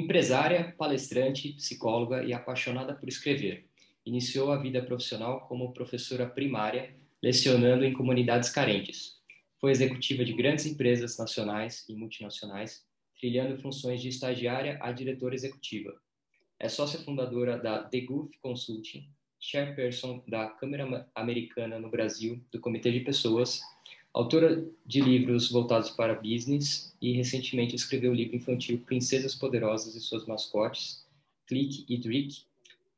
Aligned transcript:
Empresária, 0.00 0.74
palestrante, 0.78 1.52
psicóloga 1.52 2.24
e 2.24 2.32
apaixonada 2.32 2.94
por 2.94 3.06
escrever, 3.06 3.66
iniciou 4.04 4.50
a 4.50 4.56
vida 4.56 4.82
profissional 4.82 5.46
como 5.46 5.74
professora 5.74 6.26
primária, 6.26 6.96
lecionando 7.22 7.84
em 7.84 7.92
comunidades 7.92 8.48
carentes. 8.48 9.20
Foi 9.60 9.70
executiva 9.70 10.24
de 10.24 10.32
grandes 10.32 10.64
empresas 10.64 11.18
nacionais 11.18 11.84
e 11.86 11.94
multinacionais, 11.94 12.82
trilhando 13.14 13.60
funções 13.60 14.00
de 14.00 14.08
estagiária 14.08 14.78
a 14.80 14.90
diretora 14.90 15.34
executiva. 15.34 15.94
É 16.58 16.66
sócia 16.66 16.98
fundadora 17.00 17.58
da 17.58 17.82
The 17.82 18.00
Goof 18.00 18.30
Consulting, 18.40 19.06
chairperson 19.38 20.24
da 20.26 20.48
Câmara 20.48 21.10
Americana 21.14 21.78
no 21.78 21.90
Brasil, 21.90 22.42
do 22.50 22.58
Comitê 22.58 22.90
de 22.90 23.00
Pessoas, 23.00 23.60
autora 24.12 24.66
de 24.84 25.00
livros 25.00 25.50
voltados 25.50 25.90
para 25.90 26.14
business 26.14 26.94
e 27.00 27.12
recentemente 27.12 27.74
escreveu 27.74 28.12
o 28.12 28.14
livro 28.14 28.36
infantil 28.36 28.82
Princesas 28.84 29.34
Poderosas 29.34 29.94
e 29.94 30.00
Suas 30.00 30.26
Mascotes, 30.26 31.06
Click 31.46 31.84
e 31.88 31.96
Drick, 31.96 32.44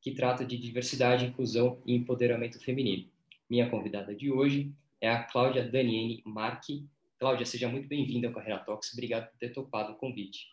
que 0.01 0.13
trata 0.13 0.45
de 0.45 0.57
diversidade, 0.57 1.25
inclusão 1.25 1.81
e 1.87 1.95
empoderamento 1.95 2.59
feminino. 2.59 3.09
Minha 3.49 3.69
convidada 3.69 4.15
de 4.15 4.31
hoje 4.31 4.73
é 5.01 5.09
a 5.09 5.23
Cláudia 5.23 5.69
Daniene 5.69 6.23
Marchi. 6.25 6.85
Cláudia, 7.19 7.47
seja 7.47 7.69
muito 7.69 7.87
bem-vinda 7.87 8.29
ao 8.29 8.35
Carreira 8.35 8.59
Talks. 8.59 8.93
Obrigado 8.93 9.31
por 9.31 9.39
ter 9.39 9.51
topado 9.51 9.93
o 9.93 9.97
convite. 9.97 10.49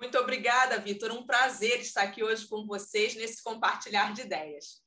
Muito 0.00 0.16
obrigada, 0.16 0.78
Vitor. 0.78 1.10
Um 1.12 1.26
prazer 1.26 1.80
estar 1.80 2.02
aqui 2.02 2.24
hoje 2.24 2.46
com 2.46 2.66
vocês 2.66 3.14
nesse 3.14 3.42
compartilhar 3.42 4.14
de 4.14 4.22
ideias. 4.22 4.82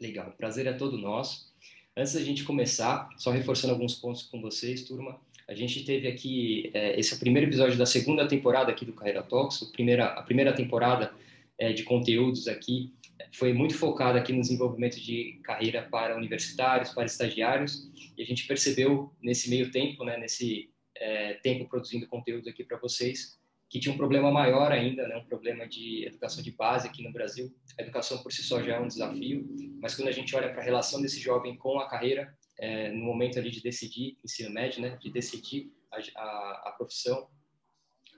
Legal, 0.00 0.30
o 0.30 0.36
prazer 0.36 0.66
é 0.66 0.72
todo 0.72 0.98
nosso. 0.98 1.49
Antes 1.96 2.14
da 2.14 2.20
gente 2.20 2.44
começar, 2.44 3.08
só 3.16 3.30
reforçando 3.30 3.72
alguns 3.72 3.94
pontos 3.94 4.22
com 4.22 4.40
vocês, 4.40 4.84
turma, 4.84 5.20
a 5.48 5.54
gente 5.54 5.84
teve 5.84 6.06
aqui, 6.06 6.70
é, 6.72 6.98
esse 6.98 7.12
é 7.12 7.16
o 7.16 7.18
primeiro 7.18 7.48
episódio 7.48 7.76
da 7.76 7.84
segunda 7.84 8.26
temporada 8.28 8.70
aqui 8.70 8.84
do 8.84 8.92
Carreira 8.92 9.22
Talks, 9.24 9.64
a 9.64 9.72
primeira, 9.72 10.06
a 10.06 10.22
primeira 10.22 10.52
temporada 10.54 11.12
é, 11.58 11.72
de 11.72 11.82
conteúdos 11.82 12.46
aqui. 12.46 12.94
Foi 13.32 13.52
muito 13.52 13.74
focada 13.74 14.18
aqui 14.18 14.32
no 14.32 14.40
desenvolvimento 14.40 15.00
de 15.00 15.40
carreira 15.42 15.82
para 15.82 16.16
universitários, 16.16 16.90
para 16.90 17.06
estagiários, 17.06 17.90
e 18.16 18.22
a 18.22 18.24
gente 18.24 18.46
percebeu 18.46 19.12
nesse 19.20 19.50
meio 19.50 19.72
tempo, 19.72 20.04
né, 20.04 20.16
nesse 20.16 20.70
é, 20.96 21.34
tempo 21.34 21.68
produzindo 21.68 22.06
conteúdo 22.06 22.48
aqui 22.48 22.62
para 22.62 22.78
vocês, 22.78 23.39
que 23.70 23.78
tinha 23.78 23.94
um 23.94 23.96
problema 23.96 24.32
maior 24.32 24.72
ainda, 24.72 25.06
né, 25.06 25.16
um 25.16 25.24
problema 25.24 25.66
de 25.66 26.04
educação 26.04 26.42
de 26.42 26.50
base 26.50 26.88
aqui 26.88 27.04
no 27.04 27.12
Brasil. 27.12 27.54
A 27.78 27.82
educação 27.82 28.18
por 28.18 28.32
si 28.32 28.42
só 28.42 28.60
já 28.60 28.74
é 28.74 28.80
um 28.80 28.88
desafio, 28.88 29.48
mas 29.80 29.94
quando 29.94 30.08
a 30.08 30.12
gente 30.12 30.34
olha 30.34 30.50
para 30.50 30.60
a 30.60 30.64
relação 30.64 31.00
desse 31.00 31.20
jovem 31.20 31.56
com 31.56 31.78
a 31.78 31.88
carreira, 31.88 32.36
é, 32.58 32.90
no 32.90 33.04
momento 33.04 33.38
ali 33.38 33.48
de 33.48 33.62
decidir 33.62 34.18
ensino 34.24 34.50
médio, 34.50 34.82
né, 34.82 34.98
de 35.00 35.08
decidir 35.08 35.72
a, 35.88 35.98
a, 36.20 36.68
a 36.68 36.74
profissão, 36.76 37.30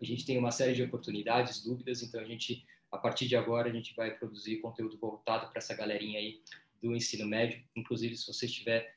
a 0.01 0.05
gente 0.05 0.25
tem 0.25 0.39
uma 0.39 0.51
série 0.51 0.73
de 0.73 0.83
oportunidades, 0.83 1.63
dúvidas, 1.63 2.03
então 2.03 2.21
a 2.21 2.25
gente 2.25 2.65
a 2.91 2.99
partir 2.99 3.29
de 3.29 3.37
agora 3.37 3.69
a 3.69 3.73
gente 3.73 3.95
vai 3.95 4.11
produzir 4.11 4.59
conteúdo 4.59 4.99
voltado 4.99 5.49
para 5.49 5.59
essa 5.59 5.75
galerinha 5.75 6.19
aí 6.19 6.43
do 6.83 6.95
ensino 6.95 7.27
médio. 7.27 7.63
Inclusive, 7.77 8.17
se 8.17 8.27
você 8.27 8.47
estiver 8.47 8.95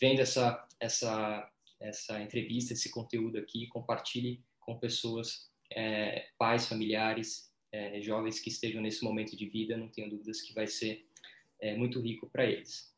vendo 0.00 0.20
essa 0.20 0.66
essa 0.80 1.50
essa 1.80 2.20
entrevista, 2.20 2.72
esse 2.72 2.90
conteúdo 2.90 3.38
aqui, 3.38 3.68
compartilhe 3.68 4.42
com 4.58 4.78
pessoas, 4.78 5.47
é, 5.70 6.28
pais, 6.38 6.66
familiares, 6.66 7.52
é, 7.72 8.00
jovens 8.00 8.40
que 8.40 8.48
estejam 8.48 8.80
nesse 8.80 9.04
momento 9.04 9.36
de 9.36 9.46
vida. 9.46 9.76
Não 9.76 9.88
tenho 9.88 10.10
dúvidas 10.10 10.40
que 10.40 10.54
vai 10.54 10.66
ser 10.66 11.06
é, 11.60 11.76
muito 11.76 12.00
rico 12.00 12.28
para 12.30 12.46
eles. 12.46 12.92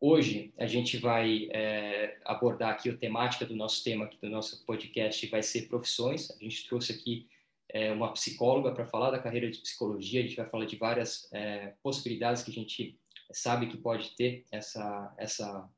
Hoje 0.00 0.52
a 0.58 0.66
gente 0.66 0.96
vai 0.96 1.48
é, 1.52 2.18
abordar 2.24 2.70
aqui 2.70 2.90
a 2.90 2.96
temática 2.96 3.46
do 3.46 3.54
nosso 3.54 3.84
tema, 3.84 4.06
aqui 4.06 4.18
do 4.20 4.28
nosso 4.28 4.64
podcast, 4.66 5.24
vai 5.28 5.42
ser 5.42 5.68
profissões. 5.68 6.28
A 6.30 6.38
gente 6.42 6.66
trouxe 6.66 6.92
aqui 6.92 7.28
é, 7.68 7.92
uma 7.92 8.12
psicóloga 8.12 8.72
para 8.72 8.86
falar 8.86 9.12
da 9.12 9.18
carreira 9.20 9.48
de 9.48 9.58
psicologia. 9.58 10.20
A 10.20 10.26
gente 10.26 10.36
vai 10.36 10.48
falar 10.48 10.64
de 10.64 10.76
várias 10.76 11.32
é, 11.32 11.74
possibilidades 11.82 12.42
que 12.42 12.50
a 12.50 12.54
gente 12.54 12.98
sabe 13.30 13.68
que 13.68 13.76
pode 13.76 14.16
ter 14.16 14.44
essa, 14.50 15.14
essa 15.16 15.70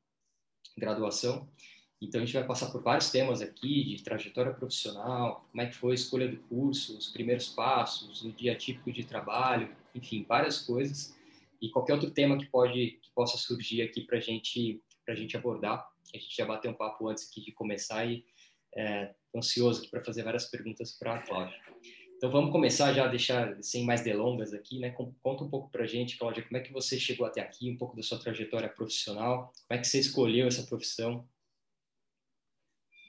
graduação. 0.76 1.48
Então, 2.04 2.20
a 2.20 2.24
gente 2.24 2.34
vai 2.34 2.46
passar 2.46 2.70
por 2.70 2.82
vários 2.82 3.10
temas 3.10 3.40
aqui, 3.40 3.84
de 3.84 4.02
trajetória 4.02 4.52
profissional, 4.52 5.46
como 5.50 5.62
é 5.62 5.66
que 5.66 5.74
foi 5.74 5.92
a 5.92 5.94
escolha 5.94 6.28
do 6.28 6.36
curso, 6.48 6.96
os 6.96 7.08
primeiros 7.08 7.48
passos, 7.48 8.22
o 8.22 8.32
dia 8.32 8.54
típico 8.54 8.92
de 8.92 9.04
trabalho, 9.04 9.74
enfim, 9.94 10.24
várias 10.28 10.58
coisas. 10.58 11.16
E 11.60 11.70
qualquer 11.70 11.94
outro 11.94 12.10
tema 12.10 12.36
que, 12.36 12.46
pode, 12.46 12.98
que 13.02 13.10
possa 13.14 13.38
surgir 13.38 13.82
aqui 13.82 14.02
para 14.02 14.20
gente, 14.20 14.82
a 15.08 15.14
gente 15.14 15.36
abordar. 15.36 15.86
A 16.14 16.18
gente 16.18 16.36
já 16.36 16.44
bateu 16.44 16.70
um 16.70 16.74
papo 16.74 17.08
antes 17.08 17.28
aqui 17.28 17.40
de 17.40 17.52
começar 17.52 18.04
e 18.04 18.24
é, 18.76 19.14
ansioso 19.34 19.88
para 19.90 20.04
fazer 20.04 20.22
várias 20.22 20.44
perguntas 20.46 20.92
para 20.92 21.14
a 21.14 21.18
Cláudia. 21.22 21.58
Então 22.16 22.30
vamos 22.30 22.52
começar 22.52 22.92
já 22.92 23.04
a 23.04 23.08
deixar 23.08 23.56
sem 23.62 23.84
mais 23.84 24.02
delongas 24.02 24.54
aqui, 24.54 24.78
né? 24.78 24.90
Conta 25.22 25.44
um 25.44 25.50
pouco 25.50 25.70
para 25.70 25.84
a 25.84 25.86
gente, 25.86 26.16
Cláudia, 26.16 26.42
como 26.42 26.56
é 26.56 26.60
que 26.60 26.72
você 26.72 26.98
chegou 26.98 27.26
até 27.26 27.40
aqui, 27.40 27.70
um 27.70 27.76
pouco 27.76 27.96
da 27.96 28.02
sua 28.02 28.18
trajetória 28.18 28.68
profissional, 28.68 29.52
como 29.68 29.78
é 29.78 29.78
que 29.78 29.86
você 29.86 29.98
escolheu 29.98 30.46
essa 30.46 30.62
profissão? 30.62 31.26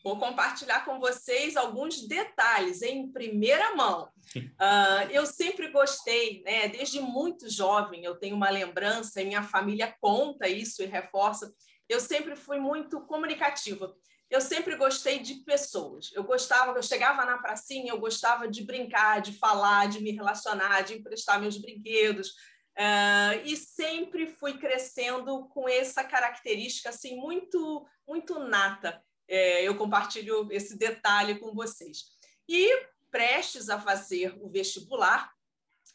Vou 0.06 0.20
compartilhar 0.20 0.86
com 0.86 1.00
vocês 1.00 1.58
alguns 1.58 2.08
detalhes 2.08 2.84
em 2.84 3.12
primeira 3.12 3.76
mão. 3.76 4.08
Uh, 4.36 5.10
eu 5.12 5.26
sempre 5.26 5.72
gostei, 5.72 6.44
né? 6.44 6.68
Desde 6.68 7.02
muito 7.02 7.50
jovem, 7.50 8.06
eu 8.06 8.16
tenho 8.16 8.36
uma 8.36 8.52
lembrança, 8.52 9.20
e 9.20 9.26
minha 9.26 9.42
família 9.42 9.96
conta 10.00 10.48
isso 10.48 10.84
e 10.84 10.86
reforça. 10.86 11.52
Eu 11.90 12.00
sempre 12.00 12.36
fui 12.36 12.60
muito 12.60 13.02
comunicativa 13.02 13.96
eu 14.30 14.42
sempre 14.42 14.76
gostei 14.76 15.20
de 15.20 15.36
pessoas. 15.36 16.12
Eu 16.14 16.24
gostava, 16.24 16.78
eu 16.78 16.84
chegava 16.84 17.24
na 17.26 17.38
pracinha, 17.38 17.92
eu 17.92 18.00
gostava 18.00 18.48
de 18.48 18.64
brincar, 18.64 19.22
de 19.22 19.34
falar, 19.34 19.88
de 19.88 20.02
me 20.02 20.12
relacionar, 20.12 20.82
de 20.82 20.96
emprestar 20.96 21.40
meus 21.40 21.58
brinquedos. 21.58 22.30
Uh, 22.78 23.40
e 23.46 23.56
sempre 23.56 24.28
fui 24.28 24.58
crescendo 24.58 25.48
com 25.50 25.70
essa 25.70 26.04
característica 26.04 26.90
assim 26.90 27.16
muito 27.16 27.88
muito 28.06 28.38
nata. 28.40 29.02
É, 29.28 29.64
eu 29.64 29.76
compartilho 29.78 30.48
esse 30.52 30.78
detalhe 30.78 31.40
com 31.40 31.54
vocês. 31.54 32.06
E 32.48 32.70
prestes 33.10 33.70
a 33.70 33.80
fazer 33.80 34.38
o 34.42 34.50
vestibular, 34.50 35.34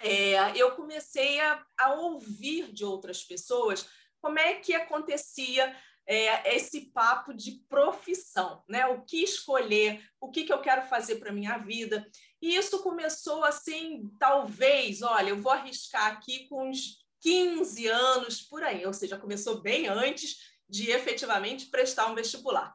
é, 0.00 0.56
eu 0.56 0.72
comecei 0.72 1.40
a, 1.40 1.62
a 1.78 1.92
ouvir 1.94 2.72
de 2.72 2.84
outras 2.84 3.22
pessoas 3.22 3.86
como 4.20 4.38
é 4.38 4.54
que 4.54 4.74
acontecia 4.74 5.76
é, 6.06 6.56
esse 6.56 6.86
papo 6.92 7.32
de 7.32 7.62
profissão, 7.68 8.64
né? 8.68 8.86
O 8.86 9.02
que 9.02 9.22
escolher, 9.22 10.02
o 10.20 10.30
que, 10.30 10.44
que 10.44 10.52
eu 10.52 10.60
quero 10.60 10.88
fazer 10.88 11.16
para 11.16 11.32
minha 11.32 11.56
vida. 11.58 12.06
E 12.42 12.56
isso 12.56 12.82
começou 12.82 13.44
assim, 13.44 14.10
talvez, 14.18 15.02
olha, 15.02 15.30
eu 15.30 15.40
vou 15.40 15.52
arriscar 15.52 16.06
aqui 16.08 16.48
com 16.48 16.68
uns 16.68 16.98
15 17.20 17.86
anos 17.86 18.42
por 18.42 18.62
aí, 18.62 18.84
ou 18.86 18.92
seja, 18.92 19.18
começou 19.18 19.60
bem 19.60 19.86
antes 19.86 20.38
de 20.68 20.90
efetivamente 20.90 21.66
prestar 21.66 22.10
um 22.10 22.14
vestibular. 22.14 22.74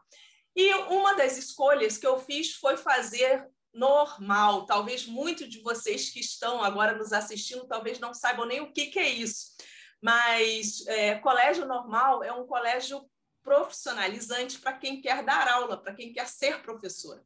E 0.55 0.73
uma 0.73 1.15
das 1.15 1.37
escolhas 1.37 1.97
que 1.97 2.07
eu 2.07 2.19
fiz 2.19 2.53
foi 2.53 2.77
fazer 2.77 3.45
normal. 3.73 4.65
Talvez 4.65 5.05
muitos 5.05 5.49
de 5.49 5.61
vocês 5.61 6.09
que 6.09 6.19
estão 6.19 6.63
agora 6.63 6.97
nos 6.97 7.11
assistindo 7.11 7.67
talvez 7.67 7.99
não 7.99 8.13
saibam 8.13 8.45
nem 8.45 8.61
o 8.61 8.71
que, 8.71 8.87
que 8.87 8.99
é 8.99 9.09
isso. 9.09 9.55
Mas 10.01 10.85
é, 10.87 11.15
colégio 11.15 11.65
normal 11.65 12.23
é 12.23 12.31
um 12.31 12.47
colégio 12.47 13.05
profissionalizante 13.43 14.57
para 14.59 14.73
quem 14.73 15.01
quer 15.01 15.23
dar 15.23 15.47
aula, 15.47 15.77
para 15.77 15.93
quem 15.93 16.13
quer 16.13 16.27
ser 16.27 16.61
professora. 16.61 17.21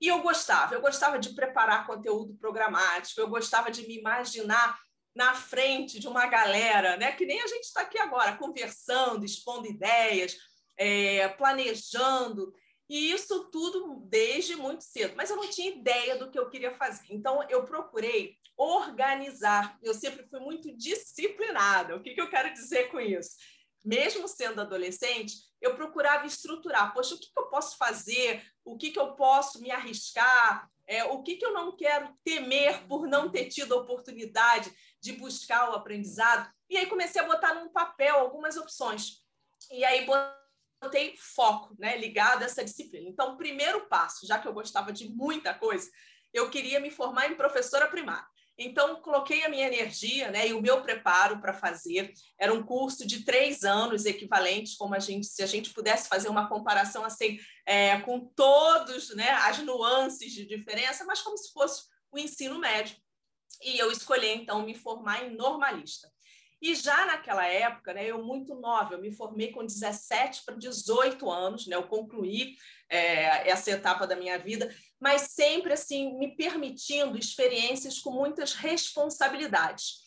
E 0.00 0.08
eu 0.08 0.20
gostava, 0.20 0.74
eu 0.74 0.80
gostava 0.80 1.18
de 1.18 1.30
preparar 1.30 1.86
conteúdo 1.86 2.34
programático, 2.34 3.20
eu 3.20 3.28
gostava 3.28 3.70
de 3.70 3.86
me 3.86 3.98
imaginar 3.98 4.78
na 5.14 5.34
frente 5.34 5.98
de 5.98 6.06
uma 6.06 6.26
galera, 6.26 6.98
né? 6.98 7.12
Que 7.12 7.24
nem 7.24 7.40
a 7.40 7.46
gente 7.46 7.64
está 7.64 7.80
aqui 7.80 7.98
agora, 7.98 8.36
conversando, 8.36 9.24
expondo 9.24 9.66
ideias, 9.66 10.36
é, 10.76 11.26
planejando, 11.28 12.52
e 12.88 13.10
isso 13.10 13.50
tudo 13.50 14.00
desde 14.06 14.54
muito 14.54 14.84
cedo. 14.84 15.14
Mas 15.16 15.30
eu 15.30 15.36
não 15.36 15.48
tinha 15.48 15.70
ideia 15.70 16.16
do 16.16 16.30
que 16.30 16.38
eu 16.38 16.48
queria 16.48 16.74
fazer. 16.76 17.06
Então, 17.10 17.42
eu 17.48 17.64
procurei 17.64 18.36
organizar. 18.56 19.76
Eu 19.82 19.92
sempre 19.92 20.26
fui 20.28 20.40
muito 20.40 20.74
disciplinada. 20.76 21.96
O 21.96 22.02
que, 22.02 22.14
que 22.14 22.20
eu 22.20 22.30
quero 22.30 22.52
dizer 22.52 22.90
com 22.90 23.00
isso? 23.00 23.36
Mesmo 23.84 24.26
sendo 24.26 24.60
adolescente, 24.60 25.34
eu 25.60 25.74
procurava 25.74 26.26
estruturar, 26.26 26.92
poxa, 26.92 27.14
o 27.14 27.18
que, 27.18 27.32
que 27.32 27.38
eu 27.38 27.46
posso 27.46 27.76
fazer, 27.76 28.44
o 28.64 28.76
que, 28.76 28.90
que 28.90 28.98
eu 28.98 29.14
posso 29.14 29.60
me 29.60 29.70
arriscar, 29.70 30.68
é, 30.86 31.04
o 31.04 31.22
que, 31.22 31.36
que 31.36 31.44
eu 31.46 31.52
não 31.52 31.76
quero 31.76 32.12
temer 32.24 32.86
por 32.86 33.06
não 33.06 33.30
ter 33.30 33.46
tido 33.46 33.74
a 33.74 33.78
oportunidade 33.78 34.72
de 35.00 35.12
buscar 35.12 35.70
o 35.70 35.74
aprendizado. 35.74 36.50
E 36.68 36.76
aí 36.76 36.86
comecei 36.86 37.20
a 37.20 37.26
botar 37.26 37.54
num 37.54 37.68
papel 37.68 38.16
algumas 38.16 38.56
opções. 38.56 39.24
E 39.70 39.84
aí 39.84 40.04
botei 40.04 40.45
foco, 41.18 41.74
né, 41.78 41.96
ligado 41.96 42.42
a 42.42 42.46
essa 42.46 42.64
disciplina. 42.64 43.08
Então, 43.08 43.36
primeiro 43.36 43.86
passo, 43.88 44.26
já 44.26 44.38
que 44.38 44.46
eu 44.46 44.52
gostava 44.52 44.92
de 44.92 45.08
muita 45.08 45.54
coisa, 45.54 45.90
eu 46.32 46.50
queria 46.50 46.80
me 46.80 46.90
formar 46.90 47.30
em 47.30 47.36
professora 47.36 47.88
primária. 47.88 48.26
Então, 48.58 49.02
coloquei 49.02 49.44
a 49.44 49.50
minha 49.50 49.66
energia 49.66 50.30
né, 50.30 50.48
e 50.48 50.54
o 50.54 50.62
meu 50.62 50.82
preparo 50.82 51.40
para 51.40 51.52
fazer. 51.52 52.12
Era 52.38 52.54
um 52.54 52.62
curso 52.62 53.06
de 53.06 53.22
três 53.22 53.64
anos, 53.64 54.06
equivalentes, 54.06 54.76
como 54.76 54.94
a 54.94 54.98
gente, 54.98 55.26
se 55.26 55.42
a 55.42 55.46
gente 55.46 55.74
pudesse 55.74 56.08
fazer 56.08 56.28
uma 56.28 56.48
comparação 56.48 57.04
assim, 57.04 57.38
é, 57.66 58.00
com 58.00 58.20
todos 58.34 59.14
né, 59.14 59.30
as 59.30 59.58
nuances 59.58 60.32
de 60.32 60.46
diferença, 60.46 61.04
mas 61.04 61.20
como 61.20 61.36
se 61.36 61.52
fosse 61.52 61.82
o 62.10 62.18
ensino 62.18 62.58
médio. 62.58 62.96
E 63.62 63.78
eu 63.78 63.90
escolhi, 63.90 64.28
então, 64.28 64.64
me 64.64 64.74
formar 64.74 65.24
em 65.24 65.36
normalista. 65.36 66.10
E 66.60 66.74
já 66.74 67.06
naquela 67.06 67.46
época, 67.46 67.92
né, 67.92 68.06
eu 68.06 68.24
muito 68.24 68.54
nova, 68.54 68.94
eu 68.94 69.00
me 69.00 69.12
formei 69.12 69.52
com 69.52 69.64
17 69.64 70.42
para 70.44 70.56
18 70.56 71.30
anos, 71.30 71.66
né, 71.66 71.76
eu 71.76 71.86
concluí 71.86 72.56
é, 72.88 73.48
essa 73.48 73.70
etapa 73.70 74.06
da 74.06 74.16
minha 74.16 74.38
vida, 74.38 74.74
mas 74.98 75.22
sempre 75.32 75.72
assim 75.72 76.16
me 76.18 76.34
permitindo 76.34 77.18
experiências 77.18 77.98
com 77.98 78.10
muitas 78.10 78.54
responsabilidades. 78.54 80.02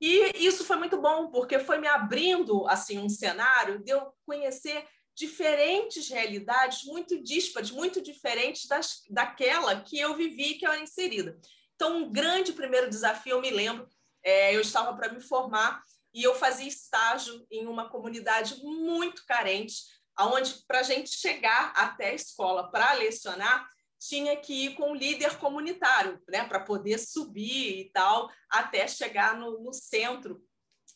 E 0.00 0.30
isso 0.36 0.64
foi 0.64 0.76
muito 0.76 1.00
bom, 1.00 1.30
porque 1.30 1.58
foi 1.58 1.78
me 1.78 1.88
abrindo 1.88 2.68
assim 2.68 2.98
um 2.98 3.08
cenário 3.08 3.82
de 3.82 3.90
eu 3.90 4.12
conhecer 4.24 4.84
diferentes 5.18 6.08
realidades 6.08 6.84
muito 6.84 7.20
díspares, 7.20 7.72
muito 7.72 8.00
diferentes 8.00 8.66
das, 8.66 9.02
daquela 9.10 9.80
que 9.80 9.98
eu 9.98 10.14
vivi 10.14 10.54
que 10.54 10.64
eu 10.64 10.70
era 10.70 10.80
inserida. 10.80 11.36
Então, 11.74 11.98
um 11.98 12.12
grande 12.12 12.52
primeiro 12.52 12.88
desafio, 12.88 13.32
eu 13.32 13.40
me 13.40 13.50
lembro, 13.50 13.88
é, 14.28 14.54
eu 14.54 14.60
estava 14.60 14.94
para 14.94 15.10
me 15.10 15.20
formar 15.20 15.82
e 16.12 16.22
eu 16.22 16.34
fazia 16.34 16.68
estágio 16.68 17.46
em 17.50 17.66
uma 17.66 17.88
comunidade 17.88 18.62
muito 18.62 19.24
carente, 19.26 19.76
aonde 20.14 20.62
para 20.66 20.80
a 20.80 20.82
gente 20.82 21.10
chegar 21.10 21.72
até 21.74 22.10
a 22.10 22.14
escola 22.14 22.70
para 22.70 22.92
lecionar, 22.92 23.66
tinha 23.98 24.36
que 24.36 24.66
ir 24.66 24.74
com 24.74 24.92
o 24.92 24.94
líder 24.94 25.38
comunitário, 25.38 26.22
né, 26.28 26.44
para 26.44 26.60
poder 26.60 26.98
subir 26.98 27.80
e 27.80 27.90
tal, 27.90 28.30
até 28.50 28.86
chegar 28.86 29.36
no, 29.36 29.60
no 29.60 29.72
centro 29.72 30.40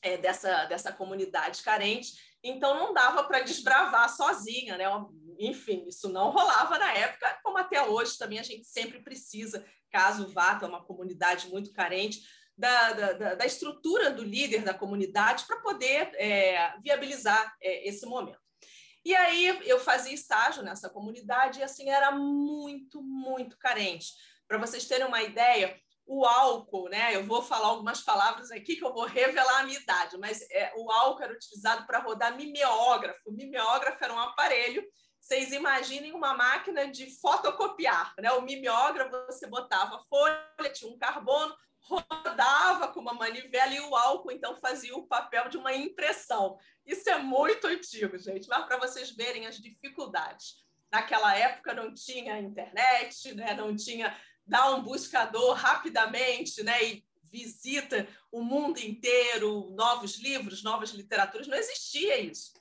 é, 0.03 0.17
dessa, 0.17 0.67
dessa 0.67 0.93
comunidade 0.93 1.63
carente. 1.63 2.13
Então, 2.45 2.75
não 2.75 2.93
dava 2.93 3.25
para 3.25 3.41
desbravar 3.41 4.15
sozinha, 4.15 4.77
né? 4.77 4.85
Enfim, 5.39 5.85
isso 5.87 6.09
não 6.09 6.31
rolava 6.31 6.79
na 6.79 6.93
época, 6.93 7.41
como 7.43 7.59
até 7.59 7.83
hoje 7.83 8.19
também 8.19 8.39
a 8.39 8.43
gente 8.43 8.65
sempre 8.67 9.01
precisa, 9.03 9.65
caso 9.91 10.29
vá 10.33 10.57
para 10.57 10.69
uma 10.69 10.85
comunidade 10.85 11.49
muito 11.49 11.73
carente, 11.73 12.21
da, 12.57 12.93
da, 12.93 13.35
da, 13.35 13.47
estrutura 13.47 14.11
do 14.11 14.23
líder 14.23 14.63
da 14.63 14.75
comunidade 14.75 15.45
para 15.47 15.61
poder 15.61 16.11
é, 16.15 16.75
viabilizar 16.81 17.55
é, 17.61 17.89
esse 17.89 18.07
momento. 18.07 18.41
E 19.05 19.15
aí 19.15 19.61
eu 19.69 19.81
fazia 19.81 20.15
estágio 20.15 20.63
nessa 20.63 20.89
comunidade 20.89 21.59
e 21.59 21.63
assim 21.63 21.91
era 21.91 22.13
muito, 22.13 23.03
muito 23.03 23.59
carente. 23.59 24.13
Para 24.47 24.59
vocês 24.59 24.87
terem 24.87 25.07
uma 25.07 25.23
ideia, 25.23 25.77
o 26.07 26.25
álcool, 26.25 26.89
né? 26.89 27.15
Eu 27.15 27.25
vou 27.25 27.43
falar 27.43 27.69
algumas 27.69 28.03
palavras 28.03 28.51
aqui 28.51 28.77
que 28.77 28.85
eu 28.85 28.93
vou 28.93 29.07
revelar 29.07 29.61
a 29.61 29.65
minha 29.65 29.79
idade, 29.79 30.17
mas 30.19 30.43
é, 30.51 30.73
o 30.77 30.91
álcool 30.91 31.23
era 31.23 31.33
utilizado 31.33 31.87
para 31.87 32.01
rodar 32.01 32.37
mimeógrafo. 32.37 33.21
O 33.27 33.33
mimeógrafo 33.33 34.03
era 34.05 34.13
um 34.13 34.19
aparelho. 34.19 34.85
Vocês 35.21 35.53
imaginem 35.53 36.13
uma 36.13 36.35
máquina 36.35 36.91
de 36.91 37.19
fotocopiar, 37.21 38.13
né? 38.19 38.33
O 38.33 38.43
mimeógrafo 38.43 39.11
você 39.27 39.47
botava 39.47 40.03
folha, 40.09 40.73
tinha 40.73 40.91
um 40.91 40.99
carbono, 40.99 41.55
rodava 41.83 42.89
com 42.89 43.01
uma 43.01 43.15
manivela 43.15 43.75
e 43.75 43.81
o 43.81 43.95
álcool 43.95 44.31
então 44.31 44.57
fazia 44.57 44.97
o 44.97 45.07
papel 45.07 45.49
de 45.49 45.57
uma 45.57 45.75
impressão. 45.75 46.59
Isso 46.87 47.09
é 47.11 47.19
muito 47.19 47.67
antigo, 47.67 48.17
gente, 48.19 48.49
mas 48.49 48.65
para 48.65 48.79
vocês 48.79 49.11
verem 49.11 49.47
as 49.47 49.59
dificuldades. 49.59 50.63
Naquela 50.91 51.37
época 51.37 51.75
não 51.75 51.93
tinha 51.93 52.41
internet, 52.41 53.35
né? 53.35 53.55
não 53.55 53.75
tinha 53.75 54.17
dá 54.47 54.75
um 54.75 54.83
buscador 54.83 55.55
rapidamente 55.55 56.63
né? 56.63 56.85
e 56.85 57.05
visita 57.23 58.07
o 58.31 58.43
mundo 58.43 58.79
inteiro, 58.79 59.71
novos 59.71 60.19
livros, 60.19 60.63
novas 60.63 60.91
literaturas, 60.91 61.47
não 61.47 61.57
existia 61.57 62.21
isso. 62.21 62.53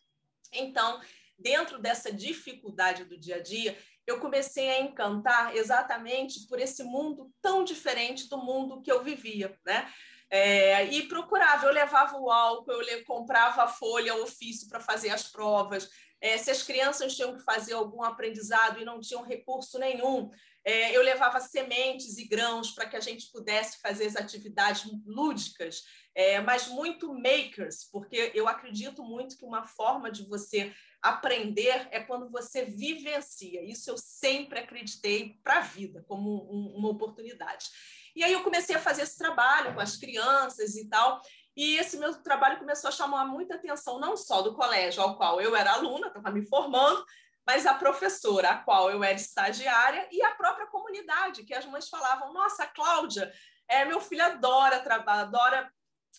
Então, 0.53 1.01
dentro 1.37 1.79
dessa 1.79 2.11
dificuldade 2.11 3.03
do 3.03 3.17
dia 3.17 3.37
a 3.37 3.41
dia, 3.41 3.77
eu 4.11 4.19
comecei 4.19 4.69
a 4.69 4.81
encantar 4.81 5.55
exatamente 5.55 6.47
por 6.47 6.59
esse 6.59 6.83
mundo 6.83 7.31
tão 7.41 7.63
diferente 7.63 8.29
do 8.29 8.37
mundo 8.37 8.81
que 8.81 8.91
eu 8.91 9.03
vivia, 9.03 9.57
né? 9.65 9.91
É, 10.29 10.85
e 10.85 11.07
procurava, 11.07 11.65
eu 11.65 11.73
levava 11.73 12.17
o 12.17 12.31
álcool, 12.31 12.71
eu 12.71 13.03
comprava 13.03 13.63
a 13.63 13.67
folha, 13.67 14.15
o 14.15 14.23
ofício 14.23 14.69
para 14.69 14.79
fazer 14.79 15.09
as 15.09 15.23
provas. 15.23 15.89
É, 16.21 16.37
se 16.37 16.49
as 16.49 16.63
crianças 16.63 17.15
tinham 17.15 17.35
que 17.35 17.43
fazer 17.43 17.73
algum 17.73 18.03
aprendizado 18.03 18.79
e 18.79 18.85
não 18.85 19.01
tinham 19.01 19.23
recurso 19.23 19.77
nenhum, 19.79 20.29
é, 20.63 20.95
eu 20.95 21.01
levava 21.01 21.39
sementes 21.39 22.17
e 22.17 22.27
grãos 22.27 22.71
para 22.71 22.87
que 22.87 22.95
a 22.95 22.99
gente 22.99 23.31
pudesse 23.31 23.81
fazer 23.81 24.05
as 24.05 24.15
atividades 24.15 24.89
lúdicas, 25.05 25.83
é, 26.13 26.39
mas 26.39 26.67
muito 26.67 27.13
makers, 27.13 27.89
porque 27.91 28.31
eu 28.35 28.47
acredito 28.47 29.03
muito 29.03 29.37
que 29.37 29.45
uma 29.45 29.63
forma 29.63 30.11
de 30.11 30.23
você 30.27 30.73
aprender 31.01 31.87
é 31.91 31.99
quando 31.99 32.29
você 32.29 32.65
vivencia. 32.65 33.63
Isso 33.63 33.89
eu 33.89 33.97
sempre 33.97 34.59
acreditei 34.59 35.39
para 35.43 35.57
a 35.57 35.61
vida, 35.61 36.05
como 36.07 36.43
um, 36.51 36.77
uma 36.77 36.89
oportunidade. 36.89 37.69
E 38.15 38.23
aí 38.23 38.33
eu 38.33 38.43
comecei 38.43 38.75
a 38.75 38.81
fazer 38.81 39.03
esse 39.03 39.17
trabalho 39.17 39.73
com 39.73 39.79
as 39.79 39.97
crianças 39.97 40.75
e 40.75 40.87
tal. 40.87 41.21
E 41.55 41.77
esse 41.77 41.97
meu 41.97 42.13
trabalho 42.21 42.59
começou 42.59 42.87
a 42.87 42.91
chamar 42.91 43.25
muita 43.25 43.55
atenção, 43.55 43.99
não 43.99 44.15
só 44.15 44.41
do 44.41 44.53
colégio 44.53 45.01
ao 45.01 45.17
qual 45.17 45.41
eu 45.41 45.55
era 45.55 45.73
aluna, 45.73 46.07
estava 46.07 46.31
me 46.31 46.45
formando, 46.45 47.03
mas 47.45 47.65
a 47.65 47.73
professora, 47.73 48.49
a 48.49 48.57
qual 48.57 48.89
eu 48.89 49.03
era 49.03 49.15
estagiária, 49.15 50.07
e 50.11 50.21
a 50.23 50.31
própria 50.31 50.67
comunidade, 50.67 51.43
que 51.43 51.53
as 51.53 51.65
mães 51.65 51.89
falavam: 51.89 52.31
Nossa, 52.31 52.67
Cláudia, 52.67 53.31
é, 53.67 53.83
meu 53.83 53.99
filho 53.99 54.23
adora 54.23 54.79
trabalhar, 54.79 55.23
adora 55.23 55.73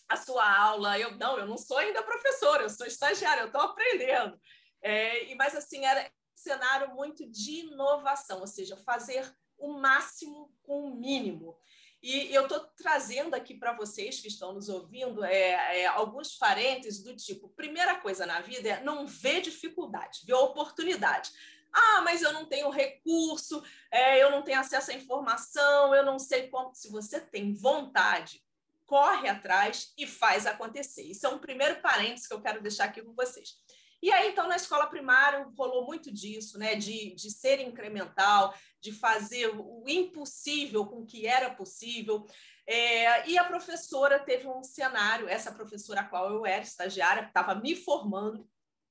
a 0.09 0.17
sua 0.17 0.57
aula. 0.57 0.99
Eu 0.99 1.17
não, 1.17 1.37
eu 1.37 1.47
não 1.47 1.57
sou 1.57 1.77
ainda 1.77 2.03
professora, 2.03 2.63
eu 2.63 2.69
sou 2.69 2.85
estagiária, 2.85 3.41
eu 3.41 3.47
estou 3.47 3.61
aprendendo. 3.61 4.39
É, 4.83 5.31
e 5.31 5.35
mas 5.35 5.55
assim 5.55 5.85
era 5.85 6.03
um 6.03 6.35
cenário 6.35 6.93
muito 6.93 7.25
de 7.25 7.61
inovação, 7.61 8.41
ou 8.41 8.47
seja, 8.47 8.75
fazer 8.75 9.33
o 9.57 9.73
máximo 9.79 10.53
com 10.61 10.85
o 10.85 10.95
mínimo. 10.95 11.57
E 12.03 12.35
eu 12.35 12.43
estou 12.43 12.59
trazendo 12.75 13.33
aqui 13.33 13.53
para 13.53 13.71
vocês 13.71 14.19
que 14.19 14.27
estão 14.27 14.51
nos 14.51 14.67
ouvindo 14.67 15.23
é, 15.23 15.83
é, 15.83 15.85
alguns 15.85 16.35
parênteses 16.35 17.01
do 17.01 17.15
tipo: 17.15 17.47
primeira 17.49 17.95
coisa 17.95 18.25
na 18.25 18.41
vida 18.41 18.67
é 18.67 18.83
não 18.83 19.07
ver 19.07 19.39
dificuldade, 19.39 20.25
ver 20.25 20.33
oportunidade. 20.33 21.31
Ah, 21.71 22.01
mas 22.01 22.21
eu 22.21 22.33
não 22.33 22.45
tenho 22.45 22.69
recurso, 22.69 23.63
é, 23.89 24.21
eu 24.21 24.29
não 24.29 24.43
tenho 24.43 24.59
acesso 24.59 24.91
à 24.91 24.93
informação, 24.93 25.95
eu 25.95 26.05
não 26.05 26.19
sei 26.19 26.49
como. 26.49 26.75
Se 26.75 26.91
você 26.91 27.21
tem 27.21 27.53
vontade, 27.53 28.43
corre 28.85 29.29
atrás 29.29 29.93
e 29.97 30.05
faz 30.05 30.45
acontecer. 30.45 31.03
Isso 31.03 31.25
é 31.25 31.29
um 31.29 31.39
primeiro 31.39 31.81
parênteses 31.81 32.27
que 32.27 32.33
eu 32.33 32.41
quero 32.41 32.61
deixar 32.61 32.83
aqui 32.85 33.01
com 33.01 33.13
vocês. 33.13 33.62
E 34.03 34.11
aí, 34.11 34.31
então, 34.31 34.49
na 34.49 34.57
escola 34.57 34.85
primária 34.85 35.47
rolou 35.57 35.85
muito 35.85 36.11
disso, 36.11 36.59
né? 36.59 36.75
De, 36.75 37.15
de 37.15 37.31
ser 37.31 37.61
incremental, 37.61 38.53
de 38.81 38.91
fazer 38.91 39.47
o 39.55 39.85
impossível 39.87 40.85
com 40.85 41.03
o 41.03 41.05
que 41.05 41.25
era 41.25 41.49
possível. 41.49 42.25
É, 42.67 43.29
e 43.29 43.37
a 43.37 43.45
professora 43.45 44.19
teve 44.19 44.45
um 44.45 44.61
cenário, 44.61 45.29
essa 45.29 45.53
professora 45.53 46.01
a 46.01 46.03
qual 46.03 46.29
eu 46.33 46.45
era 46.45 46.61
estagiária, 46.61 47.25
estava 47.25 47.55
me 47.55 47.77
formando, 47.77 48.45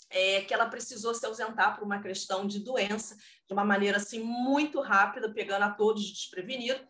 é, 0.09 0.41
que 0.41 0.55
ela 0.55 0.71
precisou 0.71 1.15
se 1.15 1.27
ausentar 1.27 1.77
por 1.77 1.85
uma 1.85 2.01
questão 2.01 2.47
de 2.47 2.61
doença, 2.61 3.15
de 3.47 3.53
uma 3.53 3.67
maneira 3.67 3.99
assim 3.99 4.21
muito 4.21 4.81
rápida, 4.81 5.31
pegando 5.31 5.65
a 5.65 5.71
todos 5.71 6.11
desprevenidos. 6.11 6.87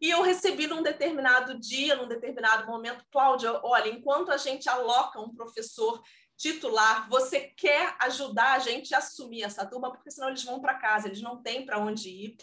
E 0.00 0.08
eu 0.08 0.22
recebi 0.22 0.68
num 0.68 0.84
determinado 0.84 1.58
dia, 1.58 1.96
num 1.96 2.06
determinado 2.06 2.64
momento, 2.64 3.04
Cláudia, 3.10 3.58
olha, 3.64 3.88
enquanto 3.88 4.30
a 4.30 4.36
gente 4.36 4.68
aloca 4.68 5.20
um 5.20 5.34
professor 5.34 6.00
titular, 6.36 7.08
você 7.08 7.40
quer 7.40 7.96
ajudar 8.00 8.52
a 8.52 8.58
gente 8.58 8.94
a 8.94 8.98
assumir 8.98 9.42
essa 9.42 9.64
turma, 9.64 9.90
porque 9.90 10.10
senão 10.10 10.28
eles 10.28 10.44
vão 10.44 10.60
para 10.60 10.74
casa, 10.74 11.08
eles 11.08 11.22
não 11.22 11.42
têm 11.42 11.64
para 11.64 11.78
onde 11.78 12.08
ir. 12.08 12.36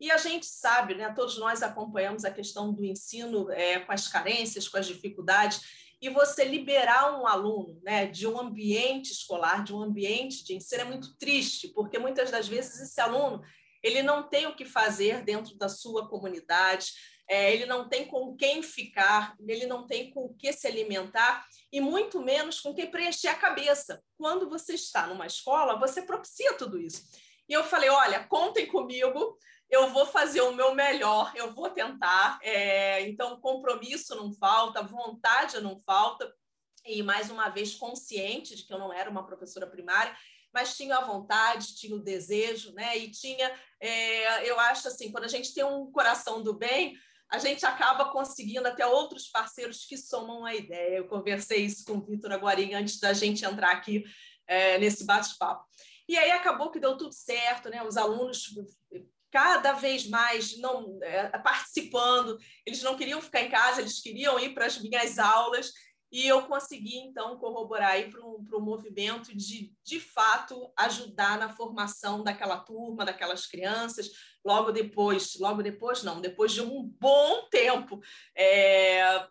E 0.00 0.10
a 0.10 0.16
gente 0.16 0.46
sabe, 0.46 0.94
né, 0.94 1.12
todos 1.14 1.38
nós 1.38 1.62
acompanhamos 1.62 2.24
a 2.24 2.30
questão 2.30 2.72
do 2.72 2.84
ensino 2.84 3.50
é, 3.50 3.78
com 3.80 3.92
as 3.92 4.08
carências, 4.08 4.68
com 4.68 4.76
as 4.76 4.86
dificuldades, 4.86 5.84
e 6.00 6.10
você 6.10 6.44
liberar 6.44 7.18
um 7.18 7.26
aluno 7.26 7.80
né, 7.82 8.06
de 8.06 8.26
um 8.26 8.38
ambiente 8.38 9.12
escolar, 9.12 9.64
de 9.64 9.72
um 9.72 9.80
ambiente 9.80 10.44
de 10.44 10.54
ensino, 10.54 10.82
é 10.82 10.84
muito 10.84 11.16
triste, 11.16 11.68
porque 11.68 11.98
muitas 11.98 12.30
das 12.30 12.48
vezes 12.48 12.80
esse 12.80 13.00
aluno 13.00 13.42
ele 13.82 14.02
não 14.02 14.22
tem 14.22 14.46
o 14.46 14.56
que 14.56 14.64
fazer 14.64 15.22
dentro 15.22 15.54
da 15.56 15.68
sua 15.68 16.08
comunidade, 16.08 16.92
é, 17.28 17.52
ele 17.52 17.66
não 17.66 17.88
tem 17.88 18.06
com 18.06 18.36
quem 18.36 18.62
ficar, 18.62 19.34
ele 19.46 19.66
não 19.66 19.86
tem 19.86 20.10
com 20.10 20.26
o 20.26 20.34
que 20.34 20.52
se 20.52 20.66
alimentar 20.66 21.46
e 21.72 21.80
muito 21.80 22.22
menos 22.22 22.60
com 22.60 22.74
quem 22.74 22.90
preencher 22.90 23.28
a 23.28 23.34
cabeça. 23.34 24.02
Quando 24.16 24.48
você 24.48 24.74
está 24.74 25.06
numa 25.06 25.26
escola, 25.26 25.78
você 25.78 26.02
propicia 26.02 26.54
tudo 26.54 26.78
isso. 26.78 27.02
E 27.48 27.52
eu 27.52 27.64
falei: 27.64 27.88
olha, 27.88 28.24
contem 28.24 28.66
comigo, 28.66 29.38
eu 29.70 29.88
vou 29.90 30.06
fazer 30.06 30.42
o 30.42 30.54
meu 30.54 30.74
melhor, 30.74 31.32
eu 31.34 31.52
vou 31.52 31.70
tentar. 31.70 32.38
É, 32.42 33.02
então, 33.08 33.40
compromisso 33.40 34.14
não 34.14 34.32
falta, 34.32 34.82
vontade 34.82 35.60
não 35.60 35.80
falta. 35.80 36.32
E 36.84 37.02
mais 37.02 37.30
uma 37.30 37.48
vez, 37.48 37.74
consciente 37.74 38.54
de 38.54 38.66
que 38.66 38.72
eu 38.72 38.78
não 38.78 38.92
era 38.92 39.08
uma 39.08 39.24
professora 39.24 39.66
primária, 39.66 40.14
mas 40.52 40.76
tinha 40.76 40.98
a 40.98 41.04
vontade, 41.04 41.74
tinha 41.74 41.96
o 41.96 42.02
desejo, 42.02 42.72
né? 42.74 42.96
E 42.98 43.10
tinha, 43.10 43.52
é, 43.80 44.48
eu 44.48 44.60
acho 44.60 44.86
assim, 44.86 45.10
quando 45.10 45.24
a 45.24 45.28
gente 45.28 45.54
tem 45.54 45.64
um 45.64 45.90
coração 45.90 46.42
do 46.42 46.52
bem, 46.54 46.94
a 47.34 47.38
gente 47.38 47.66
acaba 47.66 48.10
conseguindo 48.12 48.68
até 48.68 48.86
outros 48.86 49.26
parceiros 49.28 49.84
que 49.84 49.96
somam 49.96 50.44
a 50.44 50.54
ideia. 50.54 50.98
Eu 50.98 51.08
conversei 51.08 51.64
isso 51.64 51.84
com 51.84 51.94
o 51.94 52.04
Vitor 52.06 52.30
Aguarim 52.30 52.74
antes 52.74 53.00
da 53.00 53.12
gente 53.12 53.44
entrar 53.44 53.72
aqui 53.72 54.04
é, 54.46 54.78
nesse 54.78 55.04
bate-papo. 55.04 55.64
E 56.08 56.16
aí 56.16 56.30
acabou 56.30 56.70
que 56.70 56.78
deu 56.78 56.96
tudo 56.96 57.12
certo, 57.12 57.68
né? 57.68 57.82
Os 57.82 57.96
alunos 57.96 58.54
cada 59.32 59.72
vez 59.72 60.06
mais 60.06 60.56
não 60.58 60.98
é, 61.02 61.28
participando. 61.38 62.38
Eles 62.64 62.82
não 62.82 62.96
queriam 62.96 63.20
ficar 63.20 63.42
em 63.42 63.50
casa, 63.50 63.80
eles 63.80 64.00
queriam 64.00 64.38
ir 64.38 64.54
para 64.54 64.66
as 64.66 64.78
minhas 64.78 65.18
aulas. 65.18 65.72
E 66.12 66.28
eu 66.28 66.46
consegui, 66.46 66.98
então, 66.98 67.36
corroborar 67.38 67.90
aí 67.90 68.08
para 68.08 68.24
um, 68.24 68.46
um 68.54 68.60
movimento 68.60 69.36
de, 69.36 69.72
de 69.82 69.98
fato, 69.98 70.72
ajudar 70.78 71.36
na 71.36 71.48
formação 71.48 72.22
daquela 72.22 72.60
turma, 72.60 73.04
daquelas 73.04 73.46
crianças. 73.46 74.10
Logo 74.44 74.70
depois, 74.72 75.38
logo 75.38 75.62
depois, 75.62 76.02
não, 76.02 76.20
depois 76.20 76.52
de 76.52 76.60
um 76.60 76.82
bom 77.00 77.48
tempo, 77.48 78.00
é, 78.36 79.26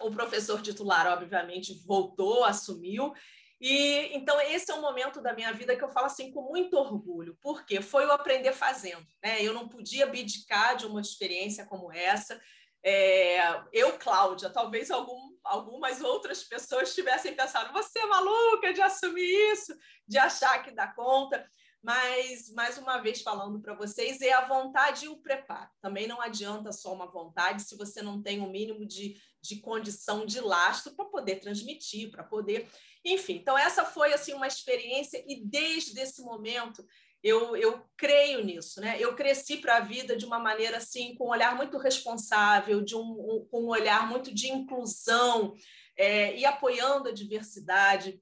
o 0.00 0.10
professor 0.10 0.60
titular, 0.60 1.06
obviamente, 1.06 1.80
voltou, 1.86 2.44
assumiu, 2.44 3.14
e 3.60 4.14
então 4.14 4.40
esse 4.40 4.70
é 4.70 4.74
um 4.74 4.80
momento 4.80 5.20
da 5.20 5.32
minha 5.32 5.52
vida 5.52 5.76
que 5.76 5.82
eu 5.82 5.88
falo 5.88 6.06
assim 6.06 6.30
com 6.30 6.42
muito 6.42 6.76
orgulho, 6.76 7.36
porque 7.42 7.82
foi 7.82 8.06
o 8.06 8.12
aprender 8.12 8.52
fazendo, 8.52 9.04
né? 9.22 9.42
Eu 9.42 9.52
não 9.52 9.68
podia 9.68 10.04
abdicar 10.04 10.76
de 10.76 10.86
uma 10.86 11.00
experiência 11.00 11.66
como 11.66 11.92
essa. 11.92 12.40
É, 12.84 13.40
eu, 13.72 13.98
Cláudia, 13.98 14.48
talvez 14.48 14.90
algum, 14.92 15.36
algumas 15.42 16.00
outras 16.00 16.44
pessoas 16.44 16.94
tivessem 16.94 17.34
pensado: 17.34 17.72
você 17.72 17.98
é 17.98 18.06
maluca 18.06 18.72
de 18.72 18.80
assumir 18.80 19.52
isso, 19.52 19.74
de 20.06 20.18
achar 20.18 20.62
que 20.62 20.70
dá 20.70 20.86
conta. 20.94 21.44
Mas, 21.82 22.50
mais 22.50 22.76
uma 22.76 22.98
vez, 22.98 23.22
falando 23.22 23.60
para 23.60 23.74
vocês, 23.74 24.20
é 24.20 24.32
a 24.32 24.46
vontade 24.46 25.04
e 25.04 25.08
o 25.08 25.16
preparo. 25.16 25.70
Também 25.80 26.08
não 26.08 26.20
adianta 26.20 26.72
só 26.72 26.92
uma 26.92 27.06
vontade 27.06 27.62
se 27.62 27.76
você 27.76 28.02
não 28.02 28.20
tem 28.20 28.40
o 28.40 28.44
um 28.44 28.50
mínimo 28.50 28.84
de, 28.84 29.14
de 29.40 29.60
condição 29.60 30.26
de 30.26 30.40
lastro 30.40 30.94
para 30.94 31.04
poder 31.04 31.36
transmitir, 31.36 32.10
para 32.10 32.24
poder. 32.24 32.68
Enfim, 33.04 33.34
então 33.34 33.56
essa 33.56 33.84
foi 33.84 34.12
assim 34.12 34.34
uma 34.34 34.48
experiência, 34.48 35.24
e 35.26 35.40
desde 35.40 35.98
esse 36.00 36.20
momento 36.20 36.84
eu, 37.22 37.56
eu 37.56 37.84
creio 37.96 38.44
nisso, 38.44 38.80
né? 38.80 38.96
Eu 39.00 39.14
cresci 39.14 39.56
para 39.56 39.76
a 39.76 39.80
vida 39.80 40.16
de 40.16 40.24
uma 40.24 40.38
maneira 40.38 40.76
assim, 40.76 41.14
com 41.14 41.26
um 41.26 41.30
olhar 41.30 41.56
muito 41.56 41.78
responsável, 41.78 42.82
de 42.82 42.94
um, 42.96 43.00
um 43.00 43.48
com 43.50 43.62
um 43.62 43.68
olhar 43.68 44.08
muito 44.08 44.32
de 44.32 44.48
inclusão 44.48 45.54
é, 45.96 46.36
e 46.36 46.44
apoiando 46.44 47.08
a 47.08 47.12
diversidade 47.12 48.20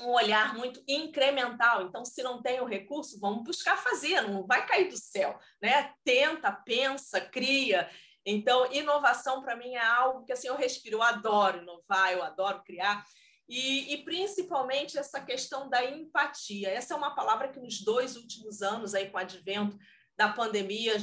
um 0.00 0.08
olhar 0.08 0.54
muito 0.54 0.82
incremental. 0.88 1.82
Então, 1.82 2.04
se 2.04 2.22
não 2.22 2.42
tem 2.42 2.60
o 2.60 2.66
recurso, 2.66 3.20
vamos 3.20 3.44
buscar 3.44 3.76
fazer, 3.76 4.22
não 4.22 4.46
vai 4.46 4.66
cair 4.66 4.88
do 4.88 4.96
céu, 4.96 5.38
né? 5.62 5.92
Tenta, 6.04 6.50
pensa, 6.52 7.20
cria. 7.20 7.88
Então, 8.26 8.72
inovação 8.72 9.42
para 9.42 9.56
mim 9.56 9.74
é 9.74 9.84
algo 9.84 10.24
que 10.24 10.32
assim 10.32 10.48
eu 10.48 10.56
respiro, 10.56 10.96
eu 10.96 11.02
adoro 11.02 11.62
inovar, 11.62 12.12
eu 12.12 12.22
adoro 12.22 12.62
criar. 12.64 13.04
E, 13.46 13.92
e, 13.92 14.04
principalmente 14.04 14.96
essa 14.96 15.20
questão 15.20 15.68
da 15.68 15.84
empatia. 15.84 16.70
Essa 16.70 16.94
é 16.94 16.96
uma 16.96 17.14
palavra 17.14 17.48
que 17.48 17.60
nos 17.60 17.82
dois 17.82 18.16
últimos 18.16 18.62
anos, 18.62 18.94
aí 18.94 19.10
com 19.10 19.18
o 19.18 19.20
advento 19.20 19.76
da 20.16 20.30
pandemia, 20.30 20.96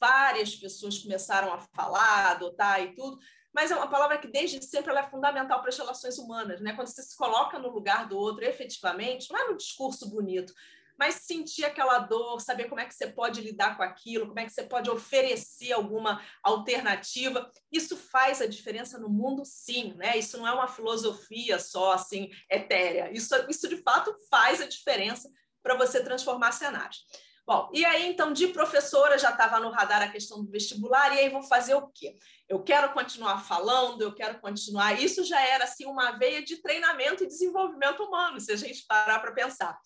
várias 0.00 0.54
pessoas 0.54 0.98
começaram 0.98 1.52
a 1.52 1.58
falar, 1.58 2.30
adotar 2.30 2.80
e 2.80 2.94
tudo, 2.94 3.18
mas 3.58 3.72
é 3.72 3.76
uma 3.76 3.90
palavra 3.90 4.18
que 4.18 4.28
desde 4.28 4.64
sempre 4.64 4.92
ela 4.92 5.00
é 5.00 5.10
fundamental 5.10 5.60
para 5.60 5.68
as 5.68 5.76
relações 5.76 6.16
humanas, 6.16 6.60
né? 6.60 6.74
Quando 6.74 6.86
você 6.86 7.02
se 7.02 7.16
coloca 7.16 7.58
no 7.58 7.68
lugar 7.68 8.06
do 8.06 8.16
outro 8.16 8.44
efetivamente, 8.44 9.32
não 9.32 9.40
é 9.40 9.48
no 9.48 9.56
discurso 9.56 10.08
bonito, 10.08 10.54
mas 10.96 11.16
sentir 11.16 11.64
aquela 11.64 11.98
dor, 11.98 12.40
saber 12.40 12.66
como 12.68 12.80
é 12.80 12.84
que 12.84 12.94
você 12.94 13.08
pode 13.08 13.40
lidar 13.40 13.76
com 13.76 13.82
aquilo, 13.82 14.28
como 14.28 14.38
é 14.38 14.44
que 14.44 14.52
você 14.52 14.62
pode 14.62 14.88
oferecer 14.88 15.72
alguma 15.72 16.22
alternativa, 16.40 17.50
isso 17.72 17.96
faz 17.96 18.40
a 18.40 18.46
diferença 18.46 18.96
no 18.96 19.08
mundo, 19.08 19.42
sim, 19.44 19.92
né? 19.94 20.16
Isso 20.16 20.38
não 20.38 20.46
é 20.46 20.52
uma 20.52 20.68
filosofia 20.68 21.58
só 21.58 21.94
assim 21.94 22.30
etérea, 22.48 23.10
isso, 23.10 23.34
isso 23.48 23.68
de 23.68 23.78
fato 23.78 24.14
faz 24.30 24.60
a 24.60 24.68
diferença 24.68 25.28
para 25.64 25.74
você 25.74 26.00
transformar 26.00 26.52
cenários. 26.52 27.04
Bom, 27.48 27.70
e 27.72 27.82
aí 27.82 28.06
então 28.06 28.30
de 28.30 28.48
professora 28.48 29.16
já 29.16 29.30
estava 29.30 29.58
no 29.58 29.70
radar 29.70 30.02
a 30.02 30.12
questão 30.12 30.44
do 30.44 30.50
vestibular, 30.50 31.16
e 31.16 31.20
aí 31.20 31.30
vou 31.30 31.42
fazer 31.42 31.74
o 31.74 31.88
quê? 31.88 32.18
Eu 32.46 32.62
quero 32.62 32.92
continuar 32.92 33.42
falando, 33.42 34.02
eu 34.02 34.14
quero 34.14 34.38
continuar. 34.38 35.00
Isso 35.00 35.24
já 35.24 35.40
era 35.40 35.64
assim 35.64 35.86
uma 35.86 36.10
veia 36.10 36.42
de 36.42 36.60
treinamento 36.60 37.24
e 37.24 37.26
desenvolvimento 37.26 38.02
humano, 38.02 38.38
se 38.38 38.52
a 38.52 38.56
gente 38.56 38.84
parar 38.86 39.20
para 39.20 39.32
pensar. 39.32 39.78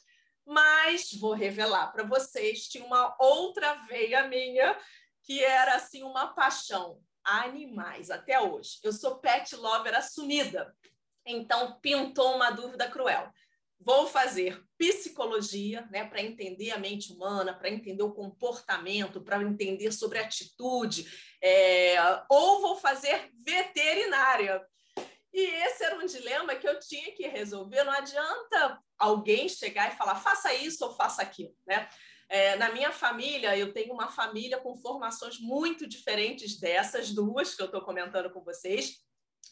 Mas 0.45 1.13
vou 1.13 1.35
revelar 1.35 1.93
para 1.93 2.03
vocês, 2.03 2.67
tinha 2.67 2.85
uma 2.85 3.15
outra 3.21 3.75
veia 3.87 4.27
minha 4.27 4.77
que 5.23 5.45
era 5.45 5.77
assim 5.77 6.03
uma 6.03 6.35
paixão, 6.35 6.99
animais 7.23 8.11
até 8.11 8.41
hoje. 8.41 8.81
Eu 8.83 8.93
sou 8.93 9.21
pet 9.21 9.55
lover 9.55 9.97
assumida. 9.97 10.75
Então 11.25 11.79
pintou 11.81 12.35
uma 12.35 12.51
dúvida 12.51 12.91
cruel 12.91 13.33
vou 13.85 14.07
fazer 14.07 14.63
psicologia, 14.79 15.87
né, 15.91 16.05
para 16.05 16.23
entender 16.23 16.71
a 16.71 16.79
mente 16.79 17.13
humana, 17.13 17.55
para 17.55 17.71
entender 17.71 18.03
o 18.03 18.13
comportamento, 18.13 19.21
para 19.21 19.43
entender 19.43 19.93
sobre 19.93 20.19
atitude, 20.19 21.07
é, 21.43 21.97
ou 22.29 22.61
vou 22.61 22.77
fazer 22.77 23.31
veterinária. 23.45 24.65
E 25.33 25.41
esse 25.41 25.83
era 25.83 25.97
um 25.97 26.07
dilema 26.07 26.55
que 26.55 26.69
eu 26.69 26.79
tinha 26.79 27.13
que 27.13 27.27
resolver. 27.27 27.85
Não 27.85 27.93
adianta 27.93 28.79
alguém 28.99 29.49
chegar 29.49 29.93
e 29.93 29.97
falar, 29.97 30.17
faça 30.17 30.53
isso 30.53 30.85
ou 30.85 30.95
faça 30.95 31.23
aquilo, 31.23 31.55
né? 31.67 31.89
É, 32.29 32.57
na 32.57 32.71
minha 32.71 32.91
família, 32.91 33.57
eu 33.57 33.75
tenho 33.75 33.93
uma 33.93 34.09
família 34.09 34.59
com 34.59 34.75
formações 34.75 35.39
muito 35.39 35.87
diferentes 35.87 36.59
dessas 36.59 37.11
duas 37.11 37.55
que 37.55 37.61
eu 37.61 37.67
estou 37.67 37.83
comentando 37.83 38.31
com 38.31 38.43
vocês. 38.43 39.03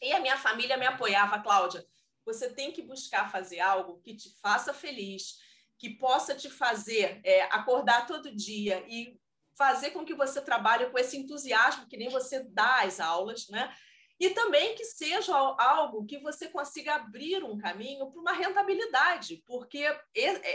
E 0.00 0.12
a 0.12 0.20
minha 0.20 0.38
família 0.38 0.78
me 0.78 0.86
apoiava, 0.86 1.40
Cláudia 1.40 1.84
você 2.24 2.50
tem 2.50 2.72
que 2.72 2.82
buscar 2.82 3.30
fazer 3.30 3.60
algo 3.60 4.00
que 4.00 4.14
te 4.14 4.30
faça 4.40 4.72
feliz, 4.72 5.38
que 5.78 5.90
possa 5.90 6.34
te 6.34 6.50
fazer 6.50 7.20
é, 7.24 7.42
acordar 7.44 8.06
todo 8.06 8.34
dia 8.34 8.84
e 8.86 9.18
fazer 9.54 9.90
com 9.90 10.04
que 10.04 10.14
você 10.14 10.40
trabalhe 10.40 10.90
com 10.90 10.98
esse 10.98 11.16
entusiasmo 11.16 11.86
que 11.86 11.96
nem 11.96 12.08
você 12.08 12.42
dá 12.44 12.82
às 12.82 13.00
aulas, 13.00 13.48
né? 13.48 13.74
E 14.18 14.28
também 14.30 14.74
que 14.74 14.84
seja 14.84 15.34
algo 15.34 16.04
que 16.04 16.18
você 16.18 16.48
consiga 16.48 16.94
abrir 16.94 17.42
um 17.42 17.56
caminho 17.56 18.10
para 18.10 18.20
uma 18.20 18.32
rentabilidade, 18.34 19.42
porque 19.46 19.82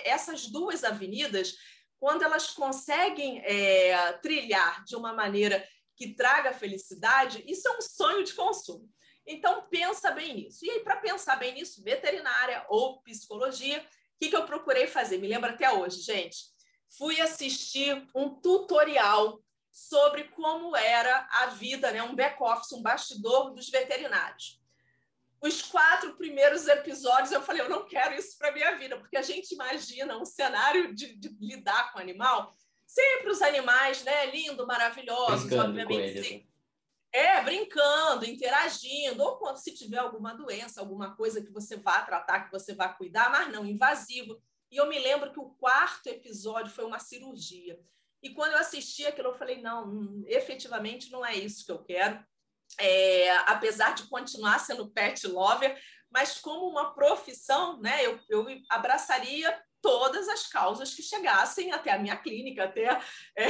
essas 0.03 0.45
duas 0.45 0.83
avenidas, 0.83 1.55
quando 1.99 2.21
elas 2.21 2.51
conseguem 2.51 3.39
é, 3.43 4.13
trilhar 4.21 4.83
de 4.83 4.95
uma 4.95 5.13
maneira 5.13 5.67
que 5.95 6.13
traga 6.13 6.53
felicidade, 6.53 7.43
isso 7.47 7.67
é 7.67 7.77
um 7.77 7.81
sonho 7.81 8.23
de 8.23 8.33
consumo. 8.33 8.87
Então, 9.25 9.67
pensa 9.69 10.11
bem 10.11 10.35
nisso. 10.35 10.65
E 10.65 10.69
aí, 10.69 10.79
para 10.81 10.97
pensar 10.97 11.35
bem 11.37 11.53
nisso, 11.53 11.83
veterinária 11.83 12.65
ou 12.69 13.01
psicologia, 13.01 13.79
o 13.79 14.19
que, 14.19 14.29
que 14.29 14.35
eu 14.35 14.45
procurei 14.45 14.87
fazer? 14.87 15.17
Me 15.17 15.27
lembro 15.27 15.49
até 15.49 15.71
hoje, 15.71 16.01
gente. 16.01 16.37
Fui 16.97 17.19
assistir 17.19 18.07
um 18.13 18.29
tutorial 18.29 19.41
sobre 19.71 20.25
como 20.25 20.75
era 20.75 21.27
a 21.31 21.47
vida, 21.47 21.91
né? 21.91 22.01
um 22.01 22.15
back-office, 22.15 22.71
um 22.71 22.81
bastidor 22.81 23.53
dos 23.53 23.69
veterinários. 23.69 24.61
Os 25.41 25.61
quatro 25.61 26.15
primeiros 26.15 26.65
episódios 26.67 27.31
eu 27.31 27.41
falei, 27.41 27.61
eu 27.61 27.69
não 27.69 27.85
quero 27.85 28.15
isso 28.15 28.37
para 28.37 28.53
minha 28.53 28.77
vida, 28.77 28.97
porque 28.97 29.17
a 29.17 29.21
gente 29.21 29.53
imagina 29.53 30.17
um 30.17 30.25
cenário 30.25 30.95
de, 30.95 31.15
de 31.15 31.29
lidar 31.41 31.91
com 31.91 31.99
o 31.99 32.01
animal, 32.01 32.55
sempre 32.87 33.29
os 33.29 33.41
animais, 33.41 34.01
né, 34.03 34.27
lindo, 34.27 34.65
maravilhosos, 34.65 35.47
Brincando 35.47 35.69
obviamente, 35.69 36.23
sim. 36.23 36.47
É, 37.15 37.41
brincando, 37.41 38.25
interagindo, 38.25 39.23
ou 39.23 39.37
quando 39.37 39.55
se 39.55 39.73
tiver 39.73 39.99
alguma 39.99 40.33
doença, 40.33 40.81
alguma 40.81 41.15
coisa 41.15 41.41
que 41.41 41.49
você 41.49 41.77
vá 41.77 42.01
tratar, 42.01 42.41
que 42.41 42.51
você 42.51 42.75
vá 42.75 42.89
cuidar, 42.89 43.31
mas 43.31 43.49
não 43.53 43.65
invasivo. 43.65 44.37
E 44.69 44.75
eu 44.75 44.85
me 44.85 44.99
lembro 44.99 45.31
que 45.31 45.39
o 45.39 45.51
quarto 45.51 46.07
episódio 46.07 46.73
foi 46.73 46.83
uma 46.83 46.99
cirurgia. 46.99 47.79
E 48.21 48.31
quando 48.31 48.51
eu 48.51 48.57
assisti 48.57 49.05
aquilo, 49.05 49.29
eu 49.29 49.33
falei: 49.33 49.61
não, 49.61 49.87
hum, 49.87 50.25
efetivamente 50.27 51.09
não 51.09 51.25
é 51.25 51.33
isso 51.33 51.65
que 51.65 51.71
eu 51.71 51.81
quero. 51.81 52.21
É, 52.77 53.31
apesar 53.45 53.95
de 53.95 54.07
continuar 54.07 54.59
sendo 54.59 54.89
pet 54.89 55.25
lover, 55.25 55.81
mas 56.11 56.37
como 56.41 56.67
uma 56.67 56.93
profissão, 56.93 57.79
né, 57.79 58.05
eu, 58.05 58.19
eu 58.27 58.45
abraçaria 58.69 59.57
todas 59.85 60.27
as 60.27 60.47
causas 60.47 60.95
que 60.95 61.03
chegassem 61.03 61.71
até 61.71 61.91
a 61.91 61.99
minha 61.99 62.17
clínica, 62.17 62.63
até 62.63 62.85
é, 63.35 63.45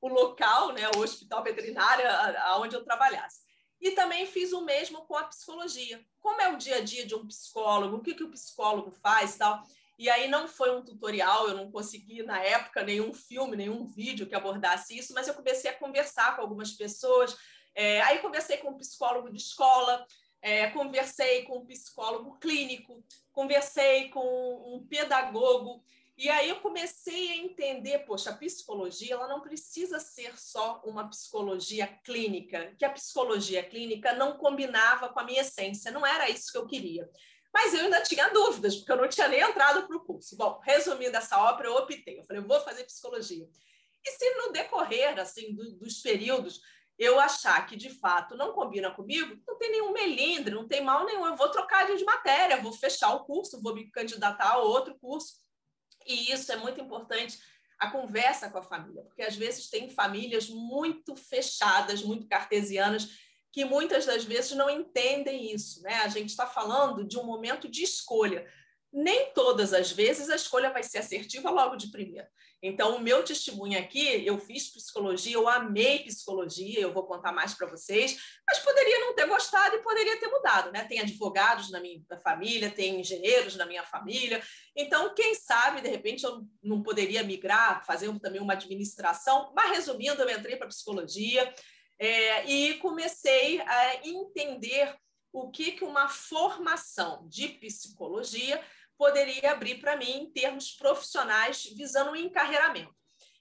o 0.00 0.08
local, 0.08 0.72
né, 0.72 0.88
o 0.96 1.00
hospital 1.00 1.42
veterinário 1.42 2.06
aonde 2.46 2.74
eu 2.74 2.82
trabalhasse. 2.82 3.42
E 3.78 3.90
também 3.90 4.24
fiz 4.24 4.54
o 4.54 4.64
mesmo 4.64 5.04
com 5.04 5.14
a 5.14 5.24
psicologia. 5.24 6.02
Como 6.18 6.40
é 6.40 6.50
o 6.50 6.56
dia 6.56 6.76
a 6.76 6.80
dia 6.80 7.04
de 7.04 7.14
um 7.14 7.26
psicólogo, 7.26 7.98
o 7.98 8.00
que, 8.00 8.14
que 8.14 8.24
o 8.24 8.30
psicólogo 8.30 8.90
faz 8.92 9.36
tal. 9.36 9.62
E 9.98 10.08
aí 10.08 10.26
não 10.26 10.48
foi 10.48 10.74
um 10.74 10.82
tutorial, 10.82 11.48
eu 11.48 11.54
não 11.54 11.70
consegui 11.70 12.22
na 12.22 12.40
época 12.42 12.82
nenhum 12.82 13.12
filme, 13.12 13.54
nenhum 13.54 13.84
vídeo 13.84 14.26
que 14.26 14.34
abordasse 14.34 14.96
isso, 14.96 15.12
mas 15.12 15.28
eu 15.28 15.34
comecei 15.34 15.70
a 15.70 15.78
conversar 15.78 16.34
com 16.34 16.40
algumas 16.40 16.72
pessoas. 16.72 17.36
É, 17.74 18.00
aí 18.00 18.20
conversei 18.20 18.56
com 18.56 18.70
um 18.70 18.78
psicólogo 18.78 19.30
de 19.30 19.36
escola, 19.36 20.06
é, 20.44 20.68
conversei 20.68 21.42
com 21.44 21.56
um 21.56 21.64
psicólogo 21.64 22.38
clínico, 22.38 23.02
conversei 23.32 24.10
com 24.10 24.74
um 24.74 24.86
pedagogo, 24.86 25.82
e 26.18 26.28
aí 26.28 26.50
eu 26.50 26.60
comecei 26.60 27.32
a 27.32 27.36
entender, 27.36 28.00
poxa, 28.00 28.28
a 28.28 28.36
psicologia 28.36 29.14
ela 29.14 29.26
não 29.26 29.40
precisa 29.40 29.98
ser 29.98 30.38
só 30.38 30.82
uma 30.84 31.08
psicologia 31.08 31.86
clínica, 32.04 32.74
que 32.78 32.84
a 32.84 32.90
psicologia 32.90 33.62
clínica 33.62 34.12
não 34.12 34.36
combinava 34.36 35.08
com 35.08 35.18
a 35.18 35.24
minha 35.24 35.40
essência, 35.40 35.90
não 35.90 36.06
era 36.06 36.28
isso 36.28 36.52
que 36.52 36.58
eu 36.58 36.66
queria. 36.66 37.08
Mas 37.50 37.72
eu 37.72 37.80
ainda 37.80 38.02
tinha 38.02 38.28
dúvidas, 38.28 38.76
porque 38.76 38.92
eu 38.92 38.98
não 38.98 39.08
tinha 39.08 39.28
nem 39.28 39.40
entrado 39.40 39.86
para 39.86 39.96
o 39.96 40.04
curso. 40.04 40.36
Bom, 40.36 40.60
resumindo 40.62 41.16
essa 41.16 41.42
obra, 41.42 41.68
eu 41.68 41.76
optei, 41.76 42.18
eu 42.18 42.24
falei, 42.24 42.42
eu 42.42 42.46
vou 42.46 42.60
fazer 42.60 42.84
psicologia. 42.84 43.48
E 44.04 44.10
se 44.10 44.30
no 44.34 44.52
decorrer 44.52 45.18
assim 45.18 45.54
do, 45.54 45.78
dos 45.78 46.02
períodos 46.02 46.60
eu 46.98 47.18
achar 47.18 47.66
que 47.66 47.76
de 47.76 47.90
fato 47.90 48.36
não 48.36 48.52
combina 48.52 48.90
comigo, 48.90 49.40
não 49.46 49.58
tem 49.58 49.72
nenhum 49.72 49.92
melindre, 49.92 50.54
não 50.54 50.68
tem 50.68 50.82
mal 50.82 51.04
nenhum, 51.04 51.26
eu 51.26 51.36
vou 51.36 51.48
trocar 51.48 51.86
de 51.86 52.04
matéria, 52.04 52.62
vou 52.62 52.72
fechar 52.72 53.12
o 53.14 53.24
curso, 53.24 53.60
vou 53.60 53.74
me 53.74 53.90
candidatar 53.90 54.52
a 54.52 54.58
outro 54.58 54.94
curso. 54.98 55.34
E 56.06 56.30
isso 56.30 56.52
é 56.52 56.56
muito 56.56 56.80
importante 56.80 57.38
a 57.78 57.90
conversa 57.90 58.48
com 58.48 58.58
a 58.58 58.62
família, 58.62 59.02
porque 59.02 59.22
às 59.22 59.36
vezes 59.36 59.68
tem 59.68 59.90
famílias 59.90 60.48
muito 60.48 61.16
fechadas, 61.16 62.02
muito 62.02 62.28
cartesianas, 62.28 63.08
que 63.52 63.64
muitas 63.64 64.06
das 64.06 64.24
vezes 64.24 64.52
não 64.52 64.70
entendem 64.70 65.52
isso. 65.52 65.82
Né? 65.82 65.94
A 65.96 66.08
gente 66.08 66.30
está 66.30 66.46
falando 66.46 67.04
de 67.04 67.18
um 67.18 67.24
momento 67.24 67.68
de 67.68 67.82
escolha. 67.82 68.46
Nem 68.92 69.32
todas 69.32 69.72
as 69.72 69.90
vezes 69.90 70.30
a 70.30 70.36
escolha 70.36 70.70
vai 70.70 70.82
ser 70.82 70.98
assertiva 70.98 71.50
logo 71.50 71.76
de 71.76 71.88
primeira. 71.88 72.30
Então, 72.66 72.96
o 72.96 73.00
meu 73.00 73.22
testemunho 73.22 73.78
aqui, 73.78 74.26
eu 74.26 74.38
fiz 74.38 74.70
psicologia, 74.70 75.34
eu 75.34 75.46
amei 75.46 75.98
psicologia, 75.98 76.80
eu 76.80 76.94
vou 76.94 77.06
contar 77.06 77.30
mais 77.30 77.52
para 77.52 77.66
vocês, 77.66 78.16
mas 78.46 78.58
poderia 78.60 79.00
não 79.00 79.14
ter 79.14 79.26
gostado 79.26 79.76
e 79.76 79.82
poderia 79.82 80.18
ter 80.18 80.28
mudado, 80.28 80.72
né? 80.72 80.82
Tem 80.84 80.98
advogados 80.98 81.70
na 81.70 81.78
minha 81.78 82.00
família, 82.22 82.70
tem 82.70 83.00
engenheiros 83.00 83.54
na 83.54 83.66
minha 83.66 83.84
família. 83.84 84.42
Então, 84.74 85.14
quem 85.14 85.34
sabe, 85.34 85.82
de 85.82 85.90
repente, 85.90 86.24
eu 86.24 86.40
não 86.62 86.82
poderia 86.82 87.22
migrar, 87.22 87.84
fazer 87.84 88.10
também 88.18 88.40
uma 88.40 88.54
administração. 88.54 89.52
Mas, 89.54 89.76
resumindo, 89.76 90.22
eu 90.22 90.30
entrei 90.30 90.56
para 90.56 90.66
psicologia 90.68 91.52
é, 91.98 92.46
e 92.46 92.78
comecei 92.78 93.60
a 93.60 93.96
entender 94.08 94.96
o 95.30 95.50
que, 95.50 95.72
que 95.72 95.84
uma 95.84 96.08
formação 96.08 97.28
de 97.28 97.48
psicologia 97.48 98.58
poderia 98.96 99.52
abrir 99.52 99.80
para 99.80 99.96
mim 99.96 100.10
em 100.10 100.30
termos 100.30 100.72
profissionais, 100.72 101.64
visando 101.76 102.12
o 102.12 102.16
encarreiramento. 102.16 102.94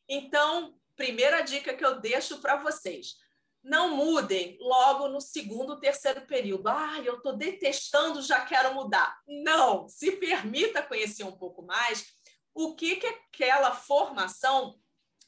Então, 0.07 0.75
primeira 0.95 1.41
dica 1.41 1.73
que 1.73 1.85
eu 1.85 1.99
deixo 1.99 2.39
para 2.39 2.57
vocês: 2.57 3.15
não 3.63 3.95
mudem 3.95 4.57
logo 4.59 5.07
no 5.07 5.21
segundo, 5.21 5.79
terceiro 5.79 6.25
período. 6.27 6.67
Ah, 6.67 6.99
eu 7.03 7.17
estou 7.17 7.37
detestando, 7.37 8.21
já 8.21 8.41
quero 8.45 8.73
mudar. 8.73 9.17
Não, 9.27 9.87
se 9.87 10.11
permita 10.13 10.83
conhecer 10.83 11.23
um 11.23 11.37
pouco 11.37 11.61
mais 11.63 12.05
o 12.53 12.75
que, 12.75 12.97
que 12.97 13.07
aquela 13.07 13.73
formação 13.73 14.77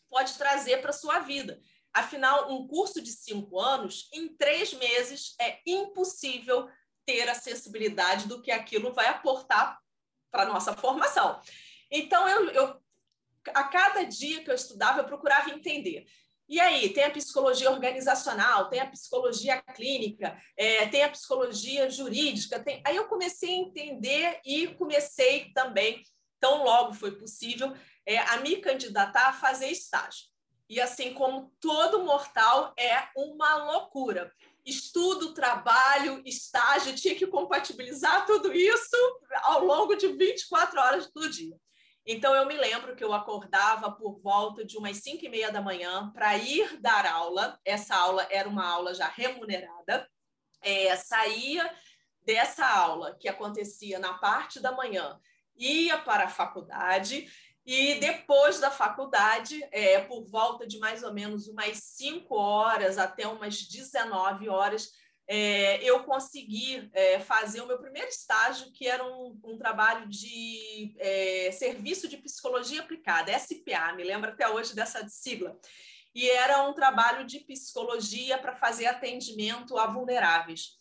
pode 0.10 0.38
trazer 0.38 0.82
para 0.82 0.91
a 0.91 0.94
sua 0.94 1.20
vida. 1.20 1.60
Afinal, 1.94 2.51
um 2.51 2.67
curso 2.67 3.01
de 3.01 3.12
cinco 3.12 3.60
anos, 3.60 4.10
em 4.13 4.27
três 4.36 4.74
meses, 4.74 5.34
é 5.39 5.62
impossível 5.65 6.70
ter 7.05 7.29
acessibilidade 7.29 8.27
do 8.27 8.41
que 8.41 8.51
aquilo 8.51 8.94
vai 8.94 9.08
aportar 9.08 9.79
para 10.35 10.51
nossa 10.51 10.73
formação. 10.73 11.39
Então, 11.89 12.27
eu, 12.27 12.49
eu, 12.49 12.81
a 13.53 13.63
cada 13.63 14.03
dia 14.03 14.43
que 14.43 14.51
eu 14.51 14.55
estudava, 14.55 14.99
eu 14.99 15.05
procurava 15.05 15.49
entender. 15.49 16.05
E 16.47 16.59
aí, 16.59 16.89
tem 16.89 17.05
a 17.05 17.09
psicologia 17.09 17.71
organizacional, 17.71 18.69
tem 18.69 18.81
a 18.81 18.85
psicologia 18.85 19.61
clínica, 19.61 20.37
é, 20.57 20.85
tem 20.87 21.03
a 21.03 21.09
psicologia 21.09 21.89
jurídica. 21.89 22.59
Tem... 22.59 22.81
Aí 22.85 22.97
eu 22.97 23.07
comecei 23.07 23.49
a 23.49 23.61
entender 23.61 24.41
e 24.45 24.67
comecei 24.75 25.51
também, 25.53 26.03
tão 26.39 26.63
logo 26.63 26.93
foi 26.93 27.13
possível, 27.13 27.73
é, 28.05 28.19
a 28.19 28.37
me 28.37 28.57
candidatar 28.57 29.29
a 29.29 29.33
fazer 29.33 29.69
estágio. 29.69 30.25
E 30.69 30.81
assim 30.81 31.13
como 31.13 31.51
todo 31.61 32.03
mortal, 32.03 32.73
é 32.77 33.07
uma 33.15 33.55
loucura 33.71 34.31
estudo, 34.65 35.34
trabalho, 35.34 36.22
estágio, 36.25 36.95
tinha 36.95 37.15
que 37.15 37.27
compatibilizar 37.27 38.25
tudo 38.25 38.51
isso 38.53 38.98
ao 39.43 39.63
longo 39.63 39.95
de 39.95 40.07
24 40.07 40.79
horas 40.79 41.12
do 41.12 41.29
dia. 41.29 41.55
Então, 42.07 42.36
eu 42.36 42.45
me 42.45 42.55
lembro 42.55 42.95
que 42.95 43.03
eu 43.03 43.13
acordava 43.13 43.91
por 43.91 44.19
volta 44.22 44.63
de 44.63 44.77
umas 44.77 44.98
5 44.98 45.25
e 45.25 45.29
meia 45.29 45.51
da 45.51 45.62
manhã 45.62 46.12
para 46.13 46.38
ir 46.38 46.79
dar 46.79 47.05
aula. 47.05 47.60
Essa 47.65 47.95
aula 47.95 48.27
era 48.29 48.48
uma 48.48 48.65
aula 48.65 48.93
já 48.93 49.07
remunerada. 49.07 50.07
É, 50.61 50.96
saía 50.96 51.72
dessa 52.24 52.66
aula, 52.68 53.16
que 53.20 53.27
acontecia 53.27 54.00
na 54.00 54.16
parte 54.16 54.59
da 54.59 54.72
manhã, 54.72 55.20
ia 55.55 55.98
para 55.98 56.25
a 56.25 56.29
faculdade 56.29 57.27
e 57.65 57.95
depois 57.95 58.59
da 58.59 58.69
faculdade, 58.69 59.59
é, 59.71 59.99
por 60.01 60.23
volta 60.25 60.67
de 60.67 60.77
mais 60.77 61.01
ou 61.01 61.13
menos 61.13 61.47
umas 61.47 61.77
5 61.79 62.35
horas 62.35 62.97
até 62.97 63.27
umas 63.27 63.63
19 63.63 64.47
horas, 64.49 64.91
é, 65.27 65.83
eu 65.83 66.03
consegui 66.03 66.87
é, 66.93 67.19
fazer 67.19 67.61
o 67.61 67.67
meu 67.67 67.79
primeiro 67.79 68.07
estágio, 68.07 68.71
que 68.71 68.87
era 68.87 69.03
um, 69.03 69.39
um 69.43 69.57
trabalho 69.57 70.07
de 70.07 70.95
é, 70.99 71.51
serviço 71.51 72.07
de 72.07 72.17
psicologia 72.17 72.81
aplicada, 72.81 73.37
SPA, 73.39 73.93
me 73.95 74.03
lembro 74.03 74.29
até 74.29 74.47
hoje 74.47 74.75
dessa 74.75 75.07
sigla. 75.09 75.57
E 76.13 76.29
era 76.29 76.63
um 76.63 76.73
trabalho 76.73 77.25
de 77.25 77.39
psicologia 77.39 78.37
para 78.37 78.55
fazer 78.55 78.85
atendimento 78.85 79.77
a 79.77 79.87
vulneráveis 79.87 80.77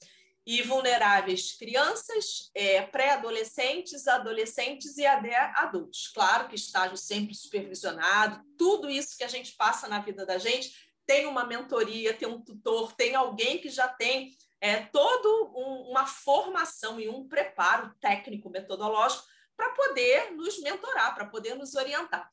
e 0.47 0.63
vulneráveis 0.63 1.57
crianças, 1.57 2.51
é, 2.55 2.83
pré-adolescentes, 2.83 4.07
adolescentes 4.07 4.99
e 4.99 5.07
até 5.07 5.37
adultos. 5.57 6.09
Claro 6.09 6.49
que 6.49 6.55
estágio 6.55 6.97
sempre 6.97 7.35
supervisionado, 7.35 8.45
tudo 8.59 8.91
isso 8.91 9.17
que 9.17 9.25
a 9.25 9.29
gente 9.29 9.53
passa 9.57 9.89
na 9.89 10.01
vida 10.01 10.27
da 10.27 10.39
gente 10.39 10.75
tem 11.07 11.27
uma 11.27 11.45
mentoria, 11.45 12.15
tem 12.15 12.29
um 12.29 12.41
tutor, 12.41 12.93
tem 12.93 13.15
alguém 13.15 13.59
que 13.59 13.69
já 13.69 13.89
tem 13.89 14.37
é, 14.61 14.77
toda 14.77 15.29
um, 15.59 15.91
uma 15.91 16.07
formação 16.07 16.99
e 16.99 17.09
um 17.09 17.29
preparo 17.29 17.95
técnico, 18.01 18.51
metodológico 18.51 19.25
para 19.57 19.71
poder 19.71 20.33
nos 20.33 20.59
mentorar, 20.61 21.15
para 21.15 21.27
poder 21.27 21.55
nos 21.55 21.75
orientar. 21.75 22.31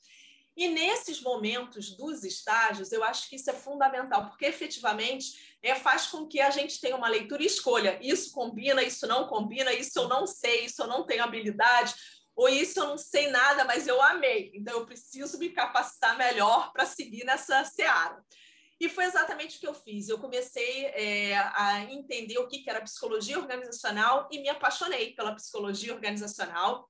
E 0.56 0.67
nesses 0.67 1.21
momentos 1.21 1.91
dos 1.95 2.24
estágios, 2.24 2.91
eu 2.91 3.04
acho 3.04 3.30
que 3.30 3.36
isso 3.36 3.50
é 3.50 3.54
fundamental, 3.54 4.28
porque 4.28 4.45
efetivamente 4.45 5.50
é, 5.63 5.76
faz 5.76 6.08
com 6.08 6.28
que 6.28 6.39
a 6.39 6.50
gente 6.50 6.80
tenha 6.80 6.95
uma 6.95 7.08
leitura 7.08 7.43
e 7.43 7.45
escolha. 7.45 8.00
Isso 8.02 8.32
combina, 8.32 8.82
isso 8.84 9.06
não 9.06 9.28
combina, 9.28 9.71
isso 9.74 10.00
eu 10.00 10.08
não 10.08 10.26
sei, 10.26 10.65
isso 10.65 10.82
eu 10.82 10.88
não 10.88 11.06
tenho 11.06 11.24
habilidade, 11.24 11.93
ou 12.36 12.50
isso 12.50 12.80
eu 12.80 12.88
não 12.88 12.97
sei 12.97 13.30
nada, 13.30 13.63
mas 13.65 13.88
eu 13.88 14.02
amei. 14.02 14.52
Então 14.54 14.80
eu 14.80 14.86
preciso 14.86 15.38
me 15.38 15.50
capacitar 15.50 16.17
melhor 16.17 16.71
para 16.71 16.86
seguir 16.86 17.24
nessa 17.24 17.63
seara. 17.65 18.24
E 18.80 18.89
foi 18.89 19.06
exatamente 19.06 19.58
o 19.58 19.60
que 19.60 19.67
eu 19.67 19.76
fiz. 19.76 20.10
Eu 20.10 20.17
comecei 20.17 20.86
é, 20.86 21.38
a 21.38 21.84
entender 21.91 22.39
o 22.39 22.47
que 22.47 22.67
era 22.67 22.82
psicologia 22.82 23.38
organizacional 23.38 24.28
e 24.32 24.39
me 24.39 24.50
apaixonei 24.50 25.13
pela 25.13 25.36
psicologia 25.36 25.93
organizacional. 25.93 26.89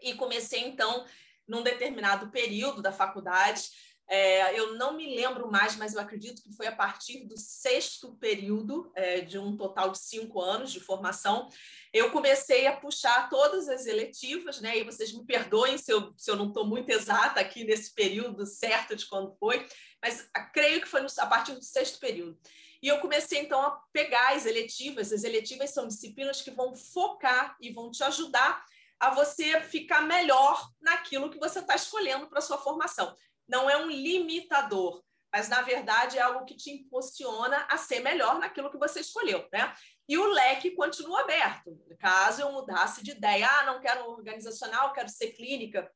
E 0.00 0.14
comecei, 0.14 0.60
então, 0.60 1.06
num 1.46 1.62
determinado 1.62 2.28
período 2.30 2.82
da 2.82 2.90
faculdade. 2.90 3.70
É, 4.10 4.58
eu 4.58 4.74
não 4.76 4.96
me 4.96 5.14
lembro 5.14 5.50
mais, 5.50 5.76
mas 5.76 5.92
eu 5.92 6.00
acredito 6.00 6.42
que 6.42 6.52
foi 6.56 6.66
a 6.66 6.74
partir 6.74 7.26
do 7.26 7.36
sexto 7.36 8.16
período, 8.16 8.90
é, 8.94 9.20
de 9.20 9.38
um 9.38 9.54
total 9.54 9.90
de 9.90 9.98
cinco 9.98 10.40
anos 10.40 10.72
de 10.72 10.80
formação, 10.80 11.46
eu 11.92 12.10
comecei 12.10 12.66
a 12.66 12.74
puxar 12.74 13.28
todas 13.28 13.68
as 13.68 13.84
eletivas, 13.84 14.60
né? 14.60 14.78
E 14.78 14.84
vocês 14.84 15.12
me 15.12 15.26
perdoem 15.26 15.76
se 15.76 15.92
eu, 15.92 16.14
se 16.16 16.30
eu 16.30 16.36
não 16.36 16.48
estou 16.48 16.66
muito 16.66 16.88
exata 16.88 17.38
aqui 17.40 17.64
nesse 17.64 17.94
período 17.94 18.46
certo 18.46 18.96
de 18.96 19.06
quando 19.06 19.36
foi, 19.36 19.66
mas 20.02 20.26
creio 20.54 20.80
que 20.80 20.88
foi 20.88 21.04
a 21.18 21.26
partir 21.26 21.52
do 21.52 21.62
sexto 21.62 21.98
período. 22.00 22.38
E 22.82 22.88
eu 22.88 23.00
comecei 23.00 23.40
então 23.40 23.60
a 23.60 23.72
pegar 23.92 24.34
as 24.34 24.46
eletivas. 24.46 25.12
As 25.12 25.24
eletivas 25.24 25.70
são 25.70 25.88
disciplinas 25.88 26.40
que 26.40 26.50
vão 26.50 26.74
focar 26.74 27.56
e 27.60 27.72
vão 27.72 27.90
te 27.90 28.02
ajudar 28.04 28.64
a 29.00 29.10
você 29.10 29.60
ficar 29.60 30.02
melhor 30.02 30.70
naquilo 30.80 31.30
que 31.30 31.38
você 31.38 31.58
está 31.58 31.74
escolhendo 31.74 32.26
para 32.28 32.40
sua 32.40 32.58
formação. 32.58 33.14
Não 33.48 33.68
é 33.68 33.76
um 33.76 33.88
limitador, 33.88 35.02
mas 35.32 35.48
na 35.48 35.62
verdade 35.62 36.18
é 36.18 36.20
algo 36.20 36.44
que 36.44 36.54
te 36.54 36.70
impulsiona 36.70 37.66
a 37.68 37.76
ser 37.76 38.00
melhor 38.00 38.38
naquilo 38.38 38.70
que 38.70 38.78
você 38.78 39.00
escolheu, 39.00 39.46
né? 39.52 39.74
E 40.08 40.16
o 40.16 40.26
leque 40.26 40.72
continua 40.72 41.20
aberto. 41.20 41.78
Caso 41.98 42.42
eu 42.42 42.52
mudasse 42.52 43.02
de 43.02 43.12
ideia, 43.12 43.48
ah, 43.48 43.64
não 43.64 43.80
quero 43.80 44.08
organizacional, 44.10 44.92
quero 44.92 45.08
ser 45.08 45.32
clínica, 45.32 45.90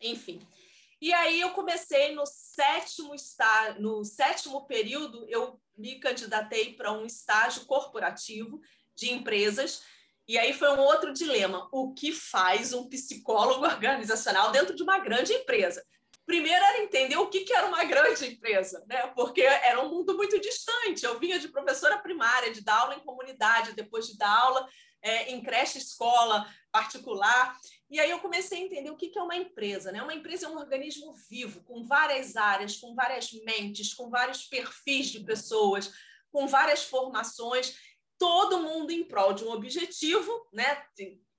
enfim. 0.00 0.46
E 1.00 1.12
aí 1.12 1.40
eu 1.40 1.50
comecei 1.50 2.14
no 2.14 2.24
sétimo 2.26 3.14
estágio, 3.14 3.82
no 3.82 4.04
sétimo 4.04 4.66
período, 4.66 5.26
eu 5.28 5.60
me 5.76 5.98
candidatei 5.98 6.74
para 6.74 6.92
um 6.92 7.04
estágio 7.04 7.66
corporativo 7.66 8.60
de 8.94 9.12
empresas 9.12 9.82
e 10.28 10.36
aí 10.36 10.52
foi 10.52 10.68
um 10.70 10.80
outro 10.80 11.12
dilema: 11.12 11.68
o 11.70 11.94
que 11.94 12.12
faz 12.12 12.72
um 12.72 12.88
psicólogo 12.88 13.64
organizacional 13.66 14.50
dentro 14.50 14.74
de 14.74 14.82
uma 14.82 14.98
grande 14.98 15.32
empresa? 15.32 15.84
Primeiro 16.26 16.62
era 16.64 16.82
entender 16.82 17.16
o 17.16 17.28
que, 17.28 17.46
era 17.52 17.68
uma 17.68 17.84
grande 17.84 18.26
empresa, 18.26 18.84
né? 18.88 19.06
porque 19.14 19.42
era 19.42 19.80
um 19.80 19.88
mundo 19.88 20.16
muito 20.16 20.40
distante. 20.40 21.04
Eu 21.04 21.20
vinha 21.20 21.38
de 21.38 21.48
professora 21.48 21.98
primária, 21.98 22.52
de 22.52 22.62
dar 22.62 22.80
aula 22.80 22.96
em 22.96 23.04
comunidade, 23.04 23.74
depois 23.74 24.08
de 24.08 24.18
dar 24.18 24.36
aula 24.36 24.68
é, 25.00 25.30
em 25.30 25.40
creche 25.40 25.78
escola 25.78 26.52
particular. 26.72 27.56
E 27.88 28.00
aí 28.00 28.10
eu 28.10 28.18
comecei 28.18 28.58
a 28.58 28.60
entender 28.60 28.90
o 28.90 28.96
que, 28.96 29.16
é 29.16 29.22
uma 29.22 29.36
empresa. 29.36 29.92
Né? 29.92 30.02
Uma 30.02 30.14
empresa 30.14 30.46
é 30.46 30.48
um 30.48 30.58
organismo 30.58 31.14
vivo, 31.30 31.62
com 31.62 31.86
várias 31.86 32.34
áreas, 32.34 32.76
com 32.76 32.92
várias 32.92 33.30
mentes, 33.44 33.94
com 33.94 34.10
vários 34.10 34.42
perfis 34.44 35.06
de 35.06 35.20
pessoas, 35.20 35.92
com 36.32 36.48
várias 36.48 36.82
formações 36.82 37.78
todo 38.18 38.62
mundo 38.62 38.90
em 38.90 39.04
prol 39.04 39.32
de 39.32 39.44
um 39.44 39.50
objetivo, 39.50 40.48
né? 40.52 40.82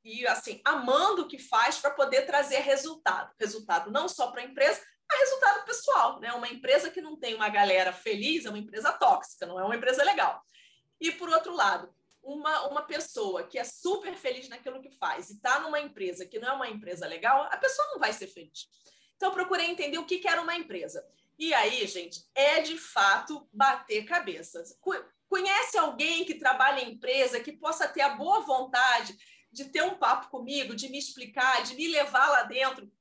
E 0.08 0.26
assim, 0.26 0.62
amando 0.64 1.24
o 1.24 1.28
que 1.28 1.38
faz 1.38 1.80
para 1.80 1.92
poder 1.92 2.22
trazer 2.22 2.60
resultado. 2.60 3.36
Resultado 3.38 3.92
não 3.92 4.08
só 4.08 4.32
para 4.32 4.40
a 4.40 4.46
empresa, 4.46 4.82
a 5.12 5.18
resultado 5.18 5.66
pessoal. 5.66 6.18
Né? 6.22 6.32
Uma 6.32 6.48
empresa 6.48 6.90
que 6.90 7.02
não 7.02 7.18
tem 7.18 7.36
uma 7.36 7.50
galera 7.50 7.92
feliz 7.92 8.46
é 8.46 8.50
uma 8.50 8.58
empresa 8.58 8.94
tóxica, 8.94 9.46
não 9.46 9.60
é 9.60 9.66
uma 9.66 9.76
empresa 9.76 10.06
legal. 10.06 10.42
E, 11.02 11.12
por 11.12 11.28
outro 11.28 11.54
lado, 11.54 11.94
uma, 12.24 12.70
uma 12.70 12.84
pessoa 12.84 13.44
que 13.44 13.60
é 13.60 13.66
super 13.66 14.16
feliz 14.16 14.48
naquilo 14.48 14.82
que 14.82 14.92
faz 14.92 15.30
e 15.30 15.34
está 15.34 15.60
numa 15.60 15.82
empresa 15.82 16.26
que 16.26 16.40
não 16.40 16.48
é 16.48 16.54
uma 16.54 16.70
empresa 16.70 17.06
legal, 17.06 17.44
a 17.52 17.58
pessoa 17.58 17.90
não 17.92 18.00
vai 18.00 18.14
ser 18.14 18.28
feliz. 18.28 18.70
Então, 19.18 19.28
eu 19.28 19.34
procurei 19.34 19.66
entender 19.66 19.98
o 19.98 20.06
que, 20.06 20.20
que 20.20 20.28
era 20.30 20.42
uma 20.42 20.56
empresa. 20.56 21.06
E 21.38 21.54
aí, 21.54 21.86
gente, 21.86 22.22
é 22.34 22.62
de 22.62 22.78
fato 22.78 23.46
bater 23.52 24.06
cabeças. 24.06 24.74
Conhece 25.28 25.78
alguém 25.78 26.24
que 26.24 26.36
trabalha 26.36 26.80
em 26.80 26.94
empresa 26.94 27.42
que 27.42 27.52
possa 27.52 27.90
ter 27.90 28.02
a 28.02 28.16
boa 28.16 28.40
vontade 28.40 29.18
de 29.52 29.66
ter 29.66 29.84
um 29.84 29.96
papo 29.96 30.30
comigo, 30.30 30.76
de 30.76 30.90
me 30.90 30.98
explicar, 30.98 31.64
de 31.64 31.76
me 31.76 31.88
levar 31.88 32.30
lá 32.30 32.44
dentro 32.44 32.92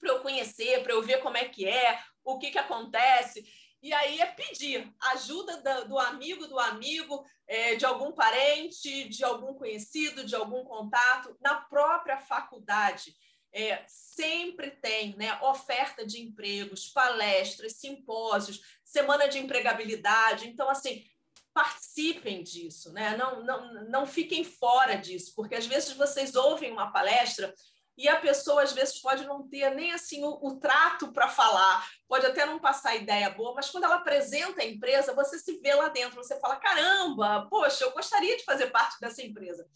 para 0.00 0.10
eu 0.10 0.20
conhecer, 0.20 0.82
para 0.82 0.92
eu 0.92 1.02
ver 1.02 1.20
como 1.20 1.36
é 1.36 1.44
que 1.48 1.66
é, 1.66 2.00
o 2.24 2.38
que, 2.38 2.50
que 2.50 2.58
acontece. 2.58 3.44
E 3.82 3.92
aí 3.92 4.20
é 4.20 4.26
pedir 4.26 4.92
ajuda 5.12 5.84
do, 5.84 5.98
amigo 5.98 6.46
do 6.46 6.58
amigo, 6.58 7.24
é, 7.48 7.74
de 7.74 7.84
algum 7.84 8.12
parente, 8.12 9.08
de 9.08 9.24
algum 9.24 9.54
conhecido, 9.54 10.24
de 10.24 10.36
algum 10.36 10.64
contato, 10.64 11.36
na 11.40 11.56
própria 11.56 12.16
faculdade. 12.16 13.16
É, 13.52 13.84
sempre 13.86 14.70
tem 14.70 15.16
né, 15.16 15.36
oferta 15.42 16.06
de 16.06 16.22
empregos, 16.22 16.88
palestras, 16.88 17.74
simpósios, 17.74 18.60
semana 18.84 19.28
de 19.28 19.38
empregabilidade. 19.38 20.48
Então, 20.48 20.70
assim, 20.70 21.04
participem 21.52 22.42
disso, 22.42 22.92
né? 22.92 23.16
não, 23.16 23.44
não, 23.44 23.84
não 23.88 24.06
fiquem 24.06 24.42
fora 24.42 24.94
disso, 24.96 25.32
porque 25.36 25.54
às 25.54 25.66
vezes 25.66 25.92
vocês 25.92 26.34
ouvem 26.34 26.72
uma 26.72 26.92
palestra 26.92 27.52
e 27.96 28.08
a 28.08 28.16
pessoa 28.16 28.62
às 28.62 28.72
vezes 28.72 29.00
pode 29.00 29.26
não 29.26 29.46
ter 29.46 29.70
nem 29.74 29.92
assim 29.92 30.24
o, 30.24 30.38
o 30.42 30.58
trato 30.58 31.12
para 31.12 31.28
falar, 31.28 31.86
pode 32.08 32.24
até 32.24 32.46
não 32.46 32.58
passar 32.58 32.96
ideia 32.96 33.28
boa, 33.30 33.54
mas 33.54 33.70
quando 33.70 33.84
ela 33.84 33.96
apresenta 33.96 34.62
a 34.62 34.66
empresa, 34.66 35.14
você 35.14 35.38
se 35.38 35.58
vê 35.60 35.74
lá 35.74 35.88
dentro, 35.88 36.16
você 36.16 36.38
fala: 36.40 36.56
caramba, 36.56 37.46
poxa, 37.50 37.84
eu 37.84 37.92
gostaria 37.92 38.36
de 38.36 38.44
fazer 38.44 38.68
parte 38.68 38.98
dessa 38.98 39.22
empresa. 39.22 39.68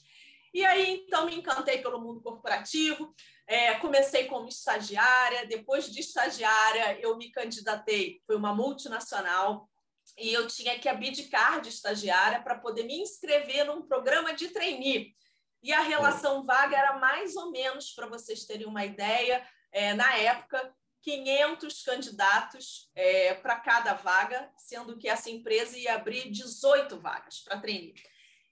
E 0.54 0.64
aí, 0.64 1.04
então, 1.06 1.26
me 1.26 1.36
encantei 1.36 1.82
pelo 1.82 2.00
mundo 2.00 2.22
corporativo, 2.22 3.14
é, 3.46 3.74
comecei 3.74 4.24
como 4.24 4.48
estagiária, 4.48 5.46
depois 5.46 5.90
de 5.90 6.00
estagiária, 6.00 6.98
eu 7.00 7.16
me 7.18 7.30
candidatei, 7.30 8.22
foi 8.26 8.36
uma 8.36 8.54
multinacional, 8.54 9.68
e 10.18 10.32
eu 10.32 10.46
tinha 10.46 10.78
que 10.78 10.88
abdicar 10.88 11.60
de 11.60 11.68
estagiária 11.68 12.40
para 12.42 12.58
poder 12.58 12.84
me 12.84 12.98
inscrever 13.00 13.64
num 13.64 13.82
programa 13.82 14.32
de 14.32 14.48
trainee. 14.48 15.14
E 15.62 15.72
a 15.72 15.82
relação 15.82 16.44
vaga 16.44 16.76
era 16.76 16.98
mais 16.98 17.36
ou 17.36 17.50
menos, 17.50 17.92
para 17.92 18.06
vocês 18.06 18.44
terem 18.44 18.66
uma 18.66 18.84
ideia, 18.84 19.46
é, 19.72 19.94
na 19.94 20.16
época, 20.16 20.74
500 21.02 21.82
candidatos 21.82 22.90
é, 22.94 23.34
para 23.34 23.60
cada 23.60 23.94
vaga, 23.94 24.50
sendo 24.56 24.96
que 24.96 25.08
essa 25.08 25.30
empresa 25.30 25.78
ia 25.78 25.94
abrir 25.94 26.30
18 26.30 26.98
vagas 27.00 27.40
para 27.40 27.60
trainee. 27.60 27.94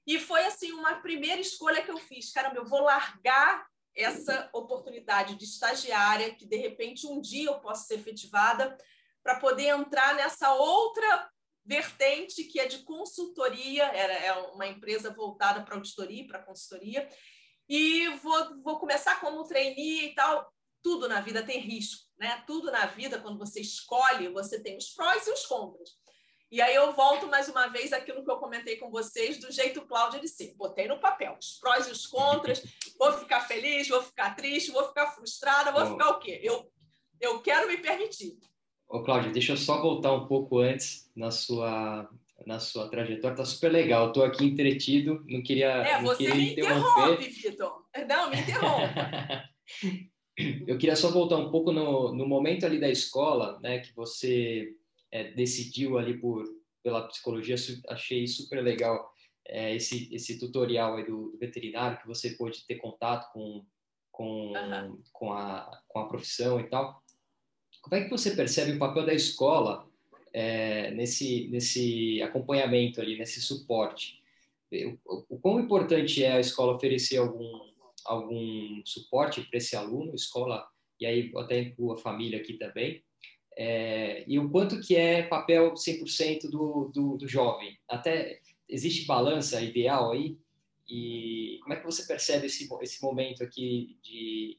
E 0.07 0.19
foi 0.19 0.45
assim 0.45 0.71
uma 0.73 0.97
primeira 0.97 1.41
escolha 1.41 1.83
que 1.83 1.91
eu 1.91 1.97
fiz. 1.97 2.31
Caramba, 2.33 2.57
eu 2.57 2.67
vou 2.67 2.83
largar 2.83 3.67
essa 3.97 4.51
oportunidade 4.53 5.37
de 5.37 5.45
estagiária, 5.45 6.35
que 6.35 6.47
de 6.47 6.57
repente 6.57 7.07
um 7.07 7.21
dia 7.21 7.49
eu 7.49 7.61
posso 7.61 7.87
ser 7.87 7.95
efetivada, 7.95 8.77
para 9.23 9.41
poder 9.41 9.69
entrar 9.69 10.15
nessa 10.15 10.53
outra 10.53 11.31
vertente 11.65 12.45
que 12.45 12.61
é 12.61 12.67
de 12.67 12.79
consultoria, 12.85 13.85
era, 13.85 14.13
é 14.13 14.33
uma 14.53 14.67
empresa 14.67 15.11
voltada 15.11 15.63
para 15.63 15.75
auditoria, 15.75 16.27
para 16.27 16.43
consultoria, 16.43 17.09
e 17.69 18.09
vou, 18.23 18.63
vou 18.63 18.79
começar 18.79 19.21
como 19.21 19.45
trainee 19.45 20.07
e 20.07 20.15
tal. 20.15 20.53
Tudo 20.83 21.09
na 21.09 21.21
vida 21.21 21.43
tem 21.43 21.61
risco, 21.61 22.05
né? 22.19 22.45
Tudo 22.47 22.71
na 22.71 22.85
vida, 22.85 23.19
quando 23.19 23.39
você 23.39 23.61
escolhe, 23.61 24.29
você 24.29 24.63
tem 24.63 24.77
os 24.77 24.91
prós 24.91 25.27
e 25.27 25.31
os 25.31 25.47
contras. 25.47 25.91
E 26.51 26.61
aí 26.61 26.75
eu 26.75 26.93
volto 26.93 27.27
mais 27.27 27.49
uma 27.49 27.67
vez 27.69 27.93
aquilo 27.93 28.23
que 28.23 28.31
eu 28.31 28.37
comentei 28.37 28.77
com 28.77 28.91
vocês, 28.91 29.39
do 29.39 29.51
jeito 29.51 29.87
Cláudio 29.87 30.21
de 30.21 30.29
ser. 30.29 30.55
Botei 30.55 30.87
no 30.87 31.01
papel 31.01 31.37
os 31.41 31.59
prós 31.59 31.89
e 31.89 31.91
os 31.91 32.07
contras, 32.07 32.63
vou 32.99 33.13
ficar 33.15 33.41
feliz, 33.41 33.89
vou 33.89 34.03
ficar 34.03 34.37
triste, 34.37 34.71
vou 34.71 34.87
ficar 34.87 35.11
frustrada, 35.13 35.73
vou 35.73 35.87
ficar 35.87 36.11
o 36.11 36.21
quê? 36.21 36.41
Eu, 36.43 36.71
eu 37.19 37.41
quero 37.41 37.67
me 37.67 37.79
permitir. 37.79 38.39
Ô, 38.89 39.03
Cláudia, 39.03 39.33
deixa 39.33 39.53
eu 39.53 39.57
só 39.57 39.81
voltar 39.81 40.13
um 40.13 40.27
pouco 40.27 40.59
antes 40.59 41.11
na 41.17 41.31
sua 41.31 42.09
na 42.47 42.59
sua 42.59 42.89
trajetória. 42.89 43.37
Tá 43.37 43.45
super 43.45 43.71
legal. 43.71 44.09
Estou 44.09 44.25
aqui 44.25 44.45
entretido, 44.45 45.25
não 45.27 45.43
queria. 45.43 45.71
É, 45.71 45.95
não 45.95 46.07
você 46.07 46.25
queria 46.25 46.35
me 46.35 46.53
interrompe, 46.53 47.29
Vitor. 47.29 47.85
Não, 48.09 48.31
me 48.31 48.41
interrompa. 48.41 49.49
eu 50.67 50.79
queria 50.79 50.97
só 50.97 51.11
voltar 51.11 51.37
um 51.37 51.51
pouco 51.51 51.73
no, 51.73 52.13
no 52.15 52.27
momento 52.27 52.67
ali 52.67 52.81
da 52.81 52.89
escola, 52.89 53.59
né, 53.63 53.79
que 53.79 53.95
você 53.95 54.75
é, 55.11 55.31
decidiu 55.33 55.99
ali 55.99 56.19
por 56.19 56.45
pela 56.83 57.07
psicologia. 57.09 57.57
Achei 57.89 58.27
super 58.27 58.63
legal 58.63 59.11
é, 59.47 59.75
esse 59.75 60.13
esse 60.13 60.39
tutorial 60.39 60.97
aí 60.97 61.05
do, 61.05 61.31
do, 61.31 61.39
veterinário 61.39 61.99
que 61.99 62.07
você 62.07 62.31
pôde 62.31 62.67
ter 62.67 62.77
contato 62.77 63.33
com 63.33 63.65
com, 64.11 64.53
uhum. 64.53 65.03
com 65.13 65.33
a 65.33 65.81
com 65.89 65.99
a 66.01 66.09
profissão 66.09 66.61
e 66.61 66.65
tal. 66.65 67.03
Como 67.85 67.97
é 67.97 68.05
que 68.05 68.11
você 68.11 68.31
percebe 68.31 68.73
o 68.73 68.79
papel 68.79 69.05
da 69.05 69.13
escola 69.13 69.87
é, 70.33 70.91
nesse, 70.93 71.49
nesse 71.49 72.23
acompanhamento 72.23 72.99
ali, 72.99 73.19
nesse 73.19 73.43
suporte? 73.43 74.23
O, 75.05 75.25
o 75.29 75.39
quão 75.39 75.61
importante 75.61 76.25
é 76.25 76.33
a 76.33 76.41
escola 76.41 76.75
oferecer 76.75 77.19
algum, 77.19 77.61
algum 78.07 78.81
suporte 78.87 79.43
para 79.43 79.59
esse 79.59 79.77
aluno, 79.77 80.15
escola, 80.15 80.67
e 80.99 81.05
aí 81.05 81.31
até 81.37 81.75
a 81.93 81.97
família 81.99 82.39
aqui 82.39 82.55
também, 82.55 83.05
é, 83.55 84.25
e 84.27 84.39
o 84.39 84.49
quanto 84.51 84.81
que 84.81 84.97
é 84.97 85.23
papel 85.23 85.75
100% 85.75 86.49
do, 86.51 86.91
do, 86.93 87.19
do 87.19 87.29
jovem? 87.29 87.79
Até 87.87 88.41
existe 88.67 89.07
balança 89.07 89.61
ideal 89.61 90.11
aí? 90.13 90.39
E 90.89 91.59
como 91.63 91.75
é 91.75 91.77
que 91.77 91.85
você 91.85 92.07
percebe 92.07 92.47
esse, 92.47 92.67
esse 92.81 93.03
momento 93.03 93.45
aqui 93.45 93.99
de 94.03 94.59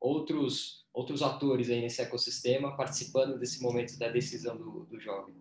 outros 0.00 0.86
outros 0.96 1.20
atores 1.20 1.68
aí 1.68 1.82
nesse 1.82 2.00
ecossistema 2.00 2.74
participando 2.74 3.38
desse 3.38 3.60
momento 3.60 3.98
da 3.98 4.08
decisão 4.08 4.56
do, 4.56 4.86
do 4.86 4.98
jovem? 4.98 5.36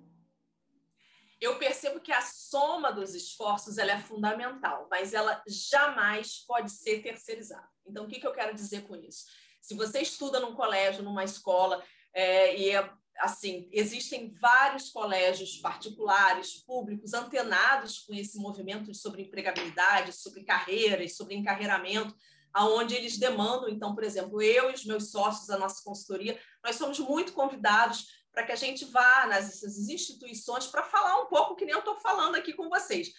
Eu 1.39 1.57
percebo 1.57 2.01
que 2.01 2.11
a 2.11 2.21
soma 2.21 2.91
dos 2.91 3.13
esforços 3.15 3.77
ela 3.77 3.93
é 3.93 3.99
fundamental, 3.99 4.87
mas 4.91 5.13
ela 5.13 5.41
jamais 5.47 6.39
pode 6.45 6.71
ser 6.71 7.01
terceirizada. 7.01 7.69
Então, 7.85 8.03
o 8.03 8.07
que, 8.07 8.19
que 8.19 8.27
eu 8.27 8.33
quero 8.33 8.53
dizer 8.53 8.81
com 8.83 8.95
isso? 8.95 9.25
Se 9.61 9.75
você 9.75 10.01
estuda 10.01 10.39
num 10.39 10.55
colégio, 10.55 11.03
numa 11.03 11.23
escola, 11.23 11.83
é, 12.13 12.57
e 12.57 12.71
é, 12.71 12.89
assim, 13.19 13.69
existem 13.71 14.33
vários 14.39 14.89
colégios 14.89 15.57
particulares, 15.57 16.55
públicos, 16.65 17.13
antenados 17.13 17.99
com 17.99 18.13
esse 18.13 18.37
movimento 18.37 18.93
sobre 18.93 19.21
empregabilidade, 19.21 20.13
sobre 20.13 20.43
carreiras, 20.43 21.15
sobre 21.15 21.35
encarreiramento, 21.35 22.15
aonde 22.55 22.95
eles 22.95 23.17
demandam, 23.17 23.67
então, 23.67 23.93
por 23.93 24.05
exemplo, 24.05 24.41
eu 24.41 24.71
e 24.71 24.73
os 24.73 24.85
meus 24.85 25.11
sócios 25.11 25.45
da 25.45 25.57
nossa 25.57 25.83
consultoria, 25.83 26.39
nós 26.63 26.77
somos 26.77 26.97
muito 26.99 27.33
convidados 27.33 28.07
para 28.31 28.45
que 28.45 28.51
a 28.53 28.55
gente 28.55 28.85
vá 28.85 29.27
nessas 29.27 29.89
instituições 29.89 30.65
para 30.65 30.81
falar 30.83 31.21
um 31.21 31.25
pouco 31.25 31.57
que 31.57 31.65
nem 31.65 31.73
eu 31.73 31.79
estou 31.79 31.99
falando 31.99 32.35
aqui 32.35 32.53
com 32.53 32.69
vocês. 32.69 33.11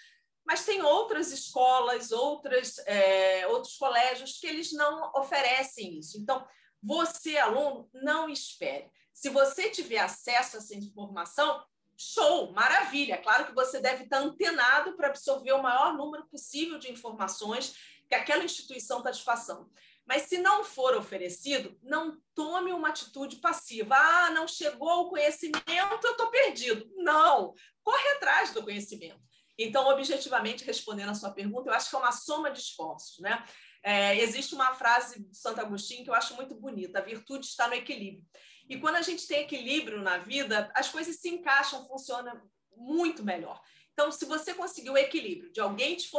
Mas 0.43 0.65
tem 0.65 0.81
outras 0.81 1.33
escolas, 1.33 2.13
outras, 2.13 2.79
é, 2.87 3.47
outros 3.49 3.77
colégios 3.77 4.39
que 4.41 4.47
eles 4.47 4.73
não 4.73 5.13
oferecem 5.15 5.99
isso. 5.99 6.17
Então, 6.19 6.43
você, 6.83 7.37
aluno, 7.37 7.91
não 7.93 8.31
espere. 8.31 8.91
Se 9.13 9.29
você 9.29 9.69
tiver 9.69 9.99
acesso 9.99 10.57
a 10.57 10.61
essa 10.61 10.75
informação, 10.75 11.63
show, 11.95 12.53
maravilha. 12.53 13.19
Claro 13.19 13.47
que 13.47 13.55
você 13.55 13.81
deve 13.81 14.05
estar 14.05 14.19
antenado 14.19 14.97
para 14.97 15.09
absorver 15.09 15.53
o 15.53 15.63
maior 15.63 15.95
número 15.95 16.27
possível 16.27 16.79
de 16.79 16.91
informações 16.91 17.75
que 18.09 18.15
aquela 18.15 18.45
instituição 18.45 18.99
está 18.99 19.13
te 19.13 19.25
passando. 19.25 19.71
Mas 20.07 20.23
se 20.23 20.39
não 20.39 20.63
for 20.63 20.97
oferecido, 20.97 21.77
não 21.83 22.17
tome 22.35 22.73
uma 22.73 22.91
atitude 22.91 23.37
passiva. 23.37 23.97
Ah, 23.97 24.31
não 24.31 24.47
chegou 24.47 25.03
o 25.03 25.11
conhecimento, 25.11 25.65
eu 25.67 26.13
estou 26.13 26.31
perdido. 26.31 26.89
Não, 26.95 27.53
corre 27.83 28.09
atrás 28.11 28.53
do 28.53 28.63
conhecimento. 28.63 29.21
Então, 29.59 29.89
objetivamente, 29.89 30.65
respondendo 30.65 31.11
a 31.11 31.15
sua 31.15 31.33
pergunta, 31.33 31.71
eu 31.71 31.75
acho 31.75 31.91
que 31.91 31.97
é 31.97 31.99
uma 31.99 32.13
soma 32.13 32.51
de 32.51 32.61
esforços. 32.61 33.19
Né? 33.19 33.45
É, 33.83 34.17
existe 34.19 34.55
uma 34.55 34.75
frase 34.75 35.23
de 35.23 35.37
Santo 35.37 35.61
Agostinho 35.61 36.05
que 36.05 36.11
eu 36.11 36.15
acho 36.15 36.37
muito 36.37 36.55
bonita: 36.55 36.99
a 36.99 37.03
virtude 37.03 37.47
está 37.47 37.67
no 37.67 37.75
equilíbrio. 37.75 38.25
E 38.69 38.79
quando 38.79 38.97
a 38.97 39.03
gente 39.03 39.27
tem 39.27 39.43
equilíbrio 39.43 40.03
na 40.03 40.19
vida, 40.19 40.71
as 40.75 40.89
coisas 40.89 41.17
se 41.17 41.29
encaixam, 41.29 41.87
funcionam 41.87 42.41
muito 42.77 43.25
melhor. 43.25 43.61
Então, 43.97 44.13
se 44.13 44.27
você 44.27 44.53
conseguir 44.53 44.91
o 44.91 44.99
equilíbrio 44.99 45.51
de 45.51 45.59
alguém 45.59 45.97
te, 45.97 46.11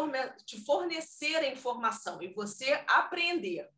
te 0.48 0.66
fornecer 0.66 1.36
a 1.36 1.48
informação 1.48 2.20
e 2.24 2.34
você 2.34 2.84
aprender, 2.88 3.70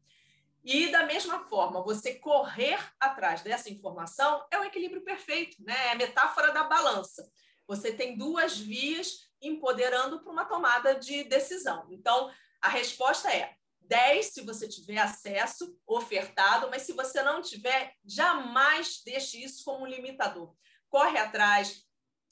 e 0.64 0.88
da 0.88 1.06
mesma 1.06 1.42
forma, 1.50 1.84
você 1.84 2.16
correr 2.16 2.80
atrás 2.98 3.42
dessa 3.42 3.70
informação, 3.70 4.48
é 4.50 4.58
o 4.58 4.64
equilíbrio 4.64 5.04
perfeito, 5.04 5.62
né? 5.62 5.88
É 5.88 5.92
a 5.92 5.96
metáfora 5.96 6.54
da 6.54 6.64
balança. 6.64 7.30
Você 7.68 7.92
tem 7.92 8.18
duas 8.18 8.58
vias 8.58 9.30
empoderando 9.42 10.22
para 10.22 10.32
uma 10.32 10.46
tomada 10.46 10.96
de 10.96 11.26
decisão. 11.26 11.86
Então, 11.92 12.32
a 12.62 12.70
resposta 12.70 13.30
é: 13.30 13.54
10 13.82 14.28
se 14.28 14.42
você 14.46 14.70
tiver 14.70 15.00
acesso 15.00 15.78
ofertado, 15.86 16.70
mas 16.70 16.84
se 16.84 16.94
você 16.94 17.22
não 17.22 17.42
tiver, 17.42 17.96
jamais 18.06 19.02
deixe 19.04 19.44
isso 19.44 19.66
como 19.66 19.84
um 19.84 19.88
limitador. 19.88 20.56
Corre 20.88 21.18
atrás, 21.18 21.86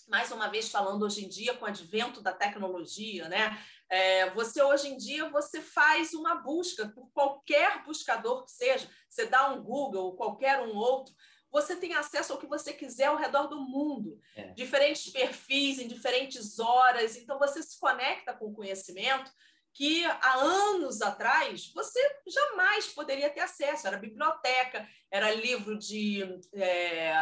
mais 0.08 0.32
uma 0.32 0.48
vez 0.48 0.70
falando 0.70 1.04
hoje 1.04 1.26
em 1.26 1.30
dia 1.30 1.54
com 1.54 1.66
o 1.66 1.68
advento 1.68 2.22
da 2.22 2.34
tecnologia, 2.34 3.28
né? 3.28 3.62
É, 3.90 4.30
você 4.32 4.62
hoje 4.62 4.90
em 4.90 4.98
dia 4.98 5.30
você 5.30 5.62
faz 5.62 6.14
uma 6.14 6.36
busca 6.36 6.88
por 6.90 7.10
qualquer 7.12 7.84
buscador 7.84 8.46
que 8.46 8.52
seja, 8.52 8.90
você 9.10 9.26
dá 9.26 9.50
um 9.52 9.62
Google 9.62 10.06
ou 10.06 10.16
qualquer 10.16 10.62
um 10.62 10.76
outro, 10.76 11.14
você 11.50 11.76
tem 11.76 11.94
acesso 11.94 12.34
ao 12.34 12.40
que 12.40 12.48
você 12.48 12.74
quiser 12.74 13.06
ao 13.06 13.18
redor 13.18 13.48
do 13.48 13.60
mundo, 13.62 14.20
é. 14.36 14.52
diferentes 14.54 15.12
perfis 15.12 15.80
em 15.80 15.88
diferentes 15.88 16.60
horas, 16.60 17.16
então 17.16 17.40
você 17.40 17.64
se 17.64 17.80
conecta 17.80 18.34
com 18.34 18.48
o 18.48 18.54
conhecimento 18.54 19.32
que 19.74 20.04
há 20.06 20.34
anos 20.40 21.02
atrás 21.02 21.72
você 21.74 22.00
jamais 22.28 22.88
poderia 22.88 23.30
ter 23.30 23.42
acesso. 23.42 23.86
Era 23.86 23.98
biblioteca, 23.98 24.88
era 25.12 25.32
livro 25.36 25.78
de 25.78 26.24
é, 26.54 27.14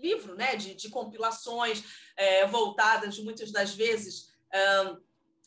livro, 0.00 0.34
né, 0.34 0.56
de, 0.56 0.74
de 0.74 0.88
compilações 0.88 1.84
é, 2.16 2.46
voltadas 2.46 3.18
muitas 3.18 3.52
das 3.52 3.74
vezes 3.74 4.30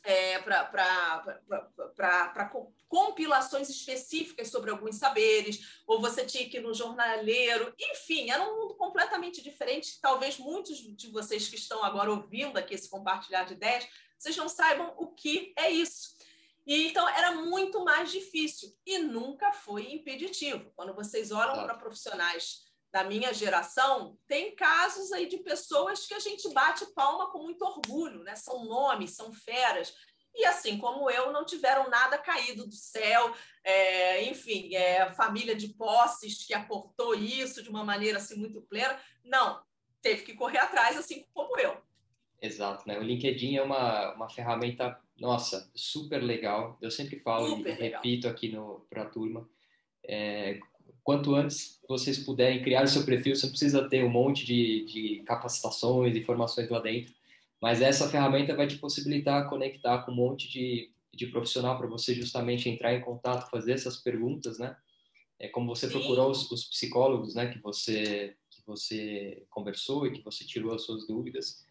é, 0.04 0.40
para 0.40 2.52
compilações 2.88 3.70
específicas 3.70 4.50
sobre 4.50 4.70
alguns 4.70 4.98
saberes, 4.98 5.82
ou 5.88 6.02
você 6.02 6.26
tinha 6.26 6.48
que 6.50 6.58
ir 6.58 6.62
no 6.62 6.74
jornaleiro, 6.74 7.74
enfim, 7.80 8.30
era 8.30 8.44
um 8.44 8.62
mundo 8.62 8.76
completamente 8.76 9.42
diferente. 9.42 10.00
Talvez 10.02 10.38
muitos 10.38 10.78
de 10.78 11.10
vocês 11.10 11.48
que 11.48 11.56
estão 11.56 11.84
agora 11.84 12.12
ouvindo 12.12 12.58
aqui 12.58 12.74
esse 12.74 12.90
compartilhar 12.90 13.44
de 13.44 13.54
ideias, 13.54 13.88
vocês 14.18 14.36
não 14.36 14.50
saibam 14.50 14.94
o 14.98 15.08
que 15.08 15.54
é 15.58 15.70
isso. 15.70 16.14
E, 16.66 16.88
então, 16.88 17.08
era 17.10 17.34
muito 17.34 17.84
mais 17.84 18.12
difícil 18.12 18.74
e 18.86 18.98
nunca 18.98 19.52
foi 19.52 19.92
impeditivo. 19.92 20.72
Quando 20.76 20.94
vocês 20.94 21.32
olham 21.32 21.56
para 21.56 21.76
profissionais 21.76 22.64
da 22.94 23.04
minha 23.04 23.34
geração, 23.34 24.16
tem 24.28 24.56
casos 24.56 25.12
aí 25.12 25.26
de 25.26 25.38
pessoas 25.38 26.06
que 26.06 26.14
a 26.14 26.20
gente 26.20 26.48
bate 26.54 26.86
palma 26.94 27.32
com 27.32 27.40
muito 27.40 27.66
orgulho, 27.66 28.24
né? 28.24 28.36
São 28.36 28.66
nomes, 28.66 29.16
são 29.16 29.34
feras. 29.34 29.96
E 30.36 30.46
assim 30.46 30.78
como 30.78 31.10
eu, 31.10 31.32
não 31.32 31.44
tiveram 31.44 31.90
nada 31.90 32.20
caído 32.20 32.68
do 32.68 32.76
céu, 32.76 33.36
é, 33.64 34.24
enfim, 34.26 34.76
é, 34.76 35.12
família 35.14 35.56
de 35.56 35.70
posses 35.70 36.46
que 36.46 36.54
aportou 36.54 37.16
isso 37.16 37.64
de 37.64 37.70
uma 37.70 37.84
maneira 37.84 38.20
assim 38.20 38.36
muito 38.36 38.62
plena. 38.62 38.96
Não, 39.26 39.60
teve 40.00 40.22
que 40.22 40.36
correr 40.36 40.60
atrás, 40.60 40.96
assim 40.96 41.26
como 41.34 41.60
eu. 41.60 41.76
Exato, 42.40 42.88
né? 42.88 43.00
O 43.00 43.04
LinkedIn 43.04 43.56
é 43.56 43.64
uma, 43.64 44.14
uma 44.14 44.30
ferramenta, 44.30 45.00
nossa, 45.18 45.72
super 45.74 46.22
legal. 46.22 46.78
Eu 46.80 46.92
sempre 46.92 47.20
falo 47.20 47.48
super 47.48 47.76
e 47.76 47.82
legal. 47.82 48.02
repito 48.04 48.28
aqui 48.28 48.54
para 48.88 49.02
a 49.02 49.10
turma. 49.10 49.50
É, 50.04 50.60
quanto 51.04 51.36
antes 51.36 51.80
vocês 51.88 52.18
puderem 52.20 52.62
criar 52.64 52.84
o 52.84 52.88
seu 52.88 53.04
perfil, 53.06 53.36
você 53.36 53.48
precisa 53.48 53.88
ter 53.90 54.04
um 54.04 54.10
monte 54.10 54.46
de, 54.46 54.86
de 54.86 55.24
capacitações, 55.26 56.16
informações 56.16 56.70
lá 56.70 56.80
dentro, 56.80 57.14
mas 57.62 57.82
essa 57.82 58.10
ferramenta 58.10 58.56
vai 58.56 58.68
te 58.68 58.78
possibilitar 58.78 59.50
conectar 59.50 60.04
com 60.04 60.12
um 60.12 60.16
monte 60.16 60.50
de, 60.50 60.92
de 61.14 61.28
profissional 61.28 61.78
para 61.78 61.88
você 61.88 62.14
justamente 62.16 62.70
entrar 62.70 62.94
em 62.94 63.02
contato, 63.02 63.50
fazer 63.50 63.74
essas 63.74 63.98
perguntas, 63.98 64.58
né? 64.58 64.76
É 65.40 65.48
como 65.50 65.74
você 65.74 65.88
Sim. 65.88 65.94
procurou 65.94 66.32
os, 66.32 66.50
os, 66.52 66.66
psicólogos, 66.66 67.36
né? 67.36 67.52
Que 67.52 67.60
você 67.60 68.36
que 68.50 68.62
você 68.66 69.44
conversou 69.50 70.08
e 70.08 70.14
que 70.14 70.24
você 70.24 70.46
tirou 70.46 70.74
as 70.74 70.84
suas 70.84 71.06
dúvidas. 71.06 71.66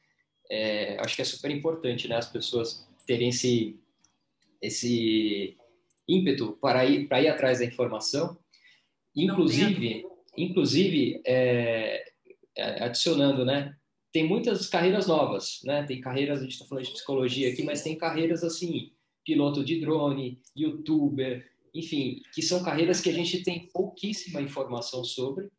É, 0.50 0.98
acho 1.00 1.16
que 1.16 1.22
é 1.22 1.24
super 1.24 1.50
importante, 1.50 2.06
né? 2.06 2.16
As 2.16 2.28
pessoas 2.30 2.86
terem 3.06 3.30
esse 3.30 3.78
esse 4.60 5.56
ímpeto 6.06 6.52
para 6.60 6.84
ir 6.84 7.08
para 7.08 7.22
ir 7.22 7.28
atrás 7.28 7.60
da 7.60 7.64
informação 7.64 8.38
Inclusive, 9.14 10.04
inclusive 10.36 11.20
é, 11.26 12.04
é, 12.56 12.84
adicionando, 12.84 13.44
né? 13.44 13.76
Tem 14.12 14.26
muitas 14.26 14.66
carreiras 14.66 15.06
novas, 15.06 15.60
né? 15.64 15.84
Tem 15.84 16.00
carreiras, 16.00 16.40
a 16.40 16.42
gente 16.42 16.52
está 16.52 16.66
falando 16.66 16.84
de 16.84 16.92
psicologia 16.92 17.50
aqui, 17.50 17.62
mas 17.62 17.82
tem 17.82 17.96
carreiras 17.96 18.44
assim, 18.44 18.92
piloto 19.24 19.64
de 19.64 19.80
drone, 19.80 20.40
youtuber, 20.56 21.50
enfim, 21.74 22.20
que 22.34 22.42
são 22.42 22.62
carreiras 22.62 23.00
que 23.00 23.08
a 23.08 23.12
gente 23.12 23.42
tem 23.42 23.68
pouquíssima 23.72 24.40
informação 24.40 25.02
sobre. 25.02 25.50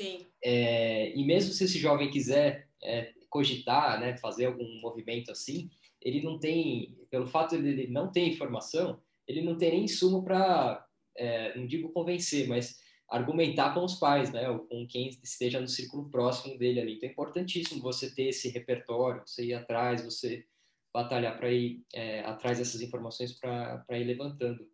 Sim. 0.00 0.26
É, 0.42 1.16
e 1.16 1.24
mesmo 1.24 1.52
se 1.52 1.64
esse 1.64 1.78
jovem 1.78 2.10
quiser 2.10 2.68
é, 2.82 3.12
cogitar, 3.30 4.00
né, 4.00 4.16
fazer 4.16 4.46
algum 4.46 4.80
movimento 4.80 5.30
assim, 5.30 5.70
ele 6.02 6.22
não 6.22 6.38
tem, 6.38 6.96
pelo 7.10 7.26
fato 7.26 7.60
de 7.60 7.68
ele 7.68 7.86
não 7.88 8.10
ter 8.10 8.26
informação, 8.26 9.00
ele 9.26 9.42
não 9.42 9.56
tem 9.56 9.72
nem 9.72 9.84
insumo 9.84 10.22
para 10.22 10.85
é, 11.16 11.56
não 11.56 11.66
digo 11.66 11.92
convencer, 11.92 12.48
mas 12.48 12.80
argumentar 13.08 13.72
com 13.72 13.84
os 13.84 13.94
pais, 13.94 14.32
né, 14.32 14.48
ou 14.50 14.60
com 14.60 14.86
quem 14.86 15.08
esteja 15.22 15.60
no 15.60 15.68
círculo 15.68 16.10
próximo 16.10 16.58
dele 16.58 16.80
ali. 16.80 16.96
Então 16.96 17.08
é 17.08 17.12
importantíssimo 17.12 17.80
você 17.80 18.12
ter 18.12 18.28
esse 18.28 18.48
repertório, 18.48 19.22
você 19.24 19.44
ir 19.44 19.54
atrás, 19.54 20.04
você 20.04 20.44
batalhar 20.92 21.36
para 21.38 21.52
ir 21.52 21.84
é, 21.92 22.20
atrás 22.20 22.58
dessas 22.58 22.80
informações 22.80 23.32
para 23.32 23.84
ir 23.98 24.04
levantando. 24.04 24.68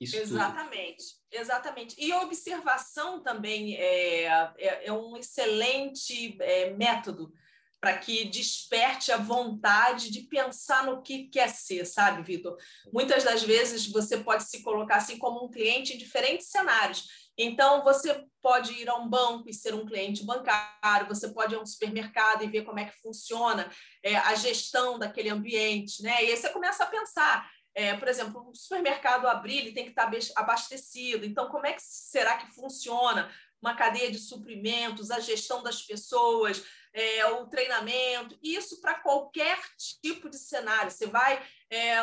Isso 0.00 0.16
exatamente, 0.16 1.04
tudo. 1.30 1.40
exatamente. 1.40 1.96
E 1.98 2.12
observação 2.12 3.22
também 3.22 3.76
é, 3.76 4.24
é, 4.58 4.86
é 4.86 4.92
um 4.92 5.16
excelente 5.16 6.36
é, 6.40 6.70
método 6.74 7.32
para 7.82 7.98
que 7.98 8.26
desperte 8.26 9.10
a 9.10 9.16
vontade 9.16 10.08
de 10.08 10.20
pensar 10.20 10.86
no 10.86 11.02
que 11.02 11.24
quer 11.24 11.48
ser, 11.48 11.84
sabe, 11.84 12.22
Vitor? 12.22 12.56
Muitas 12.92 13.24
das 13.24 13.42
vezes 13.42 13.90
você 13.90 14.18
pode 14.18 14.44
se 14.44 14.62
colocar 14.62 14.98
assim 14.98 15.18
como 15.18 15.44
um 15.44 15.50
cliente 15.50 15.92
em 15.92 15.98
diferentes 15.98 16.46
cenários. 16.46 17.08
Então, 17.36 17.82
você 17.82 18.24
pode 18.40 18.72
ir 18.74 18.88
a 18.88 18.94
um 18.94 19.08
banco 19.08 19.48
e 19.48 19.52
ser 19.52 19.74
um 19.74 19.84
cliente 19.84 20.24
bancário, 20.24 21.08
você 21.08 21.30
pode 21.30 21.54
ir 21.54 21.56
a 21.56 21.60
um 21.60 21.66
supermercado 21.66 22.44
e 22.44 22.46
ver 22.46 22.62
como 22.62 22.78
é 22.78 22.84
que 22.84 23.00
funciona 23.02 23.68
é, 24.00 24.14
a 24.14 24.36
gestão 24.36 24.96
daquele 24.96 25.30
ambiente, 25.30 26.04
né? 26.04 26.22
E 26.22 26.30
aí 26.30 26.36
você 26.36 26.50
começa 26.50 26.84
a 26.84 26.86
pensar, 26.86 27.50
é, 27.74 27.96
por 27.96 28.06
exemplo, 28.06 28.48
o 28.48 28.54
supermercado 28.54 29.26
abrir, 29.26 29.58
ele 29.58 29.72
tem 29.72 29.84
que 29.84 29.90
estar 29.90 30.08
abastecido. 30.36 31.26
Então, 31.26 31.48
como 31.48 31.66
é 31.66 31.72
que 31.72 31.82
será 31.82 32.36
que 32.36 32.54
funciona 32.54 33.28
uma 33.60 33.74
cadeia 33.74 34.10
de 34.10 34.18
suprimentos, 34.18 35.10
a 35.10 35.18
gestão 35.20 35.62
das 35.62 35.82
pessoas, 35.82 36.64
é, 36.92 37.26
o 37.26 37.46
treinamento, 37.46 38.38
isso 38.42 38.80
para 38.80 38.94
qualquer 39.00 39.58
tipo 40.00 40.28
de 40.28 40.38
cenário. 40.38 40.90
Você 40.90 41.06
vai 41.06 41.42
é, 41.70 42.02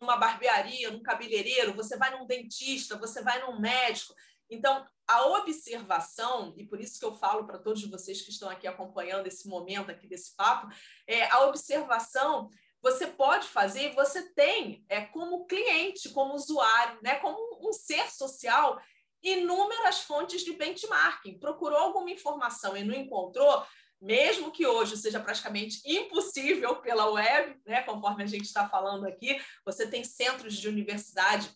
numa 0.00 0.16
barbearia, 0.16 0.90
num 0.90 1.02
cabeleireiro, 1.02 1.74
você 1.74 1.96
vai 1.96 2.10
num 2.10 2.26
dentista, 2.26 2.96
você 2.96 3.22
vai 3.22 3.40
num 3.42 3.60
médico. 3.60 4.14
Então, 4.48 4.86
a 5.06 5.26
observação, 5.26 6.54
e 6.56 6.64
por 6.64 6.80
isso 6.80 6.98
que 6.98 7.04
eu 7.04 7.14
falo 7.14 7.46
para 7.46 7.58
todos 7.58 7.84
vocês 7.88 8.22
que 8.22 8.30
estão 8.30 8.48
aqui 8.48 8.66
acompanhando 8.66 9.26
esse 9.26 9.48
momento 9.48 9.90
aqui 9.90 10.06
desse 10.06 10.34
papo, 10.34 10.68
é, 11.06 11.26
a 11.30 11.44
observação 11.44 12.50
você 12.82 13.06
pode 13.06 13.46
fazer, 13.46 13.94
você 13.94 14.32
tem 14.32 14.84
é, 14.88 15.02
como 15.02 15.46
cliente, 15.46 16.08
como 16.10 16.34
usuário, 16.34 16.98
né, 17.02 17.16
como 17.16 17.68
um 17.68 17.72
ser 17.72 18.10
social, 18.10 18.80
inúmeras 19.22 20.00
fontes 20.00 20.42
de 20.42 20.54
benchmarking. 20.54 21.38
Procurou 21.38 21.78
alguma 21.78 22.10
informação 22.10 22.76
e 22.76 22.82
não 22.82 22.94
encontrou, 22.94 23.64
mesmo 24.00 24.50
que 24.50 24.66
hoje 24.66 24.96
seja 24.96 25.20
praticamente 25.20 25.80
impossível 25.84 26.76
pela 26.76 27.10
web, 27.10 27.60
né, 27.66 27.82
conforme 27.82 28.22
a 28.24 28.26
gente 28.26 28.44
está 28.44 28.68
falando 28.68 29.06
aqui, 29.06 29.40
você 29.64 29.86
tem 29.86 30.02
centros 30.02 30.54
de 30.56 30.68
universidade, 30.68 31.50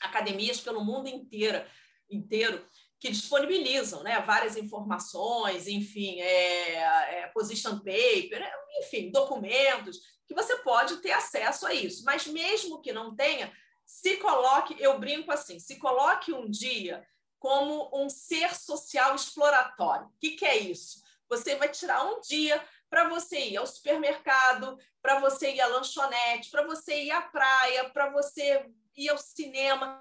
academias 0.00 0.60
pelo 0.60 0.84
mundo 0.84 1.08
inteiro, 1.08 1.64
inteiro 2.10 2.66
que 2.98 3.10
disponibilizam 3.10 4.02
né, 4.02 4.20
várias 4.22 4.56
informações, 4.56 5.68
enfim, 5.68 6.20
é, 6.20 6.74
é, 7.20 7.26
position 7.34 7.78
paper, 7.78 8.42
enfim, 8.78 9.10
documentos, 9.10 10.00
que 10.26 10.34
você 10.34 10.56
pode 10.56 10.96
ter 11.02 11.12
acesso 11.12 11.66
a 11.66 11.74
isso. 11.74 12.02
Mas 12.04 12.26
mesmo 12.26 12.80
que 12.80 12.94
não 12.94 13.14
tenha, 13.14 13.52
se 13.84 14.16
coloque, 14.16 14.74
eu 14.78 14.98
brinco 14.98 15.30
assim, 15.30 15.58
se 15.58 15.76
coloque 15.76 16.32
um 16.32 16.48
dia 16.48 17.06
como 17.38 17.90
um 17.92 18.08
ser 18.08 18.54
social 18.54 19.14
exploratório. 19.14 20.06
O 20.06 20.12
que, 20.18 20.30
que 20.30 20.46
é 20.46 20.56
isso? 20.56 21.03
Você 21.36 21.56
vai 21.56 21.68
tirar 21.68 22.04
um 22.04 22.20
dia 22.20 22.62
para 22.88 23.08
você 23.08 23.48
ir 23.48 23.56
ao 23.56 23.66
supermercado, 23.66 24.78
para 25.02 25.18
você 25.18 25.52
ir 25.52 25.60
à 25.60 25.66
lanchonete, 25.66 26.48
para 26.48 26.64
você 26.64 27.02
ir 27.02 27.10
à 27.10 27.22
praia, 27.22 27.90
para 27.90 28.08
você 28.10 28.70
ir 28.96 29.08
ao 29.08 29.18
cinema. 29.18 30.00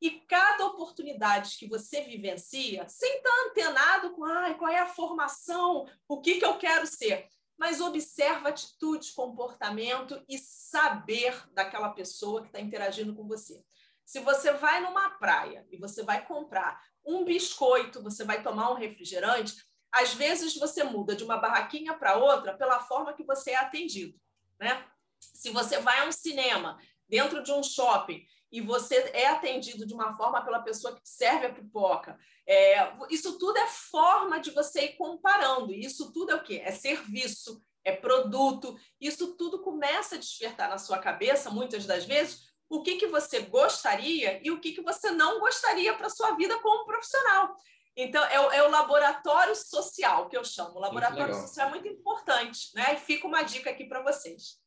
E 0.00 0.10
cada 0.10 0.66
oportunidade 0.66 1.56
que 1.56 1.66
você 1.66 2.02
vivencia, 2.02 2.86
sem 2.86 3.16
estar 3.16 3.46
antenado 3.46 4.10
com 4.10 4.24
ah, 4.24 4.54
qual 4.54 4.70
é 4.70 4.78
a 4.78 4.86
formação, 4.86 5.86
o 6.06 6.20
que, 6.20 6.38
que 6.38 6.44
eu 6.44 6.58
quero 6.58 6.86
ser, 6.86 7.28
mas 7.56 7.80
observa 7.80 8.50
atitude, 8.50 9.12
comportamento 9.12 10.22
e 10.28 10.38
saber 10.38 11.34
daquela 11.52 11.88
pessoa 11.88 12.42
que 12.42 12.48
está 12.48 12.60
interagindo 12.60 13.14
com 13.14 13.26
você. 13.26 13.64
Se 14.04 14.20
você 14.20 14.52
vai 14.52 14.80
numa 14.80 15.10
praia 15.18 15.66
e 15.70 15.76
você 15.76 16.02
vai 16.02 16.24
comprar 16.24 16.80
um 17.04 17.24
biscoito, 17.24 18.02
você 18.02 18.22
vai 18.24 18.42
tomar 18.42 18.70
um 18.70 18.74
refrigerante, 18.74 19.56
às 19.92 20.14
vezes 20.14 20.56
você 20.56 20.84
muda 20.84 21.14
de 21.14 21.24
uma 21.24 21.36
barraquinha 21.36 21.94
para 21.94 22.16
outra 22.16 22.56
pela 22.56 22.80
forma 22.80 23.12
que 23.12 23.24
você 23.24 23.50
é 23.50 23.56
atendido, 23.56 24.18
né? 24.58 24.84
Se 25.20 25.50
você 25.50 25.80
vai 25.80 26.00
a 26.00 26.04
um 26.06 26.12
cinema, 26.12 26.78
dentro 27.08 27.42
de 27.42 27.50
um 27.50 27.62
shopping, 27.62 28.24
e 28.50 28.60
você 28.60 29.10
é 29.12 29.26
atendido 29.26 29.86
de 29.86 29.94
uma 29.94 30.16
forma 30.16 30.42
pela 30.42 30.60
pessoa 30.60 30.94
que 30.94 31.00
serve 31.04 31.46
a 31.46 31.52
pipoca. 31.52 32.18
É, 32.46 32.92
isso 33.10 33.38
tudo 33.38 33.58
é 33.58 33.66
forma 33.66 34.40
de 34.40 34.50
você 34.50 34.86
ir 34.86 34.96
comparando. 34.96 35.72
Isso 35.72 36.12
tudo 36.12 36.32
é 36.32 36.34
o 36.34 36.42
quê? 36.42 36.62
É 36.64 36.70
serviço, 36.70 37.62
é 37.84 37.92
produto. 37.92 38.78
Isso 39.00 39.36
tudo 39.36 39.60
começa 39.60 40.14
a 40.14 40.18
despertar 40.18 40.70
na 40.70 40.78
sua 40.78 40.98
cabeça, 40.98 41.50
muitas 41.50 41.84
das 41.84 42.04
vezes, 42.04 42.48
o 42.70 42.82
que, 42.82 42.96
que 42.96 43.06
você 43.06 43.40
gostaria 43.40 44.40
e 44.42 44.50
o 44.50 44.60
que, 44.60 44.72
que 44.72 44.82
você 44.82 45.10
não 45.10 45.40
gostaria 45.40 45.94
para 45.94 46.10
sua 46.10 46.32
vida 46.32 46.58
como 46.60 46.86
profissional. 46.86 47.54
Então, 48.00 48.24
é 48.26 48.38
o, 48.38 48.52
é 48.52 48.62
o, 48.64 48.70
laboratório 48.70 49.56
social 49.56 50.28
que 50.28 50.36
eu 50.36 50.44
chamo. 50.44 50.76
O 50.76 50.78
laboratório 50.78 51.34
social 51.34 51.66
é 51.66 51.70
muito 51.70 51.88
importante, 51.88 52.70
né? 52.72 52.94
E 52.94 52.96
fica 52.96 53.26
uma 53.26 53.42
dica 53.42 53.70
aqui 53.70 53.86
para 53.86 54.00
vocês. 54.00 54.60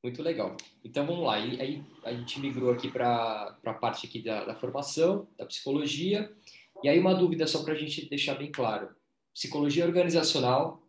Muito 0.00 0.22
legal. 0.22 0.56
Então 0.84 1.04
vamos 1.04 1.26
lá. 1.26 1.40
E 1.40 1.60
aí 1.60 1.84
a 2.04 2.12
gente 2.12 2.38
migrou 2.38 2.70
aqui 2.70 2.88
para 2.88 3.58
a 3.64 3.74
parte 3.74 4.06
aqui 4.06 4.22
da, 4.22 4.44
da, 4.44 4.54
formação, 4.54 5.28
da 5.36 5.44
psicologia. 5.44 6.32
E 6.80 6.88
aí 6.88 7.00
uma 7.00 7.16
dúvida 7.16 7.48
só 7.48 7.64
para 7.64 7.72
a 7.72 7.76
gente 7.76 8.08
deixar 8.08 8.36
bem 8.36 8.52
claro. 8.52 8.94
Psicologia 9.34 9.84
organizacional 9.84 10.80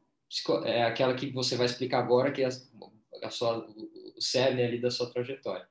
é 0.65 0.83
aquela 0.83 1.15
que 1.15 1.31
você 1.31 1.55
vai 1.55 1.65
explicar 1.65 1.99
agora, 2.01 2.31
que 2.31 2.43
é 2.43 2.49
a, 2.49 3.27
a 3.27 3.31
sua, 3.31 3.67
o 3.67 4.21
cerne 4.21 4.61
ali 4.61 4.79
da 4.79 4.91
sua 4.91 5.09
trajetória. 5.11 5.67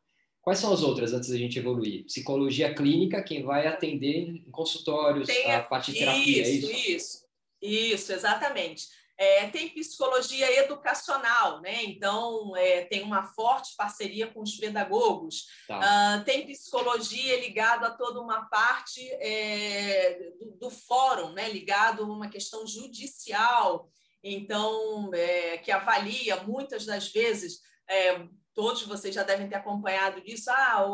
Quais 0.48 0.60
são 0.60 0.72
as 0.72 0.82
outras 0.82 1.12
antes 1.12 1.28
da 1.28 1.36
gente 1.36 1.58
evoluir? 1.58 2.06
Psicologia 2.06 2.74
clínica, 2.74 3.22
quem 3.22 3.42
vai 3.42 3.66
atender 3.66 4.30
em 4.30 4.50
consultórios, 4.50 5.26
Tem, 5.26 5.52
a 5.52 5.62
parte 5.62 5.92
de 5.92 5.98
terapia, 5.98 6.40
isso, 6.40 6.50
é 6.50 6.70
isso? 6.70 6.88
Isso, 6.90 7.26
isso, 7.60 8.12
exatamente. 8.14 8.86
É, 9.18 9.46
tem 9.48 9.68
psicologia 9.68 10.50
educacional, 10.64 11.60
né? 11.60 11.84
Então 11.84 12.56
é, 12.56 12.82
tem 12.86 13.02
uma 13.02 13.24
forte 13.24 13.76
parceria 13.76 14.26
com 14.26 14.40
os 14.40 14.56
pedagogos. 14.56 15.48
Tá. 15.66 15.80
Uh, 16.22 16.24
tem 16.24 16.46
psicologia 16.46 17.38
ligado 17.40 17.84
a 17.84 17.90
toda 17.90 18.18
uma 18.18 18.48
parte 18.48 19.06
é, 19.20 20.30
do, 20.40 20.52
do, 20.52 20.70
fórum, 20.70 21.32
né? 21.32 21.50
Ligado 21.50 22.04
a 22.04 22.06
uma 22.06 22.30
questão 22.30 22.66
judicial. 22.66 23.90
Então 24.24 25.10
é, 25.12 25.58
que 25.58 25.70
avalia 25.70 26.42
muitas 26.44 26.86
das 26.86 27.08
vezes 27.12 27.60
é, 27.86 28.26
todos 28.58 28.82
vocês 28.82 29.14
já 29.14 29.22
devem 29.22 29.48
ter 29.48 29.54
acompanhado 29.54 30.20
isso. 30.24 30.50
Ah, 30.50 30.84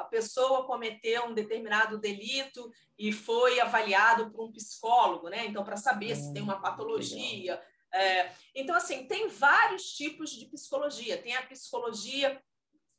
a 0.00 0.04
pessoa 0.10 0.66
cometeu 0.66 1.26
um 1.26 1.32
determinado 1.32 1.96
delito 1.96 2.68
e 2.98 3.12
foi 3.12 3.60
avaliado 3.60 4.32
por 4.32 4.48
um 4.48 4.50
psicólogo, 4.50 5.28
né? 5.28 5.46
Então, 5.46 5.62
para 5.62 5.76
saber 5.76 6.16
se 6.16 6.32
tem 6.32 6.42
uma 6.42 6.58
hum, 6.58 6.60
patologia, 6.60 7.62
é, 7.94 8.32
então, 8.52 8.74
assim, 8.74 9.06
tem 9.06 9.28
vários 9.28 9.92
tipos 9.92 10.30
de 10.30 10.46
psicologia. 10.46 11.16
Tem 11.16 11.36
a 11.36 11.46
psicologia 11.46 12.42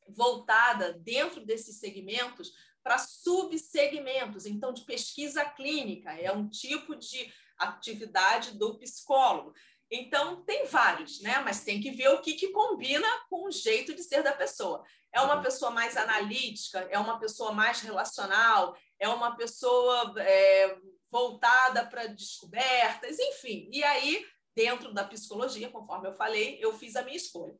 voltada 0.08 0.94
dentro 0.94 1.44
desses 1.44 1.78
segmentos 1.78 2.50
para 2.82 2.96
subsegmentos, 2.96 4.46
então, 4.46 4.72
de 4.72 4.86
pesquisa 4.86 5.44
clínica, 5.44 6.12
é 6.12 6.32
um 6.32 6.48
tipo 6.48 6.96
de 6.96 7.30
atividade 7.58 8.56
do 8.56 8.78
psicólogo. 8.78 9.52
Então, 9.90 10.42
tem 10.44 10.66
vários, 10.66 11.20
né? 11.20 11.40
Mas 11.44 11.64
tem 11.64 11.80
que 11.80 11.90
ver 11.90 12.08
o 12.08 12.20
que, 12.20 12.34
que 12.34 12.50
combina 12.50 13.06
com 13.28 13.46
o 13.46 13.50
jeito 13.50 13.94
de 13.94 14.02
ser 14.02 14.22
da 14.22 14.32
pessoa. 14.32 14.82
É 15.12 15.20
uma 15.20 15.40
pessoa 15.40 15.70
mais 15.70 15.96
analítica, 15.96 16.80
é 16.90 16.98
uma 16.98 17.18
pessoa 17.20 17.52
mais 17.52 17.80
relacional, 17.80 18.76
é 18.98 19.08
uma 19.08 19.36
pessoa 19.36 20.14
é, 20.18 20.76
voltada 21.10 21.86
para 21.86 22.06
descobertas, 22.06 23.18
enfim. 23.18 23.68
E 23.72 23.84
aí 23.84 24.24
dentro 24.54 24.92
da 24.94 25.04
psicologia, 25.04 25.68
conforme 25.68 26.08
eu 26.08 26.14
falei, 26.14 26.58
eu 26.60 26.72
fiz 26.78 26.94
a 26.96 27.02
minha 27.02 27.16
escolha. 27.16 27.54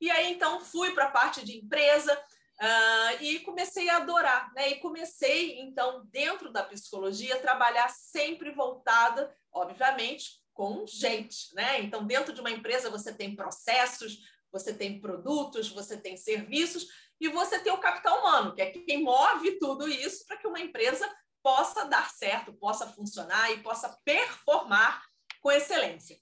E 0.00 0.10
aí, 0.10 0.32
então, 0.32 0.60
fui 0.60 0.92
para 0.92 1.06
a 1.06 1.10
parte 1.10 1.44
de 1.44 1.58
empresa 1.58 2.14
uh, 2.14 3.22
e 3.22 3.40
comecei 3.40 3.88
a 3.90 3.96
adorar, 3.96 4.52
né? 4.54 4.70
E 4.70 4.76
comecei, 4.76 5.60
então, 5.60 6.04
dentro 6.06 6.52
da 6.52 6.62
psicologia, 6.62 7.34
a 7.34 7.40
trabalhar 7.40 7.88
sempre 7.90 8.50
voltada, 8.52 9.34
obviamente, 9.52 10.40
com 10.58 10.84
gente, 10.88 11.54
né? 11.54 11.80
Então, 11.82 12.04
dentro 12.04 12.32
de 12.32 12.40
uma 12.40 12.50
empresa, 12.50 12.90
você 12.90 13.14
tem 13.14 13.36
processos, 13.36 14.18
você 14.50 14.74
tem 14.74 15.00
produtos, 15.00 15.68
você 15.68 15.96
tem 15.96 16.16
serviços 16.16 16.88
e 17.20 17.28
você 17.28 17.60
tem 17.60 17.72
o 17.72 17.78
capital 17.78 18.18
humano, 18.18 18.52
que 18.52 18.60
é 18.60 18.72
quem 18.72 19.04
move 19.04 19.56
tudo 19.60 19.86
isso 19.86 20.26
para 20.26 20.36
que 20.36 20.48
uma 20.48 20.58
empresa 20.58 21.08
possa 21.44 21.84
dar 21.84 22.10
certo, 22.10 22.52
possa 22.52 22.88
funcionar 22.88 23.52
e 23.52 23.62
possa 23.62 24.00
performar 24.04 25.06
com 25.40 25.52
excelência. 25.52 26.18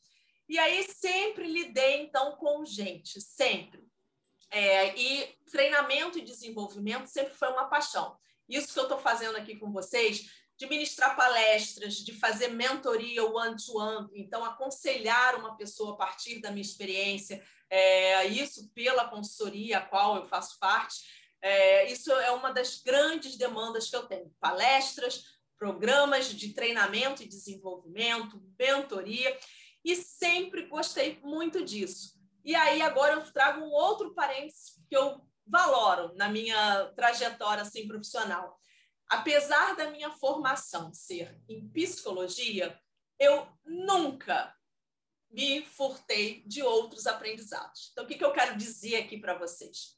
E 0.46 0.58
aí 0.58 0.82
sempre 0.82 1.50
lidei, 1.50 2.02
então, 2.02 2.36
com 2.36 2.62
gente, 2.62 3.18
sempre. 3.22 3.88
É, 4.50 4.94
e 4.98 5.34
treinamento 5.50 6.18
e 6.18 6.22
desenvolvimento 6.22 7.06
sempre 7.06 7.32
foi 7.32 7.48
uma 7.48 7.70
paixão. 7.70 8.18
Isso 8.46 8.74
que 8.74 8.78
eu 8.78 8.82
estou 8.82 8.98
fazendo 8.98 9.36
aqui 9.36 9.56
com 9.56 9.72
vocês, 9.72 10.30
de 10.56 10.66
ministrar 10.66 11.14
palestras, 11.14 11.96
de 11.96 12.12
fazer 12.12 12.48
mentoria 12.48 13.24
one-to-one, 13.24 14.08
então 14.14 14.44
aconselhar 14.44 15.36
uma 15.36 15.56
pessoa 15.56 15.94
a 15.94 15.96
partir 15.96 16.40
da 16.40 16.50
minha 16.50 16.62
experiência, 16.62 17.42
é, 17.68 18.26
isso 18.26 18.70
pela 18.74 19.08
consultoria 19.08 19.78
a 19.78 19.82
qual 19.82 20.16
eu 20.16 20.26
faço 20.26 20.58
parte, 20.58 21.00
é, 21.42 21.90
isso 21.90 22.10
é 22.10 22.30
uma 22.30 22.52
das 22.52 22.80
grandes 22.80 23.36
demandas 23.36 23.90
que 23.90 23.96
eu 23.96 24.06
tenho. 24.06 24.34
Palestras, 24.40 25.24
programas 25.58 26.28
de 26.28 26.52
treinamento 26.52 27.22
e 27.22 27.28
desenvolvimento, 27.28 28.42
mentoria 28.58 29.36
e 29.84 29.94
sempre 29.94 30.66
gostei 30.66 31.20
muito 31.22 31.64
disso. 31.64 32.14
E 32.44 32.54
aí 32.54 32.80
agora 32.82 33.14
eu 33.14 33.32
trago 33.32 33.64
um 33.64 33.70
outro 33.70 34.14
parênteses 34.14 34.80
que 34.88 34.96
eu 34.96 35.20
valoro 35.46 36.14
na 36.16 36.28
minha 36.28 36.86
trajetória 36.96 37.62
assim 37.62 37.86
profissional. 37.86 38.58
Apesar 39.08 39.76
da 39.76 39.90
minha 39.90 40.10
formação 40.10 40.92
ser 40.92 41.40
em 41.48 41.68
psicologia, 41.68 42.78
eu 43.18 43.46
nunca 43.64 44.54
me 45.30 45.64
furtei 45.64 46.42
de 46.46 46.62
outros 46.62 47.06
aprendizados. 47.06 47.90
Então, 47.92 48.04
o 48.04 48.06
que, 48.06 48.16
que 48.16 48.24
eu 48.24 48.32
quero 48.32 48.56
dizer 48.56 48.96
aqui 48.96 49.18
para 49.18 49.34
vocês? 49.34 49.96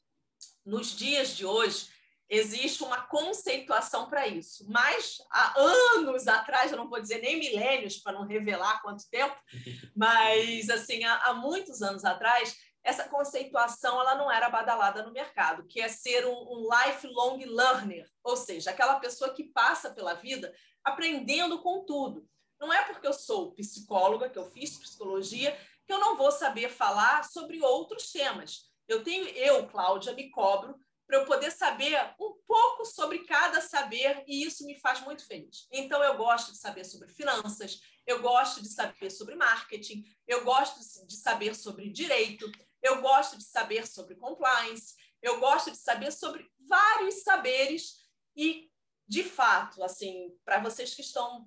Nos 0.65 0.95
dias 0.95 1.35
de 1.35 1.45
hoje, 1.45 1.89
existe 2.29 2.83
uma 2.83 3.01
conceituação 3.01 4.07
para 4.07 4.27
isso. 4.27 4.65
Mas 4.69 5.17
há 5.31 5.53
anos 5.59 6.27
atrás, 6.27 6.71
eu 6.71 6.77
não 6.77 6.89
vou 6.89 7.01
dizer 7.01 7.21
nem 7.21 7.39
milênios 7.39 7.97
para 7.97 8.13
não 8.13 8.25
revelar 8.25 8.81
quanto 8.81 9.09
tempo, 9.09 9.35
mas 9.95 10.69
assim, 10.69 11.03
há, 11.03 11.15
há, 11.25 11.33
muitos 11.33 11.81
anos 11.81 12.05
atrás, 12.05 12.55
essa 12.83 13.09
conceituação 13.09 13.99
ela 13.99 14.15
não 14.15 14.31
era 14.31 14.49
badalada 14.49 15.03
no 15.03 15.11
mercado, 15.11 15.65
que 15.65 15.81
é 15.81 15.89
ser 15.89 16.25
um, 16.25 16.31
um 16.31 16.69
lifelong 16.69 17.43
learner, 17.45 18.07
ou 18.29 18.37
seja, 18.37 18.69
aquela 18.69 18.99
pessoa 18.99 19.33
que 19.33 19.43
passa 19.43 19.89
pela 19.91 20.13
vida 20.13 20.53
aprendendo 20.83 21.61
com 21.61 21.83
tudo. 21.85 22.27
Não 22.59 22.71
é 22.71 22.83
porque 22.85 23.07
eu 23.07 23.13
sou 23.13 23.53
psicóloga, 23.53 24.29
que 24.29 24.37
eu 24.37 24.49
fiz 24.49 24.77
psicologia, 24.77 25.57
que 25.85 25.93
eu 25.93 25.99
não 25.99 26.17
vou 26.17 26.31
saber 26.31 26.69
falar 26.69 27.23
sobre 27.23 27.61
outros 27.61 28.11
temas. 28.11 28.69
Eu 28.87 29.03
tenho, 29.03 29.27
eu, 29.29 29.67
Cláudia, 29.67 30.13
me 30.13 30.29
cobro 30.29 30.75
para 31.07 31.17
eu 31.17 31.25
poder 31.25 31.51
saber 31.51 31.99
um 32.19 32.35
pouco 32.45 32.85
sobre 32.85 33.25
cada 33.25 33.61
saber 33.61 34.23
e 34.27 34.43
isso 34.43 34.65
me 34.65 34.79
faz 34.79 35.01
muito 35.01 35.25
feliz. 35.25 35.67
Então, 35.71 36.03
eu 36.03 36.15
gosto 36.17 36.51
de 36.51 36.59
saber 36.59 36.83
sobre 36.83 37.07
finanças, 37.07 37.79
eu 38.05 38.21
gosto 38.21 38.61
de 38.61 38.69
saber 38.69 39.09
sobre 39.09 39.35
marketing, 39.35 40.03
eu 40.27 40.43
gosto 40.43 40.79
de 41.07 41.15
saber 41.15 41.55
sobre 41.55 41.89
direito, 41.89 42.51
eu 42.83 43.01
gosto 43.01 43.37
de 43.37 43.43
saber 43.43 43.87
sobre 43.87 44.15
compliance, 44.15 44.93
eu 45.21 45.39
gosto 45.39 45.71
de 45.71 45.77
saber 45.77 46.11
sobre 46.11 46.47
vários 46.67 47.23
saberes 47.23 47.98
e, 48.39 48.71
de 49.05 49.21
fato, 49.21 49.83
assim, 49.83 50.33
para 50.45 50.61
vocês 50.61 50.95
que 50.95 51.01
estão 51.01 51.45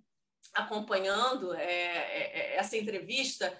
acompanhando 0.52 1.54
é, 1.54 1.64
é, 1.64 2.38
é, 2.38 2.56
essa 2.56 2.76
entrevista, 2.76 3.58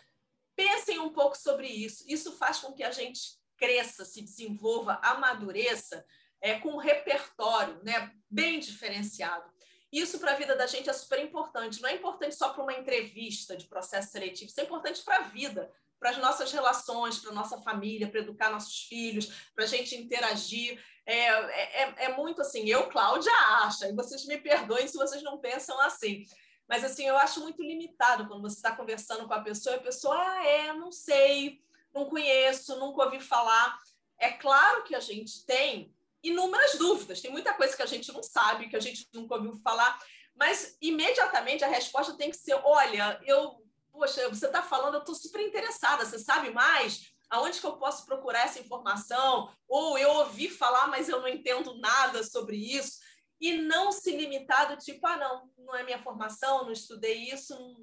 pensem 0.55 0.99
um 0.99 1.14
pouco 1.14 1.35
sobre 1.38 1.66
isso. 1.66 2.05
Isso 2.07 2.37
faz 2.37 2.59
com 2.59 2.75
que 2.75 2.85
a 2.85 2.90
gente 2.90 3.38
cresça, 3.57 4.05
se 4.05 4.21
desenvolva, 4.21 5.01
amadureça 5.03 6.05
é, 6.42 6.59
com 6.59 6.73
um 6.73 6.77
repertório 6.77 7.83
né, 7.83 8.12
bem 8.29 8.61
diferenciado. 8.61 9.51
Isso 9.91 10.18
para 10.18 10.33
a 10.33 10.37
vida 10.37 10.55
da 10.55 10.66
gente 10.66 10.91
é 10.91 10.93
super 10.93 11.18
importante. 11.18 11.80
Não 11.80 11.89
é 11.89 11.95
importante 11.95 12.35
só 12.35 12.51
para 12.51 12.62
uma 12.62 12.74
entrevista 12.74 13.57
de 13.57 13.66
processo 13.66 14.11
seletivo, 14.11 14.51
isso 14.51 14.61
é 14.61 14.64
importante 14.64 15.03
para 15.03 15.16
a 15.16 15.28
vida, 15.28 15.72
para 16.03 16.11
as 16.11 16.18
nossas 16.18 16.50
relações, 16.50 17.20
para 17.20 17.30
a 17.30 17.34
nossa 17.34 17.62
família, 17.62 18.11
para 18.11 18.18
educar 18.18 18.50
nossos 18.50 18.82
filhos, 18.88 19.32
para 19.55 19.62
a 19.62 19.68
gente 19.68 19.94
interagir. 19.94 20.82
É, 21.07 21.28
é, 21.28 21.94
é, 22.07 22.16
muito 22.16 22.42
assim, 22.42 22.68
eu, 22.68 22.88
Cláudia, 22.88 23.32
acho, 23.62 23.84
e 23.84 23.92
vocês 23.92 24.26
me 24.26 24.36
perdoem 24.36 24.88
se 24.88 24.96
vocês 24.96 25.22
não 25.22 25.38
pensam 25.38 25.80
assim. 25.80 26.26
Mas 26.68 26.82
assim, 26.82 27.07
eu 27.07 27.16
acho 27.16 27.40
muito 27.40 27.62
limitado 27.62 28.26
quando 28.26 28.42
você 28.42 28.57
está 28.57 28.74
conversando 28.74 29.28
com 29.28 29.34
a 29.34 29.42
pessoa 29.42 29.76
e 29.76 29.78
a 29.78 29.82
pessoa, 29.82 30.16
ah, 30.16 30.44
é, 30.44 30.72
não 30.72 30.90
sei, 30.90 31.61
não 31.94 32.07
conheço, 32.07 32.78
nunca 32.80 33.05
ouvi 33.05 33.20
falar. 33.20 33.78
É 34.18 34.32
claro 34.32 34.82
que 34.82 34.96
a 34.96 35.00
gente 35.00 35.46
tem 35.46 35.94
inúmeras 36.20 36.74
dúvidas, 36.74 37.20
tem 37.20 37.30
muita 37.30 37.55
coisa 37.55 37.76
que 37.76 37.82
a 37.82 37.86
gente 37.86 38.12
não 38.12 38.24
sabe, 38.24 38.68
que 38.68 38.76
a 38.76 38.80
gente 38.80 39.09
nunca 39.12 39.36
ouviu 39.36 39.55
falar, 39.62 40.00
mas 40.34 40.76
imediatamente 40.80 41.62
a 41.62 41.68
resposta 41.68 42.16
tem 42.16 42.30
que 42.30 42.36
ser: 42.36 42.55
olha, 42.64 43.20
eu, 43.24 43.62
poxa, 43.93 44.28
você 44.28 44.47
está 44.47 44.62
falando, 44.62 44.95
eu 44.95 45.01
estou 45.01 45.14
super 45.14 45.40
interessada, 45.40 46.05
você 46.05 46.18
sabe 46.18 46.51
mais? 46.51 47.12
Aonde 47.30 47.61
que 47.61 47.66
eu 47.66 47.76
posso 47.76 48.05
procurar 48.05 48.45
essa 48.45 48.59
informação? 48.59 49.55
Ou 49.68 49.97
eu 49.97 50.11
ouvi 50.11 50.49
falar, 50.49 50.88
mas 50.88 51.09
eu 51.09 51.20
não 51.20 51.28
entendo 51.28 51.78
nada 51.78 52.24
sobre 52.24 52.57
isso. 52.57 52.99
E 53.40 53.55
não 53.55 53.90
se 53.90 54.16
limitar 54.16 54.68
do 54.68 54.76
tipo, 54.76 55.07
ah, 55.07 55.16
não, 55.16 55.51
não 55.59 55.74
é 55.74 55.82
minha 55.82 56.03
formação, 56.03 56.64
não 56.64 56.72
estudei 56.72 57.30
isso, 57.30 57.55
não, 57.59 57.76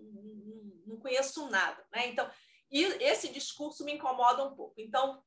não, 0.87 0.97
conheço 0.99 1.49
nada. 1.49 1.83
Né? 1.91 2.07
Então, 2.07 2.29
e 2.71 2.83
esse 2.83 3.29
discurso 3.29 3.83
me 3.83 3.93
incomoda 3.93 4.43
um 4.43 4.55
pouco. 4.55 4.75
Então, 4.77 5.23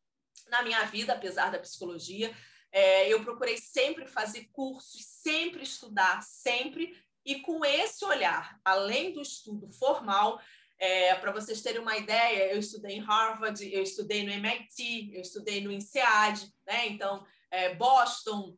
na 0.49 0.63
minha 0.63 0.85
vida, 0.85 1.13
apesar 1.13 1.51
da 1.51 1.59
psicologia, 1.59 2.35
é, 2.71 3.13
eu 3.13 3.23
procurei 3.23 3.59
sempre 3.59 4.07
fazer 4.07 4.49
cursos, 4.53 5.05
sempre 5.05 5.63
estudar, 5.63 6.23
sempre, 6.23 6.97
e 7.25 7.41
com 7.41 7.65
esse 7.65 8.05
olhar, 8.05 8.59
além 8.65 9.13
do 9.13 9.21
estudo 9.21 9.71
formal, 9.71 10.41
é, 10.83 11.15
para 11.15 11.31
vocês 11.31 11.63
terem 11.63 11.81
uma 11.81 11.97
ideia, 11.97 12.53
eu 12.53 12.59
estudei 12.59 12.97
em 12.97 13.01
Harvard, 13.01 13.73
eu 13.73 13.85
estudei 13.85 14.25
no 14.25 14.33
MIT, 14.33 15.13
eu 15.15 15.21
estudei 15.21 15.61
no 15.61 15.71
INSEAD, 15.71 16.53
né? 16.67 16.89
então 16.89 17.25
é, 17.53 17.73
Boston, 17.77 18.57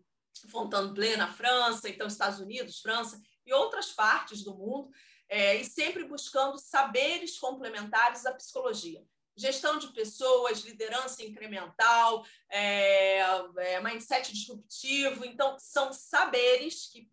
Fontainebleau 0.51 1.19
na 1.19 1.31
França, 1.31 1.87
então 1.87 2.07
Estados 2.07 2.41
Unidos, 2.41 2.81
França 2.81 3.21
e 3.45 3.53
outras 3.53 3.93
partes 3.93 4.43
do 4.43 4.55
mundo, 4.55 4.89
é, 5.29 5.57
e 5.57 5.67
sempre 5.67 6.03
buscando 6.05 6.57
saberes 6.57 7.39
complementares 7.39 8.25
à 8.25 8.33
psicologia 8.33 9.05
gestão 9.37 9.79
de 9.79 9.89
pessoas, 9.89 10.61
liderança 10.61 11.25
incremental, 11.25 12.25
é, 12.49 13.19
é, 13.19 13.81
mindset 13.83 14.33
disruptivo. 14.33 15.25
Então, 15.25 15.59
são 15.59 15.93
saberes 15.93 16.87
que, 16.87 17.11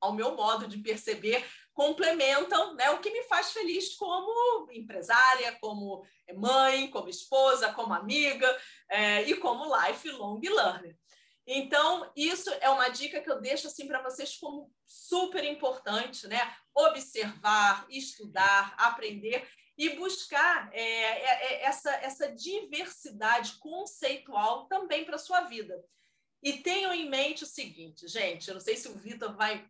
ao 0.00 0.14
meu 0.14 0.34
modo 0.34 0.66
de 0.66 0.78
perceber, 0.78 1.46
complementam 1.74 2.74
né, 2.74 2.90
o 2.90 3.00
que 3.00 3.10
me 3.10 3.24
faz 3.24 3.52
feliz 3.52 3.94
como 3.96 4.70
empresária, 4.72 5.58
como 5.60 6.06
mãe, 6.36 6.88
como 6.88 7.08
esposa, 7.08 7.72
como 7.72 7.92
amiga 7.92 8.58
é, 8.88 9.22
e 9.22 9.34
como 9.36 9.74
lifelong 9.76 10.40
learner. 10.40 10.96
Então, 11.46 12.10
isso 12.16 12.50
é 12.60 12.70
uma 12.70 12.88
dica 12.88 13.20
que 13.20 13.30
eu 13.30 13.40
deixo 13.40 13.66
assim 13.66 13.86
para 13.86 14.02
vocês 14.02 14.36
como 14.36 14.72
super 14.86 15.44
importante, 15.44 16.26
né? 16.26 16.56
Observar, 16.74 17.86
estudar, 17.90 18.74
aprender 18.78 19.46
e 19.76 19.90
buscar 19.90 20.70
é, 20.72 20.82
é, 20.82 21.62
essa, 21.64 21.90
essa 21.96 22.32
diversidade 22.32 23.58
conceitual 23.58 24.66
também 24.68 25.04
para 25.04 25.16
a 25.16 25.18
sua 25.18 25.42
vida. 25.42 25.84
E 26.42 26.54
tenham 26.58 26.94
em 26.94 27.10
mente 27.10 27.42
o 27.44 27.46
seguinte, 27.46 28.06
gente, 28.06 28.48
eu 28.48 28.54
não 28.54 28.60
sei 28.60 28.76
se 28.76 28.88
o 28.88 28.98
Vitor 28.98 29.34
vai 29.34 29.68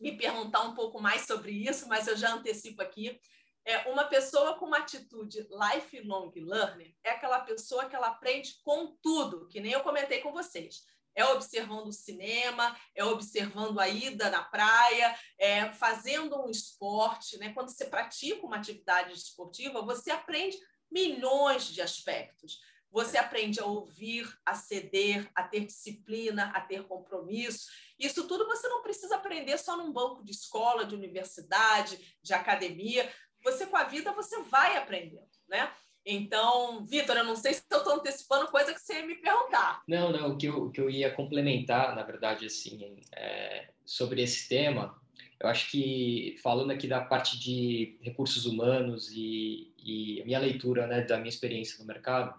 me 0.00 0.16
perguntar 0.16 0.62
um 0.62 0.74
pouco 0.74 1.00
mais 1.00 1.26
sobre 1.26 1.52
isso, 1.52 1.86
mas 1.88 2.06
eu 2.06 2.16
já 2.16 2.32
antecipo 2.32 2.80
aqui. 2.82 3.20
É, 3.64 3.90
uma 3.90 4.04
pessoa 4.04 4.56
com 4.58 4.64
uma 4.64 4.78
atitude 4.78 5.46
lifelong 5.50 6.32
learner 6.34 6.94
é 7.04 7.10
aquela 7.10 7.40
pessoa 7.40 7.84
que 7.84 7.94
ela 7.94 8.08
aprende 8.08 8.58
com 8.64 8.96
tudo, 9.02 9.46
que 9.48 9.60
nem 9.60 9.72
eu 9.72 9.82
comentei 9.82 10.20
com 10.20 10.32
vocês 10.32 10.82
é 11.14 11.24
observando 11.24 11.88
o 11.88 11.92
cinema, 11.92 12.76
é 12.94 13.04
observando 13.04 13.78
a 13.78 13.88
ida 13.88 14.30
na 14.30 14.42
praia, 14.42 15.18
é 15.38 15.70
fazendo 15.72 16.40
um 16.40 16.50
esporte. 16.50 17.38
Né? 17.38 17.52
Quando 17.52 17.68
você 17.68 17.86
pratica 17.86 18.46
uma 18.46 18.56
atividade 18.56 19.12
esportiva, 19.12 19.82
você 19.82 20.10
aprende 20.10 20.56
milhões 20.90 21.66
de 21.66 21.82
aspectos. 21.82 22.60
Você 22.90 23.16
aprende 23.16 23.60
a 23.60 23.66
ouvir, 23.66 24.28
a 24.44 24.54
ceder, 24.54 25.30
a 25.34 25.44
ter 25.44 25.64
disciplina, 25.64 26.50
a 26.50 26.60
ter 26.60 26.84
compromisso. 26.88 27.70
Isso 28.00 28.26
tudo 28.26 28.46
você 28.46 28.66
não 28.66 28.82
precisa 28.82 29.16
aprender 29.16 29.58
só 29.58 29.76
num 29.76 29.92
banco 29.92 30.24
de 30.24 30.32
escola, 30.32 30.86
de 30.86 30.94
universidade, 30.94 32.16
de 32.22 32.32
academia. 32.32 33.08
Você, 33.44 33.66
com 33.66 33.76
a 33.76 33.84
vida, 33.84 34.12
você 34.12 34.42
vai 34.44 34.76
aprendendo, 34.76 35.28
né? 35.46 35.70
Então, 36.04 36.84
Vitor, 36.86 37.16
eu 37.16 37.24
não 37.24 37.36
sei 37.36 37.52
se 37.52 37.62
eu 37.70 37.78
estou 37.78 37.94
antecipando 37.94 38.50
coisa 38.50 38.72
que 38.72 38.80
você 38.80 38.94
ia 38.94 39.06
me 39.06 39.16
perguntar. 39.16 39.82
Não, 39.86 40.10
não, 40.10 40.30
o 40.30 40.38
que 40.38 40.46
eu, 40.46 40.64
o 40.64 40.70
que 40.70 40.80
eu 40.80 40.88
ia 40.88 41.14
complementar, 41.14 41.94
na 41.94 42.02
verdade, 42.02 42.46
assim, 42.46 42.98
é, 43.14 43.68
sobre 43.84 44.22
esse 44.22 44.48
tema, 44.48 44.98
eu 45.38 45.48
acho 45.48 45.70
que, 45.70 46.36
falando 46.42 46.70
aqui 46.70 46.88
da 46.88 47.02
parte 47.02 47.38
de 47.38 47.98
recursos 48.00 48.46
humanos 48.46 49.10
e, 49.10 49.74
e 49.78 50.22
a 50.22 50.24
minha 50.24 50.38
leitura 50.38 50.86
né, 50.86 51.02
da 51.02 51.18
minha 51.18 51.28
experiência 51.28 51.78
no 51.78 51.86
mercado, 51.86 52.34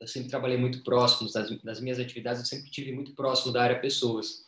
eu 0.00 0.06
sempre 0.06 0.28
trabalhei 0.28 0.56
muito 0.56 0.82
próximo, 0.82 1.30
das, 1.32 1.50
das 1.62 1.80
minhas 1.80 1.98
atividades, 1.98 2.40
eu 2.40 2.46
sempre 2.46 2.70
tive 2.70 2.92
muito 2.92 3.14
próximo 3.14 3.52
da 3.52 3.62
área 3.62 3.80
pessoas. 3.80 4.43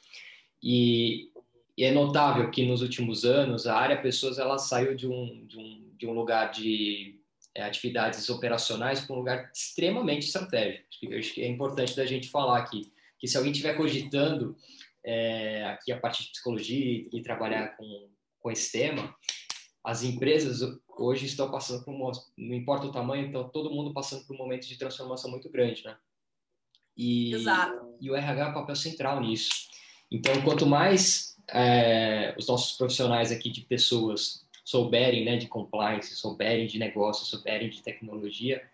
E, 0.63 1.31
e 1.77 1.85
é 1.85 1.93
notável 1.93 2.51
que 2.51 2.67
nos 2.67 2.83
últimos 2.83 3.25
anos 3.25 3.67
a 3.67 3.77
área 3.77 4.01
pessoas 4.01 4.39
ela 4.39 4.59
saiu 4.59 4.95
de 4.95 5.07
um, 5.07 5.47
de 5.47 5.59
um, 5.59 5.91
de 5.97 6.07
um 6.07 6.13
lugar 6.13 6.51
de 6.51 7.21
é, 7.55 7.63
atividades 7.63 8.29
operacionais 8.29 9.01
para 9.01 9.15
um 9.15 9.19
lugar 9.19 9.51
extremamente 9.55 10.27
estratégico. 10.27 10.85
Eu 11.03 11.19
acho 11.19 11.33
que 11.33 11.43
é 11.43 11.49
importante 11.49 11.97
da 11.97 12.05
gente 12.05 12.29
falar 12.29 12.59
aqui, 12.59 12.93
que 13.19 13.27
se 13.27 13.37
alguém 13.37 13.53
estiver 13.53 13.75
cogitando 13.75 14.57
é, 15.05 15.65
aqui 15.65 15.93
a 15.93 16.01
parte 16.01 16.23
de 16.23 16.31
psicologia 16.31 17.09
e 17.13 17.23
trabalhar 17.23 17.77
com, 17.77 18.09
com 18.41 18.51
esse 18.51 18.73
tema, 18.73 19.15
as 19.83 20.03
empresas 20.03 20.61
hoje 20.99 21.27
estão 21.27 21.51
passando 21.51 21.85
por 21.85 21.95
um, 21.95 22.11
não 22.37 22.55
importa 22.55 22.87
o 22.87 22.93
tamanho, 22.93 23.27
então 23.27 23.49
todo 23.49 23.71
mundo 23.71 23.93
passando 23.93 24.27
por 24.27 24.35
um 24.35 24.39
momento 24.39 24.67
de 24.67 24.77
transformação 24.77 25.31
muito 25.31 25.49
grande, 25.49 25.85
né? 25.85 25.97
E, 26.97 27.35
Exato. 27.35 27.95
e 28.01 28.11
o 28.11 28.17
RH 28.17 28.49
é 28.49 28.53
papel 28.53 28.75
central 28.75 29.21
nisso. 29.21 29.51
Então, 30.11 30.41
quanto 30.43 30.67
mais 30.67 31.37
é, 31.49 32.35
os 32.39 32.47
nossos 32.47 32.77
profissionais 32.77 33.33
aqui 33.33 33.51
de 33.51 33.63
pessoas 33.63 34.47
souberem 34.65 35.25
né, 35.25 35.37
de 35.37 35.47
compliance, 35.47 36.15
souberem 36.17 36.67
de 36.67 36.79
negócio, 36.79 37.25
souberem 37.25 37.71
de 37.71 37.83
tecnologia, 37.83 38.69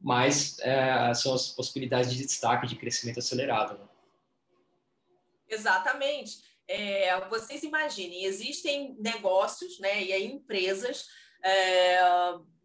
mais 0.00 0.58
é, 0.60 1.12
são 1.14 1.34
as 1.34 1.48
possibilidades 1.48 2.12
de 2.12 2.24
destaque, 2.24 2.66
de 2.66 2.76
crescimento 2.76 3.18
acelerado. 3.18 3.78
Né? 3.78 3.88
Exatamente. 5.48 6.42
É, 6.68 7.20
vocês 7.28 7.62
imaginem, 7.62 8.24
existem 8.24 8.96
negócios 8.98 9.78
né, 9.78 10.02
e 10.02 10.24
empresas 10.24 11.06
é, 11.44 12.00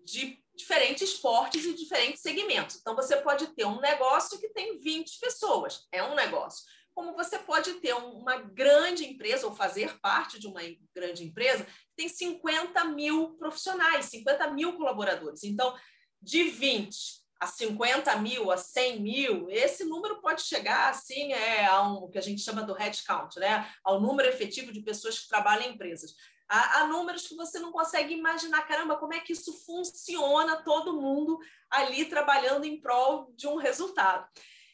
de 0.04 0.42
diferentes 0.56 1.14
portes 1.14 1.64
e 1.66 1.74
diferentes 1.74 2.22
segmentos. 2.22 2.78
Então, 2.82 2.96
você 2.96 3.18
pode 3.18 3.48
ter 3.48 3.66
um 3.66 3.80
negócio 3.80 4.40
que 4.40 4.50
tem 4.50 4.80
20 4.80 5.20
pessoas, 5.20 5.88
é 5.92 6.04
um 6.04 6.16
negócio 6.16 6.66
como 6.94 7.14
você 7.14 7.40
pode 7.40 7.74
ter 7.76 7.94
uma 7.94 8.38
grande 8.38 9.06
empresa 9.06 9.48
ou 9.48 9.56
fazer 9.56 10.00
parte 10.00 10.40
de 10.40 10.48
uma 10.48 10.62
grande 10.94 11.24
empresa 11.24 11.64
que 11.66 11.96
tem 11.96 12.10
50 12.10 12.84
mil 12.86 13.36
profissionais, 13.38 14.06
50 14.06 14.52
mil 14.52 14.74
colaboradores. 14.74 15.44
Então, 15.44 15.76
de 16.22 16.44
20 16.44 17.22
a 17.40 17.48
50 17.48 18.16
mil, 18.18 18.52
a 18.52 18.58
100 18.58 19.02
mil, 19.02 19.50
esse 19.50 19.84
número 19.84 20.22
pode 20.22 20.44
chegar 20.44 20.90
assim 20.90 21.34
é, 21.34 21.66
a 21.66 21.82
um 21.82 22.08
que 22.10 22.20
a 22.20 22.22
gente 22.22 22.42
chama 22.42 22.62
do 22.62 22.74
headcount, 22.74 23.40
né? 23.40 23.68
ao 23.84 24.00
número 24.00 24.30
efetivo 24.30 24.72
de 24.72 24.82
pessoas 24.84 25.18
que 25.18 25.28
trabalham 25.28 25.66
em 25.66 25.74
empresas. 25.74 26.14
Há, 26.48 26.82
há 26.82 26.88
números 26.88 27.28
que 27.28 27.36
você 27.36 27.58
não 27.58 27.72
consegue 27.72 28.14
imaginar, 28.14 28.68
caramba, 28.68 28.98
como 28.98 29.16
é 29.16 29.20
que 29.22 29.34
isso 29.34 29.54
funciona, 29.66 30.62
todo 30.64 31.02
mundo 31.02 31.40
ali 31.70 32.06
trabalhando 32.06 32.66
em 32.66 32.80
prol 32.80 33.34
de 33.36 33.48
um 33.48 33.56
resultado 33.56 34.28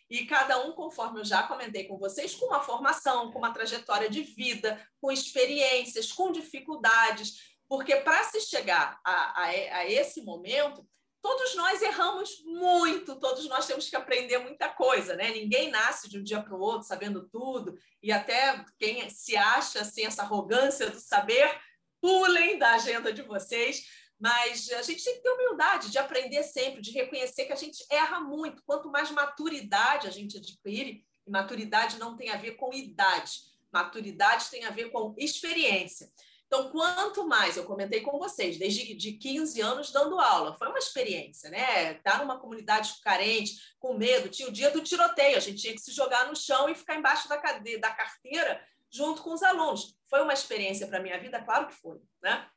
e 0.10 0.26
cada 0.26 0.66
um, 0.66 0.72
conforme 0.72 1.20
eu 1.20 1.26
já 1.26 1.44
comentei 1.44 1.86
com 1.86 1.98
vocês, 1.98 2.34
com 2.34 2.46
uma 2.46 2.62
formação, 2.62 3.32
com 3.32 3.40
uma 3.40 3.54
trajetória 3.54 4.10
de 4.10 4.24
vida, 4.24 4.82
com 5.02 5.12
experiências, 5.12 6.12
com 6.12 6.32
dificuldades, 6.32 7.58
porque 7.68 7.98
para 7.98 8.24
se 8.24 8.42
chegar 8.42 9.00
a, 9.04 9.12
a, 9.12 9.46
a, 9.46 9.86
esse 9.86 10.22
momento, 10.22 10.88
todos 11.22 11.56
nós 11.56 11.82
erramos 11.82 12.42
muito, 12.46 13.20
todos 13.20 13.48
nós 13.50 13.68
temos 13.68 13.90
que 13.90 13.96
aprender 13.96 14.38
muita 14.38 14.70
coisa, 14.70 15.16
né? 15.16 15.32
Ninguém 15.32 15.70
nasce 15.70 16.08
de 16.08 16.18
um 16.18 16.24
dia 16.24 16.42
para 16.42 16.56
o 16.56 16.60
outro 16.60 16.88
sabendo 16.88 17.28
tudo, 17.28 17.78
e 18.02 18.12
até 18.12 18.64
quem 18.80 19.10
se 19.10 19.36
acha 19.36 19.82
assim, 19.82 20.06
essa 20.06 20.22
arrogância 20.22 20.90
do 20.90 21.00
saber, 21.00 21.60
pulem 22.00 22.58
da 22.58 22.76
agenda 22.76 23.12
de 23.12 23.24
vocês, 23.24 23.84
mas 24.20 24.72
a 24.72 24.82
gente 24.82 25.04
tem 25.04 25.16
que 25.16 25.22
ter 25.22 25.30
humildade 25.30 25.92
de 25.92 25.98
aprender 25.98 26.44
sempre, 26.44 26.82
de 26.82 26.92
reconhecer 26.92 27.46
que 27.46 27.54
a 27.54 27.58
gente 27.58 27.86
erra 27.90 28.20
muito. 28.20 28.64
Quanto 28.66 28.90
mais 28.90 29.12
maturidade 29.12 30.08
a 30.08 30.12
gente 30.12 30.38
adquire, 30.38 31.06
e 31.26 31.32
maturidade 31.32 32.00
não 32.00 32.16
tem 32.16 32.30
a 32.30 32.38
ver 32.38 32.54
com 32.54 32.74
idade, 32.74 33.42
maturidade 33.72 34.50
tem 34.50 34.66
a 34.66 34.72
ver 34.72 34.90
com 34.92 35.14
experiência. 35.18 36.10
Então, 36.48 36.72
quanto 36.72 37.28
mais, 37.28 37.58
eu 37.58 37.66
comentei 37.66 38.00
com 38.00 38.18
vocês, 38.18 38.58
desde 38.58 38.94
de 38.96 39.14
15 39.14 39.60
anos 39.60 39.92
dando 39.92 40.18
aula, 40.18 40.56
foi 40.56 40.70
uma 40.70 40.80
experiência, 40.80 41.50
né? 41.50 41.92
Estar 41.92 42.12
tá 42.12 42.18
numa 42.20 42.40
comunidade 42.40 42.94
carente, 43.04 43.58
com 43.78 43.96
medo, 43.96 44.30
tinha 44.30 44.48
o 44.48 44.52
dia 44.52 44.72
do 44.72 44.82
tiroteio, 44.82 45.36
a 45.36 45.42
gente 45.42 45.62
tinha 45.62 45.74
que 45.74 45.82
se 45.82 45.92
jogar 45.92 46.26
no 46.28 46.36
chão 46.38 46.70
e 46.70 46.76
ficar 46.76 46.96
embaixo 46.96 47.28
da, 47.28 47.38
cadeira, 47.38 47.82
da 47.82 47.92
carteira 47.92 48.66
junto 48.90 49.22
com 49.22 49.34
os 49.34 49.44
alunos. 49.44 49.98
Foi 50.10 50.22
uma 50.22 50.34
experiência 50.34 50.88
para 50.88 51.00
a 51.00 51.02
minha 51.02 51.20
vida? 51.20 51.42
Claro 51.44 51.68
que 51.68 51.76
foi, 51.76 52.00
né? 52.24 52.48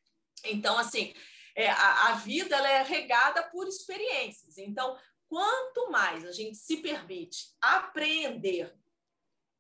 Então, 0.45 0.79
assim, 0.79 1.13
é, 1.57 1.69
a, 1.69 2.09
a 2.09 2.13
vida 2.13 2.57
ela 2.57 2.69
é 2.69 2.83
regada 2.83 3.43
por 3.45 3.67
experiências. 3.67 4.59
Então, 4.59 4.97
quanto 5.29 5.91
mais 5.91 6.25
a 6.25 6.33
gente 6.33 6.57
se 6.57 6.79
permite 6.79 7.55
aprender 7.61 8.75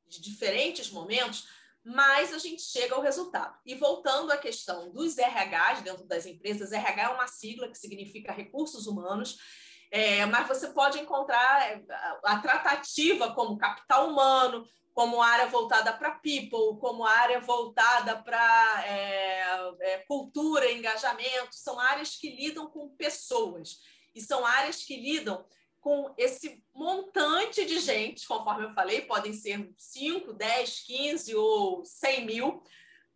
de 0.07 0.20
diferentes 0.20 0.91
momentos, 0.91 1.47
mais 1.84 2.34
a 2.34 2.38
gente 2.38 2.62
chega 2.62 2.95
ao 2.95 3.01
resultado. 3.01 3.57
E 3.64 3.74
voltando 3.74 4.32
à 4.32 4.36
questão 4.36 4.91
dos 4.91 5.16
RHs 5.16 5.82
dentro 5.82 6.05
das 6.05 6.26
empresas, 6.26 6.72
RH 6.72 7.03
é 7.03 7.09
uma 7.09 7.26
sigla 7.26 7.68
que 7.68 7.78
significa 7.78 8.32
recursos 8.32 8.86
humanos. 8.86 9.38
É, 9.91 10.24
mas 10.26 10.47
você 10.47 10.68
pode 10.68 11.01
encontrar 11.01 11.80
a 12.24 12.38
tratativa 12.38 13.34
como 13.34 13.59
capital 13.59 14.09
humano, 14.09 14.64
como 15.01 15.22
área 15.22 15.46
voltada 15.46 15.94
para 15.94 16.11
people, 16.11 16.78
como 16.78 17.07
área 17.07 17.40
voltada 17.40 18.22
para 18.22 18.84
é, 18.86 19.40
é, 19.80 19.98
cultura, 20.07 20.70
engajamento, 20.70 21.55
são 21.55 21.80
áreas 21.80 22.16
que 22.16 22.28
lidam 22.28 22.66
com 22.66 22.86
pessoas. 22.90 23.78
E 24.14 24.20
são 24.20 24.44
áreas 24.44 24.84
que 24.84 24.94
lidam 24.94 25.42
com 25.80 26.12
esse 26.18 26.62
montante 26.74 27.64
de 27.64 27.80
gente, 27.80 28.28
conforme 28.28 28.66
eu 28.66 28.74
falei, 28.74 29.01
podem 29.01 29.32
ser 29.32 29.72
5, 29.74 30.34
10, 30.34 30.80
15 30.80 31.34
ou 31.34 31.82
100 31.82 32.26
mil, 32.26 32.62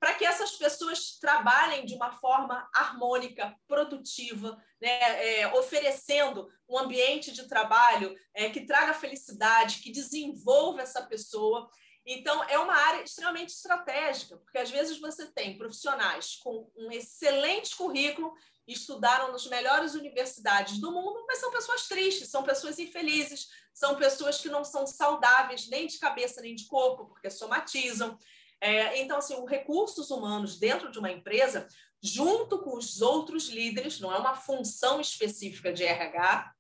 para 0.05 0.13
que 0.13 0.27
essas 0.27 0.51
pessoas 0.51 1.17
trabalhem 1.19 1.87
de 1.87 1.95
uma 1.95 2.13
forma 2.13 2.69
harmônica, 2.75 3.57
produtiva, 3.67 4.63
né? 4.79 5.41
É, 5.41 5.47
oferecendo 5.55 6.47
um 6.69 6.77
ambiente 6.77 7.33
de 7.33 7.49
trabalho 7.49 8.15
é, 8.35 8.51
que 8.51 8.67
traga 8.67 8.93
felicidade, 8.93 9.79
que 9.79 9.91
desenvolva 9.91 10.83
essa 10.83 11.01
pessoa. 11.01 11.71
Então, 12.05 12.45
é 12.51 12.59
uma 12.59 12.75
área 12.75 13.03
extremamente 13.03 13.55
estratégica, 13.55 14.37
porque 14.37 14.59
às 14.59 14.71
vezes 14.71 15.01
você 15.01 15.25
tem 15.33 15.57
profissionais 15.57 16.37
com 16.37 16.71
um 16.77 16.93
excelente 16.93 17.75
currículo, 17.75 18.35
estudaram 18.69 19.33
nas 19.33 19.47
melhores 19.47 19.95
universidades 19.95 20.79
do 20.79 20.93
mundo, 20.93 21.25
mas 21.27 21.39
são 21.39 21.51
pessoas 21.51 21.89
tristes, 21.89 22.29
são 22.29 22.43
pessoas 22.43 22.79
infelizes, 22.79 23.49
são 23.73 23.97
pessoas 23.97 24.39
que 24.39 24.51
não 24.51 24.67
são 24.67 24.87
saudáveis 24.87 25.67
nem 25.71 25.87
de 25.87 25.99
cabeça 25.99 26.43
nem 26.43 26.55
de 26.55 26.67
corpo, 26.67 27.07
porque 27.07 27.31
somatizam. 27.31 28.19
É, 28.65 29.03
então, 29.03 29.19
assim, 29.19 29.35
os 29.35 29.51
recursos 29.51 30.11
humanos 30.11 30.59
dentro 30.59 30.91
de 30.91 30.99
uma 30.99 31.11
empresa, 31.11 31.69
junto 32.03 32.63
com 32.63 32.79
os 32.79 33.03
outros 33.03 33.51
líderes, 33.51 34.01
não 34.01 34.11
é 34.11 34.17
uma 34.17 34.35
função 34.35 35.03
específica 35.03 35.71
de 35.71 35.85
RH, 35.85 36.51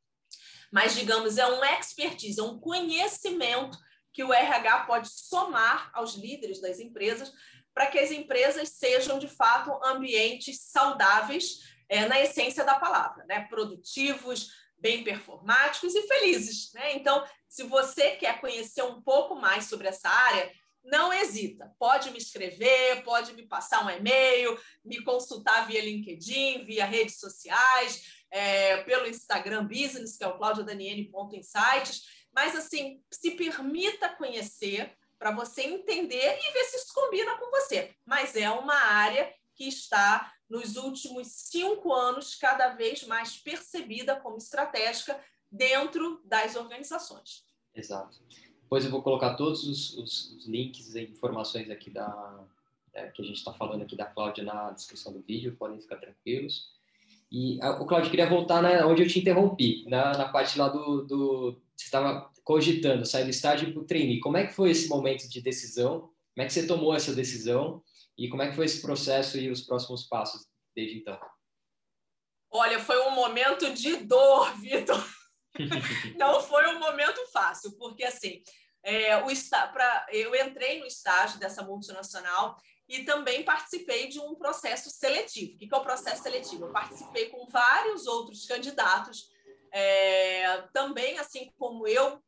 mas, 0.71 0.95
digamos, 0.95 1.39
é 1.39 1.47
um 1.47 1.65
expertise, 1.65 2.39
é 2.39 2.43
um 2.43 2.61
conhecimento 2.61 3.79
que 4.13 4.23
o 4.23 4.35
RH 4.35 4.81
pode 4.85 5.09
somar 5.09 5.91
aos 5.95 6.15
líderes 6.15 6.61
das 6.61 6.79
empresas 6.79 7.33
para 7.73 7.87
que 7.87 7.99
as 7.99 8.11
empresas 8.11 8.69
sejam, 8.69 9.19
de 9.19 9.27
fato, 9.27 9.73
ambientes 9.83 10.61
saudáveis 10.61 11.61
é, 11.89 12.07
na 12.07 12.21
essência 12.21 12.65
da 12.65 12.79
palavra, 12.79 13.25
né? 13.25 13.47
produtivos, 13.49 14.51
bem 14.77 15.03
performáticos 15.03 15.95
e 15.95 16.03
felizes. 16.03 16.71
Né? 16.75 16.97
Então, 16.97 17.27
se 17.49 17.63
você 17.63 18.11
quer 18.17 18.43
conhecer 18.43 18.83
um 18.83 19.01
pouco 19.01 19.37
mais 19.37 19.65
sobre 19.65 19.89
essa 19.89 20.11
área, 20.11 20.53
não 20.85 21.12
hesita. 21.12 21.74
Pode 21.78 22.11
me 22.11 22.18
escrever, 22.18 23.03
pode 23.03 23.32
me 23.32 23.47
passar 23.47 23.85
um 23.85 23.91
e-mail, 23.91 24.59
me 24.85 25.03
consultar 25.03 25.66
via 25.66 25.82
LinkedIn, 25.82 26.64
via 26.64 26.85
redes 26.85 27.18
sociais, 27.18 28.24
é, 28.30 28.82
pelo 28.82 29.07
Instagram 29.07 29.64
Business, 29.66 30.16
que 30.16 30.24
é 30.24 30.28
o 30.28 30.37
claudiadaniene.insights. 30.37 32.03
Mas, 32.32 32.55
assim, 32.55 33.03
se 33.11 33.30
permita 33.32 34.09
conhecer 34.11 34.95
para 35.18 35.30
você 35.30 35.62
entender 35.62 36.39
e 36.39 36.53
ver 36.53 36.64
se 36.64 36.76
isso 36.76 36.93
combina 36.93 37.39
com 37.39 37.51
você. 37.51 37.95
Mas 38.05 38.37
é 38.37 38.51
uma 38.51 38.74
área 38.74 39.32
que 39.55 39.66
está, 39.66 40.32
nos 40.49 40.76
últimos 40.76 41.28
cinco 41.28 41.93
anos, 41.93 42.35
cada 42.35 42.70
vez 42.70 43.05
mais 43.05 43.37
percebida 43.37 44.20
como 44.20 44.37
estratégica 44.37 45.18
dentro 45.51 46.20
das 46.24 46.57
organizações. 46.57 47.45
Exato. 47.74 48.18
Depois 48.65 48.85
eu 48.85 48.91
vou 48.91 49.03
colocar 49.03 49.35
todos 49.35 49.65
os, 49.65 49.97
os, 49.97 50.33
os 50.33 50.47
links 50.47 50.95
e 50.95 51.03
informações 51.03 51.71
aqui 51.71 51.91
da, 51.91 52.45
é, 52.93 53.09
que 53.09 53.23
a 53.23 53.25
gente 53.25 53.37
está 53.37 53.53
falando 53.53 53.83
aqui 53.83 53.95
da 53.95 54.07
Cláudia 54.07 54.43
na 54.43 54.71
descrição 54.73 55.12
do 55.12 55.21
vídeo, 55.21 55.57
podem 55.57 55.81
ficar 55.81 55.97
tranquilos. 55.97 56.73
E 57.31 57.59
o 57.81 57.85
Cláudio 57.87 58.11
queria 58.11 58.29
voltar 58.29 58.62
né, 58.62 58.85
onde 58.85 59.03
eu 59.03 59.09
te 59.09 59.19
interrompi, 59.19 59.85
na, 59.89 60.17
na 60.17 60.29
parte 60.29 60.59
lá 60.59 60.69
do, 60.69 61.03
do 61.03 61.61
você 61.77 61.85
estava 61.87 62.31
cogitando 62.45 63.05
sair 63.05 63.25
do 63.25 63.31
estágio 63.31 63.73
para 63.73 63.83
o 63.83 63.85
trainee. 63.85 64.21
Como 64.21 64.37
é 64.37 64.47
que 64.47 64.53
foi 64.53 64.71
esse 64.71 64.89
momento 64.89 65.29
de 65.29 65.41
decisão? 65.41 66.11
Como 66.35 66.45
é 66.45 66.47
que 66.47 66.53
você 66.53 66.67
tomou 66.67 66.95
essa 66.95 67.15
decisão? 67.15 67.83
E 68.17 68.29
como 68.29 68.43
é 68.43 68.49
que 68.49 68.57
foi 68.57 68.67
esse 68.67 68.81
processo 68.81 69.39
e 69.39 69.51
os 69.51 69.62
próximos 69.62 70.05
passos 70.05 70.47
desde 70.75 70.99
então? 70.99 71.19
Olha, 72.51 72.79
foi 72.79 73.01
um 73.01 73.11
momento 73.11 73.73
de 73.75 73.97
dor, 73.97 74.57
Vitor. 74.61 75.05
Não 76.17 76.41
foi 76.43 76.67
um 76.75 76.79
momento 76.79 77.21
fácil, 77.33 77.73
porque 77.79 78.05
assim, 78.05 78.43
é, 78.83 79.17
o 79.17 79.29
pra, 79.73 80.07
eu 80.11 80.35
entrei 80.35 80.81
no 80.81 80.87
estágio 80.87 81.39
dessa 81.39 81.63
multinacional 81.63 82.57
e 82.89 83.05
também 83.05 83.43
participei 83.43 84.09
de 84.09 84.21
um 84.21 84.35
processo 84.35 84.91
seletivo. 84.91 85.55
O 85.55 85.59
que 85.59 85.69
é 85.73 85.77
o 85.77 85.83
processo 85.83 86.23
seletivo? 86.23 86.67
Eu 86.67 86.73
participei 86.73 87.31
com 87.31 87.47
vários 87.49 88.07
outros 88.07 88.45
candidatos, 88.47 89.31
é, 89.73 90.63
também 90.73 91.19
assim 91.19 91.53
como 91.57 91.89
eu, 91.89 92.23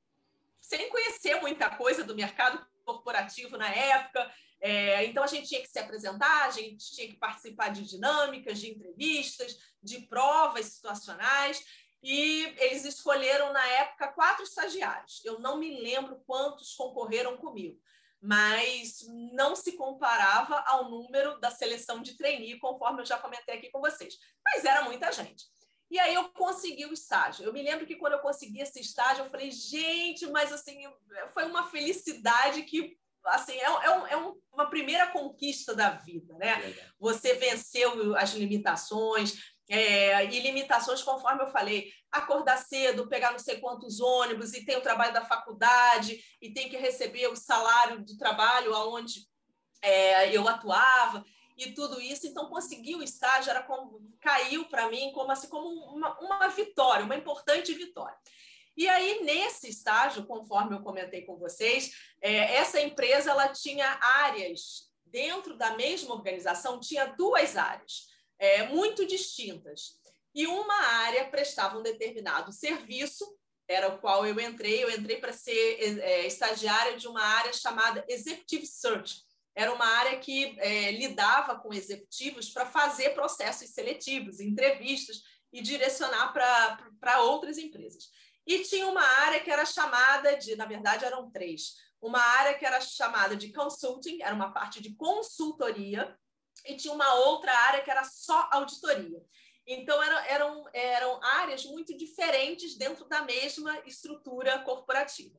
sem 0.60 0.88
conhecer 0.88 1.40
muita 1.40 1.70
coisa 1.70 2.02
do 2.02 2.14
mercado 2.16 2.64
corporativo 2.84 3.56
na 3.56 3.68
época. 3.68 4.32
É, 4.58 5.04
então 5.04 5.22
a 5.22 5.26
gente 5.26 5.48
tinha 5.48 5.60
que 5.60 5.68
se 5.68 5.78
apresentar, 5.78 6.46
a 6.46 6.50
gente 6.50 6.90
tinha 6.90 7.06
que 7.06 7.18
participar 7.18 7.68
de 7.68 7.84
dinâmicas, 7.84 8.58
de 8.58 8.70
entrevistas, 8.70 9.58
de 9.82 10.00
provas 10.06 10.66
situacionais 10.66 11.62
e 12.08 12.54
eles 12.58 12.84
escolheram, 12.84 13.52
na 13.52 13.66
época, 13.66 14.12
quatro 14.12 14.44
estagiários. 14.44 15.20
Eu 15.24 15.40
não 15.40 15.56
me 15.56 15.80
lembro 15.80 16.22
quantos 16.24 16.72
concorreram 16.76 17.36
comigo, 17.36 17.80
mas 18.20 19.00
não 19.34 19.56
se 19.56 19.72
comparava 19.72 20.62
ao 20.68 20.88
número 20.88 21.36
da 21.40 21.50
seleção 21.50 22.00
de 22.00 22.16
trainee, 22.16 22.60
conforme 22.60 23.02
eu 23.02 23.06
já 23.06 23.18
comentei 23.18 23.56
aqui 23.56 23.70
com 23.72 23.80
vocês. 23.80 24.14
Mas 24.44 24.64
era 24.64 24.82
muita 24.82 25.10
gente. 25.10 25.46
E 25.90 25.98
aí 25.98 26.14
eu 26.14 26.28
consegui 26.28 26.86
o 26.86 26.92
estágio. 26.92 27.44
Eu 27.44 27.52
me 27.52 27.60
lembro 27.60 27.84
que 27.84 27.96
quando 27.96 28.12
eu 28.12 28.20
consegui 28.20 28.60
esse 28.60 28.78
estágio, 28.78 29.24
eu 29.24 29.30
falei, 29.30 29.50
gente, 29.50 30.26
mas 30.28 30.52
assim, 30.52 30.78
foi 31.34 31.44
uma 31.44 31.68
felicidade 31.68 32.62
que 32.62 32.96
assim, 33.24 33.54
é, 33.54 33.64
é, 33.64 33.90
um, 33.90 34.06
é 34.06 34.16
um, 34.16 34.40
uma 34.52 34.70
primeira 34.70 35.08
conquista 35.08 35.74
da 35.74 35.90
vida, 35.90 36.34
né? 36.38 36.72
Você 37.00 37.34
venceu 37.34 38.14
as 38.16 38.30
limitações, 38.30 39.55
é, 39.68 40.24
e 40.24 40.40
limitações, 40.40 41.02
conforme 41.02 41.42
eu 41.42 41.48
falei, 41.48 41.92
acordar 42.10 42.56
cedo, 42.56 43.08
pegar 43.08 43.32
não 43.32 43.38
sei 43.38 43.58
quantos 43.58 44.00
ônibus, 44.00 44.54
e 44.54 44.64
tem 44.64 44.76
o 44.76 44.82
trabalho 44.82 45.12
da 45.12 45.24
faculdade, 45.24 46.22
e 46.40 46.52
tem 46.52 46.68
que 46.68 46.76
receber 46.76 47.26
o 47.28 47.36
salário 47.36 48.04
do 48.04 48.16
trabalho 48.16 48.74
aonde 48.74 49.26
é, 49.82 50.34
eu 50.34 50.46
atuava, 50.46 51.24
e 51.56 51.72
tudo 51.72 52.00
isso. 52.00 52.26
Então, 52.26 52.48
conseguir 52.48 52.94
o 52.96 53.02
estágio 53.02 53.50
era 53.50 53.62
como, 53.62 54.00
caiu 54.20 54.66
para 54.66 54.88
mim 54.88 55.10
como, 55.12 55.32
assim, 55.32 55.48
como 55.48 55.68
uma, 55.94 56.18
uma 56.20 56.48
vitória, 56.48 57.04
uma 57.04 57.16
importante 57.16 57.72
vitória. 57.74 58.16
E 58.76 58.86
aí, 58.88 59.24
nesse 59.24 59.70
estágio, 59.70 60.26
conforme 60.26 60.76
eu 60.76 60.82
comentei 60.82 61.22
com 61.22 61.38
vocês, 61.38 61.92
é, 62.20 62.56
essa 62.56 62.80
empresa 62.80 63.30
ela 63.30 63.48
tinha 63.48 63.98
áreas 64.00 64.92
dentro 65.06 65.56
da 65.56 65.74
mesma 65.76 66.14
organização, 66.14 66.78
tinha 66.78 67.06
duas 67.06 67.56
áreas 67.56 68.15
é, 68.38 68.68
muito 68.68 69.06
distintas. 69.06 69.98
E 70.34 70.46
uma 70.46 70.74
área 70.74 71.28
prestava 71.30 71.78
um 71.78 71.82
determinado 71.82 72.52
serviço, 72.52 73.24
era 73.68 73.88
o 73.88 73.98
qual 73.98 74.26
eu 74.26 74.38
entrei. 74.38 74.84
Eu 74.84 74.90
entrei 74.90 75.16
para 75.16 75.32
ser 75.32 76.00
é, 76.00 76.26
estagiária 76.26 76.96
de 76.96 77.08
uma 77.08 77.22
área 77.22 77.52
chamada 77.52 78.04
Executive 78.08 78.66
Search. 78.66 79.24
Era 79.54 79.72
uma 79.72 79.86
área 79.86 80.18
que 80.18 80.54
é, 80.60 80.92
lidava 80.92 81.58
com 81.58 81.72
executivos 81.72 82.50
para 82.50 82.66
fazer 82.66 83.10
processos 83.10 83.70
seletivos, 83.70 84.38
entrevistas 84.38 85.22
e 85.52 85.62
direcionar 85.62 86.32
para 86.32 87.22
outras 87.22 87.56
empresas. 87.56 88.10
E 88.46 88.58
tinha 88.60 88.86
uma 88.86 89.02
área 89.02 89.40
que 89.40 89.50
era 89.50 89.64
chamada 89.64 90.36
de, 90.36 90.54
na 90.54 90.66
verdade, 90.66 91.04
eram 91.04 91.30
três. 91.30 91.74
Uma 92.00 92.20
área 92.20 92.54
que 92.54 92.66
era 92.66 92.80
chamada 92.80 93.34
de 93.34 93.50
consulting, 93.52 94.22
era 94.22 94.34
uma 94.34 94.52
parte 94.52 94.82
de 94.82 94.94
consultoria, 94.94 96.16
e 96.64 96.76
tinha 96.76 96.92
uma 96.92 97.14
outra 97.14 97.52
área 97.52 97.82
que 97.82 97.90
era 97.90 98.04
só 98.04 98.48
auditoria. 98.52 99.22
Então, 99.66 100.00
eram, 100.02 100.68
eram, 100.72 101.20
áreas 101.22 101.64
muito 101.64 101.96
diferentes 101.96 102.76
dentro 102.76 103.04
da 103.06 103.22
mesma 103.22 103.76
estrutura 103.84 104.60
corporativa. 104.60 105.36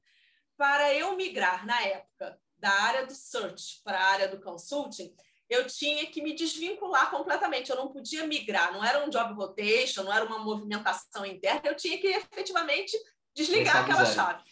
Para 0.58 0.94
eu 0.94 1.16
migrar, 1.16 1.66
na 1.66 1.82
época, 1.82 2.38
da 2.58 2.70
área 2.70 3.06
do 3.06 3.14
search 3.14 3.82
para 3.84 3.98
a 3.98 4.06
área 4.08 4.28
do 4.28 4.42
consulting, 4.42 5.16
eu 5.50 5.66
tinha 5.66 6.06
que 6.08 6.22
me 6.22 6.34
desvincular 6.34 7.10
completamente. 7.10 7.70
Eu 7.70 7.78
não 7.78 7.88
podia 7.88 8.28
migrar, 8.28 8.74
não 8.74 8.84
era 8.84 9.06
um 9.06 9.10
job 9.10 9.34
rotation, 9.34 10.04
não 10.04 10.12
era 10.14 10.26
uma 10.26 10.40
movimentação 10.40 11.26
interna, 11.26 11.62
eu 11.64 11.76
tinha 11.76 11.98
que 11.98 12.08
efetivamente 12.08 12.98
desligar 13.34 13.84
aquela 13.84 14.04
chave 14.04 14.44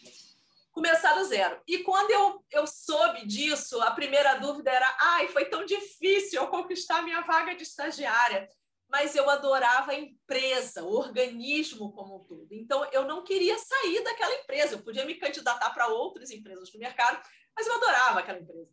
começar 0.76 1.14
do 1.14 1.24
zero. 1.24 1.58
E 1.66 1.78
quando 1.78 2.10
eu, 2.10 2.44
eu 2.50 2.66
soube 2.66 3.26
disso, 3.26 3.80
a 3.80 3.92
primeira 3.92 4.34
dúvida 4.34 4.70
era: 4.70 4.86
ai, 5.00 5.26
foi 5.28 5.46
tão 5.46 5.64
difícil 5.64 6.38
eu 6.38 6.48
conquistar 6.48 7.00
minha 7.00 7.22
vaga 7.22 7.56
de 7.56 7.62
estagiária. 7.62 8.46
Mas 8.88 9.16
eu 9.16 9.28
adorava 9.28 9.92
a 9.92 9.98
empresa, 9.98 10.84
o 10.84 10.92
organismo 10.92 11.92
como 11.92 12.18
um 12.18 12.24
todo. 12.24 12.52
Então, 12.52 12.84
eu 12.92 13.04
não 13.04 13.24
queria 13.24 13.58
sair 13.58 14.04
daquela 14.04 14.34
empresa. 14.34 14.74
Eu 14.74 14.82
podia 14.82 15.04
me 15.04 15.14
candidatar 15.14 15.70
para 15.70 15.88
outras 15.88 16.30
empresas 16.30 16.72
no 16.72 16.78
mercado, 16.78 17.20
mas 17.56 17.66
eu 17.66 17.74
adorava 17.74 18.20
aquela 18.20 18.38
empresa. 18.38 18.70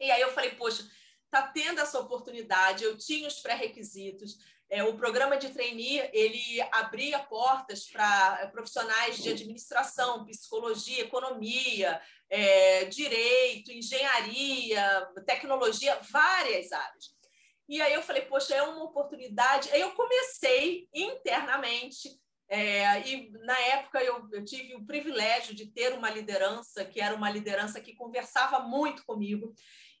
E 0.00 0.10
aí 0.10 0.20
eu 0.20 0.32
falei: 0.32 0.50
poxa, 0.50 0.82
está 1.26 1.42
tendo 1.42 1.80
essa 1.80 2.00
oportunidade, 2.00 2.82
eu 2.82 2.98
tinha 2.98 3.28
os 3.28 3.38
pré-requisitos, 3.38 4.36
é, 4.68 4.82
o 4.82 4.96
programa 4.96 5.36
de 5.36 5.50
trainee 5.50 6.08
ele 6.12 6.60
abria 6.72 7.18
portas 7.20 7.86
para 7.90 8.48
profissionais 8.52 9.22
de 9.22 9.30
administração, 9.30 10.24
psicologia, 10.24 11.02
economia, 11.02 12.00
é, 12.28 12.84
direito, 12.86 13.70
engenharia, 13.70 15.08
tecnologia, 15.24 15.98
várias 16.10 16.72
áreas. 16.72 17.16
E 17.68 17.80
aí 17.80 17.94
eu 17.94 18.02
falei, 18.02 18.22
poxa, 18.22 18.54
é 18.54 18.62
uma 18.62 18.84
oportunidade. 18.84 19.70
Aí 19.70 19.80
eu 19.80 19.92
comecei 19.92 20.88
internamente, 20.94 22.08
é, 22.48 23.08
e 23.08 23.30
na 23.44 23.58
época 23.58 24.02
eu, 24.02 24.28
eu, 24.32 24.44
tive 24.44 24.74
o 24.76 24.84
privilégio 24.84 25.54
de 25.54 25.66
ter 25.66 25.92
uma 25.92 26.10
liderança, 26.10 26.84
que 26.84 27.00
era 27.00 27.14
uma 27.14 27.30
liderança 27.30 27.80
que 27.80 27.94
conversava 27.94 28.60
muito 28.60 29.04
comigo. 29.04 29.52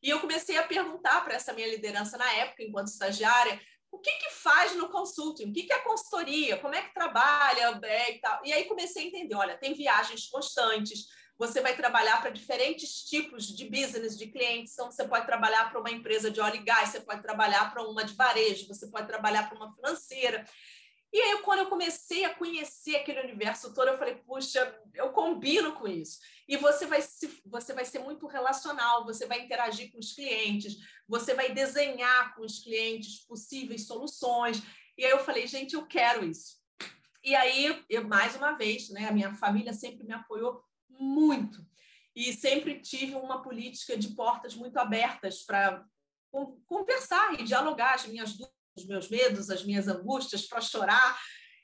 E 0.02 0.10
eu 0.10 0.20
comecei 0.20 0.56
a 0.56 0.66
perguntar 0.66 1.24
para 1.24 1.34
essa 1.34 1.52
minha 1.52 1.68
liderança 1.68 2.16
na 2.16 2.32
época, 2.34 2.62
enquanto 2.62 2.88
estagiária, 2.88 3.60
o 3.90 3.98
que, 3.98 4.10
que 4.12 4.30
faz 4.30 4.74
no 4.76 4.88
consulting? 4.88 5.50
O 5.50 5.52
que, 5.52 5.64
que 5.64 5.72
é 5.72 5.78
consultoria? 5.78 6.58
Como 6.58 6.74
é 6.74 6.82
que 6.82 6.94
trabalha? 6.94 7.78
É, 7.82 8.14
e, 8.14 8.20
tal. 8.20 8.40
e 8.44 8.52
aí 8.52 8.64
comecei 8.64 9.04
a 9.04 9.06
entender: 9.06 9.34
olha, 9.34 9.58
tem 9.58 9.74
viagens 9.74 10.28
constantes, 10.28 11.06
você 11.38 11.60
vai 11.60 11.76
trabalhar 11.76 12.20
para 12.20 12.30
diferentes 12.30 13.04
tipos 13.04 13.46
de 13.46 13.68
business, 13.68 14.16
de 14.16 14.26
clientes. 14.28 14.72
Então, 14.72 14.90
você 14.90 15.06
pode 15.06 15.26
trabalhar 15.26 15.70
para 15.70 15.80
uma 15.80 15.90
empresa 15.90 16.30
de 16.30 16.40
óleo 16.40 16.56
e 16.56 16.64
gás, 16.64 16.90
você 16.90 17.00
pode 17.00 17.22
trabalhar 17.22 17.70
para 17.70 17.82
uma 17.82 18.04
de 18.04 18.14
varejo, 18.14 18.66
você 18.66 18.86
pode 18.90 19.06
trabalhar 19.06 19.48
para 19.48 19.56
uma 19.56 19.72
financeira. 19.72 20.44
E 21.16 21.18
aí, 21.18 21.38
quando 21.38 21.60
eu 21.60 21.70
comecei 21.70 22.26
a 22.26 22.34
conhecer 22.34 22.96
aquele 22.96 23.22
universo 23.22 23.72
todo, 23.72 23.88
eu 23.88 23.96
falei, 23.96 24.16
puxa, 24.16 24.78
eu 24.92 25.14
combino 25.14 25.72
com 25.72 25.88
isso. 25.88 26.18
E 26.46 26.58
você 26.58 26.84
vai, 26.84 27.00
se, 27.00 27.40
você 27.46 27.72
vai 27.72 27.86
ser 27.86 28.00
muito 28.00 28.26
relacional, 28.26 29.02
você 29.02 29.24
vai 29.24 29.40
interagir 29.40 29.90
com 29.90 29.98
os 29.98 30.12
clientes, 30.12 30.76
você 31.08 31.32
vai 31.32 31.54
desenhar 31.54 32.34
com 32.34 32.42
os 32.42 32.58
clientes 32.58 33.24
possíveis 33.24 33.86
soluções. 33.86 34.62
E 34.98 35.06
aí 35.06 35.10
eu 35.10 35.24
falei, 35.24 35.46
gente, 35.46 35.72
eu 35.72 35.86
quero 35.86 36.22
isso. 36.22 36.58
E 37.24 37.34
aí, 37.34 37.82
eu, 37.88 38.06
mais 38.06 38.36
uma 38.36 38.52
vez, 38.52 38.90
né, 38.90 39.08
a 39.08 39.12
minha 39.12 39.32
família 39.36 39.72
sempre 39.72 40.04
me 40.04 40.12
apoiou 40.12 40.62
muito. 40.86 41.64
E 42.14 42.30
sempre 42.34 42.78
tive 42.82 43.14
uma 43.14 43.40
política 43.40 43.96
de 43.96 44.08
portas 44.08 44.54
muito 44.54 44.76
abertas 44.76 45.42
para 45.42 45.82
conversar 46.66 47.40
e 47.40 47.44
dialogar 47.44 47.94
as 47.94 48.04
minhas 48.04 48.36
os 48.76 48.86
meus 48.86 49.08
medos, 49.08 49.50
as 49.50 49.64
minhas 49.64 49.88
angústias, 49.88 50.46
para 50.46 50.60
chorar. 50.60 51.18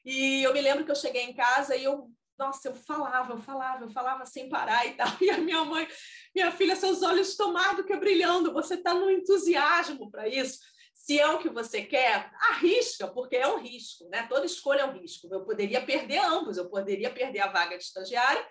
E 0.04 0.42
eu 0.42 0.52
me 0.52 0.60
lembro 0.60 0.84
que 0.84 0.90
eu 0.90 0.96
cheguei 0.96 1.22
em 1.22 1.34
casa 1.34 1.76
e 1.76 1.84
eu, 1.84 2.10
nossa, 2.38 2.68
eu 2.68 2.74
falava, 2.74 3.34
eu 3.34 3.38
falava, 3.38 3.84
eu 3.84 3.90
falava 3.90 4.24
sem 4.24 4.48
parar 4.48 4.86
e 4.86 4.94
tal. 4.94 5.08
E 5.20 5.30
a 5.30 5.38
minha 5.38 5.64
mãe, 5.64 5.86
minha 6.34 6.50
filha, 6.50 6.74
seus 6.74 7.02
olhos 7.02 7.36
mais 7.52 7.76
do 7.76 7.84
que 7.84 7.96
brilhando, 7.96 8.52
você 8.52 8.74
está 8.74 8.94
no 8.94 9.10
entusiasmo 9.10 10.10
para 10.10 10.26
isso. 10.26 10.58
Se 10.94 11.18
é 11.18 11.28
o 11.28 11.38
que 11.38 11.48
você 11.48 11.82
quer, 11.82 12.30
arrisca, 12.50 13.08
porque 13.08 13.36
é 13.36 13.48
um 13.48 13.58
risco, 13.58 14.08
né? 14.08 14.26
Toda 14.28 14.46
escolha 14.46 14.82
é 14.82 14.84
um 14.84 14.98
risco. 14.98 15.28
Eu 15.32 15.44
poderia 15.44 15.84
perder 15.84 16.18
ambos, 16.18 16.56
eu 16.56 16.68
poderia 16.68 17.12
perder 17.12 17.40
a 17.40 17.50
vaga 17.50 17.76
de 17.76 17.84
estagiária 17.84 18.46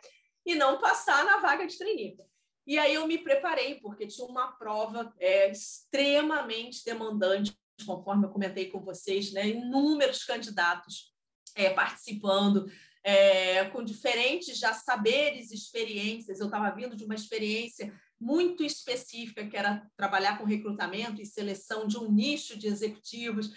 e 0.45 0.55
não 0.55 0.79
passar 0.79 1.23
na 1.23 1.37
vaga 1.37 1.65
de 1.65 1.77
trainee. 1.77 2.17
E 2.65 2.77
aí 2.77 2.93
eu 2.93 3.07
me 3.07 3.17
preparei, 3.17 3.79
porque 3.79 4.07
tinha 4.07 4.27
uma 4.27 4.51
prova 4.53 5.13
é, 5.19 5.49
extremamente 5.49 6.83
demandante 6.85 7.57
conforme 7.83 8.25
eu 8.25 8.31
comentei 8.31 8.69
com 8.69 8.81
vocês, 8.81 9.31
né, 9.31 9.49
inúmeros 9.49 10.23
candidatos 10.23 11.13
é, 11.55 11.69
participando, 11.69 12.71
é, 13.03 13.65
com 13.65 13.83
diferentes 13.83 14.57
já 14.57 14.73
saberes 14.73 15.51
experiências. 15.51 16.39
Eu 16.39 16.45
estava 16.47 16.73
vindo 16.75 16.95
de 16.95 17.03
uma 17.03 17.15
experiência 17.15 17.93
muito 18.19 18.63
específica, 18.63 19.47
que 19.47 19.57
era 19.57 19.85
trabalhar 19.97 20.37
com 20.37 20.45
recrutamento 20.45 21.21
e 21.21 21.25
seleção 21.25 21.87
de 21.87 21.97
um 21.97 22.11
nicho 22.11 22.57
de 22.57 22.67
executivos. 22.67 23.49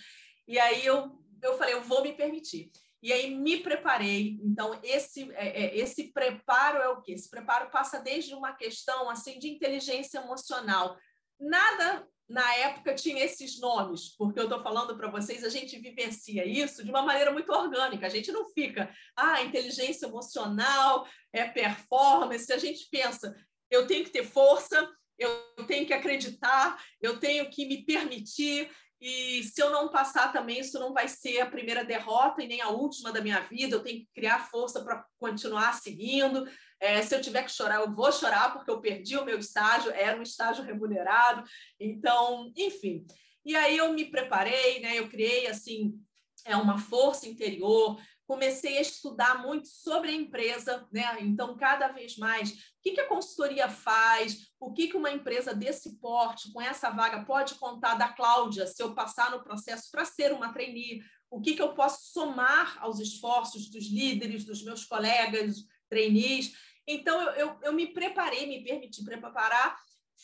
E 0.48 0.58
aí 0.58 0.84
eu, 0.84 1.18
eu 1.42 1.58
falei, 1.58 1.74
eu 1.74 1.82
vou 1.82 2.02
me 2.02 2.12
permitir. 2.12 2.70
E 3.02 3.12
aí 3.12 3.36
me 3.36 3.60
preparei. 3.60 4.40
Então, 4.42 4.80
esse, 4.82 5.30
é, 5.34 5.64
é 5.64 5.78
esse 5.78 6.04
preparo 6.04 6.78
é 6.78 6.88
o 6.88 7.02
quê? 7.02 7.12
Esse 7.12 7.28
preparo 7.28 7.70
passa 7.70 8.00
desde 8.00 8.34
uma 8.34 8.54
questão 8.54 9.10
assim 9.10 9.38
de 9.38 9.48
inteligência 9.48 10.18
emocional. 10.18 10.96
Nada 11.38 12.08
na 12.28 12.54
época 12.56 12.94
tinha 12.94 13.22
esses 13.22 13.60
nomes, 13.60 14.16
porque 14.16 14.38
eu 14.38 14.44
estou 14.44 14.62
falando 14.62 14.96
para 14.96 15.10
vocês, 15.10 15.44
a 15.44 15.48
gente 15.48 15.78
vivencia 15.78 16.46
isso 16.46 16.82
de 16.82 16.90
uma 16.90 17.02
maneira 17.02 17.30
muito 17.30 17.52
orgânica. 17.52 18.06
A 18.06 18.10
gente 18.10 18.32
não 18.32 18.50
fica, 18.52 18.90
ah, 19.16 19.42
inteligência 19.42 20.06
emocional, 20.06 21.06
é 21.32 21.44
performance. 21.44 22.52
A 22.52 22.58
gente 22.58 22.88
pensa, 22.90 23.34
eu 23.70 23.86
tenho 23.86 24.04
que 24.04 24.10
ter 24.10 24.24
força, 24.24 24.90
eu 25.18 25.30
tenho 25.66 25.86
que 25.86 25.92
acreditar, 25.92 26.82
eu 27.00 27.18
tenho 27.20 27.48
que 27.50 27.66
me 27.66 27.84
permitir. 27.84 28.70
E 29.00 29.42
se 29.42 29.60
eu 29.60 29.70
não 29.70 29.90
passar 29.90 30.32
também, 30.32 30.60
isso 30.60 30.78
não 30.78 30.94
vai 30.94 31.08
ser 31.08 31.40
a 31.40 31.50
primeira 31.50 31.84
derrota 31.84 32.42
e 32.42 32.48
nem 32.48 32.62
a 32.62 32.70
última 32.70 33.12
da 33.12 33.20
minha 33.20 33.40
vida. 33.40 33.76
Eu 33.76 33.82
tenho 33.82 34.00
que 34.00 34.08
criar 34.14 34.48
força 34.48 34.82
para 34.82 35.04
continuar 35.18 35.74
seguindo. 35.74 36.48
É, 36.80 37.00
se 37.02 37.14
eu 37.14 37.20
tiver 37.20 37.44
que 37.44 37.52
chorar, 37.52 37.80
eu 37.80 37.94
vou 37.94 38.12
chorar 38.12 38.52
porque 38.52 38.70
eu 38.70 38.80
perdi 38.80 39.16
o 39.16 39.24
meu 39.24 39.38
estágio, 39.38 39.90
era 39.92 40.18
um 40.18 40.22
estágio 40.22 40.64
remunerado. 40.64 41.42
Então, 41.78 42.52
enfim. 42.56 43.06
E 43.44 43.54
aí 43.54 43.76
eu 43.76 43.92
me 43.92 44.04
preparei, 44.06 44.80
né? 44.80 44.98
Eu 44.98 45.08
criei 45.08 45.46
assim 45.46 45.98
é 46.44 46.56
uma 46.56 46.78
força 46.78 47.28
interior. 47.28 48.00
Comecei 48.26 48.78
a 48.78 48.82
estudar 48.82 49.42
muito 49.42 49.68
sobre 49.68 50.10
a 50.10 50.14
empresa, 50.14 50.86
né? 50.92 51.16
Então, 51.20 51.56
cada 51.56 51.88
vez 51.88 52.16
mais, 52.16 52.52
o 52.52 52.56
que, 52.82 53.00
a 53.00 53.08
consultoria 53.08 53.68
faz, 53.68 54.48
o 54.58 54.72
que, 54.72 54.88
que 54.88 54.96
uma 54.96 55.10
empresa 55.10 55.54
desse 55.54 55.98
porte, 55.98 56.50
com 56.52 56.60
essa 56.60 56.90
vaga, 56.90 57.24
pode 57.24 57.54
contar 57.56 57.94
da 57.96 58.08
Cláudia, 58.08 58.66
se 58.66 58.82
eu 58.82 58.94
passar 58.94 59.30
no 59.30 59.42
processo 59.42 59.90
para 59.90 60.04
ser 60.04 60.32
uma 60.32 60.52
trainee, 60.52 61.02
o 61.30 61.40
que, 61.40 61.54
que 61.54 61.62
eu 61.62 61.74
posso 61.74 62.12
somar 62.12 62.78
aos 62.80 62.98
esforços 62.98 63.68
dos 63.68 63.90
líderes, 63.90 64.44
dos 64.44 64.62
meus 64.62 64.84
colegas, 64.84 65.66
trainees. 65.95 66.53
Então, 66.86 67.20
eu, 67.22 67.32
eu, 67.32 67.59
eu 67.62 67.72
me 67.72 67.86
preparei, 67.92 68.47
me 68.47 68.64
permiti 68.64 69.05
preparar, 69.05 69.78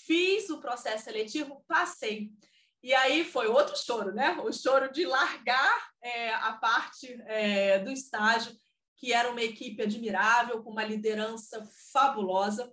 fiz 0.07 0.51
o 0.51 0.61
processo 0.61 1.05
seletivo, 1.05 1.65
passei. 1.69 2.31
E 2.83 2.93
aí 2.95 3.25
foi 3.25 3.47
outro 3.47 3.77
choro, 3.77 4.13
né? 4.13 4.37
O 4.43 4.53
choro 4.53 4.91
de 4.91 5.07
largar 5.07 5.91
é, 6.03 6.35
a 6.35 6.53
parte 6.55 7.07
é, 7.27 7.79
do 7.79 7.91
estágio, 7.91 8.53
que 8.97 9.13
era 9.13 9.31
uma 9.31 9.43
equipe 9.43 9.83
admirável, 9.83 10.63
com 10.63 10.71
uma 10.71 10.85
liderança 10.85 11.63
fabulosa, 11.93 12.71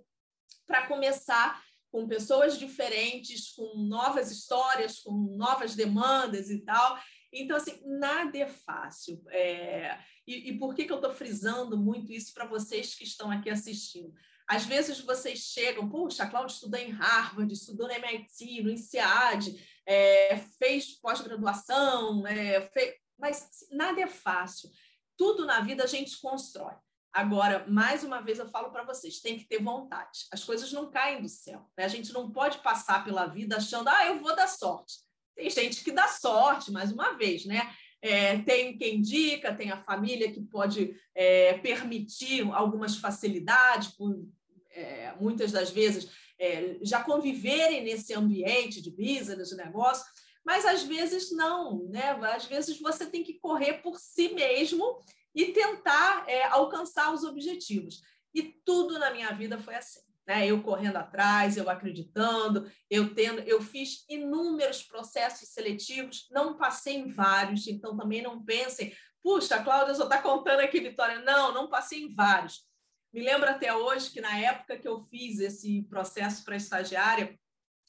para 0.66 0.86
começar 0.86 1.62
com 1.90 2.06
pessoas 2.06 2.58
diferentes, 2.58 3.52
com 3.52 3.74
novas 3.76 4.30
histórias, 4.30 5.00
com 5.00 5.12
novas 5.36 5.74
demandas 5.74 6.50
e 6.50 6.58
tal. 6.64 6.98
Então, 7.32 7.56
assim, 7.56 7.80
nada 7.84 8.36
é 8.36 8.46
fácil. 8.46 9.22
É... 9.28 9.98
E, 10.28 10.50
e 10.50 10.58
por 10.58 10.74
que, 10.74 10.84
que 10.84 10.92
eu 10.92 10.96
estou 10.96 11.10
frisando 11.10 11.78
muito 11.78 12.12
isso 12.12 12.34
para 12.34 12.44
vocês 12.44 12.94
que 12.94 13.02
estão 13.02 13.30
aqui 13.30 13.48
assistindo? 13.48 14.12
Às 14.46 14.66
vezes 14.66 15.00
vocês 15.00 15.38
chegam, 15.38 15.88
puxa, 15.88 16.22
a 16.22 16.28
Cláudia 16.28 16.52
estudou 16.52 16.78
em 16.78 16.90
Harvard, 16.90 17.50
estudou 17.50 17.88
na 17.88 17.94
MIT, 17.94 18.62
no 18.62 18.70
INSEAD, 18.70 19.58
é, 19.86 20.36
fez 20.58 21.00
pós-graduação, 21.00 22.26
é, 22.26 22.60
fez... 22.60 22.94
mas 23.18 23.48
nada 23.72 24.02
é 24.02 24.06
fácil. 24.06 24.70
Tudo 25.16 25.46
na 25.46 25.60
vida 25.60 25.84
a 25.84 25.86
gente 25.86 26.20
constrói. 26.20 26.74
Agora, 27.10 27.66
mais 27.66 28.04
uma 28.04 28.20
vez 28.20 28.38
eu 28.38 28.50
falo 28.50 28.70
para 28.70 28.84
vocês, 28.84 29.20
tem 29.20 29.38
que 29.38 29.48
ter 29.48 29.62
vontade. 29.62 30.26
As 30.30 30.44
coisas 30.44 30.70
não 30.72 30.90
caem 30.90 31.22
do 31.22 31.28
céu. 31.28 31.66
Né? 31.74 31.84
A 31.84 31.88
gente 31.88 32.12
não 32.12 32.30
pode 32.30 32.58
passar 32.58 33.02
pela 33.02 33.26
vida 33.26 33.56
achando, 33.56 33.88
ah, 33.88 34.06
eu 34.06 34.20
vou 34.20 34.36
dar 34.36 34.46
sorte. 34.46 34.98
Tem 35.34 35.48
gente 35.48 35.82
que 35.82 35.90
dá 35.90 36.06
sorte, 36.06 36.70
mais 36.70 36.92
uma 36.92 37.12
vez, 37.12 37.46
né? 37.46 37.74
É, 38.00 38.38
tem 38.38 38.78
quem 38.78 38.96
indica, 38.96 39.54
tem 39.54 39.70
a 39.70 39.82
família 39.82 40.30
que 40.30 40.40
pode 40.40 40.94
é, 41.14 41.54
permitir 41.58 42.48
algumas 42.52 42.96
facilidades, 42.96 43.88
por, 43.88 44.24
é, 44.70 45.14
muitas 45.20 45.50
das 45.50 45.70
vezes 45.70 46.08
é, 46.38 46.78
já 46.82 47.02
conviverem 47.02 47.82
nesse 47.82 48.14
ambiente 48.14 48.80
de 48.80 48.90
business, 48.90 49.48
de 49.48 49.56
negócio, 49.56 50.04
mas 50.44 50.64
às 50.64 50.84
vezes 50.84 51.32
não, 51.32 51.88
né? 51.88 52.12
Às 52.34 52.46
vezes 52.46 52.78
você 52.78 53.04
tem 53.04 53.24
que 53.24 53.34
correr 53.34 53.82
por 53.82 53.98
si 53.98 54.30
mesmo 54.30 54.98
e 55.34 55.46
tentar 55.46 56.24
é, 56.28 56.44
alcançar 56.44 57.12
os 57.12 57.24
objetivos. 57.24 58.00
E 58.32 58.42
tudo 58.64 58.98
na 58.98 59.10
minha 59.10 59.32
vida 59.32 59.58
foi 59.58 59.74
assim 59.74 60.07
né? 60.28 60.46
Eu 60.46 60.62
correndo 60.62 60.98
atrás, 60.98 61.56
eu 61.56 61.70
acreditando, 61.70 62.70
eu 62.90 63.14
tendo, 63.14 63.40
eu 63.40 63.62
fiz 63.62 64.04
inúmeros 64.10 64.82
processos 64.82 65.48
seletivos, 65.48 66.28
não 66.30 66.58
passei 66.58 66.96
em 66.96 67.10
vários, 67.10 67.66
então 67.66 67.96
também 67.96 68.20
não 68.20 68.44
pensem, 68.44 68.94
puxa, 69.22 69.62
Cláudia 69.64 69.94
só 69.94 70.04
está 70.04 70.20
contando 70.20 70.60
aqui 70.60 70.80
vitória. 70.80 71.20
Não, 71.20 71.54
não 71.54 71.70
passei 71.70 72.02
em 72.02 72.14
vários. 72.14 72.68
Me 73.10 73.22
lembro 73.22 73.48
até 73.48 73.74
hoje 73.74 74.10
que 74.10 74.20
na 74.20 74.38
época 74.38 74.78
que 74.78 74.86
eu 74.86 75.00
fiz 75.00 75.40
esse 75.40 75.82
processo 75.84 76.44
para 76.44 76.56
estagiária, 76.56 77.34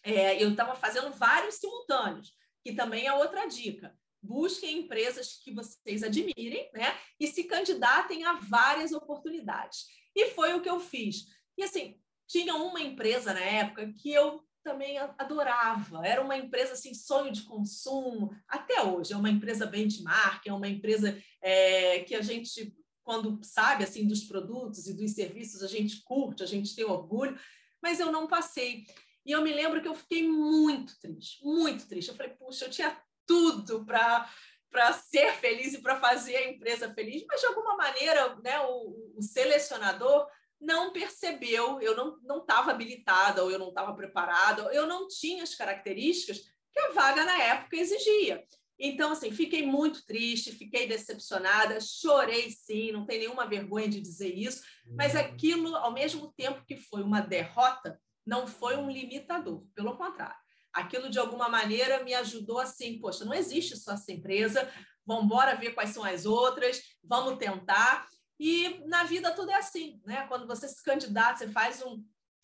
é, 0.01 0.41
eu 0.41 0.51
estava 0.51 0.75
fazendo 0.75 1.11
vários 1.11 1.55
simultâneos, 1.55 2.33
que 2.63 2.73
também 2.73 3.05
é 3.05 3.13
outra 3.13 3.47
dica. 3.47 3.93
Busquem 4.21 4.79
empresas 4.79 5.41
que 5.43 5.53
vocês 5.53 6.03
admirem, 6.03 6.69
né? 6.73 6.97
E 7.19 7.27
se 7.27 7.43
candidatem 7.43 8.23
a 8.23 8.33
várias 8.33 8.93
oportunidades. 8.93 9.87
E 10.15 10.29
foi 10.29 10.53
o 10.53 10.61
que 10.61 10.69
eu 10.69 10.79
fiz. 10.79 11.25
E 11.57 11.63
assim, 11.63 11.99
tinha 12.29 12.55
uma 12.55 12.79
empresa 12.79 13.33
na 13.33 13.39
época 13.39 13.91
que 13.91 14.13
eu 14.13 14.45
também 14.63 14.99
adorava. 15.17 16.05
Era 16.05 16.21
uma 16.21 16.37
empresa 16.37 16.73
assim, 16.73 16.93
sonho 16.93 17.31
de 17.31 17.41
consumo. 17.41 18.31
Até 18.47 18.83
hoje 18.83 19.13
é 19.13 19.17
uma 19.17 19.31
empresa 19.31 19.65
benchmark, 19.65 20.45
é 20.45 20.53
uma 20.53 20.67
empresa 20.67 21.19
é, 21.41 22.01
que 22.01 22.13
a 22.13 22.21
gente, 22.21 22.71
quando 23.03 23.43
sabe 23.43 23.83
assim 23.83 24.07
dos 24.07 24.25
produtos 24.25 24.87
e 24.87 24.93
dos 24.93 25.11
serviços, 25.13 25.63
a 25.63 25.67
gente 25.67 26.03
curte, 26.03 26.43
a 26.43 26.45
gente 26.45 26.75
tem 26.75 26.85
orgulho. 26.85 27.37
Mas 27.81 27.99
eu 27.99 28.11
não 28.11 28.27
passei. 28.27 28.85
E 29.25 29.31
eu 29.31 29.41
me 29.41 29.51
lembro 29.51 29.81
que 29.81 29.87
eu 29.87 29.95
fiquei 29.95 30.27
muito 30.27 30.99
triste, 30.99 31.43
muito 31.43 31.87
triste. 31.87 32.09
Eu 32.09 32.15
falei, 32.15 32.33
puxa, 32.33 32.65
eu 32.65 32.69
tinha 32.69 32.95
tudo 33.25 33.83
para 33.85 34.29
para 34.71 34.93
ser 34.93 35.33
feliz 35.37 35.73
e 35.73 35.81
para 35.81 35.99
fazer 35.99 36.35
a 36.35 36.47
empresa 36.47 36.93
feliz, 36.93 37.25
mas 37.27 37.41
de 37.41 37.47
alguma 37.47 37.75
maneira, 37.75 38.35
né, 38.35 38.59
o, 38.61 39.15
o 39.17 39.19
selecionador 39.19 40.27
não 40.59 40.91
percebeu, 40.91 41.79
eu 41.81 41.95
não 41.95 42.39
estava 42.39 42.71
habilitada, 42.71 43.43
ou 43.43 43.51
eu 43.51 43.59
não 43.59 43.69
estava 43.69 43.93
preparada, 43.95 44.63
eu 44.73 44.85
não 44.85 45.07
tinha 45.07 45.43
as 45.43 45.55
características 45.55 46.39
que 46.71 46.79
a 46.79 46.91
vaga 46.91 47.23
na 47.23 47.37
época 47.41 47.77
exigia. 47.77 48.43
Então, 48.79 49.11
assim, 49.11 49.31
fiquei 49.31 49.65
muito 49.65 50.05
triste, 50.05 50.53
fiquei 50.53 50.87
decepcionada, 50.87 51.81
chorei 51.81 52.49
sim, 52.49 52.93
não 52.93 53.05
tem 53.05 53.19
nenhuma 53.19 53.45
vergonha 53.45 53.89
de 53.89 53.99
dizer 53.99 54.33
isso, 54.33 54.63
mas 54.87 55.13
uhum. 55.13 55.19
aquilo, 55.19 55.75
ao 55.75 55.91
mesmo 55.91 56.31
tempo 56.31 56.63
que 56.65 56.77
foi 56.77 57.03
uma 57.03 57.19
derrota, 57.19 57.99
não 58.25 58.47
foi 58.47 58.77
um 58.77 58.89
limitador, 58.89 59.65
pelo 59.75 59.97
contrário. 59.97 60.37
Aquilo, 60.71 61.09
de 61.09 61.19
alguma 61.19 61.49
maneira, 61.49 62.03
me 62.03 62.13
ajudou 62.13 62.59
assim, 62.59 62.99
poxa, 62.99 63.25
não 63.25 63.33
existe 63.33 63.75
só 63.75 63.93
essa 63.93 64.11
empresa, 64.13 64.71
vamos 65.05 65.25
embora 65.25 65.57
ver 65.57 65.73
quais 65.73 65.89
são 65.89 66.03
as 66.03 66.25
outras, 66.25 66.81
vamos 67.03 67.37
tentar. 67.37 68.07
E 68.39 68.81
na 68.85 69.03
vida 69.03 69.31
tudo 69.31 69.51
é 69.51 69.55
assim, 69.55 70.01
né? 70.05 70.25
Quando 70.27 70.47
você 70.47 70.67
se 70.67 70.81
candidata, 70.81 71.39
você 71.39 71.51
faz 71.51 71.81
um, 71.81 72.03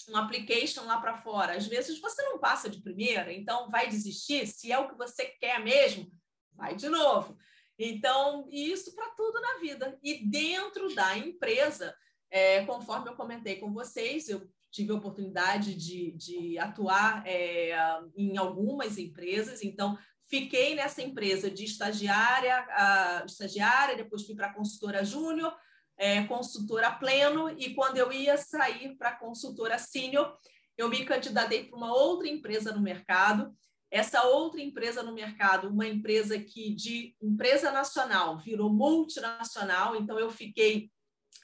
um 0.09 0.17
application 0.17 0.83
lá 0.83 0.99
para 0.99 1.21
fora. 1.21 1.55
Às 1.55 1.67
vezes 1.67 1.99
você 1.99 2.21
não 2.23 2.37
passa 2.37 2.69
de 2.69 2.81
primeira, 2.81 3.31
então 3.31 3.69
vai 3.69 3.87
desistir. 3.87 4.45
Se 4.47 4.71
é 4.71 4.77
o 4.77 4.89
que 4.89 4.95
você 4.95 5.25
quer 5.25 5.63
mesmo, 5.63 6.11
vai 6.53 6.75
de 6.75 6.89
novo. 6.89 7.37
Então, 7.77 8.47
isso 8.49 8.93
para 8.95 9.09
tudo 9.11 9.39
na 9.39 9.59
vida. 9.59 9.97
E 10.03 10.25
dentro 10.25 10.93
da 10.93 11.17
empresa, 11.17 11.95
é, 12.29 12.65
conforme 12.65 13.09
eu 13.09 13.15
comentei 13.15 13.57
com 13.57 13.73
vocês, 13.73 14.27
eu 14.27 14.49
tive 14.71 14.91
a 14.91 14.95
oportunidade 14.95 15.73
de, 15.73 16.11
de 16.11 16.57
atuar 16.57 17.25
é, 17.25 17.73
em 18.17 18.37
algumas 18.37 18.97
empresas, 18.97 19.63
então 19.63 19.97
fiquei 20.29 20.75
nessa 20.75 21.01
empresa 21.01 21.49
de 21.49 21.63
estagiária, 21.63 22.61
uh, 22.61 23.25
estagiária, 23.25 23.95
depois 23.95 24.25
fui 24.25 24.35
para 24.35 24.53
consultora 24.53 25.05
júnior, 25.05 25.55
é, 25.97 26.23
consultora 26.23 26.91
pleno, 26.91 27.49
e 27.57 27.73
quando 27.73 27.97
eu 27.97 28.11
ia 28.11 28.37
sair 28.37 28.95
para 28.97 29.15
consultora 29.15 29.77
sênior, 29.77 30.37
eu 30.77 30.89
me 30.89 31.05
candidatei 31.05 31.65
para 31.65 31.77
uma 31.77 31.93
outra 31.93 32.27
empresa 32.27 32.73
no 32.73 32.81
mercado. 32.81 33.55
Essa 33.89 34.23
outra 34.23 34.61
empresa 34.61 35.01
no 35.03 35.13
mercado, 35.13 35.69
uma 35.69 35.87
empresa 35.87 36.37
que 36.37 36.73
de 36.73 37.15
empresa 37.21 37.71
nacional 37.71 38.37
virou 38.39 38.69
multinacional, 38.69 39.95
então 39.95 40.19
eu 40.19 40.29
fiquei 40.29 40.91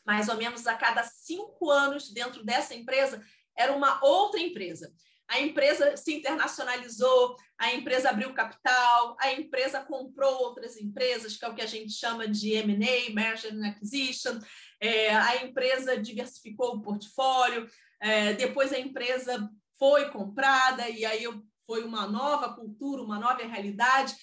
mais 0.06 0.28
ou 0.28 0.36
menos 0.36 0.68
a 0.68 0.76
cada 0.76 1.04
cinco 1.04 1.70
anos 1.70 2.12
dentro 2.12 2.44
dessa 2.44 2.74
empresa, 2.74 3.24
era 3.56 3.74
uma 3.74 4.04
outra 4.04 4.40
empresa. 4.40 4.92
A 5.32 5.40
empresa 5.40 5.96
se 5.96 6.14
internacionalizou, 6.14 7.38
a 7.58 7.74
empresa 7.74 8.10
abriu 8.10 8.34
capital, 8.34 9.16
a 9.18 9.32
empresa 9.32 9.80
comprou 9.80 10.44
outras 10.44 10.76
empresas, 10.76 11.38
que 11.38 11.46
é 11.46 11.48
o 11.48 11.56
que 11.56 11.62
a 11.62 11.66
gente 11.66 11.94
chama 11.94 12.28
de 12.28 12.52
M&A, 12.52 13.14
Merger 13.14 13.54
and 13.54 13.66
Acquisition, 13.66 14.38
é, 14.82 15.16
a 15.16 15.46
empresa 15.46 15.96
diversificou 15.96 16.76
o 16.76 16.82
portfólio, 16.82 17.66
é, 18.02 18.34
depois 18.34 18.74
a 18.74 18.80
empresa 18.80 19.50
foi 19.80 20.10
comprada 20.10 20.90
e 20.90 21.06
aí 21.06 21.24
foi 21.66 21.86
uma 21.86 22.06
nova 22.06 22.54
cultura, 22.54 23.02
uma 23.02 23.18
nova 23.18 23.42
realidade, 23.42 24.14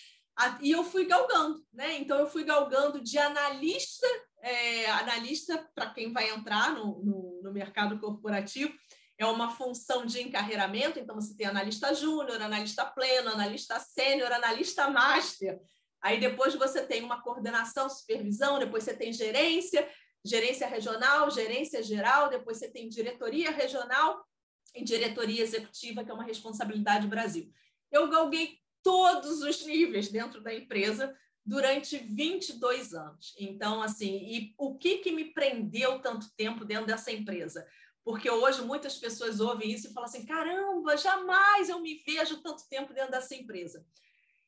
e 0.60 0.70
eu 0.70 0.84
fui 0.84 1.06
galgando, 1.06 1.64
né? 1.72 1.96
Então 1.98 2.18
eu 2.18 2.26
fui 2.26 2.44
galgando 2.44 3.00
de 3.00 3.16
analista, 3.18 4.06
é, 4.42 4.90
analista 4.90 5.66
para 5.74 5.90
quem 5.90 6.12
vai 6.12 6.28
entrar 6.28 6.74
no, 6.74 7.02
no, 7.02 7.40
no 7.42 7.52
mercado 7.52 7.98
corporativo, 7.98 8.74
é 9.18 9.26
uma 9.26 9.50
função 9.50 10.06
de 10.06 10.22
encarreiramento, 10.22 10.98
então 10.98 11.16
você 11.16 11.34
tem 11.34 11.46
analista 11.46 11.92
júnior, 11.92 12.40
analista 12.40 12.84
pleno, 12.86 13.30
analista 13.30 13.80
sênior, 13.80 14.30
analista 14.32 14.88
master. 14.88 15.60
Aí 16.00 16.20
depois 16.20 16.54
você 16.54 16.86
tem 16.86 17.02
uma 17.02 17.20
coordenação, 17.20 17.90
supervisão, 17.90 18.60
depois 18.60 18.84
você 18.84 18.94
tem 18.94 19.12
gerência, 19.12 19.86
gerência 20.24 20.68
regional, 20.68 21.28
gerência 21.30 21.82
geral, 21.82 22.30
depois 22.30 22.58
você 22.58 22.68
tem 22.68 22.88
diretoria 22.88 23.50
regional 23.50 24.24
e 24.72 24.84
diretoria 24.84 25.42
executiva, 25.42 26.04
que 26.04 26.10
é 26.10 26.14
uma 26.14 26.24
responsabilidade 26.24 27.08
Brasil. 27.08 27.50
Eu 27.90 28.08
galguei 28.08 28.58
todos 28.84 29.42
os 29.42 29.66
níveis 29.66 30.08
dentro 30.08 30.40
da 30.40 30.54
empresa 30.54 31.12
durante 31.44 31.96
22 31.96 32.94
anos. 32.94 33.34
Então, 33.38 33.82
assim, 33.82 34.18
e 34.18 34.54
o 34.56 34.76
que, 34.76 34.98
que 34.98 35.10
me 35.10 35.32
prendeu 35.32 35.98
tanto 36.00 36.30
tempo 36.36 36.64
dentro 36.64 36.86
dessa 36.86 37.10
empresa? 37.10 37.66
Porque 38.08 38.30
hoje 38.30 38.62
muitas 38.62 38.96
pessoas 38.96 39.38
ouvem 39.38 39.70
isso 39.70 39.86
e 39.86 39.92
falam 39.92 40.08
assim: 40.08 40.24
caramba, 40.24 40.96
jamais 40.96 41.68
eu 41.68 41.78
me 41.78 42.02
vejo 42.06 42.40
tanto 42.40 42.66
tempo 42.66 42.94
dentro 42.94 43.10
dessa 43.10 43.34
empresa. 43.34 43.84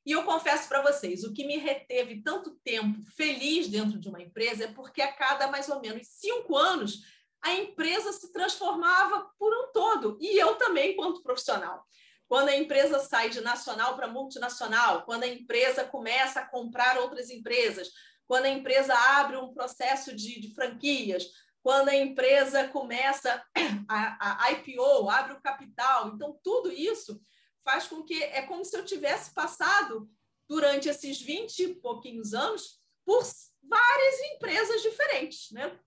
E 0.06 0.12
eu 0.12 0.24
confesso 0.24 0.66
para 0.66 0.80
vocês, 0.80 1.24
o 1.24 1.34
que 1.34 1.44
me 1.44 1.58
reteve 1.58 2.22
tanto 2.22 2.52
tempo 2.64 3.04
feliz 3.14 3.68
dentro 3.68 3.98
de 3.98 4.08
uma 4.08 4.22
empresa 4.22 4.64
é 4.64 4.72
porque 4.72 5.02
a 5.02 5.12
cada 5.12 5.46
mais 5.48 5.68
ou 5.68 5.78
menos 5.78 6.06
cinco 6.06 6.56
anos 6.56 7.02
a 7.42 7.52
empresa 7.52 8.11
se 8.14 8.32
transformava 8.32 9.30
por 9.38 9.52
um 9.52 9.70
todo, 9.74 10.16
e 10.22 10.38
eu 10.38 10.54
também, 10.54 10.92
enquanto 10.92 11.22
profissional. 11.22 11.86
Quando 12.26 12.48
a 12.48 12.56
empresa 12.56 12.98
sai 13.00 13.28
de 13.28 13.42
nacional 13.42 13.94
para 13.94 14.08
multinacional, 14.08 15.04
quando 15.04 15.24
a 15.24 15.28
empresa 15.28 15.84
começa 15.84 16.40
a 16.40 16.46
comprar 16.46 16.96
outras 16.96 17.28
empresas, 17.28 17.90
quando 18.26 18.46
a 18.46 18.50
empresa 18.50 18.94
abre 19.18 19.36
um 19.36 19.52
processo 19.52 20.16
de, 20.16 20.40
de 20.40 20.54
franquias, 20.54 21.26
quando 21.62 21.88
a 21.88 21.96
empresa 21.96 22.68
começa 22.68 23.44
a, 23.88 24.44
a 24.44 24.52
IPO, 24.52 25.11
abre 25.11 25.34
o 25.34 25.40
capital. 25.40 26.08
Então, 26.08 26.38
tudo 26.42 26.72
isso 26.72 27.20
faz 27.64 27.86
com 27.86 28.02
que 28.02 28.22
é 28.22 28.42
como 28.42 28.64
se 28.64 28.76
eu 28.76 28.84
tivesse 28.84 29.34
passado 29.34 30.11
durante 30.48 30.88
esses 30.88 31.20
20 31.20 31.58
e 31.61 31.74
pouquinhos 31.76 32.34
anos 32.34 32.80
por 33.04 33.22
várias 33.62 34.20
empresas 34.34 34.82
diferentes, 34.82 35.50
né? 35.52 35.78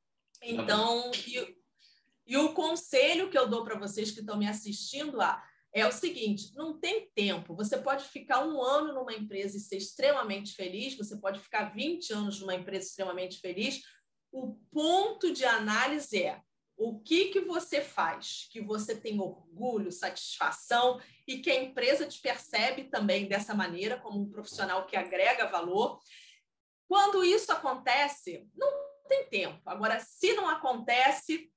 Então, 0.42 1.12
e, 1.28 1.58
e 2.28 2.38
o 2.38 2.54
conselho 2.54 3.30
que 3.30 3.38
eu 3.38 3.48
dou 3.48 3.64
para 3.64 3.80
vocês 3.80 4.12
que 4.12 4.20
estão 4.20 4.38
me 4.38 4.48
assistindo 4.48 5.18
lá 5.18 5.44
é 5.74 5.88
o 5.88 5.92
seguinte: 5.92 6.54
não 6.56 6.80
tem 6.80 7.10
tempo. 7.16 7.56
Você 7.56 7.78
pode 7.78 8.06
ficar 8.06 8.46
um 8.46 8.62
ano 8.62 8.94
numa 8.94 9.14
empresa 9.14 9.58
e 9.58 9.60
ser 9.60 9.78
extremamente 9.78 10.54
feliz, 10.54 10.96
você 10.96 11.18
pode 11.18 11.40
ficar 11.40 11.74
20 11.74 12.14
anos 12.14 12.40
numa 12.40 12.56
empresa 12.56 12.88
extremamente 12.88 13.40
feliz, 13.40 13.82
o 14.34 14.56
ponto 14.72 15.32
de 15.32 15.46
análise 15.46 16.24
é 16.24 16.42
o 16.76 17.00
que, 17.00 17.26
que 17.26 17.42
você 17.42 17.82
faz 17.82 18.48
que 18.52 18.60
você 18.60 18.96
tem 18.96 19.20
orgulho, 19.20 19.92
satisfação 19.92 21.00
e 21.28 21.38
que 21.38 21.52
a 21.52 21.64
empresa 21.64 22.08
te 22.08 22.20
percebe 22.20 22.86
também 22.86 23.28
dessa 23.28 23.54
maneira, 23.54 24.00
como 24.00 24.20
um 24.20 24.30
profissional 24.30 24.88
que 24.88 24.98
agrega 24.98 25.46
valor. 25.46 26.00
Quando 26.88 27.24
isso 27.24 27.52
acontece, 27.52 28.50
não 28.56 28.68
tem 29.08 29.30
tempo. 29.30 29.62
Agora, 29.68 30.00
se 30.00 30.34
não 30.34 30.50
acontece, 30.50 31.52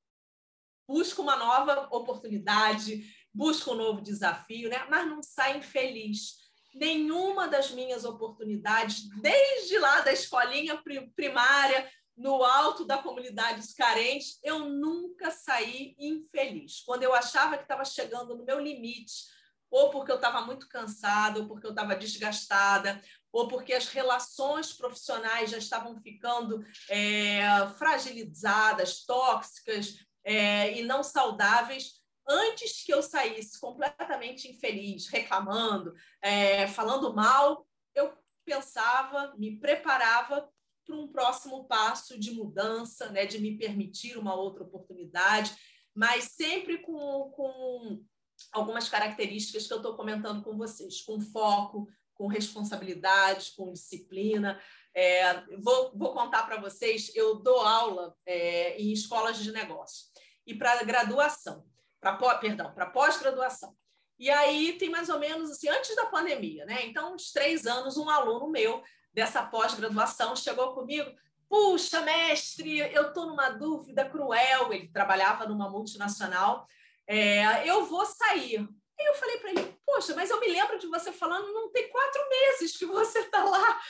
busca 0.86 1.22
uma 1.22 1.36
nova 1.36 1.88
oportunidade, 1.90 3.10
busca 3.32 3.70
um 3.70 3.74
novo 3.74 4.02
desafio, 4.02 4.68
né? 4.68 4.86
mas 4.90 5.06
não 5.06 5.22
sai 5.22 5.56
infeliz. 5.56 6.36
Nenhuma 6.74 7.48
das 7.48 7.70
minhas 7.70 8.04
oportunidades, 8.04 9.08
desde 9.22 9.78
lá 9.78 10.02
da 10.02 10.12
escolinha 10.12 10.82
primária, 11.16 11.90
no 12.16 12.42
alto 12.42 12.84
da 12.84 12.98
comunidade 12.98 13.62
carentes, 13.74 14.38
eu 14.42 14.60
nunca 14.60 15.30
saí 15.30 15.94
infeliz. 15.98 16.80
Quando 16.80 17.02
eu 17.02 17.12
achava 17.12 17.56
que 17.56 17.64
estava 17.64 17.84
chegando 17.84 18.34
no 18.34 18.44
meu 18.44 18.58
limite, 18.58 19.26
ou 19.70 19.90
porque 19.90 20.10
eu 20.10 20.16
estava 20.16 20.40
muito 20.40 20.68
cansada, 20.68 21.40
ou 21.40 21.46
porque 21.46 21.66
eu 21.66 21.70
estava 21.70 21.94
desgastada, 21.94 23.02
ou 23.30 23.48
porque 23.48 23.74
as 23.74 23.88
relações 23.88 24.72
profissionais 24.72 25.50
já 25.50 25.58
estavam 25.58 26.00
ficando 26.00 26.64
é, 26.88 27.66
fragilizadas, 27.76 29.04
tóxicas 29.04 29.98
é, 30.24 30.78
e 30.78 30.82
não 30.82 31.02
saudáveis, 31.02 32.00
antes 32.26 32.82
que 32.82 32.92
eu 32.92 33.02
saísse 33.02 33.60
completamente 33.60 34.48
infeliz, 34.48 35.08
reclamando, 35.08 35.94
é, 36.22 36.66
falando 36.66 37.14
mal, 37.14 37.66
eu 37.94 38.16
pensava, 38.44 39.34
me 39.36 39.58
preparava 39.58 40.48
para 40.86 40.96
um 40.96 41.08
próximo 41.08 41.64
passo 41.64 42.18
de 42.18 42.30
mudança, 42.30 43.10
né, 43.10 43.26
de 43.26 43.38
me 43.38 43.58
permitir 43.58 44.16
uma 44.16 44.34
outra 44.34 44.62
oportunidade, 44.62 45.54
mas 45.94 46.24
sempre 46.24 46.78
com, 46.78 47.30
com 47.34 48.04
algumas 48.52 48.88
características 48.88 49.66
que 49.66 49.72
eu 49.72 49.78
estou 49.78 49.96
comentando 49.96 50.42
com 50.42 50.56
vocês, 50.56 51.02
com 51.02 51.20
foco, 51.20 51.88
com 52.14 52.26
responsabilidade, 52.26 53.52
com 53.56 53.72
disciplina. 53.72 54.60
É, 54.94 55.44
vou, 55.58 55.92
vou 55.94 56.12
contar 56.14 56.44
para 56.44 56.60
vocês, 56.60 57.14
eu 57.14 57.36
dou 57.36 57.60
aula 57.60 58.16
é, 58.24 58.80
em 58.80 58.92
escolas 58.92 59.38
de 59.38 59.52
negócio 59.52 60.06
e 60.46 60.54
para 60.54 60.82
graduação, 60.84 61.66
para 62.00 62.16
perdão, 62.38 62.72
para 62.72 62.86
pós-graduação. 62.86 63.76
E 64.18 64.30
aí 64.30 64.78
tem 64.78 64.88
mais 64.88 65.10
ou 65.10 65.18
menos 65.18 65.50
assim, 65.50 65.68
antes 65.68 65.94
da 65.94 66.06
pandemia, 66.06 66.64
né? 66.64 66.86
Então, 66.86 67.14
uns 67.14 67.32
três 67.32 67.66
anos, 67.66 67.98
um 67.98 68.08
aluno 68.08 68.48
meu 68.48 68.82
dessa 69.16 69.42
pós-graduação 69.42 70.36
chegou 70.36 70.74
comigo. 70.74 71.10
Puxa, 71.48 72.02
mestre, 72.02 72.80
eu 72.92 73.08
estou 73.08 73.26
numa 73.26 73.48
dúvida 73.48 74.04
cruel. 74.04 74.70
Ele 74.70 74.88
trabalhava 74.88 75.46
numa 75.46 75.70
multinacional. 75.70 76.68
É, 77.06 77.66
eu 77.66 77.86
vou 77.86 78.04
sair. 78.04 78.58
Aí 78.58 79.06
eu 79.06 79.14
falei 79.14 79.38
para 79.38 79.50
ele: 79.50 79.78
Poxa, 79.86 80.14
mas 80.14 80.28
eu 80.28 80.38
me 80.38 80.48
lembro 80.48 80.78
de 80.78 80.86
você 80.86 81.10
falando, 81.12 81.50
não 81.50 81.72
tem 81.72 81.88
quatro 81.88 82.28
meses 82.28 82.76
que 82.76 82.84
você 82.84 83.20
está 83.20 83.42
lá. 83.42 83.80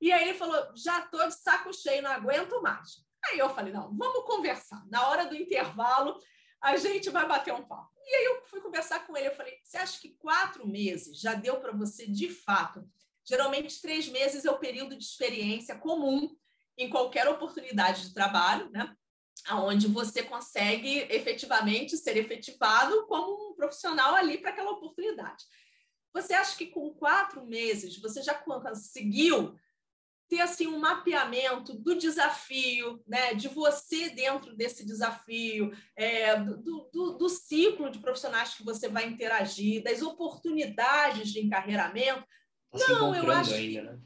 E 0.00 0.12
aí 0.12 0.28
ele 0.28 0.38
falou: 0.38 0.70
Já 0.76 1.00
estou 1.00 1.26
de 1.26 1.34
saco 1.34 1.74
cheio, 1.74 2.02
não 2.02 2.12
aguento 2.12 2.62
mais. 2.62 3.04
Aí 3.24 3.40
eu 3.40 3.50
falei: 3.50 3.72
Não, 3.72 3.92
vamos 3.96 4.24
conversar. 4.24 4.84
Na 4.88 5.08
hora 5.08 5.26
do 5.26 5.34
intervalo, 5.34 6.16
a 6.60 6.76
gente 6.76 7.10
vai 7.10 7.26
bater 7.26 7.52
um 7.52 7.66
papo. 7.66 7.90
E 8.06 8.14
aí 8.14 8.24
eu 8.26 8.42
fui 8.46 8.60
conversar 8.60 9.04
com 9.04 9.16
ele. 9.16 9.28
Eu 9.28 9.34
falei: 9.34 9.58
Você 9.64 9.78
acha 9.78 10.00
que 10.00 10.10
quatro 10.10 10.64
meses 10.64 11.18
já 11.18 11.34
deu 11.34 11.58
para 11.58 11.72
você, 11.72 12.06
de 12.06 12.28
fato? 12.28 12.88
Geralmente, 13.28 13.80
três 13.80 14.08
meses 14.08 14.44
é 14.44 14.50
o 14.50 14.58
período 14.58 14.96
de 14.96 15.04
experiência 15.04 15.76
comum 15.76 16.34
em 16.78 16.88
qualquer 16.88 17.28
oportunidade 17.28 18.02
de 18.02 18.14
trabalho, 18.14 18.70
né? 18.70 18.94
Onde 19.50 19.86
você 19.86 20.22
consegue 20.22 21.06
efetivamente 21.10 21.96
ser 21.96 22.16
efetivado 22.16 23.06
como 23.06 23.50
um 23.50 23.54
profissional 23.54 24.14
ali 24.14 24.38
para 24.38 24.50
aquela 24.50 24.72
oportunidade. 24.72 25.44
Você 26.12 26.32
acha 26.32 26.56
que 26.56 26.66
com 26.66 26.94
quatro 26.94 27.44
meses 27.44 27.98
você 27.98 28.22
já 28.22 28.34
conseguiu 28.34 29.54
ter 30.28 30.40
assim 30.40 30.66
um 30.66 30.78
mapeamento 30.78 31.74
do 31.74 31.94
desafio, 31.94 33.02
né, 33.06 33.34
de 33.34 33.48
você 33.48 34.10
dentro 34.10 34.56
desse 34.56 34.84
desafio, 34.84 35.72
é, 35.94 36.36
do, 36.36 36.88
do, 36.92 37.12
do, 37.12 37.28
ciclo 37.28 37.90
de 37.90 38.00
profissionais 38.00 38.54
que 38.54 38.64
você 38.64 38.88
vai 38.88 39.06
interagir, 39.06 39.84
das 39.84 40.02
oportunidades 40.02 41.32
de 41.32 41.40
encarreiramento. 41.40 42.26
Tá 42.76 42.92
Não, 42.92 43.14
eu 43.14 43.30
acho 43.30 43.54
ainda, 43.54 43.82
né? 43.82 43.98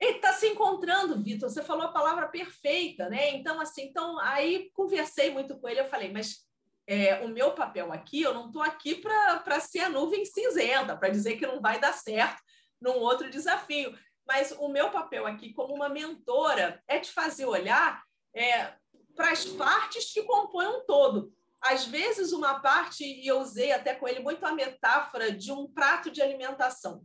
ele 0.00 0.16
está 0.16 0.32
se 0.32 0.48
encontrando, 0.48 1.22
Vitor. 1.22 1.48
Você 1.48 1.62
falou 1.62 1.84
a 1.84 1.92
palavra 1.92 2.26
perfeita, 2.26 3.08
né? 3.08 3.36
Então 3.36 3.60
assim, 3.60 3.82
então 3.82 4.18
aí 4.18 4.70
conversei 4.74 5.30
muito 5.30 5.56
com 5.56 5.68
ele. 5.68 5.80
Eu 5.80 5.88
falei, 5.88 6.10
mas 6.10 6.44
é, 6.86 7.20
o 7.24 7.28
meu 7.28 7.52
papel 7.52 7.92
aqui, 7.92 8.22
eu 8.22 8.34
não 8.34 8.46
estou 8.46 8.62
aqui 8.62 8.96
para 8.96 9.60
ser 9.60 9.80
a 9.80 9.88
nuvem 9.88 10.24
cinzenta, 10.24 10.96
para 10.96 11.08
dizer 11.08 11.36
que 11.36 11.46
não 11.46 11.60
vai 11.60 11.78
dar 11.78 11.92
certo 11.92 12.42
num 12.80 12.98
outro 12.98 13.30
desafio 13.30 13.96
mas 14.26 14.52
o 14.52 14.68
meu 14.68 14.90
papel 14.90 15.26
aqui 15.26 15.52
como 15.52 15.74
uma 15.74 15.88
mentora 15.88 16.82
é 16.86 16.98
te 16.98 17.10
fazer 17.12 17.44
olhar 17.44 18.02
é, 18.34 18.72
para 19.14 19.30
as 19.30 19.44
partes 19.44 20.12
que 20.12 20.22
compõem 20.22 20.68
um 20.68 20.86
todo. 20.86 21.32
Às 21.60 21.84
vezes, 21.84 22.32
uma 22.32 22.60
parte, 22.60 23.04
e 23.04 23.26
eu 23.26 23.40
usei 23.40 23.72
até 23.72 23.94
com 23.94 24.08
ele 24.08 24.20
muito 24.20 24.44
a 24.44 24.52
metáfora 24.52 25.30
de 25.30 25.52
um 25.52 25.68
prato 25.68 26.10
de 26.10 26.20
alimentação. 26.20 27.04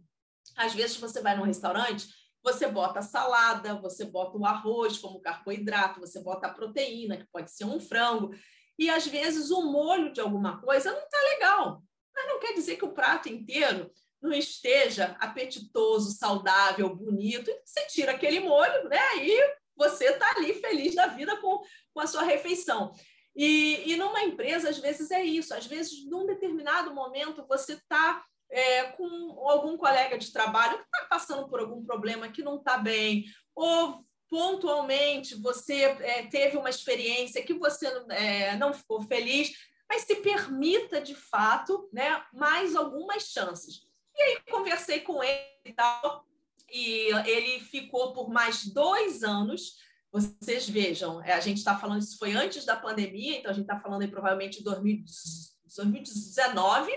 Às 0.55 0.73
vezes, 0.73 0.97
você 0.97 1.21
vai 1.21 1.35
num 1.35 1.43
restaurante, 1.43 2.07
você 2.43 2.67
bota 2.67 2.99
a 2.99 3.03
salada, 3.03 3.75
você 3.75 4.05
bota 4.05 4.37
o 4.37 4.45
arroz 4.45 4.97
como 4.97 5.21
carboidrato, 5.21 5.99
você 5.99 6.19
bota 6.21 6.47
a 6.47 6.53
proteína, 6.53 7.17
que 7.17 7.27
pode 7.31 7.51
ser 7.51 7.65
um 7.65 7.79
frango, 7.79 8.33
e 8.79 8.89
às 8.89 9.07
vezes 9.07 9.49
o 9.49 9.63
molho 9.63 10.13
de 10.13 10.21
alguma 10.21 10.61
coisa 10.61 10.91
não 10.91 11.03
está 11.03 11.19
legal. 11.31 11.83
Mas 12.15 12.27
não 12.27 12.39
quer 12.39 12.53
dizer 12.53 12.77
que 12.77 12.85
o 12.85 12.93
prato 12.93 13.27
inteiro 13.27 13.91
não 14.21 14.31
esteja 14.31 15.15
apetitoso, 15.19 16.17
saudável, 16.17 16.95
bonito, 16.95 17.51
você 17.63 17.85
tira 17.87 18.13
aquele 18.13 18.39
molho, 18.39 18.87
né? 18.89 19.17
E 19.23 19.57
você 19.75 20.05
está 20.05 20.31
ali 20.31 20.53
feliz 20.55 20.95
da 20.95 21.07
vida 21.07 21.37
com, 21.37 21.61
com 21.93 21.99
a 21.99 22.07
sua 22.07 22.23
refeição. 22.23 22.93
E, 23.35 23.91
e 23.91 23.95
numa 23.95 24.21
empresa, 24.23 24.69
às 24.69 24.79
vezes 24.79 25.11
é 25.11 25.23
isso, 25.23 25.53
às 25.53 25.67
vezes, 25.67 26.05
num 26.07 26.25
determinado 26.25 26.93
momento, 26.93 27.45
você 27.47 27.73
está 27.73 28.25
é, 28.49 28.83
com 28.83 29.49
algum 29.49 29.77
colega 29.77 30.17
de 30.17 30.31
trabalho 30.31 30.77
que 30.77 30.83
está 30.83 31.05
passando 31.09 31.49
por 31.49 31.59
algum 31.59 31.83
problema 31.85 32.29
que 32.29 32.43
não 32.43 32.57
está 32.57 32.77
bem, 32.77 33.25
ou 33.55 34.05
pontualmente 34.29 35.35
você 35.35 35.83
é, 35.83 36.27
teve 36.27 36.57
uma 36.57 36.69
experiência 36.69 37.43
que 37.43 37.53
você 37.53 37.87
é, 38.09 38.55
não 38.57 38.73
ficou 38.73 39.01
feliz, 39.01 39.51
mas 39.89 40.03
se 40.03 40.17
permita 40.17 40.99
de 40.99 41.15
fato 41.15 41.89
né, 41.93 42.21
mais 42.33 42.75
algumas 42.75 43.23
chances. 43.23 43.87
E 44.15 44.21
aí 44.21 44.41
conversei 44.49 45.01
com 45.01 45.23
ele 45.23 45.47
e 45.65 45.73
tal, 45.73 46.25
e 46.69 47.09
ele 47.25 47.59
ficou 47.61 48.13
por 48.13 48.29
mais 48.29 48.65
dois 48.65 49.23
anos. 49.23 49.75
Vocês 50.11 50.67
vejam, 50.67 51.23
é, 51.23 51.33
a 51.33 51.39
gente 51.39 51.57
está 51.57 51.77
falando, 51.77 52.01
isso 52.01 52.17
foi 52.17 52.33
antes 52.33 52.65
da 52.65 52.75
pandemia, 52.75 53.37
então 53.37 53.51
a 53.51 53.53
gente 53.53 53.63
está 53.63 53.79
falando 53.79 54.01
aí 54.01 54.07
provavelmente 54.07 54.59
de 54.59 54.63
2019. 54.63 56.91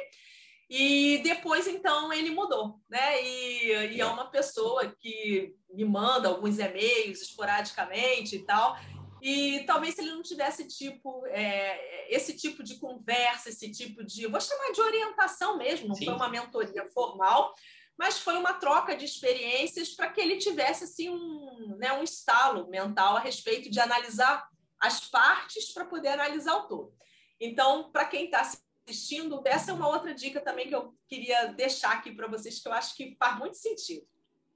E 0.71 1.19
depois, 1.25 1.67
então, 1.67 2.13
ele 2.13 2.31
mudou, 2.31 2.81
né? 2.89 3.21
E, 3.25 3.97
e, 3.97 4.01
é 4.01 4.07
uma 4.07 4.31
pessoa 4.31 4.87
que 4.87 5.53
me 5.69 5.85
manda 5.85 6.29
alguns 6.29 6.61
e-mails 6.61 7.21
esporadicamente 7.21 8.37
e 8.37 8.45
tal. 8.45 8.79
E 9.21 9.65
talvez 9.67 9.97
se 9.97 10.01
ele 10.01 10.13
não 10.13 10.23
tivesse 10.23 10.69
tipo 10.69 11.27
é, 11.27 12.15
esse 12.15 12.37
tipo 12.37 12.63
de 12.63 12.77
conversa, 12.79 13.49
esse 13.49 13.69
tipo 13.73 14.05
de, 14.05 14.29
vou 14.29 14.41
chamar 14.41 14.71
de 14.71 14.81
orientação 14.81 15.59
mesmo, 15.59 15.89
não 15.89 15.97
Sim. 15.97 16.05
foi 16.05 16.15
uma 16.15 16.29
mentoria 16.29 16.89
formal, 16.95 17.53
mas 17.99 18.21
foi 18.21 18.37
uma 18.37 18.55
troca 18.55 18.97
de 18.97 19.05
experiências 19.05 19.91
para 19.91 20.09
que 20.09 20.21
ele 20.21 20.39
tivesse 20.39 20.85
assim 20.85 21.11
um, 21.11 21.77
né, 21.79 21.93
um 21.93 22.05
estalo 22.05 22.69
mental 22.69 23.17
a 23.17 23.21
respeito 23.21 23.69
de 23.69 23.81
analisar 23.81 24.49
as 24.79 25.01
partes 25.01 25.75
para 25.75 25.85
poder 25.85 26.09
analisar 26.11 26.55
o 26.55 26.69
todo. 26.69 26.95
Então, 27.41 27.91
para 27.91 28.05
quem 28.05 28.27
está 28.27 28.45
assistindo, 28.91 29.41
essa 29.45 29.71
é 29.71 29.75
uma 29.75 29.89
outra 29.89 30.15
dica 30.15 30.41
também 30.41 30.69
que 30.69 30.75
eu 30.75 30.93
queria 31.09 31.47
deixar 31.47 31.93
aqui 31.93 32.13
para 32.13 32.27
vocês 32.27 32.61
que 32.61 32.69
eu 32.69 32.73
acho 32.73 32.97
que 32.97 33.17
faz 33.19 33.39
muito 33.39 33.57
sentido. 33.57 34.07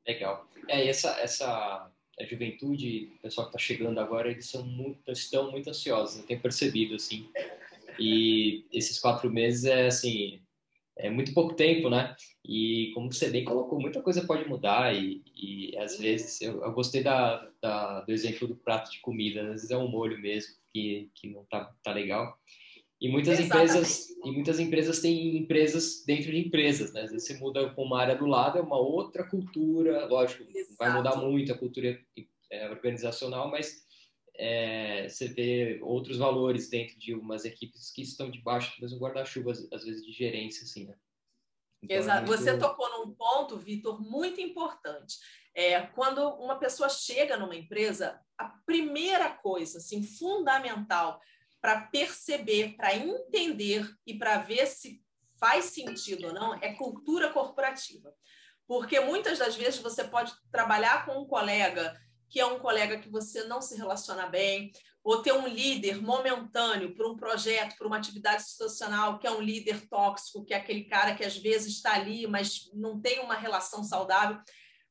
Legal. 0.07 0.49
É 0.69 0.87
essa 0.87 1.11
essa 1.21 1.91
a 2.21 2.25
juventude, 2.25 3.13
o 3.17 3.23
pessoal 3.23 3.49
que 3.49 3.57
está 3.57 3.59
chegando 3.59 3.99
agora, 3.99 4.31
eles 4.31 4.49
são 4.49 4.65
muito, 4.65 5.11
estão 5.11 5.51
muito 5.51 5.69
ansiosos, 5.69 6.21
eu 6.21 6.27
tenho 6.27 6.41
percebido, 6.41 6.95
assim. 6.95 7.29
E 7.99 8.65
esses 8.73 9.01
quatro 9.01 9.31
meses 9.31 9.65
é, 9.65 9.87
assim, 9.87 10.41
é 10.97 11.11
muito 11.11 11.35
pouco 11.35 11.55
tempo, 11.55 11.91
né? 11.91 12.15
E 12.45 12.93
como 12.95 13.13
você 13.13 13.31
bem 13.31 13.45
colocou, 13.45 13.81
muita 13.81 14.01
coisa 14.01 14.27
pode 14.27 14.49
mudar 14.49 14.95
e, 14.95 15.23
e 15.35 15.77
às 15.79 15.99
vezes, 15.99 16.41
eu, 16.41 16.63
eu 16.63 16.73
gostei 16.73 17.03
da, 17.03 17.49
da, 17.61 18.01
do 18.03 18.13
exemplo 18.13 18.47
do 18.47 18.57
prato 18.57 18.91
de 18.91 19.01
comida, 19.01 19.43
às 19.43 19.49
vezes 19.49 19.71
é 19.71 19.77
um 19.77 19.89
molho 19.89 20.19
mesmo 20.21 20.55
que, 20.73 21.11
que 21.15 21.29
não 21.29 21.45
tá, 21.45 21.73
tá 21.83 21.93
legal. 21.93 22.39
E 23.05 23.09
muitas 23.11 23.39
Exatamente. 23.39 23.71
empresas 23.71 24.11
e 24.25 24.33
muitas 24.33 24.59
empresas 24.59 25.01
têm 25.01 25.37
empresas 25.37 26.03
dentro 26.07 26.31
de 26.31 26.39
empresas, 26.39 26.91
né? 26.95 27.03
Às 27.03 27.11
vezes 27.11 27.27
você 27.27 27.35
muda 27.35 27.69
com 27.69 27.85
uma 27.85 28.01
área 28.01 28.17
do 28.17 28.25
lado, 28.25 28.57
é 28.57 28.63
uma 28.63 28.79
outra 28.79 29.29
cultura, 29.29 30.07
lógico, 30.07 30.43
Exato. 30.57 30.77
vai 30.79 30.91
mudar 30.91 31.17
muito 31.17 31.53
a 31.53 31.59
cultura 31.59 32.01
é, 32.51 32.71
organizacional, 32.71 33.51
mas 33.51 33.85
é, 34.35 35.07
você 35.07 35.29
vê 35.29 35.79
outros 35.83 36.17
valores 36.17 36.71
dentro 36.71 36.99
de 36.99 37.13
umas 37.15 37.45
equipes 37.45 37.91
que 37.91 38.01
estão 38.01 38.31
debaixo 38.31 38.75
do 38.75 38.81
mesmo 38.81 38.99
guarda-chuva, 38.99 39.51
às 39.51 39.85
vezes 39.85 40.03
de 40.03 40.11
gerência, 40.11 40.63
assim, 40.63 40.87
né? 40.87 40.95
Então, 41.83 41.99
Exato. 41.99 42.25
É 42.25 42.27
muito... 42.27 42.43
Você 42.43 42.57
tocou 42.57 42.89
num 42.89 43.13
ponto, 43.13 43.59
Vitor, 43.59 44.01
muito 44.01 44.41
importante. 44.41 45.19
É, 45.55 45.79
quando 45.83 46.27
uma 46.37 46.59
pessoa 46.59 46.89
chega 46.89 47.37
numa 47.37 47.55
empresa, 47.55 48.19
a 48.39 48.49
primeira 48.65 49.29
coisa, 49.29 49.77
assim, 49.77 50.03
fundamental 50.03 51.21
para 51.65 51.81
perceber, 51.81 52.77
para 52.77 52.95
entender 52.95 53.91
e 54.07 54.19
para 54.19 54.37
ver 54.37 54.67
se 54.67 55.03
faz 55.41 55.65
sentido 55.65 56.27
ou 56.27 56.35
não 56.35 56.55
é 56.57 56.75
cultura 56.75 57.31
corporativa. 57.31 58.15
Porque 58.67 59.01
muitas 59.01 59.39
das 59.39 59.57
vezes 59.57 59.81
você 59.81 60.05
pode 60.05 60.35
trabalhar 60.53 61.07
com 61.07 61.23
um 61.23 61.27
colega 61.27 61.99
que 62.29 62.39
é 62.39 62.45
um 62.45 62.59
colega 62.59 62.99
que 62.99 63.09
você 63.09 63.45
não 63.45 63.63
se 63.63 63.79
relaciona 63.79 64.27
bem, 64.27 64.73
ou 65.03 65.23
ter 65.23 65.33
um 65.33 65.47
líder 65.47 66.03
momentâneo 66.03 66.95
para 66.95 67.09
um 67.09 67.17
projeto, 67.17 67.77
para 67.79 67.87
uma 67.87 67.97
atividade 67.97 68.43
institucional, 68.43 69.19
que 69.19 69.27
é 69.27 69.31
um 69.31 69.41
líder 69.41 69.89
tóxico, 69.89 70.45
que 70.45 70.53
é 70.53 70.59
aquele 70.59 70.85
cara 70.85 71.15
que 71.15 71.25
às 71.25 71.39
vezes 71.39 71.77
está 71.77 71.95
ali, 71.95 72.27
mas 72.27 72.69
não 72.75 73.01
tem 73.01 73.21
uma 73.21 73.37
relação 73.37 73.83
saudável 73.83 74.39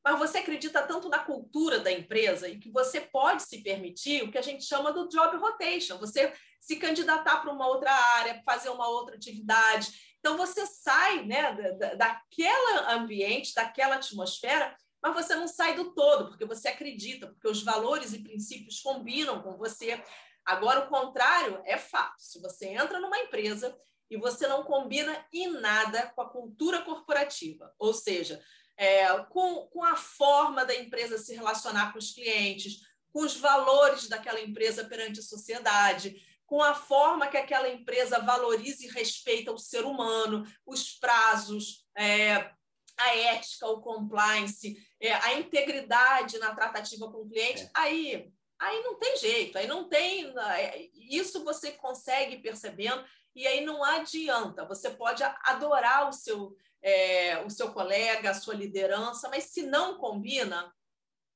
mas 0.04 0.18
você 0.18 0.38
acredita 0.38 0.82
tanto 0.82 1.08
na 1.08 1.18
cultura 1.18 1.80
da 1.80 1.90
empresa 1.90 2.46
e 2.46 2.58
que 2.58 2.70
você 2.70 3.00
pode 3.00 3.42
se 3.42 3.62
permitir 3.62 4.22
o 4.22 4.30
que 4.30 4.36
a 4.36 4.42
gente 4.42 4.62
chama 4.62 4.92
do 4.92 5.08
job 5.08 5.36
rotation, 5.38 5.96
você 5.96 6.30
se 6.60 6.76
candidatar 6.76 7.38
para 7.40 7.50
uma 7.50 7.66
outra 7.66 7.90
área, 7.90 8.42
fazer 8.44 8.68
uma 8.68 8.86
outra 8.86 9.16
atividade. 9.16 10.14
Então 10.18 10.36
você 10.36 10.66
sai 10.66 11.24
né, 11.24 11.52
da, 11.78 11.94
daquela 11.94 12.92
ambiente, 12.92 13.54
daquela 13.54 13.96
atmosfera, 13.96 14.76
mas 15.02 15.14
você 15.14 15.34
não 15.34 15.48
sai 15.48 15.74
do 15.74 15.94
todo, 15.94 16.28
porque 16.28 16.44
você 16.44 16.68
acredita, 16.68 17.26
porque 17.26 17.48
os 17.48 17.62
valores 17.62 18.12
e 18.12 18.22
princípios 18.22 18.80
combinam 18.80 19.42
com 19.42 19.56
você. 19.56 20.02
Agora, 20.44 20.80
o 20.80 20.88
contrário 20.88 21.62
é 21.64 21.78
fato. 21.78 22.16
Se 22.18 22.40
você 22.40 22.68
entra 22.68 23.00
numa 23.00 23.18
empresa 23.18 23.74
e 24.10 24.18
você 24.18 24.46
não 24.46 24.64
combina 24.64 25.26
em 25.32 25.48
nada 25.48 26.12
com 26.14 26.22
a 26.22 26.28
cultura 26.30 26.82
corporativa, 26.82 27.74
ou 27.78 27.92
seja, 27.92 28.42
é, 28.76 29.06
com, 29.30 29.66
com 29.68 29.82
a 29.82 29.96
forma 29.96 30.64
da 30.64 30.74
empresa 30.74 31.18
se 31.18 31.34
relacionar 31.34 31.92
com 31.92 31.98
os 31.98 32.12
clientes, 32.12 32.80
com 33.12 33.20
os 33.20 33.36
valores 33.36 34.08
daquela 34.08 34.40
empresa 34.40 34.84
perante 34.84 35.20
a 35.20 35.22
sociedade, 35.22 36.20
com 36.46 36.62
a 36.62 36.74
forma 36.74 37.26
que 37.26 37.36
aquela 37.36 37.68
empresa 37.68 38.18
valoriza 38.20 38.84
e 38.84 38.90
respeita 38.90 39.52
o 39.52 39.58
ser 39.58 39.84
humano, 39.84 40.44
os 40.66 40.90
prazos, 40.98 41.86
é, 41.96 42.50
a 42.96 43.16
ética, 43.16 43.66
o 43.66 43.80
compliance, 43.80 44.76
é, 45.00 45.12
a 45.12 45.34
integridade 45.34 46.38
na 46.38 46.54
tratativa 46.54 47.10
com 47.10 47.18
o 47.18 47.28
cliente, 47.28 47.62
é. 47.62 47.70
aí, 47.74 48.32
aí 48.58 48.82
não 48.82 48.98
tem 48.98 49.16
jeito, 49.16 49.58
aí 49.58 49.66
não 49.66 49.88
tem. 49.88 50.32
É, 50.38 50.88
isso 50.94 51.42
você 51.44 51.72
consegue 51.72 52.38
percebendo, 52.38 53.04
e 53.34 53.46
aí 53.46 53.64
não 53.64 53.82
adianta. 53.82 54.64
Você 54.66 54.90
pode 54.90 55.22
adorar 55.22 56.08
o 56.08 56.12
seu, 56.12 56.54
é, 56.84 57.42
o 57.42 57.48
seu 57.48 57.72
colega, 57.72 58.30
a 58.30 58.34
sua 58.34 58.54
liderança, 58.54 59.30
mas 59.30 59.44
se 59.44 59.62
não 59.62 59.96
combina, 59.96 60.70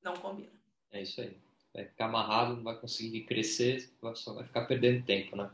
não 0.03 0.13
combina. 0.13 0.53
É 0.91 1.01
isso 1.01 1.19
aí. 1.19 1.35
Vai 1.73 1.85
ficar 1.85 2.05
amarrado, 2.05 2.55
não 2.55 2.63
vai 2.63 2.79
conseguir 2.79 3.21
crescer, 3.21 3.91
só 4.13 4.33
vai 4.33 4.45
ficar 4.45 4.65
perdendo 4.65 5.03
tempo, 5.05 5.35
né? 5.35 5.49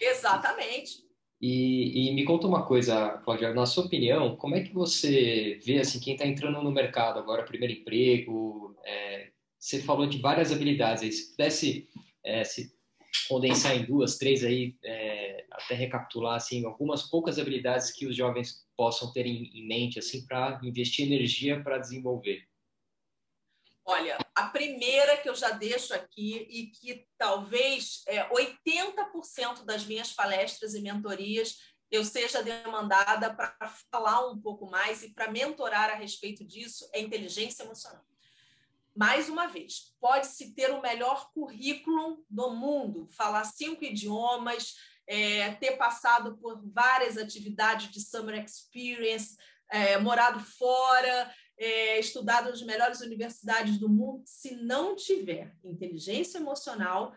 Exatamente. 0.00 1.04
E, 1.40 2.08
e, 2.08 2.14
me 2.14 2.24
conta 2.24 2.46
uma 2.46 2.64
coisa, 2.64 3.18
Cláudia, 3.24 3.52
na 3.52 3.66
sua 3.66 3.84
opinião, 3.84 4.36
como 4.36 4.54
é 4.54 4.62
que 4.62 4.72
você 4.72 5.60
vê 5.64 5.80
assim 5.80 5.98
quem 5.98 6.14
está 6.14 6.24
entrando 6.24 6.62
no 6.62 6.70
mercado 6.70 7.18
agora, 7.18 7.42
primeiro 7.42 7.74
emprego? 7.74 8.76
É, 8.84 9.32
você 9.58 9.82
falou 9.82 10.06
de 10.06 10.18
várias 10.18 10.52
habilidades, 10.52 11.02
aí, 11.02 11.10
se 11.10 11.30
pudesse 11.32 11.88
é, 12.24 12.44
se 12.44 12.72
condensar 13.28 13.76
em 13.76 13.84
duas, 13.84 14.18
três 14.18 14.44
aí, 14.44 14.76
é, 14.84 15.44
até 15.50 15.74
recapitular 15.74 16.36
assim 16.36 16.64
algumas 16.64 17.02
poucas 17.02 17.40
habilidades 17.40 17.90
que 17.90 18.06
os 18.06 18.14
jovens 18.14 18.61
possam 18.76 19.12
ter 19.12 19.26
em, 19.26 19.66
mente 19.66 19.98
assim 19.98 20.26
para 20.26 20.60
investir 20.62 21.06
energia 21.06 21.62
para 21.62 21.78
desenvolver. 21.78 22.46
Olha, 23.84 24.16
a 24.34 24.46
primeira 24.46 25.16
que 25.16 25.28
eu 25.28 25.34
já 25.34 25.50
deixo 25.50 25.92
aqui 25.92 26.46
e 26.48 26.66
que 26.68 27.06
talvez 27.18 28.02
é, 28.06 28.28
80% 28.28 29.64
das 29.64 29.84
minhas 29.84 30.12
palestras 30.12 30.74
e 30.74 30.80
mentorias 30.80 31.58
eu 31.90 32.04
seja 32.04 32.42
demandada 32.42 33.34
para 33.34 33.54
falar 33.90 34.30
um 34.30 34.40
pouco 34.40 34.70
mais 34.70 35.02
e 35.02 35.10
para 35.10 35.30
mentorar 35.30 35.90
a 35.90 35.94
respeito 35.94 36.42
disso 36.42 36.88
é 36.92 37.00
inteligência 37.00 37.64
emocional. 37.64 38.02
Mais 38.96 39.28
uma 39.28 39.46
vez, 39.46 39.94
pode-se 40.00 40.54
ter 40.54 40.70
o 40.70 40.80
melhor 40.80 41.30
currículo 41.32 42.24
do 42.28 42.50
mundo, 42.50 43.08
falar 43.10 43.44
cinco 43.44 43.84
idiomas, 43.84 44.76
é, 45.12 45.52
ter 45.56 45.72
passado 45.72 46.38
por 46.38 46.58
várias 46.72 47.18
atividades 47.18 47.90
de 47.90 48.00
summer 48.00 48.42
experience, 48.42 49.36
é, 49.70 49.98
morado 49.98 50.40
fora, 50.40 51.30
é, 51.58 51.98
estudado 51.98 52.48
nas 52.48 52.62
melhores 52.62 53.02
universidades 53.02 53.78
do 53.78 53.90
mundo, 53.90 54.22
se 54.24 54.56
não 54.56 54.96
tiver 54.96 55.54
inteligência 55.62 56.38
emocional, 56.38 57.14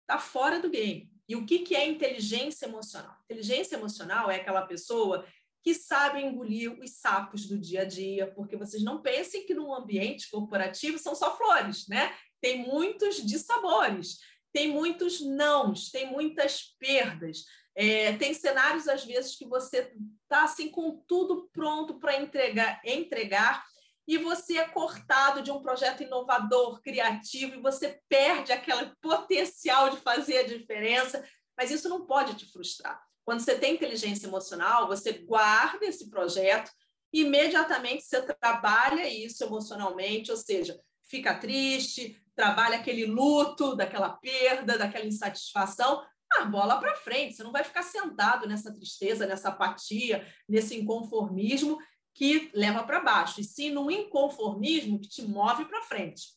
está 0.00 0.18
fora 0.18 0.58
do 0.58 0.68
game. 0.68 1.08
E 1.28 1.36
o 1.36 1.46
que, 1.46 1.60
que 1.60 1.76
é 1.76 1.86
inteligência 1.86 2.66
emocional? 2.66 3.16
Inteligência 3.26 3.76
emocional 3.76 4.28
é 4.28 4.36
aquela 4.36 4.62
pessoa 4.62 5.24
que 5.62 5.72
sabe 5.72 6.20
engolir 6.20 6.76
os 6.80 6.98
sapos 6.98 7.46
do 7.46 7.56
dia 7.56 7.82
a 7.82 7.84
dia, 7.84 8.26
porque 8.34 8.56
vocês 8.56 8.82
não 8.82 9.02
pensem 9.02 9.46
que 9.46 9.54
num 9.54 9.72
ambiente 9.72 10.28
corporativo 10.30 10.98
são 10.98 11.14
só 11.14 11.36
flores, 11.36 11.86
né? 11.86 12.12
Tem 12.40 12.66
muitos 12.66 13.24
dissabores, 13.24 14.18
tem 14.56 14.68
muitos 14.68 15.20
nãos, 15.20 15.90
tem 15.90 16.10
muitas 16.10 16.74
perdas. 16.78 17.44
É, 17.74 18.16
tem 18.16 18.32
cenários, 18.32 18.88
às 18.88 19.04
vezes, 19.04 19.36
que 19.36 19.44
você 19.44 19.92
está 20.22 20.44
assim, 20.44 20.70
com 20.70 21.04
tudo 21.06 21.50
pronto 21.52 21.98
para 21.98 22.18
entregar, 22.22 22.80
entregar 22.82 23.62
e 24.08 24.16
você 24.16 24.56
é 24.56 24.66
cortado 24.66 25.42
de 25.42 25.50
um 25.50 25.60
projeto 25.60 26.02
inovador, 26.02 26.80
criativo, 26.80 27.56
e 27.56 27.60
você 27.60 28.00
perde 28.08 28.50
aquele 28.50 28.94
potencial 29.02 29.90
de 29.90 29.98
fazer 29.98 30.38
a 30.38 30.46
diferença, 30.46 31.22
mas 31.54 31.70
isso 31.70 31.86
não 31.90 32.06
pode 32.06 32.34
te 32.34 32.50
frustrar. 32.50 32.98
Quando 33.26 33.40
você 33.40 33.58
tem 33.58 33.74
inteligência 33.74 34.26
emocional, 34.26 34.88
você 34.88 35.12
guarda 35.12 35.84
esse 35.84 36.08
projeto, 36.08 36.70
imediatamente 37.12 38.04
você 38.04 38.22
trabalha 38.22 39.06
isso 39.06 39.44
emocionalmente, 39.44 40.30
ou 40.30 40.36
seja, 40.38 40.80
fica 41.10 41.34
triste, 41.34 42.18
trabalha 42.36 42.76
aquele 42.76 43.06
luto, 43.06 43.74
daquela 43.74 44.10
perda, 44.10 44.78
daquela 44.78 45.06
insatisfação, 45.06 46.04
a 46.34 46.44
bola 46.44 46.78
para 46.78 46.94
frente. 46.96 47.34
Você 47.34 47.42
não 47.42 47.50
vai 47.52 47.64
ficar 47.64 47.82
sentado 47.82 48.46
nessa 48.46 48.72
tristeza, 48.72 49.26
nessa 49.26 49.48
apatia, 49.48 50.26
nesse 50.48 50.76
inconformismo 50.76 51.78
que 52.14 52.50
leva 52.54 52.82
para 52.82 53.00
baixo, 53.00 53.40
e 53.40 53.44
sim 53.44 53.70
no 53.70 53.90
inconformismo 53.90 55.00
que 55.00 55.08
te 55.08 55.22
move 55.22 55.64
para 55.66 55.82
frente. 55.82 56.28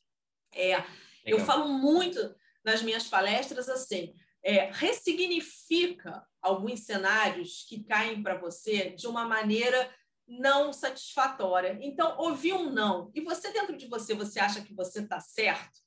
É, 0.54 0.84
eu 1.26 1.40
falo 1.40 1.70
muito 1.70 2.20
nas 2.64 2.82
minhas 2.82 3.08
palestras 3.08 3.70
assim, 3.70 4.14
é, 4.44 4.70
ressignifica 4.72 6.26
alguns 6.42 6.82
cenários 6.82 7.66
que 7.68 7.84
caem 7.84 8.22
para 8.22 8.38
você 8.38 8.92
de 8.92 9.08
uma 9.08 9.26
maneira 9.26 9.90
não 10.28 10.72
satisfatória. 10.72 11.78
Então, 11.82 12.18
ouvir 12.18 12.54
um 12.54 12.70
não, 12.70 13.10
e 13.16 13.22
você 13.22 13.52
dentro 13.52 13.76
de 13.76 13.88
você, 13.88 14.14
você 14.14 14.40
acha 14.40 14.62
que 14.62 14.74
você 14.74 15.00
está 15.00 15.20
certo, 15.20 15.80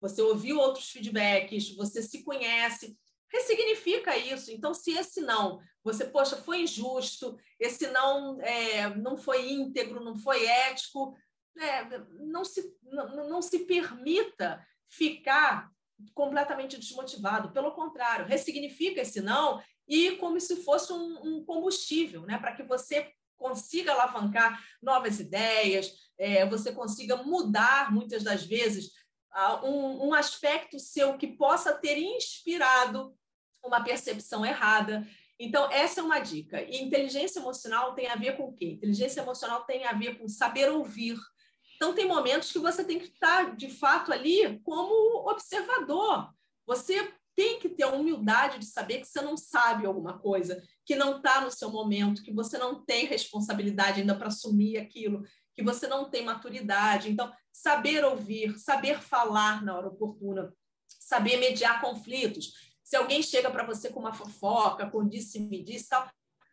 você 0.00 0.22
ouviu 0.22 0.58
outros 0.58 0.90
feedbacks, 0.90 1.74
você 1.74 2.02
se 2.02 2.22
conhece, 2.22 2.96
ressignifica 3.28 4.16
isso. 4.16 4.50
Então, 4.50 4.74
se 4.74 4.92
esse 4.92 5.20
não, 5.20 5.60
você, 5.82 6.04
poxa, 6.04 6.36
foi 6.36 6.62
injusto, 6.62 7.36
esse 7.58 7.86
não 7.88 8.40
é, 8.42 8.94
não 8.96 9.16
foi 9.16 9.50
íntegro, 9.50 10.04
não 10.04 10.16
foi 10.16 10.44
ético, 10.44 11.16
é, 11.58 11.98
não, 12.20 12.44
se, 12.44 12.74
não, 12.82 13.28
não 13.28 13.42
se 13.42 13.60
permita 13.60 14.64
ficar 14.88 15.70
completamente 16.14 16.78
desmotivado. 16.78 17.52
Pelo 17.52 17.72
contrário, 17.72 18.26
ressignifica 18.26 19.02
esse 19.02 19.20
não 19.20 19.62
e 19.86 20.12
como 20.12 20.40
se 20.40 20.56
fosse 20.56 20.92
um, 20.92 21.20
um 21.22 21.44
combustível, 21.44 22.22
né, 22.22 22.38
para 22.38 22.54
que 22.54 22.62
você 22.62 23.12
consiga 23.36 23.92
alavancar 23.92 24.62
novas 24.82 25.18
ideias, 25.18 25.92
é, 26.18 26.44
você 26.46 26.72
consiga 26.72 27.16
mudar 27.16 27.90
muitas 27.90 28.22
das 28.22 28.44
vezes 28.44 28.92
um, 29.62 30.08
um 30.08 30.14
aspecto 30.14 30.78
seu 30.78 31.16
que 31.16 31.26
possa 31.26 31.72
ter 31.72 31.98
inspirado 31.98 33.14
uma 33.64 33.82
percepção 33.82 34.44
errada. 34.44 35.06
Então, 35.38 35.70
essa 35.70 36.00
é 36.00 36.02
uma 36.02 36.18
dica. 36.18 36.62
E 36.62 36.82
inteligência 36.82 37.40
emocional 37.40 37.94
tem 37.94 38.08
a 38.08 38.16
ver 38.16 38.36
com 38.36 38.44
o 38.44 38.52
quê? 38.52 38.66
Inteligência 38.66 39.20
emocional 39.20 39.64
tem 39.64 39.86
a 39.86 39.92
ver 39.92 40.18
com 40.18 40.28
saber 40.28 40.70
ouvir. 40.70 41.18
Então, 41.76 41.94
tem 41.94 42.06
momentos 42.06 42.52
que 42.52 42.58
você 42.58 42.84
tem 42.84 42.98
que 42.98 43.06
estar, 43.06 43.56
de 43.56 43.70
fato, 43.70 44.12
ali 44.12 44.60
como 44.60 45.28
observador. 45.30 46.30
Você 46.66 47.10
tem 47.34 47.58
que 47.58 47.70
ter 47.70 47.84
a 47.84 47.92
humildade 47.92 48.58
de 48.58 48.66
saber 48.66 48.98
que 48.98 49.06
você 49.06 49.22
não 49.22 49.34
sabe 49.34 49.86
alguma 49.86 50.18
coisa, 50.18 50.62
que 50.84 50.94
não 50.94 51.16
está 51.16 51.40
no 51.40 51.50
seu 51.50 51.70
momento, 51.70 52.22
que 52.22 52.32
você 52.32 52.58
não 52.58 52.84
tem 52.84 53.06
responsabilidade 53.06 54.00
ainda 54.00 54.14
para 54.14 54.28
assumir 54.28 54.76
aquilo, 54.76 55.22
que 55.54 55.62
você 55.62 55.86
não 55.86 56.10
tem 56.10 56.24
maturidade. 56.24 57.10
Então, 57.10 57.32
saber 57.52 58.04
ouvir, 58.04 58.58
saber 58.58 59.00
falar 59.00 59.62
na 59.62 59.76
hora 59.76 59.88
oportuna, 59.88 60.52
saber 60.86 61.36
mediar 61.36 61.80
conflitos. 61.80 62.52
Se 62.82 62.96
alguém 62.96 63.22
chega 63.22 63.50
para 63.50 63.64
você 63.64 63.90
com 63.90 64.00
uma 64.00 64.12
fofoca, 64.12 64.90
com 64.90 65.06
disse-me 65.06 65.62
disse, 65.62 65.88
tal, 65.88 66.08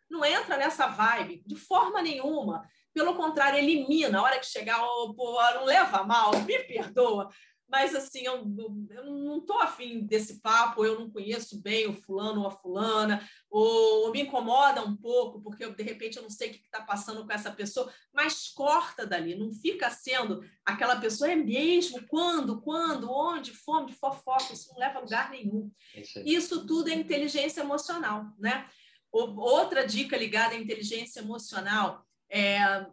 não 0.08 0.24
entra 0.24 0.56
nessa 0.56 0.86
vibe 0.86 1.42
de 1.46 1.56
forma 1.56 2.00
nenhuma. 2.00 2.66
Pelo 2.94 3.14
contrário, 3.14 3.58
elimina. 3.58 4.18
A 4.18 4.22
hora 4.22 4.38
que 4.38 4.46
chegar, 4.46 4.82
oh, 4.82 5.14
pô, 5.14 5.40
não 5.54 5.64
leva 5.64 6.02
mal, 6.02 6.30
me 6.42 6.58
perdoa 6.60 7.28
mas 7.68 7.94
assim, 7.94 8.20
eu, 8.20 8.36
eu 8.90 9.04
não 9.04 9.38
estou 9.38 9.58
afim 9.60 10.00
desse 10.00 10.40
papo, 10.40 10.84
eu 10.84 10.98
não 10.98 11.10
conheço 11.10 11.60
bem 11.60 11.86
o 11.86 11.92
fulano 11.92 12.40
ou 12.40 12.46
a 12.46 12.50
fulana, 12.50 13.28
ou, 13.50 14.06
ou 14.06 14.12
me 14.12 14.22
incomoda 14.22 14.82
um 14.82 14.96
pouco, 14.96 15.42
porque 15.42 15.64
eu, 15.64 15.74
de 15.74 15.82
repente 15.82 16.16
eu 16.16 16.22
não 16.22 16.30
sei 16.30 16.48
o 16.48 16.52
que 16.52 16.60
está 16.60 16.82
passando 16.82 17.26
com 17.26 17.32
essa 17.32 17.50
pessoa, 17.50 17.92
mas 18.12 18.48
corta 18.48 19.06
dali, 19.06 19.34
não 19.34 19.52
fica 19.52 19.90
sendo 19.90 20.42
aquela 20.64 20.96
pessoa, 20.96 21.30
é 21.30 21.36
mesmo, 21.36 22.06
quando, 22.08 22.60
quando, 22.62 23.10
onde, 23.10 23.52
fome, 23.52 23.92
fofoca, 23.92 24.52
isso 24.52 24.70
não 24.72 24.78
leva 24.78 24.98
a 24.98 25.02
lugar 25.02 25.30
nenhum. 25.30 25.70
Isso, 25.94 26.22
isso 26.24 26.66
tudo 26.66 26.88
é 26.88 26.94
inteligência 26.94 27.60
emocional, 27.60 28.26
né? 28.38 28.66
Outra 29.10 29.86
dica 29.86 30.16
ligada 30.16 30.54
à 30.54 30.58
inteligência 30.58 31.20
emocional 31.20 32.04
é 32.30 32.86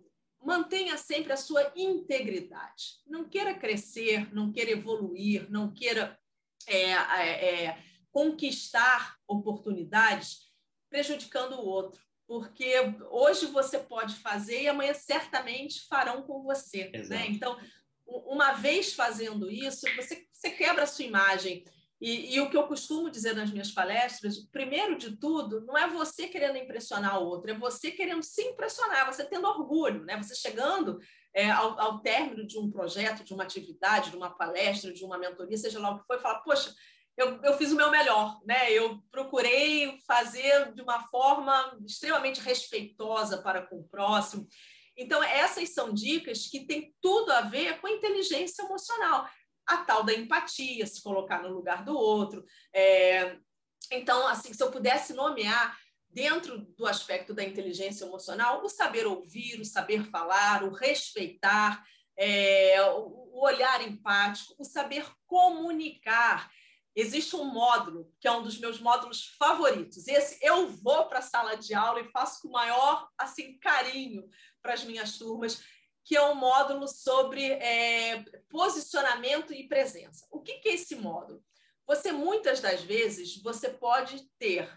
mantenha 0.46 0.96
sempre 0.98 1.34
a 1.34 1.38
sua 1.38 1.72
integridade. 1.76 3.00
Não 3.08 3.28
queira 3.28 3.56
crescer, 3.56 4.32
não 4.34 4.52
queira 4.52 4.72
evoluir, 4.72 5.50
não 5.50 5.74
queira 5.74 6.18
é, 6.68 6.92
é, 6.92 7.64
é, 7.64 7.84
conquistar 8.12 9.18
oportunidades 9.28 10.46
prejudicando 10.90 11.54
o 11.54 11.66
outro. 11.66 12.00
Porque 12.28 12.74
hoje 13.10 13.48
você 13.48 13.80
pode 13.80 14.16
fazer 14.16 14.62
e 14.62 14.68
amanhã 14.68 14.94
certamente 14.94 15.86
farão 15.88 16.22
com 16.22 16.44
você. 16.44 16.90
Né? 17.10 17.28
Então, 17.28 17.60
uma 18.06 18.54
vez 18.54 18.94
fazendo 18.94 19.50
isso, 19.50 19.88
você, 19.96 20.28
você 20.32 20.52
quebra 20.52 20.84
a 20.84 20.88
sua 20.88 21.06
imagem. 21.06 21.66
E, 22.00 22.36
e, 22.36 22.42
o 22.42 22.50
que 22.50 22.58
eu 22.58 22.68
costumo 22.68 23.10
dizer 23.10 23.34
nas 23.34 23.52
minhas 23.52 23.72
palestras, 23.72 24.38
primeiro 24.52 24.98
de 24.98 25.16
tudo, 25.16 25.62
não 25.62 25.78
é 25.78 25.88
você 25.88 26.28
querendo 26.28 26.58
impressionar 26.58 27.22
o 27.22 27.26
outro, 27.26 27.50
é 27.50 27.54
você 27.54 27.90
querendo 27.90 28.22
se 28.22 28.42
impressionar, 28.44 29.06
você 29.06 29.24
tendo 29.24 29.48
orgulho, 29.48 30.04
né? 30.04 30.18
Você 30.18 30.36
chegando 30.36 31.00
é, 31.34 31.50
ao, 31.50 31.80
ao, 31.80 32.00
término 32.00 32.46
de 32.46 32.60
um 32.60 32.70
projeto, 32.70 33.24
de 33.24 33.34
uma 33.34 33.44
atividade, 33.44 34.12
de 34.12 34.18
uma 34.18 34.30
palestra, 34.30 34.94
de 34.94 35.06
uma 35.06 35.18
mentoria, 35.18 35.58
seja 35.58 35.80
lá 35.80 35.92
o 35.92 36.00
que 36.00 36.06
for, 36.06 36.18
e 36.18 36.22
falar, 36.22 36.40
poxa, 36.40 36.74
eu, 37.18 37.42
eu 37.42 37.58
fiz 37.58 37.72
o 37.72 37.78
meu 37.78 37.90
melhor, 37.90 38.42
né? 38.46 38.72
Eu 38.74 39.02
procurei 39.10 39.98
fazer 40.06 40.74
de 40.74 40.82
uma 40.82 41.08
forma 41.08 41.78
extremamente 41.86 42.42
respeitosa 42.42 43.42
para 43.42 43.66
com 43.66 43.80
o 43.80 43.88
próximo. 43.88 44.46
Então, 44.98 45.24
essas 45.24 45.70
são 45.70 45.94
dicas 45.94 46.48
que 46.48 46.66
têm 46.66 46.94
tudo 47.02 47.32
a 47.32 47.42
ver 47.42 47.80
com 47.80 47.88
inteligência 47.88 48.64
emocional. 48.64 49.28
A 49.68 49.78
tal 49.78 50.04
da 50.04 50.14
empatia, 50.14 50.86
se 50.86 51.02
colocar 51.02 51.42
no 51.42 51.50
lugar 51.50 51.84
do 51.84 51.98
outro. 51.98 52.46
É... 52.74 53.38
Então, 53.92 54.28
assim, 54.28 54.54
se 54.54 54.64
eu 54.64 54.72
pudesse 54.72 55.14
nomear 55.14 55.78
dentro 56.10 56.60
do 56.78 56.88
aspecto 56.88 57.34
da 57.34 57.44
inteligência 57.44 58.06
emocional, 58.06 58.64
o 58.64 58.70
saber 58.70 59.06
ouvir, 59.06 59.60
o 59.60 59.66
saber 59.66 60.10
falar, 60.10 60.64
o 60.64 60.72
respeitar, 60.72 61.84
é... 62.18 62.82
o 62.92 63.40
olhar 63.42 63.82
empático, 63.82 64.56
o 64.58 64.64
saber 64.64 65.06
comunicar. 65.28 66.52
Existe 66.96 67.36
um 67.36 67.44
módulo 67.44 68.10
que 68.22 68.28
é 68.28 68.32
um 68.32 68.42
dos 68.42 68.58
meus 68.58 68.80
módulos 68.80 69.36
favoritos. 69.38 70.08
Esse 70.08 70.40
eu 70.42 70.68
vou 70.70 71.06
para 71.10 71.20
a 71.20 71.22
sala 71.22 71.56
de 71.56 71.74
aula 71.74 72.00
e 72.00 72.10
faço 72.12 72.42
com 72.42 72.48
o 72.48 72.52
maior 72.54 73.10
assim 73.18 73.58
carinho 73.60 74.24
para 74.62 74.74
as 74.74 74.86
minhas 74.86 75.18
turmas, 75.18 75.62
que 76.06 76.16
é 76.16 76.22
um 76.24 76.36
módulo 76.36 76.88
sobre 76.88 77.44
é, 77.54 78.24
posicionamento 78.48 79.52
e 79.52 79.68
presença. 79.68 80.26
O 80.30 80.40
que, 80.40 80.60
que 80.60 80.70
é 80.70 80.76
esse 80.76 80.96
módulo? 80.96 81.44
Você 81.88 82.12
muitas 82.12 82.60
das 82.62 82.84
vezes 82.84 83.42
você 83.42 83.70
pode 83.70 84.24
ter 84.38 84.70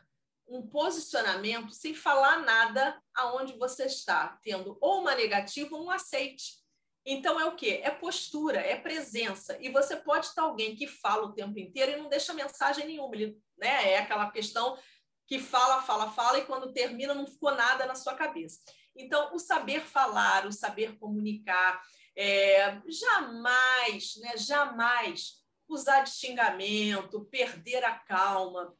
um 0.47 0.67
posicionamento 0.67 1.71
sem 1.73 1.95
falar 1.95 2.41
nada 2.41 2.99
aonde 3.15 3.53
você 3.59 3.85
está, 3.85 4.39
tendo 4.43 4.79
ou 4.81 5.03
uma 5.03 5.15
negativa 5.15 5.77
ou 5.77 5.85
um 5.85 5.91
aceite. 5.91 6.57
Então 7.05 7.39
é 7.39 7.45
o 7.45 7.55
quê? 7.55 7.81
É 7.85 7.91
postura, 7.91 8.61
é 8.61 8.77
presença. 8.77 9.57
E 9.61 9.71
você 9.71 9.97
pode 9.97 10.27
estar 10.27 10.43
alguém 10.43 10.75
que 10.75 10.87
fala 10.87 11.27
o 11.27 11.35
tempo 11.35 11.59
inteiro 11.59 11.93
e 11.93 11.97
não 11.97 12.09
deixa 12.09 12.33
mensagem 12.33 12.87
nenhuma. 12.87 13.15
Ele, 13.15 13.39
né? 13.57 13.93
É 13.93 13.99
aquela 13.99 14.31
questão 14.31 14.79
que 15.27 15.39
fala, 15.39 15.83
fala, 15.83 16.11
fala 16.11 16.39
e 16.39 16.47
quando 16.47 16.73
termina 16.73 17.15
não 17.15 17.27
ficou 17.27 17.55
nada 17.55 17.85
na 17.85 17.95
sua 17.95 18.15
cabeça. 18.15 18.61
Então, 18.99 19.35
o 19.35 19.39
saber 19.39 19.81
falar, 19.83 20.47
o 20.47 20.53
saber 20.53 20.99
comunicar, 20.99 21.83
é, 22.17 22.81
jamais, 22.89 24.17
né, 24.17 24.37
jamais 24.37 25.39
usar 25.69 26.03
de 26.03 26.11
xingamento, 26.11 27.25
perder 27.27 27.85
a 27.85 27.93
calma. 27.93 28.75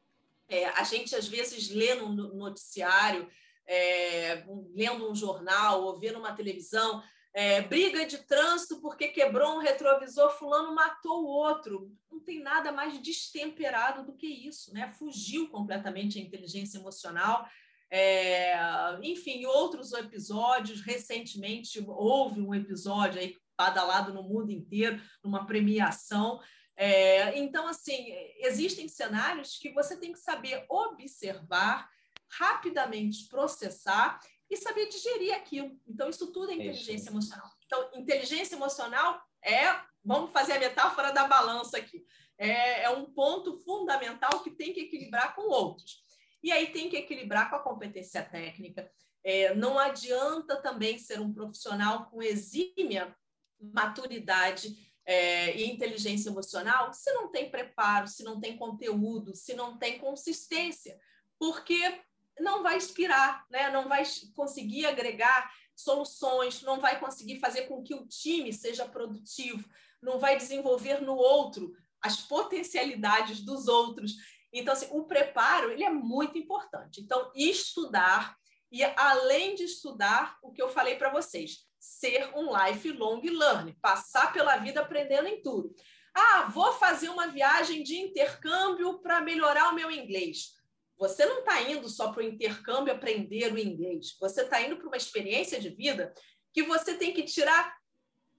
É, 0.47 0.65
a 0.65 0.83
gente, 0.83 1.15
às 1.15 1.27
vezes, 1.27 1.69
lê 1.69 1.93
no 1.95 2.11
noticiário, 2.35 3.29
é, 3.65 4.43
lendo 4.73 5.09
um 5.09 5.15
jornal 5.15 5.83
ou 5.83 5.97
vendo 5.97 6.19
uma 6.19 6.35
televisão, 6.35 7.03
é, 7.31 7.61
briga 7.61 8.05
de 8.05 8.17
trânsito 8.17 8.81
porque 8.81 9.09
quebrou 9.09 9.55
um 9.55 9.59
retrovisor, 9.59 10.31
fulano 10.31 10.73
matou 10.73 11.23
o 11.23 11.27
outro. 11.27 11.95
Não 12.11 12.19
tem 12.19 12.41
nada 12.41 12.71
mais 12.71 12.99
destemperado 12.99 14.03
do 14.03 14.13
que 14.13 14.27
isso, 14.27 14.73
né? 14.73 14.91
Fugiu 14.97 15.47
completamente 15.49 16.17
a 16.17 16.21
inteligência 16.21 16.79
emocional. 16.79 17.47
É, 17.91 18.55
enfim, 19.01 19.45
outros 19.45 19.93
episódios, 19.93 20.81
recentemente 20.81 21.83
houve 21.87 22.41
um 22.41 22.53
episódio 22.53 23.19
aí 23.19 23.35
badalado 23.57 24.13
no 24.13 24.23
mundo 24.23 24.51
inteiro, 24.51 25.01
numa 25.23 25.45
premiação. 25.45 26.39
É, 26.75 27.37
então, 27.37 27.67
assim, 27.67 28.11
existem 28.37 28.87
cenários 28.87 29.57
que 29.57 29.71
você 29.73 29.97
tem 29.97 30.13
que 30.13 30.19
saber 30.19 30.65
observar, 30.69 31.89
rapidamente 32.29 33.27
processar 33.27 34.19
e 34.49 34.55
saber 34.55 34.87
digerir 34.87 35.35
aquilo. 35.35 35.77
Então, 35.87 36.09
isso 36.09 36.31
tudo 36.31 36.51
é 36.51 36.55
inteligência 36.55 37.09
emocional. 37.09 37.49
Então, 37.65 37.89
inteligência 37.95 38.55
emocional 38.55 39.21
é, 39.43 39.75
vamos 40.03 40.31
fazer 40.31 40.53
a 40.53 40.59
metáfora 40.59 41.11
da 41.11 41.27
balança 41.27 41.77
aqui, 41.77 42.05
é, 42.37 42.83
é 42.83 42.89
um 42.89 43.05
ponto 43.05 43.57
fundamental 43.59 44.41
que 44.41 44.51
tem 44.51 44.73
que 44.73 44.81
equilibrar 44.81 45.35
com 45.35 45.49
outros. 45.49 46.01
E 46.41 46.51
aí 46.51 46.67
tem 46.67 46.89
que 46.89 46.97
equilibrar 46.97 47.49
com 47.49 47.55
a 47.55 47.63
competência 47.63 48.23
técnica. 48.23 48.89
É, 49.23 49.53
não 49.53 49.77
adianta 49.77 50.61
também 50.61 50.97
ser 50.97 51.19
um 51.19 51.33
profissional 51.33 52.09
com 52.09 52.23
exímia 52.23 53.15
maturidade 53.59 54.89
é, 55.05 55.55
e 55.57 55.69
inteligência 55.69 56.29
emocional 56.29 56.93
se 56.93 57.11
não 57.13 57.29
tem 57.31 57.49
preparo, 57.49 58.07
se 58.07 58.23
não 58.23 58.39
tem 58.39 58.55
conteúdo, 58.55 59.35
se 59.35 59.53
não 59.53 59.77
tem 59.77 59.97
consistência, 59.99 60.99
porque 61.37 61.99
não 62.39 62.63
vai 62.63 62.77
inspirar, 62.77 63.45
né? 63.49 63.69
não 63.69 63.89
vai 63.89 64.03
conseguir 64.35 64.85
agregar 64.85 65.51
soluções, 65.75 66.61
não 66.61 66.79
vai 66.79 66.99
conseguir 66.99 67.39
fazer 67.39 67.63
com 67.63 67.81
que 67.81 67.95
o 67.95 68.05
time 68.07 68.53
seja 68.53 68.87
produtivo, 68.87 69.67
não 70.01 70.19
vai 70.19 70.37
desenvolver 70.37 71.01
no 71.01 71.15
outro 71.15 71.73
as 72.01 72.21
potencialidades 72.21 73.41
dos 73.41 73.67
outros. 73.67 74.15
Então, 74.51 74.73
assim, 74.73 74.87
o 74.91 75.03
preparo 75.03 75.71
ele 75.71 75.83
é 75.83 75.89
muito 75.89 76.37
importante. 76.37 77.01
Então, 77.01 77.31
estudar 77.35 78.35
e, 78.71 78.83
além 78.83 79.55
de 79.55 79.63
estudar, 79.63 80.37
o 80.41 80.51
que 80.51 80.61
eu 80.61 80.69
falei 80.69 80.95
para 80.95 81.11
vocês, 81.11 81.65
ser 81.79 82.29
um 82.35 82.49
lifelong 82.55 83.21
learner, 83.21 83.75
passar 83.81 84.31
pela 84.33 84.57
vida 84.57 84.81
aprendendo 84.81 85.27
em 85.27 85.41
tudo. 85.41 85.73
Ah, 86.13 86.43
vou 86.53 86.73
fazer 86.73 87.09
uma 87.09 87.27
viagem 87.27 87.83
de 87.83 87.95
intercâmbio 87.95 88.99
para 88.99 89.21
melhorar 89.21 89.71
o 89.71 89.75
meu 89.75 89.89
inglês. 89.89 90.55
Você 90.97 91.25
não 91.25 91.39
está 91.39 91.61
indo 91.61 91.87
só 91.87 92.11
para 92.11 92.21
o 92.21 92.25
intercâmbio 92.27 92.93
aprender 92.93 93.53
o 93.53 93.57
inglês. 93.57 94.17
Você 94.19 94.41
está 94.41 94.61
indo 94.61 94.75
para 94.75 94.87
uma 94.87 94.97
experiência 94.97 95.59
de 95.59 95.69
vida 95.69 96.13
que 96.51 96.63
você 96.63 96.95
tem 96.95 97.13
que 97.13 97.23
tirar 97.23 97.77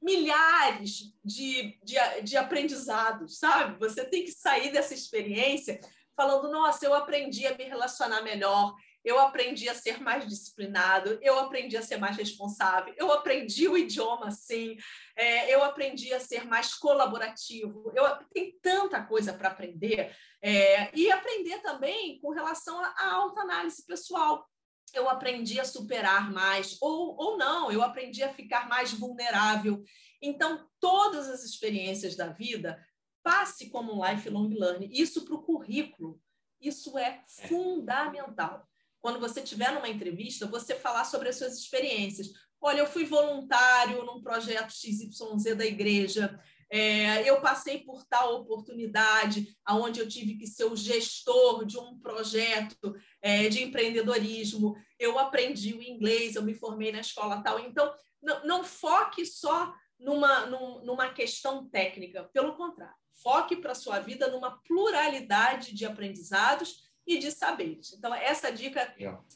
milhares 0.02 1.14
de, 1.24 1.78
de, 1.82 1.94
de 2.22 2.36
aprendizados, 2.36 3.38
sabe? 3.38 3.78
Você 3.78 4.04
tem 4.04 4.24
que 4.24 4.32
sair 4.32 4.72
dessa 4.72 4.94
experiência 4.94 5.80
falando: 6.20 6.50
nossa, 6.50 6.84
eu 6.84 6.92
aprendi 6.92 7.46
a 7.46 7.56
me 7.56 7.64
relacionar 7.64 8.20
melhor, 8.20 8.74
eu 9.02 9.18
aprendi 9.18 9.70
a 9.70 9.74
ser 9.74 9.98
mais 10.02 10.26
disciplinado, 10.28 11.18
eu 11.22 11.38
aprendi 11.38 11.78
a 11.78 11.82
ser 11.82 11.96
mais 11.96 12.14
responsável, 12.14 12.92
eu 12.98 13.10
aprendi 13.10 13.66
o 13.66 13.78
idioma 13.78 14.30
sim, 14.30 14.76
é, 15.16 15.54
eu 15.54 15.64
aprendi 15.64 16.12
a 16.12 16.20
ser 16.20 16.44
mais 16.44 16.74
colaborativo. 16.74 17.90
Eu 17.96 18.04
tem 18.34 18.54
tanta 18.60 19.02
coisa 19.02 19.32
para 19.32 19.48
aprender 19.48 20.14
é, 20.42 20.94
e 20.94 21.10
aprender 21.10 21.58
também 21.60 22.20
com 22.20 22.30
relação 22.30 22.78
à 22.78 23.14
autoanálise 23.14 23.86
pessoal. 23.86 24.46
Eu 24.92 25.08
aprendi 25.08 25.58
a 25.58 25.64
superar 25.64 26.30
mais, 26.30 26.76
ou, 26.82 27.16
ou 27.16 27.38
não, 27.38 27.72
eu 27.72 27.80
aprendi 27.80 28.22
a 28.22 28.34
ficar 28.34 28.68
mais 28.68 28.92
vulnerável. 28.92 29.82
Então, 30.20 30.68
todas 30.78 31.28
as 31.28 31.44
experiências 31.44 32.16
da 32.16 32.26
vida 32.26 32.78
passe 33.22 33.70
como 33.70 33.94
um 33.94 34.04
lifelong 34.04 34.48
learning. 34.48 34.90
Isso 34.92 35.24
para 35.24 35.34
o 35.34 35.42
currículo, 35.42 36.20
isso 36.60 36.96
é, 36.98 37.22
fundamental 37.26 38.68
quando 39.00 39.18
você 39.18 39.40
estiver 39.40 39.72
numa 39.72 39.88
entrevista, 39.88 40.46
você 40.46 40.74
falar 40.74 41.04
sobre 41.04 41.28
as 41.28 41.36
suas 41.36 41.56
experiências. 41.58 42.32
Olha, 42.60 42.80
eu 42.80 42.86
fui 42.86 43.04
voluntário 43.04 44.04
num 44.04 44.20
projeto 44.20 44.72
XYZ 44.72 45.56
da 45.56 45.64
igreja, 45.64 46.38
é, 46.72 47.28
eu 47.28 47.40
passei 47.40 47.78
por 47.78 48.04
tal 48.04 48.36
oportunidade, 48.36 49.56
aonde 49.64 49.98
eu 49.98 50.08
tive 50.08 50.36
que 50.36 50.46
ser 50.46 50.64
o 50.64 50.76
gestor 50.76 51.64
de 51.64 51.78
um 51.78 51.98
projeto 51.98 52.94
é, 53.20 53.48
de 53.48 53.62
empreendedorismo, 53.62 54.76
eu 54.98 55.18
aprendi 55.18 55.72
o 55.72 55.82
inglês, 55.82 56.36
eu 56.36 56.42
me 56.42 56.54
formei 56.54 56.92
na 56.92 57.00
escola 57.00 57.42
tal. 57.42 57.58
Então, 57.58 57.92
não, 58.22 58.44
não 58.44 58.64
foque 58.64 59.24
só 59.24 59.74
numa, 60.00 60.46
numa 60.46 61.10
questão 61.10 61.68
técnica, 61.68 62.24
pelo 62.32 62.54
contrário, 62.54 62.94
foque 63.22 63.56
para 63.56 63.72
a 63.72 63.76
sua 63.76 64.00
vida 64.00 64.28
numa 64.28 64.58
pluralidade 64.62 65.74
de 65.74 65.84
aprendizados 65.84 66.90
e 67.06 67.18
de 67.18 67.30
saberes. 67.30 67.92
Então, 67.92 68.14
essa 68.14 68.50
dica 68.50 68.94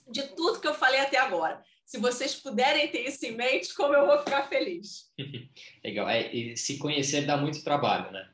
de 0.08 0.22
tudo 0.34 0.60
que 0.60 0.68
eu 0.68 0.74
falei 0.74 1.00
até 1.00 1.18
agora. 1.18 1.62
Se 1.84 1.98
vocês 1.98 2.34
puderem 2.34 2.88
ter 2.88 3.06
isso 3.06 3.24
em 3.26 3.32
mente, 3.32 3.74
como 3.74 3.94
eu 3.94 4.06
vou 4.06 4.18
ficar 4.18 4.48
feliz. 4.48 5.12
Legal. 5.84 6.08
É, 6.08 6.56
se 6.56 6.78
conhecer 6.78 7.26
dá 7.26 7.36
muito 7.36 7.62
trabalho, 7.62 8.10
né? 8.10 8.30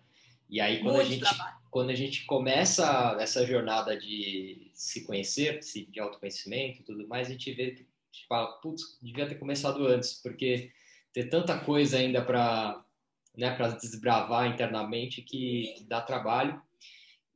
E 0.48 0.60
aí, 0.60 0.82
quando 0.82 1.00
a, 1.00 1.04
gente, 1.04 1.24
quando 1.70 1.90
a 1.90 1.94
gente 1.94 2.24
começa 2.26 3.16
essa 3.20 3.46
jornada 3.46 3.96
de 3.96 4.70
se 4.74 5.04
conhecer, 5.04 5.60
de 5.60 6.00
autoconhecimento 6.00 6.80
e 6.80 6.84
tudo 6.84 7.06
mais, 7.06 7.28
a 7.28 7.30
gente 7.32 7.52
vê, 7.52 7.86
gente 8.12 8.26
fala, 8.28 8.52
putz, 8.60 8.98
devia 9.00 9.28
ter 9.28 9.36
começado 9.36 9.86
antes, 9.86 10.14
porque 10.14 10.72
ter 11.12 11.28
tanta 11.28 11.58
coisa 11.58 11.98
ainda 11.98 12.24
para 12.24 12.82
né, 13.36 13.56
desbravar 13.80 14.46
internamente 14.46 15.22
que, 15.22 15.74
que 15.76 15.84
dá 15.84 16.00
trabalho. 16.00 16.60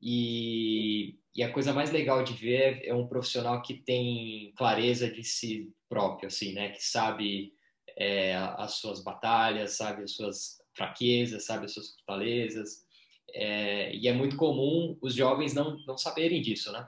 E, 0.01 1.17
e 1.35 1.43
a 1.43 1.53
coisa 1.53 1.73
mais 1.73 1.91
legal 1.91 2.23
de 2.23 2.35
ver 2.35 2.83
é 2.85 2.95
um 2.95 3.07
profissional 3.07 3.63
que 3.63 3.75
tem 3.75 4.53
clareza 4.57 5.11
de 5.11 5.25
si 5.25 5.73
próprio, 5.89 6.27
assim, 6.27 6.53
né? 6.53 6.71
Que 6.71 6.85
sabe 6.85 7.55
é, 7.97 8.35
as 8.35 8.75
suas 8.75 9.03
batalhas, 9.03 9.77
sabe 9.77 10.03
as 10.03 10.13
suas 10.13 10.61
fraquezas, 10.75 11.47
sabe 11.47 11.65
as 11.65 11.73
suas 11.73 11.95
fortalezas. 11.95 12.85
É, 13.33 13.95
e 13.95 14.07
é 14.07 14.13
muito 14.13 14.37
comum 14.37 14.97
os 15.01 15.15
jovens 15.15 15.55
não, 15.55 15.79
não 15.87 15.97
saberem 15.97 16.43
disso, 16.43 16.71
né? 16.71 16.87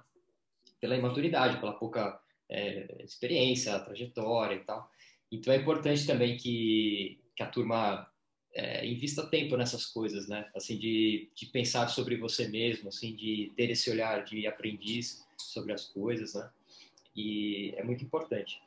Pela 0.80 0.96
imaturidade, 0.96 1.58
pela 1.58 1.72
pouca 1.72 2.20
é, 2.50 3.02
experiência, 3.02 3.78
trajetória 3.80 4.56
e 4.56 4.64
tal. 4.64 4.90
Então 5.30 5.52
é 5.52 5.56
importante 5.56 6.06
também 6.06 6.36
que, 6.36 7.18
que 7.34 7.42
a 7.42 7.46
turma 7.46 8.10
é, 8.54 8.86
invista 8.86 9.26
tempo 9.26 9.56
nessas 9.56 9.84
coisas, 9.84 10.28
né? 10.28 10.48
Assim, 10.54 10.78
de, 10.78 11.30
de 11.34 11.46
pensar 11.46 11.88
sobre 11.88 12.16
você 12.16 12.48
mesmo, 12.48 12.88
assim, 12.88 13.14
de 13.14 13.52
ter 13.56 13.70
esse 13.70 13.90
olhar 13.90 14.24
de 14.24 14.46
aprendiz 14.46 15.26
sobre 15.36 15.72
as 15.72 15.84
coisas, 15.84 16.34
né? 16.34 16.48
E 17.14 17.74
é 17.76 17.84
muito 17.84 18.04
importante. 18.04 18.60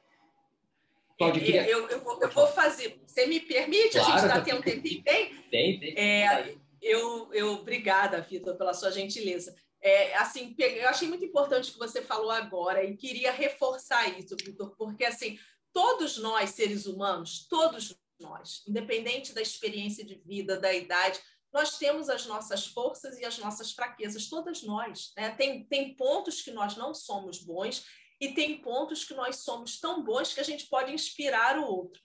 Cláudio, 1.17 1.43
queria... 1.43 1.67
eu, 1.67 1.87
eu, 1.89 2.01
vou, 2.01 2.21
eu, 2.21 2.29
vou, 2.29 2.47
fazer. 2.47 3.01
Você 3.05 3.25
me 3.25 3.39
permite? 3.39 3.91
Claro, 3.91 4.13
a 4.13 4.17
gente 4.17 4.31
ainda 4.31 4.41
tem 4.41 4.53
um 4.53 4.61
tempinho? 4.61 5.03
Tem? 5.03 5.35
Tem, 5.49 5.79
tem. 5.79 5.93
É, 5.97 6.55
eu, 6.81 7.29
eu, 7.33 7.53
obrigada, 7.53 8.21
Vitor, 8.21 8.55
pela 8.55 8.73
sua 8.73 8.91
gentileza. 8.91 9.55
É, 9.81 10.15
assim, 10.17 10.55
eu 10.57 10.87
achei 10.89 11.07
muito 11.07 11.23
importante 11.23 11.69
o 11.69 11.73
que 11.73 11.79
você 11.79 12.01
falou 12.01 12.31
agora 12.31 12.83
e 12.83 12.95
queria 12.95 13.31
reforçar 13.31 14.07
isso, 14.19 14.35
Vitor, 14.35 14.73
porque 14.77 15.05
assim, 15.05 15.39
todos 15.73 16.17
nós, 16.17 16.51
seres 16.51 16.85
humanos, 16.85 17.47
todos 17.47 17.95
nós, 18.19 18.63
independente 18.67 19.33
da 19.33 19.41
experiência 19.41 20.05
de 20.05 20.15
vida, 20.15 20.59
da 20.59 20.73
idade, 20.73 21.19
nós 21.51 21.77
temos 21.77 22.09
as 22.09 22.25
nossas 22.25 22.67
forças 22.67 23.17
e 23.17 23.25
as 23.25 23.37
nossas 23.37 23.71
fraquezas, 23.71 24.29
todas 24.29 24.61
nós. 24.63 25.11
Né? 25.17 25.31
Tem, 25.31 25.65
tem 25.65 25.95
pontos 25.95 26.41
que 26.41 26.51
nós 26.51 26.75
não 26.75 26.93
somos 26.93 27.39
bons 27.39 27.85
e 28.21 28.33
tem 28.33 28.61
pontos 28.61 29.03
que 29.03 29.13
nós 29.13 29.37
somos 29.37 29.79
tão 29.79 30.03
bons 30.03 30.33
que 30.33 30.39
a 30.39 30.43
gente 30.43 30.67
pode 30.67 30.93
inspirar 30.93 31.57
o 31.57 31.65
outro. 31.65 32.01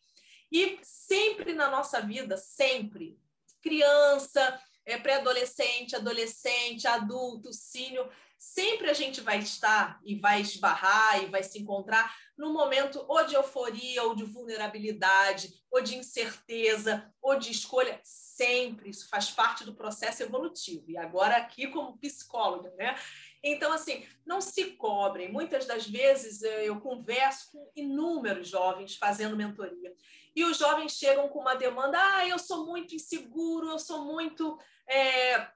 E 0.50 0.78
sempre 0.82 1.52
na 1.52 1.68
nossa 1.68 2.00
vida, 2.00 2.36
sempre, 2.36 3.18
criança, 3.60 4.60
é, 4.86 4.98
pré-adolescente, 4.98 5.96
adolescente, 5.96 6.86
adulto, 6.86 7.52
sênior, 7.52 8.10
sempre 8.52 8.90
a 8.90 8.92
gente 8.92 9.20
vai 9.20 9.38
estar 9.38 9.98
e 10.04 10.14
vai 10.14 10.40
esbarrar 10.40 11.22
e 11.22 11.26
vai 11.26 11.42
se 11.42 11.58
encontrar 11.58 12.14
num 12.36 12.52
momento 12.52 13.04
ou 13.08 13.24
de 13.24 13.34
euforia, 13.34 14.02
ou 14.02 14.14
de 14.14 14.24
vulnerabilidade, 14.24 15.54
ou 15.70 15.80
de 15.80 15.96
incerteza, 15.96 17.10
ou 17.22 17.38
de 17.38 17.50
escolha. 17.50 17.98
Sempre 18.02 18.90
isso 18.90 19.08
faz 19.08 19.30
parte 19.30 19.64
do 19.64 19.74
processo 19.74 20.22
evolutivo. 20.22 20.90
E 20.90 20.98
agora, 20.98 21.36
aqui, 21.36 21.68
como 21.68 21.96
psicóloga, 21.98 22.72
né? 22.76 22.96
Então, 23.42 23.72
assim, 23.72 24.04
não 24.26 24.40
se 24.40 24.72
cobrem. 24.72 25.30
Muitas 25.30 25.66
das 25.66 25.86
vezes 25.86 26.42
eh, 26.42 26.68
eu 26.68 26.80
converso 26.80 27.52
com 27.52 27.70
inúmeros 27.76 28.48
jovens 28.48 28.96
fazendo 28.96 29.36
mentoria. 29.36 29.94
E 30.34 30.44
os 30.44 30.58
jovens 30.58 30.92
chegam 30.92 31.28
com 31.28 31.40
uma 31.40 31.54
demanda: 31.54 31.98
ah, 31.98 32.26
eu 32.26 32.38
sou 32.38 32.66
muito 32.66 32.94
inseguro, 32.94 33.68
eu 33.68 33.78
sou 33.78 34.04
muito. 34.04 34.58
É, 34.88 35.48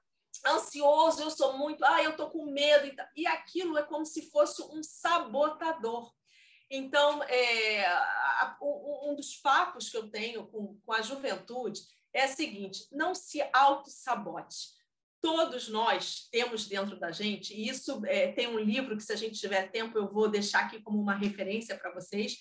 ansioso, 0.45 1.21
eu 1.21 1.31
sou 1.31 1.57
muito, 1.57 1.83
ah, 1.83 2.01
eu 2.01 2.15
tô 2.15 2.29
com 2.29 2.45
medo 2.45 2.91
e, 3.15 3.27
aquilo 3.27 3.77
é 3.77 3.83
como 3.83 4.05
se 4.05 4.29
fosse 4.29 4.61
um 4.61 4.81
sabotador. 4.83 6.11
Então, 6.71 7.23
é, 7.23 7.85
um 8.61 9.15
dos 9.15 9.35
papos 9.37 9.89
que 9.89 9.97
eu 9.97 10.09
tenho 10.09 10.45
com, 10.47 10.79
com 10.85 10.93
a 10.93 11.01
juventude 11.01 11.81
é 12.13 12.25
o 12.25 12.29
seguinte: 12.29 12.87
não 12.91 13.15
se 13.15 13.41
auto-sabote. 13.53 14.77
Todos 15.21 15.67
nós 15.67 16.29
temos 16.31 16.65
dentro 16.65 16.97
da 16.97 17.11
gente, 17.11 17.53
e 17.53 17.67
isso 17.67 18.01
é, 18.05 18.31
tem 18.31 18.47
um 18.47 18.57
livro 18.57 18.95
que, 18.95 19.03
se 19.03 19.11
a 19.11 19.17
gente 19.17 19.37
tiver 19.37 19.69
tempo, 19.69 19.97
eu 19.97 20.07
vou 20.07 20.29
deixar 20.29 20.61
aqui 20.61 20.81
como 20.81 21.01
uma 21.01 21.13
referência 21.13 21.77
para 21.77 21.93
vocês, 21.93 22.37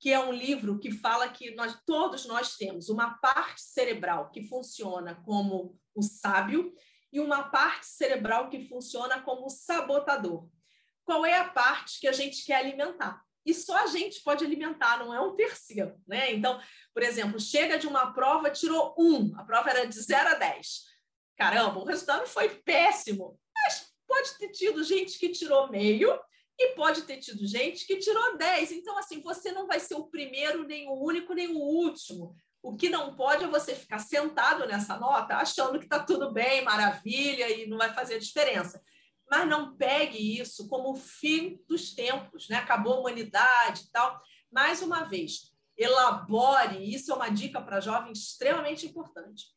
que 0.00 0.10
é 0.10 0.18
um 0.18 0.32
livro 0.32 0.78
que 0.78 0.90
fala 0.90 1.28
que 1.28 1.54
nós 1.54 1.78
todos 1.84 2.24
nós 2.24 2.56
temos 2.56 2.88
uma 2.88 3.18
parte 3.18 3.60
cerebral 3.60 4.30
que 4.30 4.42
funciona 4.48 5.20
como 5.24 5.78
o 5.94 6.02
sábio 6.02 6.74
e 7.14 7.20
uma 7.20 7.44
parte 7.44 7.86
cerebral 7.86 8.50
que 8.50 8.66
funciona 8.66 9.22
como 9.22 9.48
sabotador. 9.48 10.48
Qual 11.04 11.24
é 11.24 11.38
a 11.38 11.48
parte 11.48 12.00
que 12.00 12.08
a 12.08 12.12
gente 12.12 12.44
quer 12.44 12.56
alimentar? 12.56 13.22
E 13.46 13.54
só 13.54 13.76
a 13.84 13.86
gente 13.86 14.20
pode 14.22 14.44
alimentar, 14.44 14.98
não 14.98 15.14
é 15.14 15.20
um 15.20 15.36
terceiro. 15.36 15.94
Né? 16.08 16.32
Então, 16.32 16.60
por 16.92 17.04
exemplo, 17.04 17.38
chega 17.38 17.78
de 17.78 17.86
uma 17.86 18.12
prova, 18.12 18.50
tirou 18.50 18.96
um, 18.98 19.32
a 19.38 19.44
prova 19.44 19.70
era 19.70 19.86
de 19.86 19.94
0 19.94 20.30
a 20.30 20.34
10. 20.34 20.82
Caramba, 21.36 21.78
o 21.78 21.84
resultado 21.84 22.26
foi 22.26 22.48
péssimo. 22.48 23.38
Mas 23.54 23.94
pode 24.08 24.36
ter 24.36 24.48
tido 24.48 24.82
gente 24.82 25.16
que 25.16 25.28
tirou 25.28 25.70
meio 25.70 26.18
e 26.58 26.74
pode 26.74 27.02
ter 27.02 27.18
tido 27.18 27.46
gente 27.46 27.86
que 27.86 27.98
tirou 27.98 28.36
10. 28.36 28.72
Então, 28.72 28.98
assim, 28.98 29.20
você 29.20 29.52
não 29.52 29.68
vai 29.68 29.78
ser 29.78 29.94
o 29.94 30.08
primeiro, 30.08 30.64
nem 30.64 30.88
o 30.88 30.94
único, 30.94 31.32
nem 31.32 31.48
o 31.48 31.60
último. 31.60 32.34
O 32.64 32.74
que 32.74 32.88
não 32.88 33.14
pode 33.14 33.44
é 33.44 33.46
você 33.46 33.74
ficar 33.74 33.98
sentado 33.98 34.66
nessa 34.66 34.96
nota 34.96 35.36
achando 35.36 35.78
que 35.78 35.84
está 35.84 35.98
tudo 35.98 36.32
bem, 36.32 36.64
maravilha 36.64 37.50
e 37.50 37.66
não 37.66 37.76
vai 37.76 37.92
fazer 37.92 38.18
diferença. 38.18 38.82
Mas 39.30 39.46
não 39.46 39.76
pegue 39.76 40.40
isso 40.40 40.66
como 40.66 40.92
o 40.92 40.96
fim 40.96 41.60
dos 41.68 41.94
tempos, 41.94 42.48
né? 42.48 42.56
Acabou 42.56 42.94
a 42.94 43.00
humanidade 43.00 43.82
e 43.82 43.90
tal. 43.90 44.18
Mais 44.50 44.80
uma 44.80 45.02
vez, 45.04 45.52
elabore, 45.76 46.78
isso 46.82 47.12
é 47.12 47.14
uma 47.14 47.28
dica 47.28 47.60
para 47.60 47.82
jovens 47.82 48.18
extremamente 48.18 48.86
importante. 48.86 49.48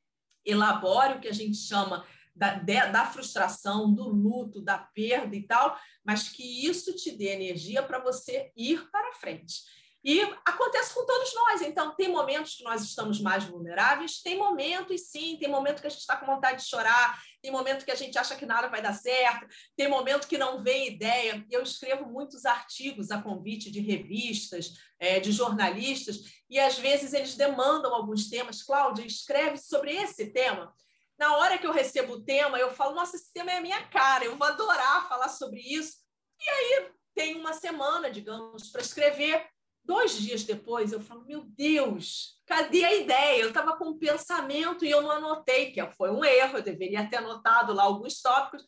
Elabore 0.44 1.14
o 1.14 1.22
que 1.22 1.30
a 1.30 1.34
gente 1.34 1.56
chama 1.56 2.06
da, 2.36 2.56
da 2.88 3.06
frustração, 3.06 3.94
do 3.94 4.10
luto, 4.10 4.62
da 4.62 4.78
perda 4.80 5.34
e 5.34 5.44
tal, 5.44 5.80
mas 6.04 6.28
que 6.28 6.68
isso 6.68 6.94
te 6.94 7.12
dê 7.12 7.28
energia 7.30 7.82
para 7.82 8.00
você 8.00 8.52
ir 8.54 8.92
para 8.92 9.14
frente. 9.14 9.62
E 10.08 10.22
acontece 10.46 10.94
com 10.94 11.06
todos 11.06 11.34
nós. 11.36 11.62
Então, 11.64 11.94
tem 11.94 12.08
momentos 12.08 12.56
que 12.56 12.64
nós 12.64 12.82
estamos 12.82 13.20
mais 13.20 13.44
vulneráveis, 13.44 14.22
tem 14.22 14.38
momentos, 14.38 15.10
sim, 15.10 15.36
tem 15.38 15.50
momento 15.50 15.82
que 15.82 15.88
a 15.88 15.90
gente 15.90 16.00
está 16.00 16.16
com 16.16 16.26
vontade 16.26 16.64
de 16.64 16.70
chorar, 16.70 17.22
tem 17.42 17.52
momento 17.52 17.84
que 17.84 17.92
a 17.92 17.96
gente 17.96 18.18
acha 18.18 18.38
que 18.38 18.46
nada 18.46 18.70
vai 18.70 18.82
dar 18.82 18.94
certo, 18.94 19.46
tem 19.76 19.90
momento 19.90 20.26
que 20.26 20.38
não 20.38 20.64
vem 20.64 20.88
ideia. 20.88 21.46
Eu 21.52 21.62
escrevo 21.62 22.06
muitos 22.06 22.46
artigos 22.46 23.12
a 23.12 23.22
convite 23.22 23.70
de 23.70 23.82
revistas, 23.82 24.76
é, 24.98 25.20
de 25.20 25.34
jornalistas, 25.34 26.22
e 26.50 26.58
às 26.58 26.80
vezes 26.80 27.12
eles 27.12 27.36
demandam 27.36 27.94
alguns 27.94 28.30
temas. 28.30 28.64
Cláudia, 28.64 29.06
escreve 29.06 29.58
sobre 29.58 29.94
esse 29.94 30.32
tema. 30.32 30.74
Na 31.20 31.36
hora 31.36 31.58
que 31.58 31.68
eu 31.68 31.74
recebo 31.74 32.14
o 32.14 32.24
tema, 32.24 32.58
eu 32.58 32.74
falo, 32.74 32.96
nossa, 32.96 33.18
esse 33.18 33.34
tema 33.34 33.52
é 33.52 33.58
a 33.58 33.62
minha 33.62 33.86
cara, 33.88 34.24
eu 34.24 34.38
vou 34.38 34.48
adorar 34.48 35.10
falar 35.10 35.28
sobre 35.28 35.60
isso. 35.60 35.98
E 36.40 36.50
aí 36.50 36.92
tem 37.14 37.36
uma 37.36 37.52
semana, 37.52 38.10
digamos, 38.10 38.70
para 38.70 38.82
escrever 38.82 39.46
Dois 39.88 40.18
dias 40.18 40.44
depois, 40.44 40.92
eu 40.92 41.00
falo: 41.00 41.24
Meu 41.26 41.44
Deus, 41.46 42.42
cadê 42.46 42.84
a 42.84 42.94
ideia? 42.94 43.42
Eu 43.42 43.48
estava 43.48 43.78
com 43.78 43.86
um 43.86 43.98
pensamento 43.98 44.84
e 44.84 44.92
eu 44.92 45.02
não 45.02 45.10
anotei, 45.10 45.72
que 45.72 45.82
foi 45.92 46.12
um 46.12 46.26
erro, 46.26 46.58
eu 46.58 46.62
deveria 46.62 47.10
ter 47.10 47.16
anotado 47.16 47.72
lá 47.74 47.84
alguns 47.84 48.22
tópicos. 48.22 48.66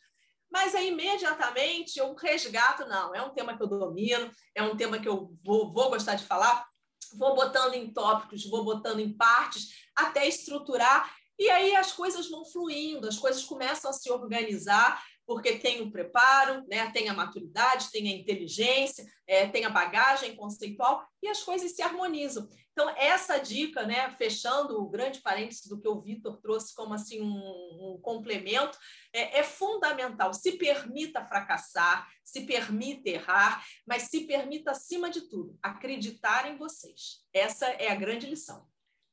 Mas 0.50 0.74
aí, 0.74 0.88
imediatamente, 0.88 2.00
eu 2.00 2.16
resgato: 2.16 2.88
não, 2.88 3.14
é 3.14 3.22
um 3.22 3.32
tema 3.32 3.58
que 3.58 3.62
eu 3.62 3.68
domino, 3.68 4.32
é 4.56 4.64
um 4.64 4.78
tema 4.78 4.98
que 4.98 5.10
eu 5.10 5.34
vou, 5.44 5.70
vou 5.70 5.90
gostar 5.90 6.16
de 6.16 6.24
falar, 6.24 6.66
vou 7.14 7.36
botando 7.36 7.74
em 7.74 7.92
tópicos, 7.92 8.50
vou 8.50 8.64
botando 8.64 9.02
em 9.02 9.12
partes, 9.12 9.90
até 9.94 10.26
estruturar. 10.26 11.14
E 11.38 11.50
aí 11.50 11.76
as 11.76 11.92
coisas 11.92 12.30
vão 12.30 12.46
fluindo, 12.46 13.10
as 13.10 13.18
coisas 13.18 13.44
começam 13.44 13.92
a 13.92 13.94
se 13.94 14.10
organizar 14.10 15.04
porque 15.30 15.60
tem 15.60 15.80
o 15.80 15.92
preparo, 15.92 16.66
né? 16.68 16.90
tem 16.90 17.08
a 17.08 17.14
maturidade, 17.14 17.92
tem 17.92 18.12
a 18.12 18.18
inteligência, 18.18 19.06
é, 19.28 19.48
tem 19.48 19.64
a 19.64 19.70
bagagem 19.70 20.36
conceitual 20.36 21.08
e 21.22 21.28
as 21.28 21.44
coisas 21.44 21.72
se 21.72 21.84
harmonizam. 21.84 22.50
Então, 22.72 22.90
essa 22.98 23.38
dica, 23.38 23.86
né, 23.86 24.10
fechando 24.18 24.82
o 24.82 24.90
grande 24.90 25.22
parênteses 25.22 25.68
do 25.68 25.80
que 25.80 25.88
o 25.88 26.02
Vitor 26.02 26.42
trouxe 26.42 26.74
como 26.74 26.96
assim 26.96 27.22
um, 27.22 27.28
um 27.28 28.00
complemento, 28.02 28.76
é, 29.14 29.38
é, 29.38 29.44
fundamental. 29.44 30.34
Se 30.34 30.54
permita 30.54 31.24
fracassar, 31.24 32.08
se 32.24 32.48
permita 32.48 33.08
errar, 33.08 33.64
mas 33.86 34.10
se 34.10 34.26
permita, 34.26 34.72
acima 34.72 35.12
de 35.12 35.30
tudo, 35.30 35.56
acreditar 35.62 36.52
em 36.52 36.58
vocês. 36.58 37.24
Essa 37.32 37.68
é 37.68 37.92
a 37.92 37.96
grande 37.96 38.26
lição. 38.26 38.66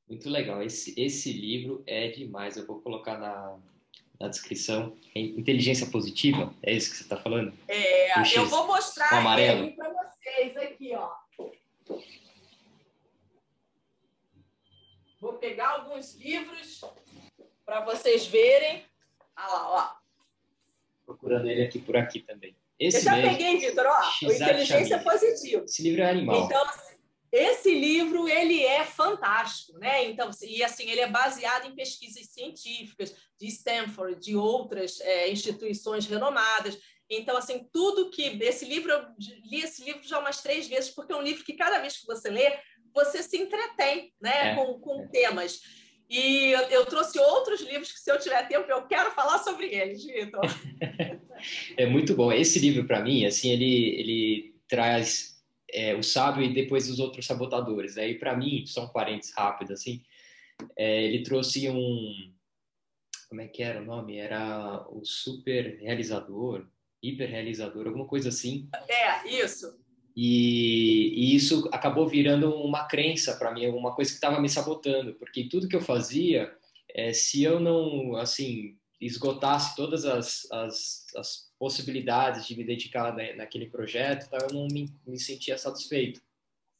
Muito 0.09 0.30
legal. 0.30 0.62
Esse, 0.62 0.98
esse 0.98 1.30
livro 1.30 1.84
é 1.86 2.09
demais. 2.09 2.56
Eu 2.56 2.66
vou 2.66 2.80
colocar 2.80 3.18
na, 3.18 3.60
na 4.20 4.28
descrição. 4.28 4.97
Inteligência 5.14 5.86
positiva, 5.86 6.52
é 6.62 6.72
isso 6.72 6.90
que 6.90 6.97
você 6.97 7.02
está 7.02 7.16
falando? 7.16 7.52
É, 7.68 8.36
eu 8.36 8.47
vou 8.47 8.66
mostrar 8.66 9.38
ele 9.38 9.72
para 9.72 9.93
vocês 9.93 10.56
aqui, 10.56 10.94
ó. 10.94 11.10
Vou 15.20 15.34
pegar 15.34 15.70
alguns 15.70 16.14
livros 16.14 16.82
para 17.64 17.84
vocês 17.84 18.26
verem. 18.26 18.84
Olha 19.36 19.47
lá, 19.47 19.70
ó. 19.70 20.06
Procurando 21.05 21.48
ele 21.48 21.62
aqui 21.62 21.78
por 21.78 21.97
aqui 21.97 22.20
também. 22.20 22.55
Esse 22.78 22.98
eu 22.98 23.02
já 23.02 23.16
mesmo, 23.16 23.30
peguei, 23.30 23.59
Vitor, 23.59 23.86
ó. 23.86 24.26
Inteligência 24.26 24.98
positiva. 24.98 25.64
Esse 25.64 25.82
livro 25.82 26.02
é 26.02 26.10
animal. 26.10 26.44
Então, 26.44 26.64
esse 27.32 27.74
livro 27.74 28.28
ele 28.28 28.62
é 28.65 28.85
fantástico, 28.85 29.78
né? 29.78 30.09
Então, 30.09 30.31
e 30.43 30.62
assim 30.62 30.89
ele 30.90 31.01
é 31.01 31.09
baseado 31.09 31.66
em 31.66 31.74
pesquisas 31.74 32.27
científicas 32.27 33.15
de 33.39 33.47
Stanford, 33.48 34.20
de 34.20 34.36
outras 34.36 35.01
é, 35.01 35.31
instituições 35.31 36.07
renomadas. 36.07 36.78
Então, 37.09 37.36
assim, 37.36 37.69
tudo 37.73 38.11
que 38.11 38.23
esse 38.43 38.65
livro 38.65 38.90
eu 38.90 39.05
li 39.44 39.61
esse 39.61 39.85
livro 39.85 40.03
já 40.03 40.19
umas 40.19 40.43
três 40.43 40.66
vezes 40.66 40.90
porque 40.90 41.12
é 41.12 41.16
um 41.16 41.23
livro 41.23 41.44
que 41.44 41.53
cada 41.55 41.78
vez 41.78 41.98
que 41.98 42.07
você 42.07 42.28
lê 42.28 42.59
você 42.93 43.23
se 43.23 43.36
entretém, 43.36 44.12
né? 44.20 44.53
É, 44.53 44.55
com, 44.55 44.81
com 44.81 45.03
é. 45.03 45.07
temas. 45.09 45.61
E 46.09 46.53
eu, 46.53 46.61
eu, 46.69 46.86
trouxe 46.86 47.19
outros 47.19 47.61
livros 47.61 47.93
que, 47.93 47.98
se 47.98 48.11
eu 48.11 48.19
tiver 48.19 48.47
tempo, 48.48 48.70
eu 48.70 48.86
quero 48.86 49.11
falar 49.11 49.39
sobre 49.39 49.66
eles, 49.66 50.05
Vitor. 50.05 50.40
é 51.77 51.85
muito 51.85 52.15
bom. 52.15 52.32
Esse 52.32 52.59
livro, 52.59 52.86
para 52.86 53.03
mim, 53.03 53.27
assim, 53.27 53.51
ele, 53.51 54.01
ele 54.01 54.55
traz 54.69 55.36
é, 55.72 55.94
o 55.94 56.02
sábio 56.02 56.43
e 56.43 56.55
depois 56.55 56.88
os 56.88 56.98
outros 56.98 57.26
sabotadores. 57.26 57.97
Aí, 57.97 58.18
para 58.18 58.36
mim, 58.36 58.64
são 58.66 58.88
parentes 58.88 59.32
rápidos, 59.32 59.72
assim, 59.72 60.02
é, 60.76 61.05
ele 61.05 61.22
trouxe 61.22 61.68
um. 61.68 62.32
Como 63.28 63.40
é 63.40 63.48
que 63.48 63.62
era 63.62 63.82
o 63.82 63.84
nome? 63.84 64.16
Era 64.16 64.86
o 64.88 65.05
super 65.05 65.78
realizador, 65.80 66.66
hiper 67.02 67.28
realizador, 67.28 67.86
alguma 67.86 68.06
coisa 68.06 68.28
assim. 68.28 68.68
É, 68.88 69.28
isso. 69.28 69.78
E, 70.16 71.12
e 71.14 71.36
isso 71.36 71.68
acabou 71.72 72.09
virando 72.09 72.55
uma 72.55 72.86
crença 72.86 73.36
para 73.36 73.52
mim, 73.52 73.66
uma 73.66 73.94
coisa 73.94 74.10
que 74.10 74.16
estava 74.16 74.40
me 74.40 74.48
sabotando, 74.48 75.14
porque 75.14 75.48
tudo 75.48 75.68
que 75.68 75.76
eu 75.76 75.80
fazia, 75.80 76.56
é, 76.94 77.12
se 77.12 77.43
eu 77.43 77.60
não, 77.60 78.16
assim, 78.16 78.78
esgotasse 79.01 79.77
todas 79.77 80.05
as, 80.05 80.51
as, 80.51 81.06
as 81.16 81.52
possibilidades 81.59 82.47
de 82.47 82.56
me 82.56 82.64
dedicar 82.64 83.14
na, 83.14 83.35
naquele 83.36 83.66
projeto, 83.66 84.28
tá, 84.28 84.39
eu 84.39 84.55
não 84.55 84.66
me, 84.68 84.90
me 85.06 85.18
sentia 85.18 85.59
satisfeito. 85.59 86.20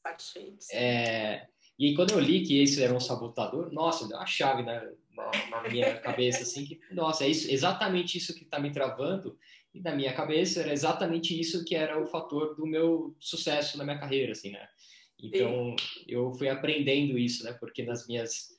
Satisfeito. 0.01 0.65
É, 0.71 1.47
e 1.77 1.93
quando 1.95 2.11
eu 2.11 2.19
li 2.19 2.41
que 2.41 2.61
esse 2.61 2.81
era 2.81 2.93
um 2.93 2.99
sabotador, 2.99 3.71
nossa, 3.71 4.07
deu 4.07 4.17
uma 4.17 4.25
chave 4.25 4.63
na, 4.63 4.83
na, 5.11 5.61
na 5.63 5.69
minha 5.69 5.99
cabeça, 5.99 6.41
assim, 6.41 6.65
que, 6.65 6.79
nossa, 6.91 7.25
é 7.25 7.29
isso, 7.29 7.51
exatamente 7.51 8.17
isso 8.17 8.33
que 8.33 8.43
está 8.43 8.59
me 8.59 8.71
travando, 8.71 9.37
e 9.73 9.79
na 9.79 9.93
minha 9.93 10.13
cabeça 10.13 10.61
era 10.61 10.73
exatamente 10.73 11.39
isso 11.39 11.63
que 11.63 11.75
era 11.75 12.01
o 12.01 12.07
fator 12.07 12.55
do 12.55 12.65
meu 12.65 13.15
sucesso 13.19 13.77
na 13.77 13.83
minha 13.83 13.99
carreira, 13.99 14.31
assim, 14.31 14.51
né? 14.51 14.67
Então, 15.21 15.75
Sim. 15.77 16.03
eu 16.07 16.33
fui 16.33 16.49
aprendendo 16.49 17.17
isso, 17.17 17.43
né? 17.43 17.53
Porque 17.53 17.83
nas 17.83 18.07
minhas, 18.07 18.56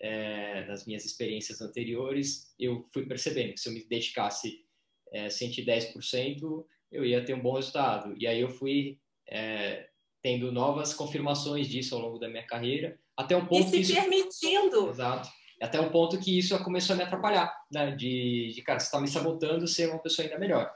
é, 0.00 0.64
nas 0.66 0.86
minhas 0.86 1.04
experiências 1.04 1.60
anteriores, 1.60 2.54
eu 2.58 2.84
fui 2.92 3.06
percebendo 3.06 3.54
que 3.54 3.60
se 3.60 3.68
eu 3.68 3.72
me 3.72 3.84
dedicasse 3.84 4.64
é, 5.12 5.28
110%, 5.28 6.64
eu 6.90 7.04
ia 7.04 7.24
ter 7.24 7.34
um 7.34 7.42
bom 7.42 7.54
resultado. 7.54 8.14
E 8.18 8.26
aí 8.26 8.40
eu 8.40 8.50
fui 8.50 8.98
é, 9.28 9.88
tendo 10.22 10.52
novas 10.52 10.94
confirmações 10.94 11.68
disso 11.68 11.94
ao 11.94 12.00
longo 12.00 12.18
da 12.18 12.28
minha 12.28 12.46
carreira, 12.46 12.98
até 13.16 13.36
um 13.36 13.46
ponto 13.46 13.68
e 13.68 13.70
se 13.70 13.80
isso... 13.80 13.94
permitindo. 13.94 14.90
Exato 14.90 15.28
até 15.64 15.80
um 15.80 15.90
ponto 15.90 16.18
que 16.18 16.38
isso 16.38 16.58
começou 16.62 16.94
a 16.94 16.96
me 16.96 17.04
atrapalhar, 17.04 17.54
né? 17.72 17.92
De, 17.92 18.52
de 18.54 18.62
cara, 18.62 18.78
você 18.78 18.86
está 18.86 19.00
me 19.00 19.08
sabotando 19.08 19.66
ser 19.66 19.88
uma 19.88 19.98
pessoa 19.98 20.26
ainda 20.26 20.38
melhor. 20.38 20.70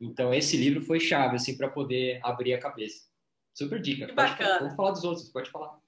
Então, 0.00 0.32
esse 0.32 0.56
livro 0.56 0.82
foi 0.82 1.00
chave, 1.00 1.36
assim, 1.36 1.56
para 1.56 1.68
poder 1.68 2.20
abrir 2.22 2.54
a 2.54 2.60
cabeça. 2.60 3.06
Super 3.54 3.80
dica. 3.80 4.06
Que 4.06 4.12
bacana. 4.12 4.60
Vamos 4.60 4.74
falar 4.74 4.90
dos 4.92 5.04
outros, 5.04 5.28
pode 5.30 5.50
falar. 5.50 5.78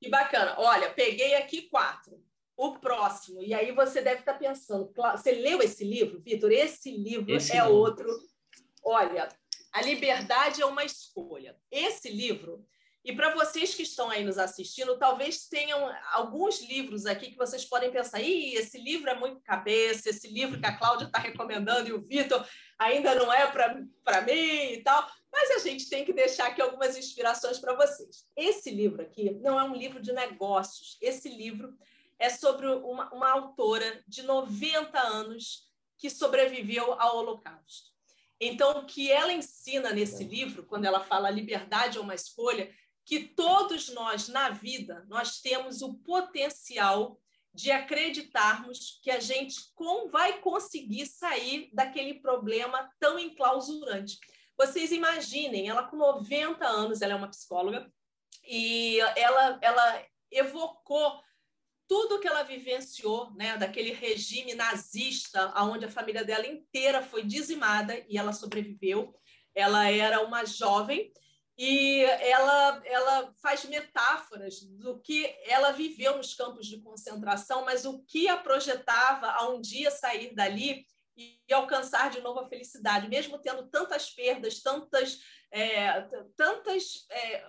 Que 0.00 0.08
bacana. 0.08 0.54
Olha, 0.58 0.90
peguei 0.90 1.34
aqui 1.34 1.62
quatro. 1.62 2.22
O 2.56 2.78
próximo, 2.78 3.42
e 3.42 3.54
aí 3.54 3.72
você 3.72 4.02
deve 4.02 4.20
estar 4.20 4.34
pensando, 4.34 4.92
você 4.94 5.32
leu 5.32 5.62
esse 5.62 5.82
livro, 5.82 6.20
Vitor? 6.20 6.52
Esse 6.52 6.90
livro 6.90 7.34
esse 7.34 7.52
é 7.52 7.62
livro. 7.62 7.72
outro. 7.72 8.06
Olha, 8.84 9.30
A 9.72 9.80
Liberdade 9.80 10.60
é 10.60 10.66
uma 10.66 10.84
Escolha. 10.84 11.56
Esse 11.70 12.10
livro 12.10 12.66
e 13.02 13.14
para 13.14 13.34
vocês 13.34 13.74
que 13.74 13.82
estão 13.82 14.10
aí 14.10 14.22
nos 14.22 14.36
assistindo, 14.36 14.98
talvez 14.98 15.48
tenham 15.48 15.90
alguns 16.12 16.60
livros 16.60 17.06
aqui 17.06 17.30
que 17.30 17.36
vocês 17.36 17.64
podem 17.64 17.90
pensar: 17.90 18.20
Ih, 18.20 18.54
esse 18.54 18.78
livro 18.78 19.08
é 19.08 19.14
muito 19.14 19.40
cabeça, 19.40 20.10
esse 20.10 20.28
livro 20.28 20.60
que 20.60 20.66
a 20.66 20.76
Cláudia 20.76 21.06
está 21.06 21.18
recomendando 21.18 21.88
e 21.88 21.92
o 21.94 22.02
Vitor 22.02 22.46
ainda 22.78 23.14
não 23.14 23.32
é 23.32 23.46
para 23.46 24.20
mim 24.20 24.72
e 24.72 24.82
tal. 24.82 25.08
Mas 25.40 25.52
a 25.52 25.58
gente 25.58 25.88
tem 25.88 26.04
que 26.04 26.12
deixar 26.12 26.48
aqui 26.48 26.60
algumas 26.60 26.98
inspirações 26.98 27.58
para 27.58 27.74
vocês. 27.74 28.26
Esse 28.36 28.70
livro 28.70 29.00
aqui 29.00 29.30
não 29.40 29.58
é 29.58 29.64
um 29.64 29.74
livro 29.74 29.98
de 29.98 30.12
negócios. 30.12 30.98
Esse 31.00 31.30
livro 31.30 31.74
é 32.18 32.28
sobre 32.28 32.66
uma, 32.66 33.10
uma 33.10 33.30
autora 33.30 34.04
de 34.06 34.22
90 34.22 35.00
anos 35.00 35.66
que 35.96 36.10
sobreviveu 36.10 36.92
ao 37.00 37.16
Holocausto. 37.16 37.88
Então, 38.38 38.80
o 38.80 38.86
que 38.86 39.10
ela 39.10 39.32
ensina 39.32 39.92
nesse 39.92 40.24
livro, 40.24 40.64
quando 40.64 40.84
ela 40.84 41.00
fala 41.00 41.30
liberdade 41.30 41.96
é 41.96 42.00
uma 42.00 42.14
escolha, 42.14 42.70
que 43.02 43.20
todos 43.20 43.88
nós 43.88 44.28
na 44.28 44.50
vida 44.50 45.06
nós 45.08 45.40
temos 45.40 45.80
o 45.80 45.94
potencial 45.94 47.18
de 47.52 47.70
acreditarmos 47.70 49.00
que 49.02 49.10
a 49.10 49.18
gente 49.18 49.72
com, 49.74 50.10
vai 50.10 50.38
conseguir 50.40 51.06
sair 51.06 51.70
daquele 51.72 52.20
problema 52.20 52.90
tão 53.00 53.18
enclausurante. 53.18 54.18
Vocês 54.60 54.92
imaginem, 54.92 55.70
ela 55.70 55.84
com 55.84 55.96
90 55.96 56.66
anos, 56.66 57.00
ela 57.00 57.14
é 57.14 57.16
uma 57.16 57.30
psicóloga, 57.30 57.90
e 58.46 59.00
ela, 59.16 59.58
ela 59.62 60.04
evocou 60.30 61.18
tudo 61.88 62.20
que 62.20 62.28
ela 62.28 62.42
vivenciou, 62.42 63.32
né, 63.32 63.56
daquele 63.56 63.94
regime 63.94 64.52
nazista, 64.52 65.50
onde 65.62 65.86
a 65.86 65.90
família 65.90 66.22
dela 66.22 66.46
inteira 66.46 67.02
foi 67.02 67.24
dizimada 67.24 68.04
e 68.06 68.18
ela 68.18 68.34
sobreviveu. 68.34 69.14
Ela 69.54 69.90
era 69.90 70.22
uma 70.26 70.44
jovem 70.44 71.10
e 71.56 72.02
ela, 72.02 72.82
ela 72.84 73.34
faz 73.40 73.64
metáforas 73.64 74.60
do 74.60 75.00
que 75.00 75.34
ela 75.46 75.72
viveu 75.72 76.18
nos 76.18 76.34
campos 76.34 76.66
de 76.66 76.82
concentração, 76.82 77.64
mas 77.64 77.86
o 77.86 78.04
que 78.04 78.28
a 78.28 78.36
projetava 78.36 79.26
a 79.28 79.48
um 79.48 79.58
dia 79.58 79.90
sair 79.90 80.34
dali 80.34 80.84
e 81.48 81.52
alcançar 81.52 82.10
de 82.10 82.20
novo 82.20 82.40
a 82.40 82.48
felicidade, 82.48 83.08
mesmo 83.08 83.38
tendo 83.38 83.66
tantas 83.68 84.10
perdas, 84.10 84.62
tantas, 84.62 85.20
é, 85.50 86.00
tantas, 86.36 87.06
é, 87.10 87.46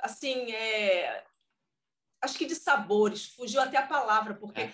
assim, 0.00 0.52
é, 0.52 1.24
acho 2.20 2.36
que 2.36 2.46
de 2.46 2.54
sabores, 2.54 3.26
fugiu 3.26 3.60
até 3.60 3.76
a 3.76 3.86
palavra, 3.86 4.34
porque 4.34 4.62
é. 4.62 4.72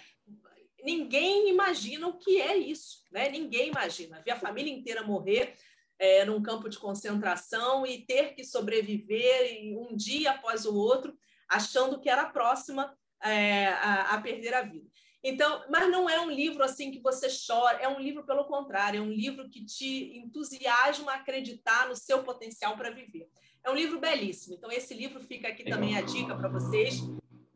ninguém 0.82 1.50
imagina 1.50 2.06
o 2.08 2.18
que 2.18 2.40
é 2.40 2.56
isso, 2.56 3.04
né? 3.10 3.28
Ninguém 3.28 3.68
imagina. 3.68 4.22
Ver 4.22 4.32
a 4.32 4.40
família 4.40 4.72
inteira 4.72 5.02
morrer, 5.02 5.54
é, 5.98 6.24
num 6.24 6.42
campo 6.42 6.68
de 6.68 6.78
concentração 6.78 7.86
e 7.86 8.04
ter 8.04 8.34
que 8.34 8.42
sobreviver 8.44 9.78
um 9.78 9.94
dia 9.94 10.32
após 10.32 10.64
o 10.64 10.74
outro, 10.74 11.16
achando 11.48 12.00
que 12.00 12.08
era 12.08 12.24
próxima 12.24 12.96
é, 13.22 13.68
a, 13.68 14.14
a, 14.14 14.20
perder 14.20 14.54
a 14.54 14.62
vida. 14.62 14.90
Então, 15.24 15.64
mas 15.70 15.88
não 15.88 16.10
é 16.10 16.20
um 16.20 16.30
livro 16.30 16.64
assim 16.64 16.90
que 16.90 16.98
você 16.98 17.28
chora, 17.28 17.78
é 17.78 17.88
um 17.88 18.00
livro 18.00 18.24
pelo 18.24 18.44
contrário, 18.44 18.98
é 18.98 19.00
um 19.00 19.10
livro 19.10 19.48
que 19.48 19.64
te 19.64 20.16
entusiasma 20.18 21.12
a 21.12 21.16
acreditar 21.16 21.88
no 21.88 21.94
seu 21.94 22.24
potencial 22.24 22.76
para 22.76 22.90
viver. 22.90 23.28
É 23.62 23.70
um 23.70 23.74
livro 23.74 24.00
belíssimo. 24.00 24.56
Então, 24.56 24.70
esse 24.72 24.92
livro 24.92 25.20
fica 25.20 25.48
aqui 25.48 25.62
também 25.62 25.96
a 25.96 26.00
dica 26.00 26.34
para 26.34 26.48
vocês 26.48 27.00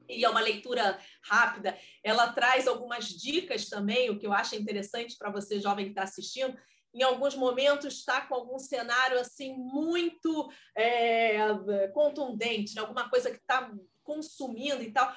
e 0.08 0.24
é 0.24 0.28
uma 0.28 0.40
leitura 0.40 0.98
rápida. 1.22 1.76
Ela 2.02 2.32
traz 2.32 2.68
algumas 2.68 3.08
dicas 3.08 3.68
também, 3.68 4.10
o 4.10 4.18
que 4.18 4.26
eu 4.26 4.32
acho 4.32 4.54
interessante 4.54 5.16
para 5.18 5.30
você, 5.30 5.60
jovem 5.60 5.86
que 5.86 5.90
está 5.90 6.04
assistindo, 6.04 6.56
em 6.94 7.02
alguns 7.02 7.34
momentos 7.34 7.94
está 7.94 8.22
com 8.22 8.34
algum 8.34 8.58
cenário 8.58 9.18
assim 9.20 9.54
muito 9.54 10.50
é, 10.74 11.88
contundente, 11.92 12.74
né? 12.74 12.80
alguma 12.80 13.10
coisa 13.10 13.30
que 13.30 13.36
está 13.36 13.70
consumindo 14.02 14.82
e 14.82 14.92
tal. 14.92 15.12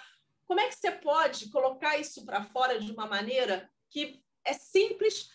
Como 0.49 0.61
é 0.61 0.67
que 0.67 0.76
você 0.76 0.91
pode 0.91 1.47
colocar 1.51 1.99
isso 1.99 2.26
para 2.26 2.43
fora 2.43 2.80
de 2.80 2.91
uma 2.91 3.05
maneira 3.05 3.69
que 3.88 4.19
é 4.43 4.51
simples? 4.51 5.30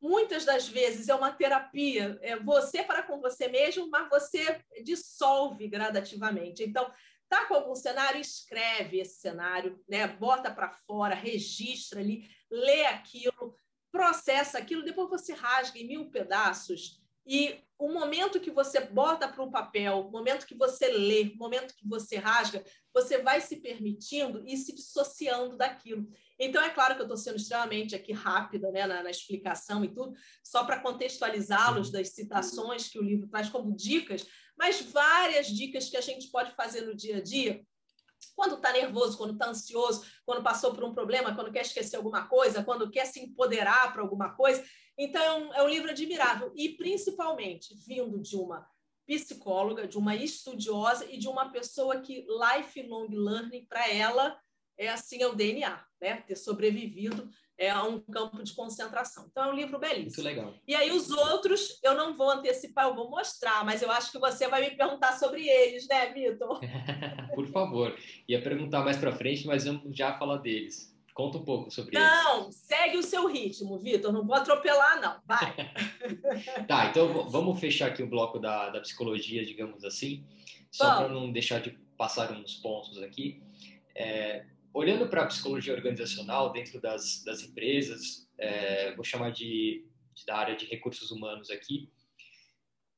Muitas 0.00 0.44
das 0.44 0.68
vezes 0.68 1.08
é 1.08 1.14
uma 1.14 1.32
terapia, 1.32 2.16
é 2.22 2.36
você 2.36 2.80
para 2.84 3.02
com 3.02 3.20
você 3.20 3.48
mesmo, 3.48 3.90
mas 3.90 4.08
você 4.08 4.64
dissolve 4.84 5.66
gradativamente. 5.66 6.62
Então, 6.62 6.88
tá 7.28 7.46
com 7.46 7.54
algum 7.54 7.74
cenário, 7.74 8.20
escreve 8.20 9.00
esse 9.00 9.18
cenário, 9.18 9.82
né? 9.88 10.06
Bota 10.06 10.52
para 10.52 10.70
fora, 10.70 11.16
registra 11.16 11.98
ali, 11.98 12.30
lê 12.48 12.86
aquilo, 12.86 13.58
processa 13.90 14.58
aquilo, 14.58 14.84
depois 14.84 15.10
você 15.10 15.32
rasga 15.32 15.80
em 15.80 15.88
mil 15.88 16.12
pedaços 16.12 16.99
e 17.30 17.62
o 17.78 17.92
momento 17.92 18.40
que 18.40 18.50
você 18.50 18.80
bota 18.80 19.28
para 19.28 19.40
o 19.40 19.52
papel, 19.52 20.00
o 20.00 20.10
momento 20.10 20.44
que 20.44 20.54
você 20.56 20.88
lê, 20.88 21.32
o 21.32 21.38
momento 21.38 21.76
que 21.76 21.86
você 21.88 22.16
rasga, 22.16 22.64
você 22.92 23.22
vai 23.22 23.40
se 23.40 23.58
permitindo 23.58 24.42
e 24.44 24.56
se 24.56 24.74
dissociando 24.74 25.56
daquilo. 25.56 26.08
Então, 26.40 26.60
é 26.60 26.70
claro 26.70 26.96
que 26.96 27.02
eu 27.02 27.04
estou 27.04 27.16
sendo 27.16 27.36
extremamente 27.36 27.94
aqui 27.94 28.12
rápida 28.12 28.72
né, 28.72 28.84
na, 28.84 29.04
na 29.04 29.10
explicação 29.10 29.84
e 29.84 29.94
tudo, 29.94 30.12
só 30.42 30.64
para 30.64 30.80
contextualizá-los 30.80 31.92
das 31.92 32.08
citações 32.08 32.88
que 32.88 32.98
o 32.98 33.04
livro 33.04 33.28
traz 33.28 33.48
como 33.48 33.76
dicas, 33.76 34.26
mas 34.58 34.80
várias 34.82 35.46
dicas 35.46 35.88
que 35.88 35.96
a 35.96 36.02
gente 36.02 36.32
pode 36.32 36.52
fazer 36.56 36.80
no 36.80 36.96
dia 36.96 37.18
a 37.18 37.22
dia 37.22 37.64
quando 38.36 38.56
está 38.56 38.72
nervoso, 38.72 39.16
quando 39.16 39.32
está 39.32 39.48
ansioso, 39.48 40.04
quando 40.24 40.42
passou 40.42 40.74
por 40.74 40.84
um 40.84 40.92
problema, 40.92 41.34
quando 41.34 41.52
quer 41.52 41.62
esquecer 41.62 41.96
alguma 41.96 42.26
coisa, 42.26 42.62
quando 42.62 42.90
quer 42.90 43.06
se 43.06 43.20
empoderar 43.20 43.92
para 43.92 44.02
alguma 44.02 44.34
coisa. 44.34 44.62
Então, 45.00 45.22
é 45.22 45.32
um, 45.32 45.54
é 45.54 45.62
um 45.62 45.68
livro 45.68 45.90
admirável 45.90 46.52
e, 46.54 46.68
principalmente, 46.68 47.74
vindo 47.86 48.20
de 48.20 48.36
uma 48.36 48.66
psicóloga, 49.06 49.88
de 49.88 49.96
uma 49.96 50.14
estudiosa 50.14 51.06
e 51.10 51.16
de 51.16 51.26
uma 51.26 51.50
pessoa 51.50 52.02
que 52.02 52.26
lifelong 52.28 53.08
learning, 53.08 53.64
para 53.64 53.90
ela, 53.90 54.38
é 54.78 54.90
assim, 54.90 55.22
é 55.22 55.26
o 55.26 55.34
DNA, 55.34 55.82
né? 56.02 56.16
Ter 56.18 56.36
sobrevivido 56.36 57.30
é 57.56 57.74
um 57.82 57.98
campo 57.98 58.42
de 58.42 58.52
concentração. 58.52 59.26
Então, 59.30 59.44
é 59.44 59.52
um 59.52 59.56
livro 59.56 59.78
belíssimo. 59.78 60.04
Muito 60.04 60.22
legal. 60.22 60.54
E 60.68 60.74
aí, 60.74 60.90
os 60.90 61.10
outros, 61.10 61.78
eu 61.82 61.94
não 61.94 62.14
vou 62.14 62.30
antecipar, 62.30 62.86
eu 62.86 62.94
vou 62.94 63.08
mostrar, 63.08 63.64
mas 63.64 63.80
eu 63.80 63.90
acho 63.90 64.12
que 64.12 64.18
você 64.18 64.48
vai 64.48 64.60
me 64.60 64.76
perguntar 64.76 65.18
sobre 65.18 65.48
eles, 65.48 65.88
né, 65.88 66.12
Vitor? 66.12 66.60
Por 67.34 67.46
favor. 67.48 67.98
Ia 68.28 68.42
perguntar 68.42 68.84
mais 68.84 68.98
para 68.98 69.12
frente, 69.12 69.46
mas 69.46 69.64
vamos 69.64 69.96
já 69.96 70.12
falar 70.18 70.36
deles. 70.38 70.89
Conta 71.14 71.38
um 71.38 71.44
pouco 71.44 71.70
sobre 71.70 71.98
não, 71.98 72.02
eles. 72.02 72.24
Não, 72.24 72.52
segue 72.52 72.96
o 72.96 73.02
seu 73.02 73.26
ritmo, 73.26 73.78
Vitor. 73.78 74.12
Não 74.12 74.26
vou 74.26 74.34
atropelar, 74.34 75.00
não. 75.00 75.20
Vai. 75.26 75.54
tá, 76.66 76.86
então 76.86 77.28
vamos 77.28 77.58
fechar 77.60 77.88
aqui 77.88 78.02
o 78.02 78.08
bloco 78.08 78.38
da, 78.38 78.70
da 78.70 78.80
psicologia, 78.80 79.44
digamos 79.44 79.84
assim, 79.84 80.24
só 80.70 80.96
para 80.96 81.08
não 81.08 81.30
deixar 81.30 81.60
de 81.60 81.70
passar 81.96 82.32
uns 82.32 82.54
pontos 82.54 83.02
aqui. 83.02 83.42
É, 83.94 84.46
olhando 84.72 85.08
para 85.08 85.24
a 85.24 85.26
psicologia 85.26 85.74
organizacional 85.74 86.52
dentro 86.52 86.80
das, 86.80 87.22
das 87.24 87.42
empresas, 87.42 88.28
é, 88.38 88.94
vou 88.94 89.04
chamar 89.04 89.30
de, 89.30 89.84
de, 90.14 90.24
da 90.24 90.36
área 90.36 90.56
de 90.56 90.66
recursos 90.66 91.10
humanos 91.10 91.50
aqui, 91.50 91.90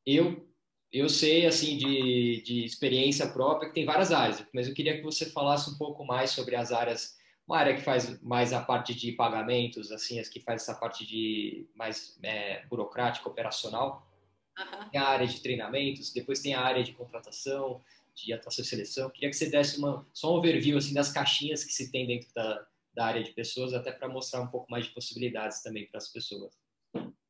eu 0.04 0.48
eu 0.92 1.08
sei 1.08 1.46
assim 1.46 1.78
de, 1.78 2.42
de 2.42 2.64
experiência 2.64 3.26
própria 3.26 3.68
que 3.68 3.74
tem 3.74 3.86
várias 3.86 4.12
áreas, 4.12 4.44
mas 4.52 4.68
eu 4.68 4.74
queria 4.74 4.94
que 4.94 5.02
você 5.02 5.24
falasse 5.30 5.70
um 5.70 5.78
pouco 5.78 6.04
mais 6.04 6.30
sobre 6.30 6.54
as 6.54 6.70
áreas, 6.70 7.16
uma 7.52 7.58
área 7.58 7.74
que 7.74 7.82
faz 7.82 8.18
mais 8.22 8.54
a 8.54 8.62
parte 8.62 8.94
de 8.94 9.12
pagamentos, 9.12 9.92
assim, 9.92 10.18
as 10.18 10.26
que 10.26 10.40
faz 10.40 10.62
essa 10.62 10.74
parte 10.74 11.04
de 11.04 11.68
mais 11.74 12.18
é, 12.22 12.64
burocrática, 12.64 13.28
operacional, 13.28 14.10
uhum. 14.58 14.88
tem 14.88 14.98
a 14.98 15.06
área 15.06 15.26
de 15.26 15.38
treinamentos, 15.40 16.14
depois 16.14 16.40
tem 16.40 16.54
a 16.54 16.62
área 16.62 16.82
de 16.82 16.94
contratação, 16.94 17.78
de 18.14 18.32
atuação 18.32 18.64
e 18.64 18.66
seleção. 18.66 19.10
Queria 19.10 19.28
que 19.28 19.36
você 19.36 19.50
desse 19.50 19.76
uma, 19.76 20.06
só 20.14 20.32
um 20.32 20.38
overview 20.38 20.78
assim, 20.78 20.94
das 20.94 21.12
caixinhas 21.12 21.62
que 21.62 21.74
se 21.74 21.92
tem 21.92 22.06
dentro 22.06 22.32
da, 22.34 22.66
da 22.94 23.04
área 23.04 23.22
de 23.22 23.32
pessoas, 23.32 23.74
até 23.74 23.92
para 23.92 24.08
mostrar 24.08 24.40
um 24.40 24.48
pouco 24.48 24.70
mais 24.70 24.86
de 24.86 24.92
possibilidades 24.92 25.62
também 25.62 25.86
para 25.86 25.98
as 25.98 26.08
pessoas. 26.08 26.54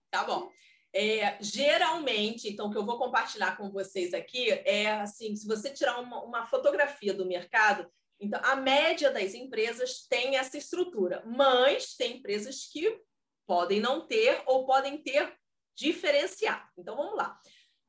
Tá 0.08 0.22
bom. 0.22 0.52
É, 0.94 1.36
geralmente, 1.40 2.48
então, 2.48 2.68
o 2.68 2.70
que 2.70 2.78
eu 2.78 2.86
vou 2.86 2.98
compartilhar 2.98 3.56
com 3.56 3.70
vocês 3.70 4.14
aqui 4.14 4.50
é 4.50 4.92
assim: 4.92 5.34
se 5.34 5.48
você 5.48 5.70
tirar 5.70 5.98
uma, 5.98 6.22
uma 6.22 6.46
fotografia 6.46 7.12
do 7.12 7.26
mercado, 7.26 7.90
então 8.22 8.40
a 8.44 8.56
média 8.56 9.10
das 9.10 9.34
empresas 9.34 10.06
tem 10.08 10.36
essa 10.36 10.56
estrutura, 10.56 11.22
mas 11.26 11.94
tem 11.96 12.18
empresas 12.18 12.68
que 12.72 13.00
podem 13.46 13.80
não 13.80 14.06
ter 14.06 14.42
ou 14.46 14.64
podem 14.64 14.96
ter 14.98 15.36
diferenciado. 15.74 16.66
Então, 16.78 16.96
vamos 16.96 17.16
lá. 17.16 17.38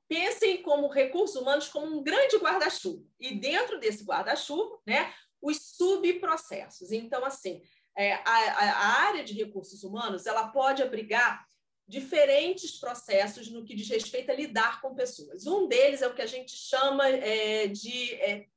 Pensem 0.07 0.61
como 0.61 0.87
recursos 0.87 1.35
humanos 1.35 1.67
como 1.67 1.85
um 1.85 2.03
grande 2.03 2.37
guarda-chuva. 2.37 3.05
E 3.19 3.35
dentro 3.35 3.79
desse 3.79 4.03
guarda-chuva, 4.03 4.79
né, 4.85 5.13
os 5.41 5.57
subprocessos. 5.75 6.91
Então, 6.91 7.23
assim, 7.25 7.61
é, 7.97 8.13
a, 8.13 8.21
a, 8.25 9.01
área 9.07 9.23
de 9.23 9.33
recursos 9.33 9.83
humanos 9.83 10.25
ela 10.25 10.47
pode 10.49 10.81
abrigar 10.81 11.45
diferentes 11.87 12.79
processos 12.79 13.49
no 13.49 13.63
que 13.63 13.75
diz 13.75 13.89
respeito 13.89 14.31
a 14.31 14.35
lidar 14.35 14.81
com 14.81 14.95
pessoas. 14.95 15.45
Um 15.45 15.67
deles 15.67 16.01
é 16.01 16.07
o 16.07 16.13
que 16.13 16.21
a 16.21 16.27
gente 16.27 16.55
chama 16.55 17.07
é, 17.07 17.67
de 17.67 18.13
é, 18.15 18.47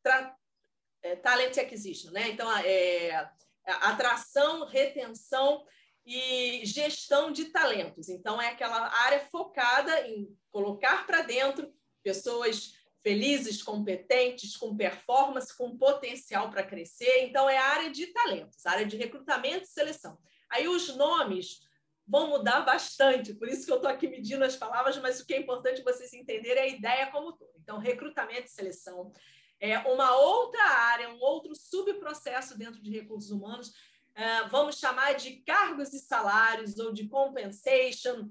é, 1.06 1.16
talent 1.16 1.56
acquisition, 1.58 2.10
né? 2.10 2.28
Então, 2.30 2.50
é, 2.58 3.30
atração, 3.64 4.66
retenção 4.66 5.64
e 6.04 6.62
gestão 6.64 7.32
de 7.32 7.46
talentos. 7.46 8.08
Então, 8.08 8.40
é 8.40 8.48
aquela 8.48 8.88
área 9.04 9.20
focada 9.30 10.06
em 10.08 10.28
colocar 10.50 11.06
para 11.06 11.22
dentro 11.22 11.72
pessoas 12.02 12.74
felizes, 13.02 13.62
competentes, 13.62 14.56
com 14.56 14.76
performance, 14.76 15.56
com 15.56 15.76
potencial 15.76 16.50
para 16.50 16.66
crescer. 16.66 17.24
Então, 17.24 17.48
é 17.48 17.56
a 17.56 17.66
área 17.66 17.90
de 17.90 18.06
talentos, 18.08 18.66
área 18.66 18.84
de 18.84 18.96
recrutamento 18.96 19.64
e 19.64 19.68
seleção. 19.68 20.18
Aí, 20.50 20.66
os 20.66 20.94
nomes 20.96 21.60
vão 22.06 22.28
mudar 22.28 22.60
bastante, 22.60 23.34
por 23.34 23.48
isso 23.48 23.66
que 23.66 23.72
eu 23.72 23.76
estou 23.76 23.90
aqui 23.90 24.06
medindo 24.06 24.44
as 24.44 24.54
palavras, 24.54 24.96
mas 24.98 25.20
o 25.20 25.26
que 25.26 25.34
é 25.34 25.40
importante 25.40 25.82
vocês 25.82 26.12
entenderem 26.12 26.62
é 26.62 26.66
a 26.66 26.68
ideia 26.68 27.06
como 27.10 27.32
todo. 27.32 27.50
Então, 27.60 27.78
recrutamento 27.78 28.46
e 28.46 28.50
seleção 28.50 29.12
é 29.60 29.78
uma 29.78 30.16
outra 30.16 30.62
área, 30.62 31.10
um 31.10 31.20
outro 31.20 31.54
subprocesso 31.54 32.56
dentro 32.56 32.82
de 32.82 32.90
recursos 32.90 33.30
humanos, 33.30 33.72
é, 34.14 34.44
vamos 34.48 34.78
chamar 34.78 35.14
de 35.14 35.36
cargos 35.42 35.92
e 35.92 35.98
salários 35.98 36.78
ou 36.78 36.92
de 36.92 37.08
compensation, 37.08 38.30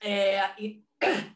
é, 0.00 0.40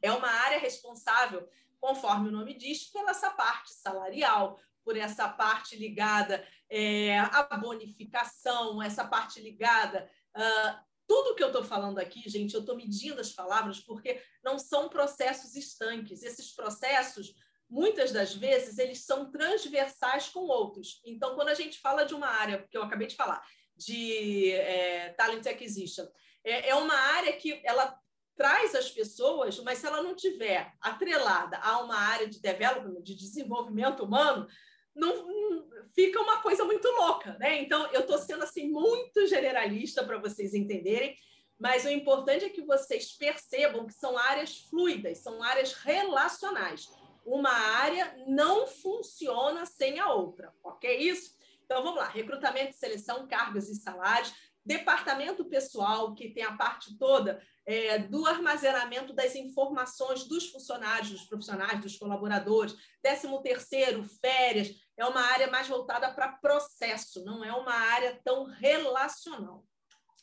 é 0.03 0.13
uma 0.13 0.29
área 0.29 0.59
responsável, 0.59 1.49
conforme 1.81 2.29
o 2.29 2.33
nome 2.33 2.55
diz, 2.55 2.85
pela 2.85 3.11
essa 3.11 3.31
parte 3.31 3.73
salarial, 3.73 4.59
por 4.85 4.97
essa 4.97 5.29
parte 5.29 5.77
ligada 5.77 6.47
é, 6.69 7.19
à 7.19 7.43
bonificação, 7.57 8.83
essa 8.83 9.05
parte 9.05 9.41
ligada 9.41 10.09
uh, 10.37 10.87
tudo 11.07 11.35
que 11.37 11.43
eu 11.43 11.49
estou 11.49 11.63
falando 11.63 11.99
aqui, 11.99 12.29
gente, 12.29 12.55
eu 12.55 12.61
estou 12.61 12.77
medindo 12.77 13.21
as 13.21 13.33
palavras 13.33 13.81
porque 13.81 14.21
não 14.43 14.59
são 14.59 14.89
processos 14.89 15.55
estanques. 15.55 16.23
Esses 16.23 16.53
processos, 16.53 17.33
muitas 17.69 18.13
das 18.13 18.35
vezes, 18.35 18.79
eles 18.79 19.05
são 19.05 19.31
transversais 19.31 20.29
com 20.29 20.41
outros. 20.41 21.01
Então, 21.05 21.35
quando 21.35 21.49
a 21.49 21.55
gente 21.55 21.79
fala 21.79 22.05
de 22.05 22.15
uma 22.15 22.29
área 22.29 22.67
que 22.71 22.77
eu 22.77 22.83
acabei 22.83 23.07
de 23.07 23.17
falar, 23.17 23.43
de 23.77 24.53
é, 24.53 25.11
talent 25.11 25.47
acquisition, 25.47 26.07
é, 26.45 26.71
é 26.71 26.75
uma 26.75 26.95
área 26.95 27.33
que 27.35 27.61
ela 27.65 27.99
traz 28.37 28.75
as 28.75 28.91
pessoas, 28.91 29.59
mas 29.61 29.79
se 29.79 29.87
ela 29.87 30.03
não 30.03 30.15
tiver 30.15 30.73
atrelada 30.81 31.57
a 31.59 31.79
uma 31.79 31.97
área 31.97 32.29
de 32.29 32.41
development, 32.41 33.03
de 33.03 33.15
desenvolvimento 33.15 34.05
humano, 34.05 34.47
não, 34.95 35.27
não, 35.27 35.69
fica 35.95 36.21
uma 36.21 36.41
coisa 36.43 36.65
muito 36.65 36.89
louca, 36.89 37.37
né? 37.39 37.61
Então, 37.61 37.87
eu 37.93 38.01
estou 38.01 38.19
sendo 38.19 38.45
assim 38.45 38.69
muito 38.71 39.27
generalista 39.27 40.05
para 40.05 40.19
vocês 40.19 40.55
entenderem, 40.55 41.17
mas 41.59 41.85
o 41.85 41.91
importante 41.91 42.45
é 42.45 42.51
que 42.51 42.63
vocês 42.63 43.13
percebam 43.17 43.87
que 43.87 43.95
são 43.95 44.17
áreas 44.17 44.59
fluidas, 44.69 45.19
são 45.19 45.43
áreas 45.43 45.73
relacionais. 45.73 46.89
Uma 47.27 47.51
área 47.51 48.25
não 48.29 48.69
funciona 48.69 49.67
sem 49.67 49.99
a 49.99 50.13
outra, 50.13 50.55
ok? 50.63 50.97
Isso? 50.97 51.35
Então, 51.65 51.83
vamos 51.83 51.99
lá: 51.99 52.09
recrutamento 52.09 52.77
seleção, 52.77 53.27
cargos 53.27 53.69
e 53.69 53.75
salários, 53.75 54.33
departamento 54.65 55.45
pessoal, 55.45 56.15
que 56.15 56.31
tem 56.31 56.45
a 56.45 56.57
parte 56.57 56.97
toda 56.97 57.43
é, 57.67 57.99
do 57.99 58.25
armazenamento 58.27 59.13
das 59.13 59.35
informações 59.35 60.25
dos 60.25 60.49
funcionários, 60.49 61.11
dos 61.11 61.25
profissionais, 61.25 61.81
dos 61.81 61.97
colaboradores. 61.97 62.77
Décimo 63.03 63.43
terceiro, 63.43 64.05
férias, 64.05 64.73
é 64.97 65.05
uma 65.05 65.21
área 65.21 65.51
mais 65.51 65.67
voltada 65.67 66.13
para 66.15 66.29
processo, 66.29 67.25
não 67.25 67.45
é 67.45 67.53
uma 67.53 67.75
área 67.75 68.21
tão 68.25 68.45
relacional. 68.45 69.65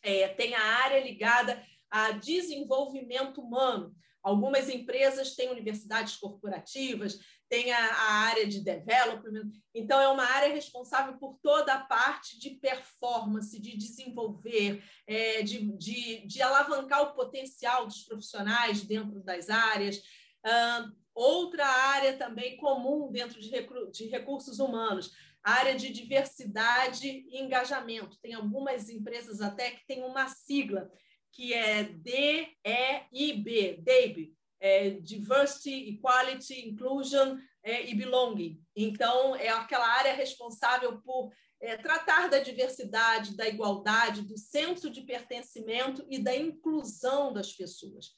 É, 0.01 0.29
tem 0.29 0.55
a 0.55 0.63
área 0.63 1.03
ligada 1.03 1.61
a 1.91 2.11
desenvolvimento 2.11 3.41
humano. 3.41 3.93
Algumas 4.23 4.69
empresas 4.69 5.35
têm 5.35 5.51
universidades 5.51 6.15
corporativas, 6.15 7.19
tem 7.49 7.71
a, 7.71 7.77
a, 7.77 8.11
área 8.29 8.47
de 8.47 8.61
development, 8.61 9.51
então 9.75 10.01
é 10.01 10.07
uma 10.07 10.23
área 10.23 10.51
responsável 10.51 11.17
por 11.19 11.37
toda 11.43 11.73
a 11.73 11.83
parte 11.83 12.39
de 12.39 12.51
performance, 12.51 13.59
de 13.59 13.77
desenvolver, 13.77 14.83
é, 15.05 15.43
de, 15.43 15.59
de, 15.77 16.25
de, 16.25 16.41
alavancar 16.41 17.03
o 17.03 17.13
potencial 17.13 17.85
dos 17.85 18.03
profissionais 18.05 18.81
dentro 18.81 19.21
das 19.21 19.49
áreas. 19.49 19.97
Uh, 19.97 20.91
outra 21.13 21.65
área 21.65 22.17
também 22.17 22.57
comum 22.57 23.11
dentro 23.11 23.39
de, 23.39 23.51
de 23.91 24.05
recursos 24.07 24.59
humanos, 24.59 25.11
área 25.43 25.75
de 25.75 25.89
diversidade 25.89 27.07
e 27.07 27.37
engajamento. 27.39 28.17
Tem 28.21 28.33
algumas 28.33 28.89
empresas 28.89 29.41
até 29.41 29.71
que 29.71 29.85
têm 29.85 30.03
uma 30.03 30.27
sigla, 30.27 30.89
que 31.33 31.53
é 31.53 31.83
DEIB, 31.83 33.81
DEIB, 33.81 34.33
é, 34.59 34.91
diversity, 34.91 35.89
equality, 35.89 36.69
inclusion 36.69 37.37
é, 37.63 37.89
e 37.89 37.95
belonging. 37.95 38.63
Então, 38.75 39.35
é 39.35 39.49
aquela 39.49 39.87
área 39.87 40.13
responsável 40.13 41.01
por 41.01 41.33
é, 41.59 41.75
tratar 41.75 42.29
da 42.29 42.39
diversidade, 42.39 43.35
da 43.35 43.47
igualdade, 43.47 44.21
do 44.21 44.37
senso 44.37 44.89
de 44.89 45.01
pertencimento 45.01 46.05
e 46.09 46.19
da 46.19 46.35
inclusão 46.35 47.33
das 47.33 47.51
pessoas. 47.51 48.11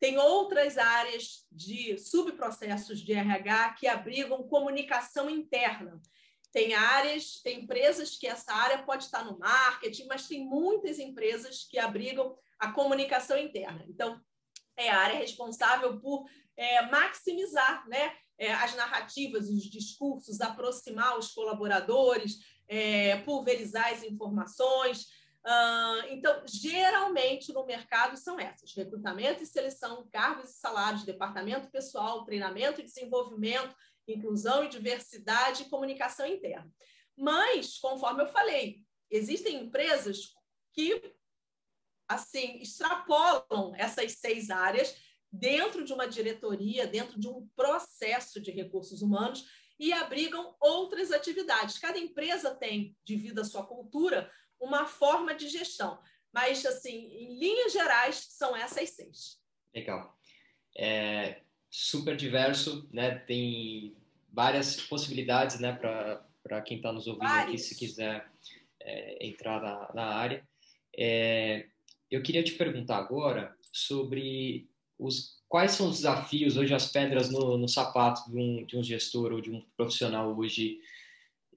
Tem 0.00 0.18
outras 0.18 0.78
áreas 0.78 1.46
de 1.50 1.98
subprocessos 1.98 3.00
de 3.00 3.12
RH 3.12 3.74
que 3.74 3.86
abrigam 3.86 4.48
comunicação 4.48 5.28
interna. 5.30 6.00
Tem 6.52 6.72
áreas, 6.74 7.40
tem 7.42 7.62
empresas 7.62 8.16
que 8.16 8.26
essa 8.26 8.52
área 8.52 8.82
pode 8.84 9.04
estar 9.04 9.24
no 9.24 9.38
marketing, 9.38 10.06
mas 10.06 10.28
tem 10.28 10.44
muitas 10.44 10.98
empresas 10.98 11.64
que 11.68 11.78
abrigam 11.78 12.36
a 12.64 12.72
comunicação 12.72 13.38
interna. 13.38 13.84
Então, 13.88 14.20
é 14.76 14.90
a 14.90 14.98
área 14.98 15.18
responsável 15.18 16.00
por 16.00 16.26
é, 16.56 16.82
maximizar 16.86 17.86
né, 17.88 18.12
é, 18.38 18.52
as 18.52 18.74
narrativas, 18.74 19.48
os 19.48 19.64
discursos, 19.64 20.40
aproximar 20.40 21.18
os 21.18 21.32
colaboradores, 21.32 22.38
é, 22.66 23.16
pulverizar 23.18 23.92
as 23.92 24.02
informações. 24.02 25.06
Uh, 25.46 26.08
então, 26.08 26.42
geralmente 26.46 27.52
no 27.52 27.66
mercado 27.66 28.16
são 28.16 28.40
essas: 28.40 28.74
recrutamento 28.74 29.42
e 29.42 29.46
seleção, 29.46 30.08
cargos 30.10 30.50
e 30.50 30.54
salários, 30.54 31.04
departamento 31.04 31.70
pessoal, 31.70 32.24
treinamento 32.24 32.80
e 32.80 32.84
desenvolvimento, 32.84 33.74
inclusão 34.08 34.64
e 34.64 34.68
diversidade 34.68 35.62
e 35.62 35.68
comunicação 35.68 36.26
interna. 36.26 36.70
Mas, 37.16 37.78
conforme 37.78 38.22
eu 38.22 38.26
falei, 38.28 38.78
existem 39.10 39.56
empresas 39.56 40.32
que 40.72 41.14
assim, 42.08 42.58
extrapolam 42.60 43.74
essas 43.76 44.12
seis 44.12 44.50
áreas 44.50 44.96
dentro 45.30 45.84
de 45.84 45.92
uma 45.92 46.06
diretoria, 46.06 46.86
dentro 46.86 47.18
de 47.18 47.28
um 47.28 47.48
processo 47.56 48.40
de 48.40 48.50
recursos 48.50 49.02
humanos 49.02 49.46
e 49.78 49.92
abrigam 49.92 50.54
outras 50.60 51.10
atividades. 51.10 51.78
Cada 51.78 51.98
empresa 51.98 52.54
tem, 52.54 52.96
devido 53.04 53.40
à 53.40 53.44
sua 53.44 53.66
cultura, 53.66 54.30
uma 54.60 54.86
forma 54.86 55.34
de 55.34 55.48
gestão. 55.48 56.00
Mas, 56.32 56.64
assim, 56.64 57.06
em 57.12 57.38
linhas 57.38 57.72
gerais, 57.72 58.26
são 58.30 58.56
essas 58.56 58.90
seis. 58.90 59.40
Legal. 59.74 60.16
É 60.76 61.40
super 61.70 62.16
diverso, 62.16 62.88
né? 62.92 63.18
Tem 63.18 63.96
várias 64.32 64.80
possibilidades, 64.80 65.60
né, 65.60 65.72
para 65.72 66.62
quem 66.62 66.76
está 66.76 66.92
nos 66.92 67.06
ouvindo 67.06 67.28
Vários. 67.28 67.54
aqui, 67.54 67.58
se 67.58 67.74
quiser 67.76 68.28
é, 68.80 69.26
entrar 69.26 69.60
na, 69.60 69.92
na 69.94 70.06
área. 70.06 70.46
É, 70.96 71.68
eu 72.10 72.22
queria 72.22 72.42
te 72.42 72.52
perguntar 72.52 72.98
agora 72.98 73.54
sobre 73.72 74.68
os, 74.98 75.42
quais 75.48 75.72
são 75.72 75.88
os 75.88 75.96
desafios, 75.96 76.56
hoje 76.56 76.74
as 76.74 76.90
pedras 76.90 77.30
no, 77.30 77.58
no 77.58 77.68
sapato 77.68 78.30
de 78.30 78.38
um, 78.38 78.64
de 78.64 78.76
um 78.76 78.82
gestor 78.82 79.32
ou 79.32 79.40
de 79.40 79.50
um 79.50 79.64
profissional 79.76 80.36
hoje 80.36 80.78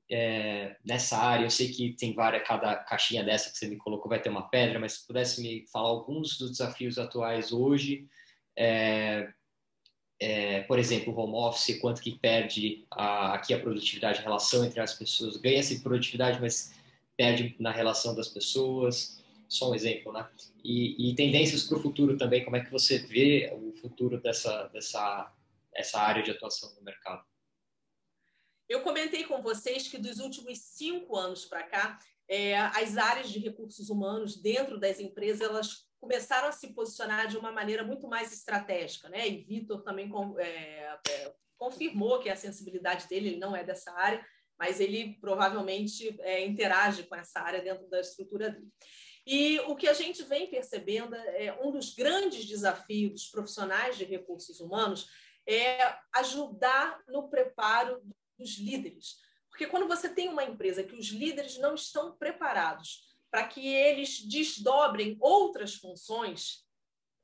é, 0.10 0.76
nessa 0.86 1.18
área? 1.18 1.46
Eu 1.46 1.50
sei 1.50 1.70
que 1.70 1.94
tem 1.94 2.14
várias, 2.14 2.48
cada 2.48 2.76
caixinha 2.76 3.24
dessa 3.24 3.52
que 3.52 3.58
você 3.58 3.68
me 3.68 3.78
colocou 3.78 4.10
vai 4.10 4.22
ter 4.22 4.30
uma 4.30 4.50
pedra, 4.50 4.80
mas 4.80 4.94
se 4.94 5.08
pudesse 5.08 5.42
me 5.42 5.66
falar 5.68 5.90
alguns 5.90 6.38
dos 6.38 6.52
desafios 6.52 6.98
atuais 6.98 7.52
hoje, 7.52 8.08
é, 8.56 9.32
é, 10.20 10.62
por 10.64 10.80
exemplo, 10.80 11.16
home 11.16 11.36
office, 11.36 11.80
quanto 11.80 12.02
que 12.02 12.18
perde 12.18 12.86
a, 12.90 13.34
aqui 13.34 13.54
a 13.54 13.60
produtividade, 13.60 14.20
a 14.20 14.24
relação 14.24 14.66
entre 14.66 14.80
as 14.80 14.94
pessoas, 14.94 15.38
ganha-se 15.38 15.84
produtividade, 15.84 16.42
mas 16.42 16.74
perde 17.16 17.56
na 17.60 17.72
relação 17.72 18.16
das 18.16 18.28
pessoas, 18.28 19.24
só 19.48 19.72
um 19.72 19.76
exemplo, 19.76 20.12
né? 20.12 20.30
E, 20.64 21.12
e 21.12 21.16
tendências 21.16 21.64
para 21.64 21.78
o 21.78 21.82
futuro 21.82 22.18
também, 22.18 22.44
como 22.44 22.56
é 22.56 22.64
que 22.64 22.72
você 22.72 23.00
vê 23.00 23.52
o 23.54 23.74
futuro 23.78 24.20
dessa, 24.20 24.68
dessa 24.68 25.34
essa 25.78 26.00
área 26.02 26.24
de 26.24 26.32
atuação 26.32 26.74
no 26.76 26.82
mercado? 26.82 27.24
Eu 28.68 28.82
comentei 28.82 29.24
com 29.24 29.42
vocês 29.42 29.88
que 29.88 29.98
dos 29.98 30.20
últimos 30.20 30.60
cinco 30.60 31.16
anos 31.16 31.46
para 31.46 31.64
cá, 31.64 32.00
é, 32.28 32.58
as 32.58 32.98
áreas 32.98 33.32
de 33.32 33.40
recursos 33.40 33.90
humanos 33.90 34.42
dentro 34.42 34.78
das 34.78 35.00
empresas 35.00 35.42
elas 35.42 35.88
começaram 36.00 36.50
a 36.50 36.52
se 36.52 36.74
posicionar 36.74 37.28
de 37.28 37.38
uma 37.38 37.52
maneira 37.52 37.84
muito 37.84 38.08
mais 38.08 38.34
estratégica, 38.34 39.08
né? 39.08 39.28
E 39.28 39.44
Vitor 39.44 39.84
também 39.84 40.12
é, 40.40 41.00
é, 41.10 41.34
confirmou 41.58 42.20
que 42.20 42.30
a 42.30 42.36
sensibilidade 42.36 43.08
dele 43.08 43.30
ele 43.30 43.40
não 43.40 43.56
é 43.56 43.64
dessa 43.64 43.92
área, 43.94 44.26
mas 44.60 44.80
ele 44.82 45.18
provavelmente 45.22 46.16
é, 46.22 46.46
interage 46.46 47.04
com 47.04 47.16
essa 47.16 47.40
área 47.40 47.62
dentro 47.62 47.88
da 47.88 48.02
estrutura 48.02 48.50
dele. 48.50 48.68
E 49.30 49.60
o 49.68 49.76
que 49.76 49.90
a 49.90 49.94
gente 49.94 50.24
vem 50.24 50.50
percebendo 50.50 51.14
é 51.14 51.54
um 51.62 51.70
dos 51.70 51.94
grandes 51.94 52.46
desafios 52.46 53.12
dos 53.12 53.28
profissionais 53.28 53.98
de 53.98 54.06
recursos 54.06 54.62
humanos 54.62 55.10
é 55.46 55.98
ajudar 56.16 57.04
no 57.10 57.28
preparo 57.28 58.02
dos 58.40 58.58
líderes. 58.58 59.18
Porque 59.50 59.68
quando 59.68 59.86
você 59.86 60.08
tem 60.08 60.30
uma 60.30 60.46
empresa 60.46 60.82
que 60.82 60.96
os 60.96 61.08
líderes 61.08 61.58
não 61.58 61.76
estão 61.76 62.16
preparados 62.16 63.06
para 63.30 63.46
que 63.46 63.68
eles 63.68 64.22
desdobrem 64.22 65.18
outras 65.20 65.76
funções, 65.76 66.66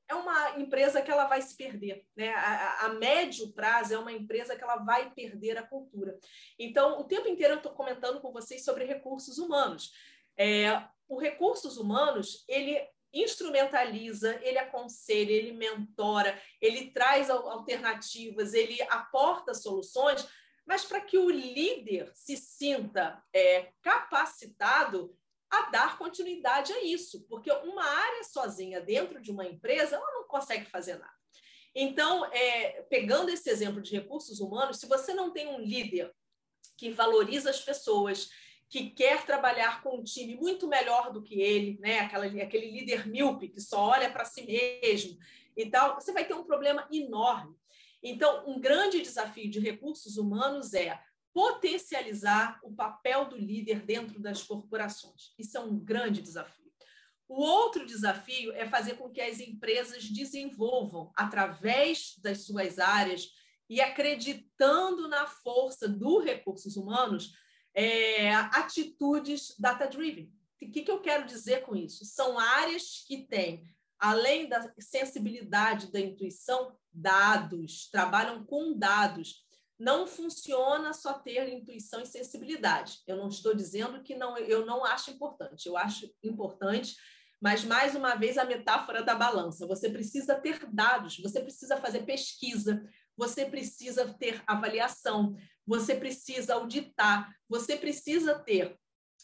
é 0.09 0.13
uma 0.13 0.59
empresa 0.59 1.01
que 1.01 1.09
ela 1.09 1.25
vai 1.25 1.41
se 1.41 1.55
perder. 1.55 2.05
Né? 2.17 2.33
A, 2.33 2.87
a, 2.87 2.89
médio 2.95 3.53
prazo 3.53 3.93
é 3.93 3.97
uma 3.97 4.11
empresa 4.11 4.57
que 4.57 4.63
ela 4.63 4.75
vai 4.75 5.09
perder 5.11 5.57
a 5.57 5.65
cultura. 5.65 6.19
Então, 6.59 6.99
o 6.99 7.05
tempo 7.05 7.29
inteiro 7.29 7.53
eu 7.53 7.57
estou 7.59 7.71
comentando 7.71 8.19
com 8.19 8.33
vocês 8.33 8.65
sobre 8.65 8.83
recursos 8.83 9.37
humanos. 9.37 9.93
É, 10.35 10.85
o 11.07 11.19
recursos 11.19 11.77
humanos, 11.77 12.43
ele 12.47 12.79
instrumentaliza, 13.13 14.39
ele 14.41 14.57
aconselha, 14.57 15.31
ele 15.31 15.51
mentora, 15.51 16.41
ele 16.59 16.91
traz 16.91 17.29
alternativas, 17.29 18.53
ele 18.53 18.81
aporta 18.83 19.53
soluções, 19.53 20.27
mas 20.65 20.83
para 20.83 21.01
que 21.01 21.17
o 21.17 21.29
líder 21.29 22.11
se 22.15 22.35
sinta 22.35 23.23
é, 23.31 23.71
capacitado 23.81 25.15
a 25.49 25.69
dar 25.69 25.97
continuidade 25.99 26.73
a 26.73 26.83
isso, 26.83 27.27
porque 27.29 27.51
uma 27.51 27.83
área 27.83 28.23
sozinha 28.23 28.81
dentro 28.81 29.21
de 29.21 29.29
uma 29.29 29.45
empresa, 29.45 29.95
ela 29.95 30.11
não 30.13 30.27
consegue 30.27 30.65
fazer 30.65 30.97
nada. 30.97 31.13
Então, 31.75 32.25
é, 32.33 32.83
pegando 32.89 33.29
esse 33.29 33.49
exemplo 33.49 33.81
de 33.81 33.91
recursos 33.91 34.39
humanos, 34.39 34.79
se 34.79 34.87
você 34.87 35.13
não 35.13 35.31
tem 35.31 35.47
um 35.47 35.59
líder 35.59 36.11
que 36.77 36.91
valoriza 36.91 37.49
as 37.49 37.61
pessoas, 37.61 38.29
que 38.73 38.89
quer 38.89 39.23
trabalhar 39.23 39.83
com 39.83 39.99
um 39.99 40.03
time 40.03 40.35
muito 40.35 40.67
melhor 40.67 41.13
do 41.13 41.21
que 41.21 41.39
ele, 41.39 41.77
né? 41.79 41.99
Aquela, 41.99 42.25
aquele 42.25 42.71
líder 42.71 43.07
míope 43.07 43.47
que 43.47 43.61
só 43.61 43.89
olha 43.89 44.11
para 44.11 44.25
si 44.25 44.43
mesmo 44.43 45.15
e 45.55 45.69
tal, 45.69 45.93
você 45.93 46.11
vai 46.11 46.25
ter 46.25 46.33
um 46.33 46.43
problema 46.43 46.87
enorme. 46.91 47.55
Então, 48.01 48.49
um 48.49 48.59
grande 48.59 48.99
desafio 48.99 49.47
de 49.47 49.59
recursos 49.59 50.17
humanos 50.17 50.73
é 50.73 50.99
potencializar 51.31 52.59
o 52.63 52.73
papel 52.73 53.25
do 53.25 53.37
líder 53.37 53.81
dentro 53.81 54.19
das 54.19 54.41
corporações. 54.41 55.35
Isso 55.37 55.55
é 55.55 55.59
um 55.59 55.77
grande 55.77 56.19
desafio. 56.19 56.71
O 57.27 57.43
outro 57.43 57.85
desafio 57.85 58.53
é 58.53 58.67
fazer 58.67 58.97
com 58.97 59.07
que 59.07 59.21
as 59.21 59.39
empresas 59.39 60.09
desenvolvam, 60.09 61.11
através 61.15 62.15
das 62.23 62.39
suas 62.47 62.79
áreas 62.79 63.29
e 63.69 63.79
acreditando 63.79 65.07
na 65.07 65.27
força 65.27 65.87
dos 65.87 66.23
recursos 66.23 66.75
humanos, 66.75 67.33
é, 67.73 68.33
atitudes 68.33 69.55
data-driven. 69.57 70.31
O 70.61 70.71
que, 70.71 70.83
que 70.83 70.91
eu 70.91 71.01
quero 71.01 71.25
dizer 71.25 71.63
com 71.63 71.75
isso? 71.75 72.05
São 72.05 72.39
áreas 72.39 73.03
que 73.05 73.27
têm, 73.27 73.63
além 73.99 74.47
da 74.47 74.71
sensibilidade 74.79 75.91
da 75.91 75.99
intuição, 75.99 76.75
dados, 76.91 77.89
trabalham 77.89 78.45
com 78.45 78.77
dados. 78.77 79.43
Não 79.77 80.07
funciona 80.07 80.93
só 80.93 81.13
ter 81.13 81.49
intuição 81.49 82.01
e 82.01 82.05
sensibilidade. 82.05 82.99
Eu 83.07 83.17
não 83.17 83.27
estou 83.27 83.53
dizendo 83.53 84.01
que 84.01 84.15
não, 84.15 84.37
eu 84.37 84.65
não 84.65 84.85
acho 84.85 85.11
importante. 85.11 85.67
Eu 85.67 85.75
acho 85.75 86.09
importante, 86.23 86.95
mas 87.41 87.65
mais 87.65 87.93
uma 87.95 88.15
vez 88.15 88.37
a 88.37 88.45
metáfora 88.45 89.03
da 89.03 89.15
balança. 89.15 89.67
Você 89.67 89.89
precisa 89.89 90.35
ter 90.35 90.65
dados, 90.71 91.19
você 91.19 91.41
precisa 91.41 91.75
fazer 91.77 92.05
pesquisa, 92.05 92.87
você 93.17 93.45
precisa 93.45 94.13
ter 94.13 94.41
avaliação, 94.47 95.35
você 95.65 95.95
precisa 95.95 96.55
auditar, 96.55 97.33
você 97.47 97.75
precisa 97.75 98.37
ter 98.39 98.77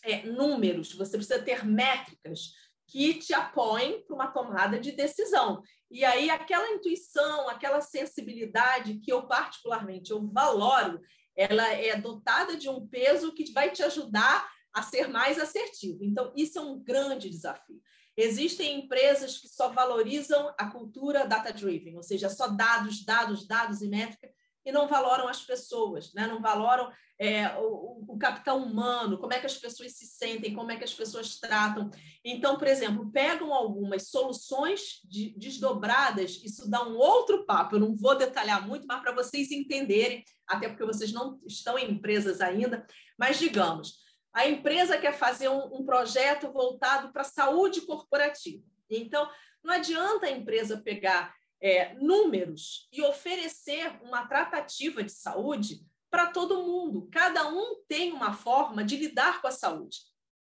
é, 0.03 0.23
números, 0.23 0.93
você 0.93 1.17
precisa 1.17 1.41
ter 1.41 1.65
métricas 1.65 2.53
que 2.87 3.15
te 3.15 3.33
apoiem 3.33 4.03
para 4.03 4.15
uma 4.15 4.27
tomada 4.27 4.79
de 4.79 4.91
decisão. 4.91 5.61
E 5.91 6.03
aí 6.03 6.29
aquela 6.29 6.69
intuição, 6.71 7.47
aquela 7.47 7.81
sensibilidade 7.81 8.99
que 8.99 9.11
eu 9.11 9.27
particularmente 9.27 10.11
eu 10.11 10.27
valoro, 10.31 10.99
ela 11.35 11.67
é 11.73 11.95
dotada 11.95 12.57
de 12.57 12.67
um 12.67 12.87
peso 12.87 13.33
que 13.33 13.51
vai 13.51 13.71
te 13.71 13.83
ajudar 13.83 14.49
a 14.73 14.81
ser 14.81 15.07
mais 15.07 15.39
assertivo. 15.39 16.03
Então 16.03 16.33
isso 16.35 16.57
é 16.57 16.61
um 16.61 16.79
grande 16.79 17.29
desafio. 17.29 17.79
Existem 18.17 18.81
empresas 18.81 19.37
que 19.37 19.47
só 19.47 19.69
valorizam 19.69 20.53
a 20.57 20.69
cultura 20.69 21.25
data-driven, 21.25 21.95
ou 21.95 22.03
seja, 22.03 22.29
só 22.29 22.47
dados, 22.47 23.05
dados, 23.05 23.47
dados 23.47 23.81
e 23.81 23.87
métrica, 23.87 24.29
e 24.65 24.71
não 24.71 24.87
valoram 24.87 25.27
as 25.27 25.41
pessoas, 25.41 26.13
né? 26.13 26.27
não 26.27 26.41
valoram 26.41 26.91
é, 27.17 27.49
o, 27.57 28.05
o, 28.07 28.17
capital 28.17 28.57
humano, 28.57 29.17
como 29.17 29.33
é 29.33 29.39
que 29.39 29.45
as 29.45 29.57
pessoas 29.57 29.91
se 29.91 30.05
sentem, 30.05 30.53
como 30.53 30.71
é 30.71 30.77
que 30.77 30.83
as 30.83 30.93
pessoas 30.93 31.37
tratam. 31.37 31.89
Então, 32.23 32.57
por 32.57 32.67
exemplo, 32.67 33.11
pegam 33.11 33.53
algumas 33.53 34.09
soluções 34.09 35.01
de, 35.03 35.37
desdobradas, 35.37 36.41
isso 36.43 36.69
dá 36.69 36.87
um 36.87 36.95
outro 36.95 37.45
papo, 37.45 37.75
eu 37.75 37.79
não 37.79 37.93
vou 37.93 38.17
detalhar 38.17 38.65
muito, 38.65 38.87
mas 38.87 39.01
para 39.01 39.11
vocês 39.11 39.51
entenderem, 39.51 40.23
até 40.47 40.69
porque 40.69 40.85
vocês 40.85 41.11
não 41.11 41.39
estão 41.45 41.77
em 41.77 41.91
empresas 41.91 42.39
ainda, 42.39 42.85
mas 43.17 43.37
digamos, 43.37 43.97
a 44.33 44.47
empresa 44.47 44.97
quer 44.97 45.17
fazer 45.17 45.49
um, 45.49 45.79
um 45.79 45.85
projeto 45.85 46.51
voltado 46.51 47.11
para 47.11 47.23
a 47.23 47.25
saúde 47.25 47.81
corporativa. 47.81 48.63
Então, 48.89 49.29
não 49.63 49.73
adianta 49.73 50.27
a 50.27 50.31
empresa 50.31 50.81
pegar 50.81 51.35
é, 51.61 51.93
números 51.95 52.87
e 52.91 53.01
oferecer 53.01 53.99
uma 54.01 54.25
tratativa 54.27 55.03
de 55.03 55.11
saúde 55.11 55.81
para 56.09 56.27
todo 56.27 56.63
mundo. 56.63 57.07
Cada 57.11 57.47
um 57.47 57.81
tem 57.87 58.11
uma 58.11 58.33
forma 58.33 58.83
de 58.83 58.97
lidar 58.97 59.41
com 59.41 59.47
a 59.47 59.51
saúde. 59.51 59.97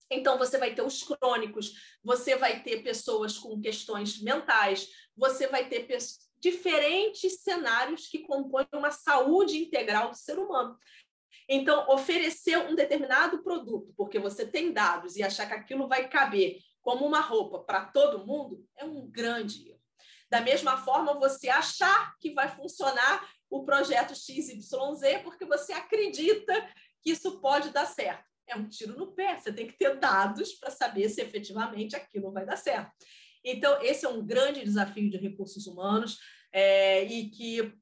Então, 0.10 0.38
você 0.38 0.58
vai 0.58 0.76
ter 0.76 0.82
os 0.82 1.04
crônicos, 1.04 1.98
você 2.04 2.36
vai 2.36 2.62
ter 2.62 2.84
pessoas 2.84 3.38
com 3.38 3.62
questões 3.62 4.22
mentais, 4.22 4.90
você 5.16 5.48
vai 5.48 5.70
ter 5.70 5.88
diferentes 6.38 7.42
cenários 7.42 8.08
que 8.08 8.20
compõem 8.20 8.68
uma 8.74 8.92
saúde 8.92 9.58
integral 9.58 10.10
do 10.10 10.18
ser 10.18 10.38
humano. 10.38 10.78
Então, 11.48 11.88
oferecer 11.90 12.58
um 12.58 12.76
determinado 12.76 13.42
produto, 13.42 13.94
porque 13.96 14.20
você 14.20 14.46
tem 14.46 14.74
dados 14.74 15.16
e 15.16 15.24
achar 15.24 15.48
que 15.48 15.54
aquilo 15.54 15.88
vai 15.88 16.10
caber 16.10 16.60
como 16.82 17.06
uma 17.06 17.22
roupa 17.22 17.60
para 17.60 17.86
todo 17.86 18.26
mundo, 18.26 18.66
é 18.76 18.84
um 18.84 19.08
grande. 19.10 19.71
Da 20.32 20.40
mesma 20.40 20.78
forma, 20.78 21.20
você 21.20 21.50
achar 21.50 22.16
que 22.18 22.34
vai 22.34 22.48
funcionar 22.48 23.30
o 23.50 23.66
projeto 23.66 24.16
XYZ 24.16 24.64
porque 25.24 25.46
você 25.46 25.74
acredita 25.74 26.54
que 27.02 27.12
isso 27.12 27.42
pode 27.42 27.70
dar 27.72 27.86
certo. 27.86 28.24
É 28.48 28.56
um 28.56 28.70
tiro 28.70 28.98
no 28.98 29.12
pé, 29.12 29.38
você 29.38 29.52
tem 29.52 29.68
que 29.68 29.78
ter 29.78 30.00
dados 30.00 30.54
para 30.54 30.72
saber 30.72 31.10
se 31.10 31.22
efetivamente 31.22 31.98
aquilo 31.98 32.32
vai 32.32 32.46
dar 32.46 32.56
certo. 32.56 32.92
Então, 33.44 33.82
esse 33.82 34.06
é 34.06 34.10
um 34.10 34.26
grande 34.26 34.64
desafio 34.64 35.10
de 35.10 35.18
recursos 35.18 35.68
humanos 35.68 36.18
é, 36.54 37.04
e 37.04 37.30
que 37.30 37.74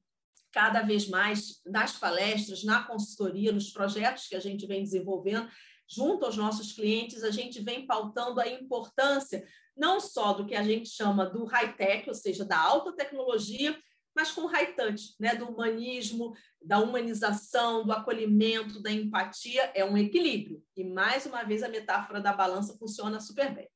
cada 0.50 0.82
vez 0.82 1.08
mais 1.08 1.60
nas 1.64 1.96
palestras, 1.96 2.64
na 2.64 2.82
consultoria, 2.82 3.52
nos 3.52 3.70
projetos 3.70 4.26
que 4.26 4.34
a 4.34 4.40
gente 4.40 4.66
vem 4.66 4.82
desenvolvendo, 4.82 5.48
junto 5.88 6.24
aos 6.24 6.36
nossos 6.36 6.72
clientes, 6.72 7.22
a 7.22 7.30
gente 7.30 7.60
vem 7.60 7.86
pautando 7.86 8.40
a 8.40 8.48
importância 8.48 9.46
não 9.76 10.00
só 10.00 10.32
do 10.32 10.46
que 10.46 10.54
a 10.54 10.62
gente 10.62 10.88
chama 10.88 11.26
do 11.26 11.44
high-tech, 11.44 12.08
ou 12.08 12.14
seja, 12.14 12.44
da 12.44 12.58
alta 12.58 12.92
tecnologia, 12.92 13.78
mas 14.14 14.32
com 14.32 14.46
high 14.46 14.74
touch, 14.74 15.14
né? 15.18 15.34
do 15.34 15.48
humanismo, 15.48 16.34
da 16.60 16.78
humanização, 16.78 17.84
do 17.84 17.92
acolhimento, 17.92 18.82
da 18.82 18.90
empatia, 18.90 19.70
é 19.74 19.84
um 19.84 19.96
equilíbrio. 19.96 20.62
E, 20.76 20.84
mais 20.84 21.26
uma 21.26 21.42
vez, 21.44 21.62
a 21.62 21.68
metáfora 21.68 22.20
da 22.20 22.32
balança 22.32 22.76
funciona 22.76 23.20
super 23.20 23.54
bem. 23.54 23.68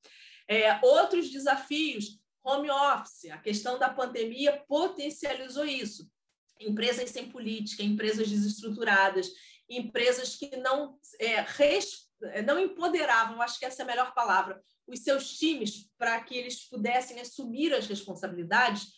É, 0.49 0.79
outros 0.85 1.31
desafios, 1.31 2.19
home 2.43 2.71
office, 2.71 3.31
a 3.31 3.39
questão 3.39 3.79
da 3.79 3.89
pandemia 3.89 4.63
potencializou 4.69 5.65
isso. 5.65 6.11
Empresas 6.61 7.11
sem 7.11 7.29
política, 7.29 7.83
empresas 7.83 8.29
desestruturadas, 8.29 9.31
empresas 9.69 10.37
que 10.37 10.55
não, 10.57 10.99
é, 11.19 11.41
res, 11.41 12.11
não 12.47 12.59
empoderavam, 12.59 13.41
acho 13.41 13.59
que 13.59 13.65
essa 13.65 13.83
é 13.83 13.85
a 13.85 13.87
melhor 13.87 14.13
palavra, 14.15 14.61
os 14.87 15.01
seus 15.01 15.39
times 15.39 15.91
para 15.97 16.21
que 16.21 16.37
eles 16.37 16.69
pudessem 16.69 17.21
assumir 17.21 17.73
as 17.73 17.87
responsabilidades, 17.87 18.93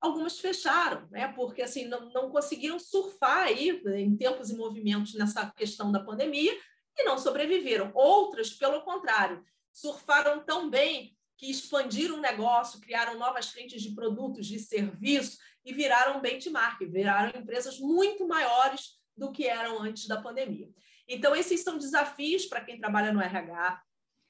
algumas 0.00 0.38
fecharam, 0.38 1.08
né? 1.10 1.28
porque 1.28 1.62
assim 1.62 1.86
não, 1.86 2.10
não 2.10 2.30
conseguiram 2.30 2.78
surfar 2.78 3.44
aí 3.44 3.70
em 3.96 4.16
tempos 4.16 4.50
e 4.50 4.56
movimentos 4.56 5.14
nessa 5.14 5.50
questão 5.50 5.90
da 5.90 6.00
pandemia 6.00 6.56
e 6.96 7.04
não 7.04 7.18
sobreviveram. 7.18 7.90
Outras, 7.94 8.50
pelo 8.50 8.82
contrário, 8.82 9.44
surfaram 9.72 10.44
tão 10.44 10.70
bem 10.70 11.16
que 11.36 11.50
expandiram 11.50 12.16
o 12.16 12.20
negócio, 12.20 12.80
criaram 12.80 13.18
novas 13.18 13.48
frentes 13.48 13.82
de 13.82 13.94
produtos, 13.94 14.46
de 14.46 14.58
serviço 14.58 15.38
e 15.64 15.72
viraram 15.72 16.20
benchmark, 16.20 16.80
viraram 16.86 17.38
empresas 17.38 17.78
muito 17.78 18.26
maiores 18.26 18.96
do 19.16 19.30
que 19.32 19.46
eram 19.46 19.82
antes 19.82 20.06
da 20.06 20.20
pandemia. 20.20 20.70
Então, 21.08 21.36
esses 21.36 21.62
são 21.62 21.78
desafios 21.78 22.46
para 22.46 22.62
quem 22.62 22.78
trabalha 22.78 23.12
no 23.12 23.20
RH, 23.20 23.82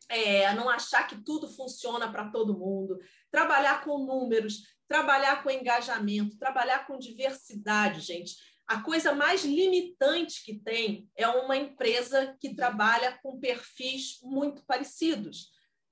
é, 0.09 0.53
não 0.55 0.69
achar 0.69 1.07
que 1.07 1.23
tudo 1.23 1.49
funciona 1.49 2.11
para 2.11 2.31
todo 2.31 2.59
mundo, 2.59 2.99
trabalhar 3.31 3.85
com 3.85 3.99
números, 3.99 4.63
trabalhar 4.89 5.43
com 5.43 5.51
engajamento, 5.51 6.39
trabalhar 6.39 6.87
com 6.87 6.99
diversidade, 6.99 8.01
gente. 8.01 8.37
A 8.67 8.83
coisa 8.83 9.15
mais 9.15 9.45
limitante 9.45 10.45
que 10.45 10.59
tem 10.59 11.09
é 11.17 11.29
uma 11.29 11.57
empresa 11.57 12.37
que 12.41 12.55
trabalha 12.55 13.19
com 13.23 13.39
perfis 13.39 14.19
muito 14.23 14.65
parecidos. 14.67 15.51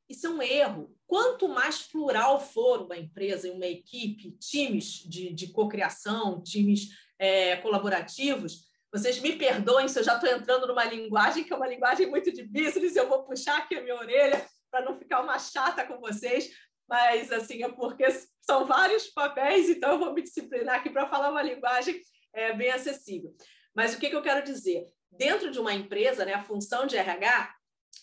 Isso 0.08 0.26
é 0.26 0.30
um 0.30 0.42
erro. 0.42 0.94
Quanto 1.06 1.48
mais 1.48 1.82
plural 1.82 2.40
for 2.40 2.82
uma 2.82 2.96
empresa, 2.96 3.50
uma 3.50 3.66
equipe, 3.66 4.32
times 4.38 4.86
de, 5.08 5.32
de 5.32 5.48
cocriação, 5.48 6.42
times 6.42 6.88
é, 7.18 7.56
colaborativos, 7.58 8.64
vocês 8.94 9.18
me 9.18 9.34
perdoem 9.34 9.88
se 9.88 9.98
eu 9.98 10.04
já 10.04 10.14
estou 10.14 10.30
entrando 10.30 10.68
numa 10.68 10.84
linguagem 10.84 11.42
que 11.42 11.52
é 11.52 11.56
uma 11.56 11.66
linguagem 11.66 12.06
muito 12.06 12.30
de 12.30 12.44
business, 12.44 12.94
eu 12.94 13.08
vou 13.08 13.24
puxar 13.24 13.58
aqui 13.58 13.74
a 13.74 13.82
minha 13.82 13.96
orelha 13.96 14.46
para 14.70 14.84
não 14.84 14.96
ficar 14.96 15.20
uma 15.20 15.36
chata 15.36 15.84
com 15.84 15.98
vocês, 15.98 16.48
mas 16.88 17.32
assim 17.32 17.64
é 17.64 17.68
porque 17.68 18.06
são 18.40 18.64
vários 18.64 19.08
papéis, 19.08 19.68
então 19.68 19.94
eu 19.94 19.98
vou 19.98 20.14
me 20.14 20.22
disciplinar 20.22 20.76
aqui 20.76 20.90
para 20.90 21.08
falar 21.08 21.30
uma 21.30 21.42
linguagem 21.42 22.00
é, 22.32 22.52
bem 22.52 22.70
acessível. 22.70 23.34
Mas 23.74 23.94
o 23.94 23.98
que, 23.98 24.08
que 24.08 24.14
eu 24.14 24.22
quero 24.22 24.44
dizer? 24.44 24.86
Dentro 25.10 25.50
de 25.50 25.58
uma 25.58 25.74
empresa, 25.74 26.24
né, 26.24 26.34
a 26.34 26.44
função 26.44 26.86
de 26.86 26.96
RH 26.96 27.52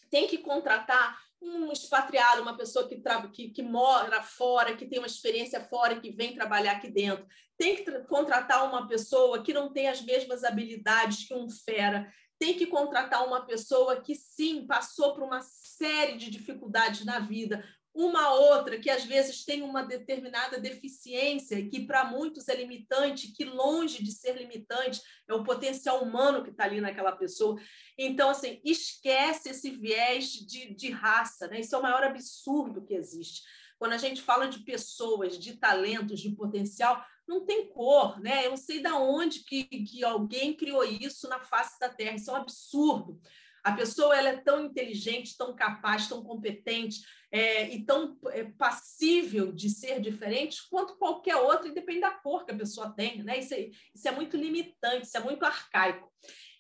tem 0.10 0.28
que 0.28 0.40
contratar 0.40 1.18
um 1.42 1.72
expatriado, 1.72 2.42
uma 2.42 2.56
pessoa 2.56 2.88
que, 2.88 3.02
que, 3.34 3.50
que, 3.50 3.64
mora 3.64 4.22
fora, 4.22 4.76
que 4.76 4.86
tem 4.86 5.00
uma 5.00 5.08
experiência 5.08 5.60
fora 5.60 6.00
que 6.00 6.12
vem 6.12 6.36
trabalhar 6.36 6.74
aqui 6.74 6.90
dentro. 6.90 7.26
Tem 7.58 7.76
que 7.76 7.92
contratar 8.04 8.68
uma 8.68 8.88
pessoa 8.88 9.42
que 9.42 9.54
não 9.54 9.74
tem 9.74 9.88
as 9.88 10.02
mesmas 10.02 10.44
habilidades 10.44 11.28
que 11.28 11.34
um 11.34 11.50
fera. 11.50 12.12
Tem 12.38 12.56
que 12.56 12.68
contratar 12.68 13.26
uma 13.26 13.46
pessoa 13.46 14.02
que, 14.02 14.16
sim, 14.16 14.66
passou 14.68 15.14
por 15.14 15.24
uma 15.24 15.42
série 15.42 16.18
de 16.18 16.30
dificuldades 16.30 17.04
na 17.06 17.20
vida, 17.20 17.64
uma 17.94 18.34
outra 18.34 18.80
que 18.80 18.90
às 18.90 19.04
vezes 19.04 19.44
tem 19.44 19.62
uma 19.62 19.84
determinada 19.84 20.60
deficiência 20.60 21.68
que 21.68 21.86
para 21.86 22.06
muitos 22.06 22.48
é 22.48 22.56
limitante, 22.56 23.34
que 23.34 23.44
longe 23.44 24.02
de 24.02 24.12
ser 24.12 24.38
limitante 24.38 25.02
é 25.28 25.34
o 25.34 25.44
potencial 25.44 26.02
humano 26.02 26.44
que 26.44 26.52
está 26.52 26.64
ali 26.64 26.80
naquela 26.80 27.12
pessoa. 27.12 27.60
Então, 27.98 28.30
assim, 28.30 28.62
esquece 28.64 29.50
esse 29.50 29.72
viés 29.72 30.30
de, 30.30 30.74
de 30.74 30.90
raça, 30.90 31.48
né? 31.48 31.60
Isso 31.60 31.76
é 31.76 31.78
o 31.78 31.82
maior 31.82 32.04
absurdo 32.04 32.84
que 32.84 32.94
existe. 32.94 33.42
Quando 33.78 33.94
a 33.94 33.98
gente 33.98 34.22
fala 34.22 34.48
de 34.48 34.60
pessoas, 34.60 35.38
de 35.38 35.58
talentos, 35.58 36.20
de 36.22 36.32
potencial, 36.36 37.04
não 37.28 37.46
tem 37.46 37.68
cor, 37.68 38.22
né? 38.22 38.46
Eu 38.46 38.52
não 38.52 38.58
sei 38.58 38.82
de 38.82 38.90
onde 38.90 39.44
que, 39.44 39.64
que 39.64 40.04
alguém 40.04 40.56
criou 40.56 40.84
isso 40.84 41.28
na 41.28 41.40
face 41.40 41.80
da 41.80 41.90
Terra. 41.90 42.16
Isso 42.16 42.30
é 42.30 42.34
um 42.34 42.38
absurdo. 42.38 43.20
A 43.64 43.74
pessoa 43.74 44.18
ela 44.18 44.30
é 44.30 44.38
tão 44.38 44.66
inteligente, 44.66 45.38
tão 45.38 45.56
capaz, 45.56 46.08
tão 46.08 46.24
competente 46.24 47.02
é, 47.32 47.70
e 47.74 47.86
tão 47.86 48.18
é, 48.28 48.44
passível 48.44 49.52
de 49.52 49.70
ser 49.70 50.02
diferente 50.02 50.68
quanto 50.70 50.98
qualquer 50.98 51.38
outra, 51.38 51.68
e 51.68 51.74
depende 51.74 52.02
da 52.02 52.12
cor 52.12 52.46
que 52.46 52.52
a 52.52 52.58
pessoa 52.58 52.92
tem. 52.92 53.24
Né? 53.24 53.40
Isso, 53.40 53.54
é, 53.54 53.70
isso 53.96 54.08
é 54.08 54.12
muito 54.12 54.36
limitante, 54.36 55.08
isso 55.08 55.18
é 55.18 55.22
muito 55.22 55.46
arcaico. 55.46 56.12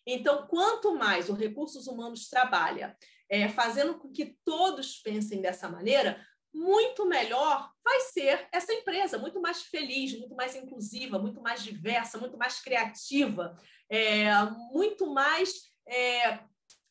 Então, 0.06 0.48
quanto 0.48 0.96
mais 0.96 1.30
o 1.30 1.34
recursos 1.34 1.88
humanos 1.88 2.30
trabalha 2.30 2.98
é, 3.30 3.48
fazendo 3.50 3.96
com 3.96 4.12
que 4.12 4.38
todos 4.44 4.98
pensem 4.98 5.42
dessa 5.42 5.70
maneira, 5.70 6.26
muito 6.54 7.06
melhor 7.06 7.72
vai 7.84 8.02
ser 8.02 8.48
essa 8.52 8.74
empresa, 8.74 9.18
muito 9.18 9.40
mais 9.40 9.64
feliz, 9.64 10.18
muito 10.18 10.36
mais 10.36 10.56
inclusiva, 10.56 11.18
muito 11.18 11.42
mais 11.42 11.64
diversa, 11.64 12.18
muito 12.18 12.38
mais 12.38 12.60
criativa, 12.60 13.58
é, 13.90 14.30
muito 14.74 15.08
mais 15.14 15.54
é, 15.88 16.40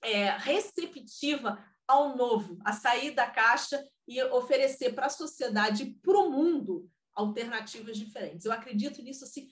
é, 0.02 0.30
receptiva 0.38 1.62
ao 1.90 2.16
novo, 2.16 2.58
a 2.64 2.72
sair 2.72 3.10
da 3.12 3.26
caixa 3.26 3.84
e 4.06 4.22
oferecer 4.24 4.94
para 4.94 5.06
a 5.06 5.10
sociedade 5.10 5.82
e 5.82 5.94
para 5.94 6.18
o 6.18 6.30
mundo 6.30 6.88
alternativas 7.14 7.98
diferentes. 7.98 8.46
Eu 8.46 8.52
acredito 8.52 9.02
nisso 9.02 9.24
assim 9.24 9.48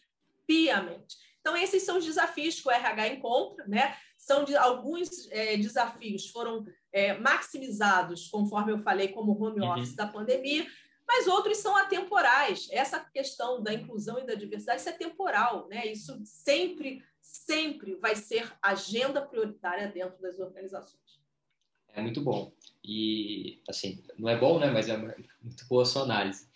piamente. 0.47 1.16
Então, 1.40 1.56
esses 1.56 1.82
são 1.82 1.98
os 1.98 2.05
desafios 2.05 2.60
que 2.60 2.69
o 2.69 2.70
RH 2.70 3.09
encontra, 3.09 3.66
né? 3.66 3.97
São 4.16 4.44
de, 4.44 4.56
alguns 4.56 5.31
é, 5.31 5.56
desafios 5.56 6.28
foram 6.28 6.65
é, 6.93 7.19
maximizados, 7.19 8.28
conforme 8.28 8.73
eu 8.73 8.78
falei, 8.78 9.09
como 9.09 9.32
home 9.32 9.60
uhum. 9.60 9.73
office 9.73 9.90
uhum. 9.90 9.97
da 9.97 10.06
pandemia, 10.06 10.66
mas 11.06 11.27
outros 11.27 11.59
são 11.59 11.77
atemporais. 11.77 12.69
Essa 12.70 13.01
questão 13.01 13.62
da 13.62 13.73
inclusão 13.73 14.19
e 14.19 14.27
da 14.27 14.35
diversidade 14.35 14.81
isso 14.81 14.90
é 14.90 14.93
temporal, 14.93 15.69
né? 15.69 15.86
Isso 15.86 16.20
sempre 16.24 17.02
sempre 17.28 17.94
vai 17.97 18.16
ser 18.16 18.51
agenda 18.62 19.20
prioritária 19.20 19.89
dentro 19.89 20.20
das 20.20 20.39
organizações. 20.39 21.07
É 21.98 22.02
muito 22.02 22.20
bom. 22.20 22.52
E, 22.84 23.60
assim, 23.68 24.02
não 24.16 24.28
é 24.28 24.38
bom, 24.38 24.58
né? 24.58 24.70
Mas 24.70 24.88
é 24.88 24.96
muito 24.96 25.66
boa 25.68 25.82
a 25.82 25.86
sua 25.86 26.02
análise. 26.02 26.46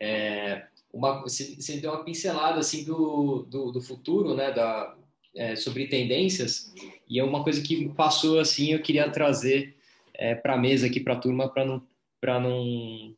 É, 0.00 0.66
uma, 0.92 1.20
você, 1.20 1.78
deu 1.80 1.90
uma 1.92 2.04
pincelada, 2.04 2.60
assim, 2.60 2.84
do, 2.84 3.42
do, 3.42 3.72
do 3.72 3.80
futuro, 3.80 4.34
né? 4.34 4.52
Da, 4.52 4.96
é, 5.34 5.56
sobre 5.56 5.88
tendências. 5.88 6.72
E 7.08 7.18
é 7.18 7.24
uma 7.24 7.42
coisa 7.42 7.60
que 7.60 7.88
passou, 7.90 8.38
assim, 8.38 8.72
eu 8.72 8.82
queria 8.82 9.10
trazer 9.10 9.76
é, 10.14 10.34
para 10.34 10.54
a 10.54 10.58
mesa 10.58 10.86
aqui, 10.86 11.00
para 11.00 11.14
a 11.14 11.20
turma, 11.20 11.48
para 11.48 11.64
não, 11.64 11.86
para 12.20 12.38
não, 12.38 13.14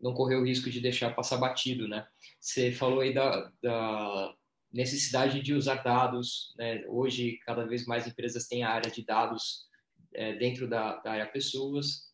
não 0.00 0.14
correr 0.14 0.36
o 0.36 0.44
risco 0.44 0.70
de 0.70 0.80
deixar 0.80 1.14
passar 1.14 1.36
batido, 1.36 1.86
né? 1.86 2.06
Você 2.40 2.72
falou 2.72 3.00
aí 3.00 3.12
da, 3.12 3.52
da 3.62 4.34
necessidade 4.72 5.42
de 5.42 5.52
usar 5.52 5.82
dados. 5.82 6.54
Né? 6.56 6.82
Hoje, 6.88 7.38
cada 7.44 7.66
vez 7.66 7.86
mais 7.86 8.06
empresas 8.06 8.48
têm 8.48 8.62
a 8.62 8.70
área 8.70 8.90
de 8.90 9.04
dados 9.04 9.66
é, 10.14 10.34
dentro 10.34 10.68
da, 10.68 10.96
da, 10.96 11.12
área 11.12 11.26
pessoas. 11.26 12.12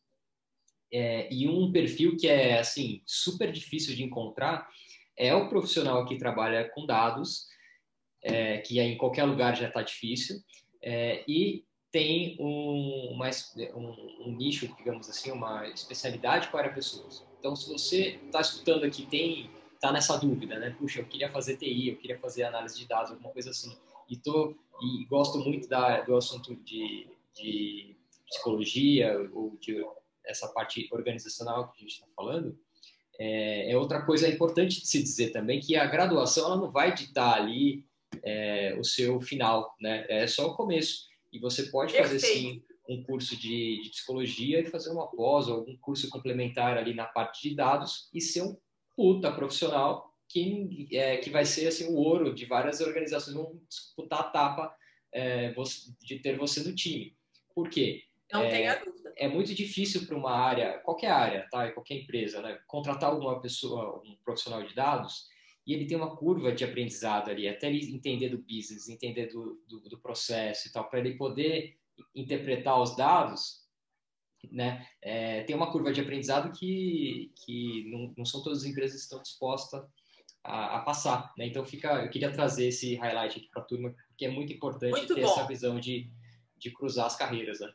É, 0.93 1.32
e 1.32 1.48
um 1.48 1.70
perfil 1.70 2.16
que 2.16 2.27
é 2.27 2.59
assim 2.59 3.01
super 3.06 3.52
difícil 3.52 3.94
de 3.94 4.02
encontrar 4.02 4.68
é 5.16 5.35
o 5.35 5.48
profissional 5.48 6.05
que 6.05 6.16
trabalha 6.16 6.68
com 6.70 6.86
dados, 6.86 7.47
é, 8.22 8.59
que 8.59 8.81
em 8.81 8.97
qualquer 8.97 9.24
lugar 9.24 9.55
já 9.56 9.68
está 9.68 9.82
difícil, 9.82 10.40
é, 10.82 11.22
e 11.28 11.64
tem 11.93 12.36
um, 12.40 13.12
uma, 13.12 13.28
um, 13.74 14.27
um, 14.27 14.36
nicho, 14.36 14.66
digamos 14.77 15.09
assim, 15.09 15.31
uma 15.31 15.68
especialidade 15.68 16.48
com 16.48 16.56
a 16.56 16.60
área 16.60 16.72
pessoas. 16.72 17.24
Então, 17.39 17.55
se 17.55 17.70
você 17.70 18.20
está 18.24 18.40
escutando 18.40 18.85
aqui, 18.85 19.06
tem 19.06 19.51
tá 19.81 19.90
nessa 19.90 20.16
dúvida, 20.16 20.59
né? 20.59 20.77
Puxa, 20.78 21.01
eu 21.01 21.06
queria 21.06 21.31
fazer 21.31 21.56
TI, 21.56 21.89
eu 21.89 21.97
queria 21.97 22.18
fazer 22.18 22.44
análise 22.44 22.78
de 22.78 22.86
dados, 22.86 23.10
alguma 23.10 23.32
coisa 23.32 23.51
assim. 23.51 23.74
E 24.09 24.16
tô 24.16 24.55
e 24.82 25.05
gosto 25.06 25.39
muito 25.39 25.68
da, 25.68 26.02
do 26.02 26.16
assunto 26.16 26.55
de, 26.56 27.06
de 27.40 27.96
psicologia 28.28 29.28
ou 29.32 29.56
de 29.60 29.84
essa 30.24 30.48
parte 30.48 30.88
organizacional 30.92 31.70
que 31.70 31.78
a 31.78 31.80
gente 31.80 31.94
está 31.94 32.06
falando. 32.14 32.58
É, 33.18 33.70
é, 33.70 33.76
outra 33.76 34.02
coisa 34.02 34.28
importante 34.28 34.80
de 34.80 34.86
se 34.86 35.02
dizer 35.02 35.30
também 35.30 35.60
que 35.60 35.76
a 35.76 35.84
graduação 35.84 36.46
ela 36.46 36.56
não 36.56 36.70
vai 36.70 36.94
ditar 36.94 37.34
ali 37.34 37.84
é, 38.22 38.74
o 38.78 38.84
seu 38.84 39.20
final, 39.20 39.74
né? 39.80 40.06
É 40.08 40.26
só 40.26 40.48
o 40.48 40.56
começo. 40.56 41.08
E 41.32 41.38
você 41.38 41.64
pode 41.64 41.96
fazer 41.96 42.18
sim 42.18 42.62
um 42.88 43.02
curso 43.04 43.36
de, 43.36 43.82
de, 43.82 43.90
psicologia 43.90 44.60
e 44.60 44.66
fazer 44.66 44.90
uma 44.90 45.06
pós 45.06 45.46
ou 45.48 45.58
algum 45.58 45.76
curso 45.76 46.08
complementar 46.08 46.76
ali 46.76 46.92
na 46.92 47.04
parte 47.04 47.48
de 47.48 47.54
dados 47.54 48.08
e 48.12 48.20
ser 48.20 48.42
um 48.42 48.56
puta 48.96 49.30
profissional 49.30 50.12
que, 50.28 50.88
é, 50.92 51.16
que 51.18 51.30
vai 51.30 51.44
ser 51.44 51.68
assim, 51.68 51.86
o 51.86 51.96
ouro 51.96 52.34
de 52.34 52.46
várias 52.46 52.80
organizações 52.80 53.36
vão 53.36 53.60
disputar 53.68 54.20
a 54.20 54.24
tapa 54.24 54.74
é, 55.12 55.54
de 56.00 56.18
ter 56.18 56.36
você 56.36 56.62
no 56.62 56.74
time. 56.74 57.16
Por 57.55 57.68
quê? 57.68 58.05
Não 58.32 58.43
é, 58.43 58.51
tenha 58.51 58.74
dúvida. 58.77 59.12
É 59.16 59.28
muito 59.28 59.55
difícil 59.55 60.06
para 60.06 60.16
uma 60.16 60.32
área, 60.32 60.78
qualquer 60.78 61.10
área, 61.10 61.48
tá? 61.51 61.70
qualquer 61.72 61.94
empresa, 61.94 62.40
né? 62.40 62.59
contratar 62.66 63.10
alguma 63.10 63.40
pessoa, 63.40 64.01
um 64.05 64.16
profissional 64.24 64.62
de 64.62 64.74
dados 64.74 65.28
e 65.66 65.74
ele 65.74 65.86
tem 65.86 65.97
uma 65.97 66.16
curva 66.16 66.52
de 66.52 66.64
aprendizado 66.64 67.31
ali, 67.31 67.48
até 67.48 67.68
ele 67.68 67.94
entender 67.94 68.28
do 68.28 68.39
business, 68.39 68.89
entender 68.89 69.27
do, 69.27 69.62
do, 69.68 69.81
do 69.81 69.98
processo 69.98 70.68
e 70.68 70.72
tal, 70.72 70.89
para 70.89 71.01
ele 71.01 71.16
poder 71.16 71.77
interpretar 72.14 72.81
os 72.81 72.97
dados, 72.97 73.60
né? 74.51 74.86
É, 75.02 75.43
tem 75.43 75.55
uma 75.55 75.70
curva 75.70 75.93
de 75.93 76.01
aprendizado 76.01 76.51
que, 76.59 77.31
que 77.44 77.89
não, 77.90 78.14
não 78.16 78.24
são 78.24 78.43
todas 78.43 78.60
as 78.60 78.64
empresas 78.64 78.97
que 78.97 79.02
estão 79.02 79.22
dispostas 79.22 79.85
a, 80.43 80.78
a 80.78 80.81
passar, 80.81 81.32
né? 81.36 81.47
Então 81.47 81.64
fica, 81.64 82.05
eu 82.05 82.10
queria 82.10 82.32
trazer 82.32 82.68
esse 82.68 82.94
highlight 82.94 83.39
aqui 83.39 83.48
para 83.51 83.62
a 83.62 83.66
turma, 83.66 83.94
porque 84.09 84.24
é 84.24 84.31
muito 84.31 84.52
importante 84.52 84.93
muito 84.93 85.14
ter 85.14 85.20
bom. 85.20 85.31
essa 85.31 85.47
visão 85.47 85.78
de, 85.78 86.10
de 86.61 86.73
cruzar 86.73 87.07
as 87.07 87.16
carreiras, 87.16 87.61
né? 87.61 87.73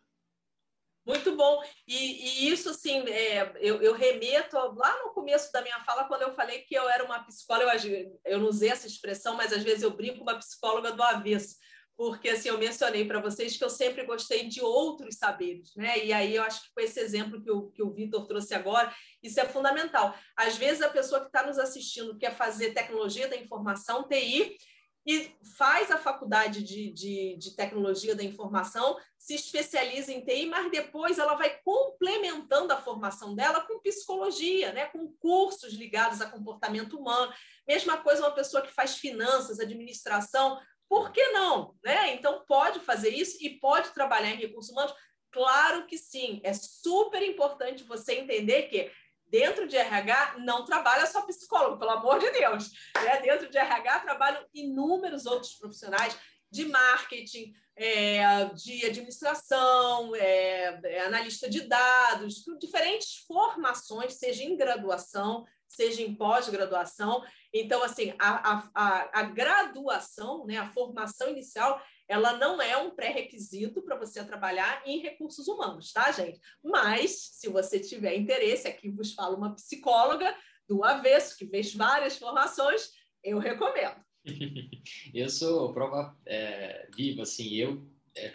Muito 1.06 1.36
bom. 1.36 1.62
E, 1.88 2.45
e 2.45 2.49
isso, 2.49 2.70
assim, 2.70 3.07
é, 3.07 3.53
eu, 3.60 3.80
eu, 3.82 3.94
remeto 3.94 4.57
lá 4.57 5.03
no 5.03 5.14
começo 5.14 5.52
da 5.52 5.62
minha 5.62 5.80
fala, 5.84 6.06
quando 6.06 6.24
eu 6.24 6.34
falei 6.34 6.62
que 6.62 6.74
eu 6.74 6.90
era 6.90 7.03
uma 7.03 7.24
psicóloga, 7.24 7.76
eu, 7.86 8.20
eu 8.26 8.40
não 8.40 8.48
usei 8.48 8.70
essa 8.70 8.88
expressão, 8.88 9.36
mas 9.36 9.53
às 9.53 9.62
vezes 9.62 9.84
eu 9.84 9.91
brinco 9.91 10.24
uma 10.24 10.40
psicóloga 10.40 10.91
do 10.91 11.03
avesso, 11.03 11.57
porque 11.95 12.30
assim, 12.30 12.49
eu 12.49 12.57
mencionei 12.57 13.06
para 13.06 13.22
vocês 13.22 13.56
que 13.56 13.64
eu 13.64 13.70
sempre 13.70 14.03
gostei 14.03 14.48
de 14.48 14.62
outros 14.62 15.16
saberes, 15.18 15.76
né? 15.76 16.03
E 16.03 16.12
aí 16.12 16.36
eu 16.36 16.41
acho 16.41 16.64
que 16.64 16.74
com 16.74 16.82
esse 16.82 16.99
exemplo 16.99 17.40
que 17.40 17.52
o, 17.52 17.70
que 17.70 17.84
o 17.84 17.94
Vitor 17.94 18.26
trouxe 18.26 18.56
agora, 18.56 18.91
isso 19.22 19.40
é 19.40 19.45
fundamental. 19.45 20.16
Às 20.36 20.57
vezes 20.57 20.82
a 20.82 20.90
pessoa 20.90 21.22
que 21.22 21.28
está 21.28 21.45
nos 21.45 21.60
assistindo 21.60 22.18
quer 22.18 22.36
fazer 22.36 22.74
tecnologia 22.74 23.28
da 23.28 23.38
informação, 23.38 24.07
TI, 24.07 24.57
e 25.06 25.32
faz 25.56 25.91
a 25.91 25.98
faculdade 25.98 26.64
de, 26.64 26.91
de, 26.91 27.38
de, 27.38 27.56
tecnologia 27.56 28.15
da 28.15 28.23
informação, 28.23 28.98
se 29.19 29.36
especializa 29.36 30.11
em 30.11 30.26
TI, 30.26 30.48
mas 30.48 30.72
depois 30.72 31.19
ela 31.19 31.36
vai 31.36 31.60
complementando 31.64 32.73
a 32.73 32.82
formação 32.82 33.36
dela 33.36 33.61
com 33.61 33.80
psicologia, 33.82 34.73
né? 34.73 34.88
com 34.88 35.07
cursos 35.19 35.73
ligados 35.73 36.22
a 36.22 36.30
comportamento 36.30 36.98
humano. 36.98 37.32
Mesma 37.68 37.98
coisa 37.98 38.23
uma 38.23 38.34
pessoa 38.34 38.64
que 38.64 38.73
faz 38.73 38.98
finanças, 38.98 39.60
administração, 39.60 40.60
por 40.90 41.11
que 41.11 41.23
não? 41.30 41.76
Né? 41.84 42.15
Então, 42.15 42.44
pode 42.48 42.80
fazer 42.80 43.10
isso 43.10 43.38
e 43.41 43.60
pode 43.60 43.90
trabalhar 43.90 44.32
em 44.32 44.38
recursos 44.38 44.72
humanos? 44.72 44.94
Claro 45.32 45.86
que 45.86 45.98
sim. 45.98 46.40
É 46.44 46.53
super 46.53 47.22
importante 47.22 47.84
você 47.84 48.14
entender 48.15 48.64
que 48.64 48.91
dentro 49.36 49.68
de 49.68 49.76
RH 49.76 50.36
não 50.40 50.64
trabalha 50.64 51.06
só 51.06 51.22
psicólogo, 51.24 51.78
pelo 51.78 51.91
amor 51.91 52.20
de 52.20 52.32
Deus. 52.32 52.72
Né? 52.95 53.20
Dentro 53.20 53.49
de 53.49 53.57
RH 53.57 53.99
trabalham 53.99 54.45
inúmeros 54.53 55.26
outros 55.26 55.53
profissionais 55.56 56.18
de 56.49 56.66
marketing, 56.66 57.53
é, 57.76 58.45
de 58.53 58.86
administração, 58.86 60.16
é, 60.16 60.80
é, 60.86 61.02
analista 61.02 61.49
de 61.49 61.62
dados, 61.62 62.45
diferentes 62.57 63.18
formações, 63.28 64.14
seja 64.14 64.41
em 64.45 64.56
graduação, 64.56 65.45
seja 65.67 66.01
em 66.01 66.15
pós-graduação. 66.15 67.23
Então, 67.53 67.83
assim, 67.83 68.13
a, 68.19 68.69
a, 68.73 69.09
a, 69.19 69.23
graduação, 69.23 70.45
né, 70.45 70.57
a 70.57 70.71
formação 70.71 71.29
inicial, 71.29 71.81
ela 72.07 72.37
não 72.37 72.61
é 72.61 72.77
um 72.77 72.91
pré-requisito 72.91 73.81
para 73.81 73.97
você 73.97 74.23
trabalhar 74.23 74.81
em 74.85 74.99
recursos 74.99 75.47
humanos, 75.47 75.91
tá, 75.91 76.11
gente? 76.11 76.39
Mas, 76.63 77.11
se 77.33 77.47
você 77.47 77.79
tiver 77.79 78.15
interesse, 78.15 78.67
aqui 78.67 78.89
vos 78.89 79.13
falo 79.13 79.37
uma 79.37 79.55
psicóloga 79.55 80.35
do 80.67 80.83
avesso, 80.83 81.37
que 81.37 81.47
fez 81.47 81.73
várias 81.73 82.17
formações, 82.17 82.91
eu 83.23 83.39
recomendo. 83.39 84.03
eu 85.13 85.29
sou 85.29 85.73
prova 85.73 86.15
é, 86.25 86.87
viva, 86.95 87.23
assim, 87.23 87.55
eu 87.55 87.87
é, 88.15 88.33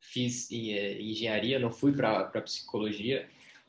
fiz 0.00 0.50
é, 0.50 1.00
engenharia, 1.00 1.58
não 1.58 1.70
fui 1.70 1.92
para 1.92 2.42
psicologia, 2.42 3.28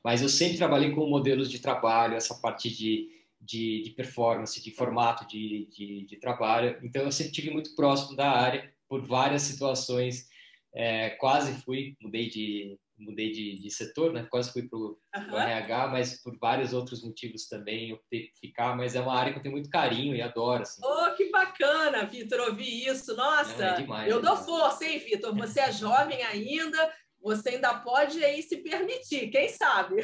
mas 0.10 0.24
eu 0.24 0.30
sempre 0.30 0.58
trabalhei 0.58 0.90
com 0.90 1.06
modelos 1.06 1.52
de 1.52 1.60
trabalho, 1.60 2.16
essa 2.16 2.34
parte 2.34 2.68
de, 2.68 3.08
de, 3.40 3.84
de 3.84 3.92
performance, 3.92 4.60
de 4.60 4.72
formato 4.72 5.24
de, 5.28 5.68
de, 5.72 6.04
de, 6.04 6.18
trabalho. 6.18 6.80
Então, 6.82 7.04
eu 7.04 7.12
sempre 7.12 7.32
tive 7.32 7.52
muito 7.52 7.76
próximo 7.76 8.16
da 8.16 8.28
área 8.28 8.74
por 8.88 9.06
várias 9.06 9.44
situações. 9.44 10.28
É, 10.74 11.12
quase 11.12 11.62
fui, 11.62 11.96
mudei 12.02 12.28
de 12.28 12.76
mudei 12.98 13.32
de, 13.32 13.60
de 13.60 13.70
setor, 13.70 14.12
né? 14.12 14.28
Quase 14.32 14.52
fui 14.52 14.64
para 14.64 14.80
o 14.80 15.00
uhum. 15.16 15.40
RH, 15.40 15.88
mas 15.90 16.22
por 16.24 16.36
vários 16.40 16.74
outros 16.74 17.04
motivos 17.04 17.48
também 17.48 17.92
eu 17.92 17.98
optei 17.98 18.30
por 18.30 18.40
ficar. 18.40 18.76
Mas 18.76 18.96
é 18.96 19.02
uma 19.02 19.16
área 19.16 19.32
que 19.32 19.38
eu 19.38 19.44
tenho 19.44 19.54
muito 19.54 19.70
carinho 19.70 20.16
e 20.16 20.24
adoro. 20.24 20.64
Assim. 20.64 20.82
Oh, 20.84 21.16
que 21.16 21.30
bacana, 21.30 22.06
Vitor, 22.08 22.50
ouvir 22.50 22.88
isso. 22.88 23.16
Nossa, 23.16 23.56
Não, 23.56 23.74
é 23.74 23.82
demais, 23.82 24.12
eu 24.12 24.18
é 24.18 24.22
dou 24.22 24.32
demais. 24.32 24.46
força, 24.46 24.86
hein, 24.86 24.98
Vitor? 24.98 25.36
Você 25.36 25.60
é 25.60 25.72
jovem 25.72 26.24
ainda, 26.24 26.94
você 27.22 27.50
ainda 27.50 27.74
pode 27.76 28.24
aí 28.24 28.42
se 28.42 28.58
permitir, 28.58 29.30
quem 29.30 29.50
sabe? 29.50 30.04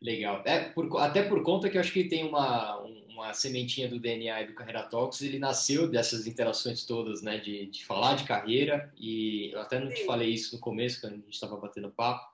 Legal. 0.00 0.42
É, 0.46 0.70
por, 0.70 0.98
até 0.98 1.22
por 1.22 1.42
conta 1.42 1.68
que 1.68 1.76
eu 1.76 1.80
acho 1.80 1.92
que 1.92 2.08
tem 2.08 2.24
uma, 2.24 2.78
uma 3.08 3.32
sementinha 3.34 3.86
do 3.86 3.98
DNA 3.98 4.42
e 4.42 4.46
do 4.46 4.54
Carreira 4.54 4.82
Talks, 4.82 5.20
ele 5.20 5.38
nasceu 5.38 5.88
dessas 5.88 6.26
interações 6.26 6.86
todas, 6.86 7.22
né? 7.22 7.38
De, 7.38 7.66
de 7.66 7.84
falar 7.84 8.16
de 8.16 8.24
carreira, 8.24 8.90
e 8.96 9.50
eu 9.52 9.60
até 9.60 9.78
não 9.78 9.90
Sim. 9.90 9.96
te 9.96 10.06
falei 10.06 10.30
isso 10.30 10.54
no 10.54 10.60
começo, 10.60 11.00
quando 11.00 11.12
a 11.12 11.16
gente 11.16 11.34
estava 11.34 11.56
batendo 11.56 11.90
papo, 11.90 12.30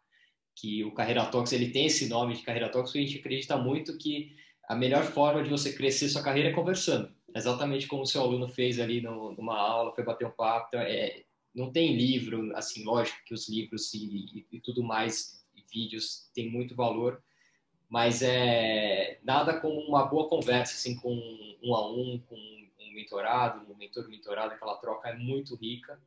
que 0.55 0.85
o 0.85 0.93
Carreira 0.93 1.27
Talks, 1.27 1.53
ele 1.53 1.71
tem 1.71 1.87
esse 1.87 2.09
nome 2.09 2.35
de 2.35 2.43
Carreira 2.43 2.71
Talks, 2.71 2.91
porque 2.91 3.05
a 3.05 3.07
gente 3.07 3.19
acredita 3.19 3.57
muito 3.57 3.99
que 3.99 4.35
a 4.69 4.75
melhor 4.75 5.05
forma 5.05 5.43
de 5.43 5.51
você 5.51 5.73
crescer 5.73 6.09
sua 6.09 6.23
carreira 6.23 6.49
é 6.49 6.53
conversando. 6.53 7.15
Exatamente 7.35 7.87
como 7.87 8.03
o 8.03 8.07
seu 8.07 8.23
aluno 8.23 8.49
fez 8.49 8.81
ali 8.81 9.01
no, 9.01 9.33
numa 9.33 9.59
aula, 9.59 9.95
foi 9.95 10.03
bater 10.03 10.27
um 10.27 10.31
papo. 10.31 10.69
Então, 10.69 10.81
é, 10.81 11.25
não 11.57 11.73
tem 11.73 11.97
livro, 11.97 12.55
assim, 12.55 12.85
lógico 12.85 13.25
que 13.25 13.33
os 13.33 13.49
livros 13.49 13.93
e, 13.95 13.99
e, 13.99 14.47
e 14.53 14.61
tudo 14.61 14.83
mais, 14.83 15.43
e 15.57 15.63
vídeos, 15.73 16.31
têm 16.35 16.51
muito 16.51 16.77
valor, 16.77 17.23
mas 17.89 18.21
é 18.23 19.19
nada 19.25 19.59
como 19.59 19.81
uma 19.81 20.05
boa 20.05 20.29
conversa, 20.29 20.75
assim, 20.75 20.95
com 20.97 21.15
um 21.63 21.75
a 21.75 21.91
um, 21.91 22.19
com 22.29 22.37
um 22.37 22.93
mentorado, 22.93 23.73
um 23.73 23.77
mentor 23.77 24.07
mentorado, 24.09 24.53
aquela 24.53 24.77
troca 24.77 25.09
é 25.09 25.17
muito 25.17 25.57
rica 25.57 25.99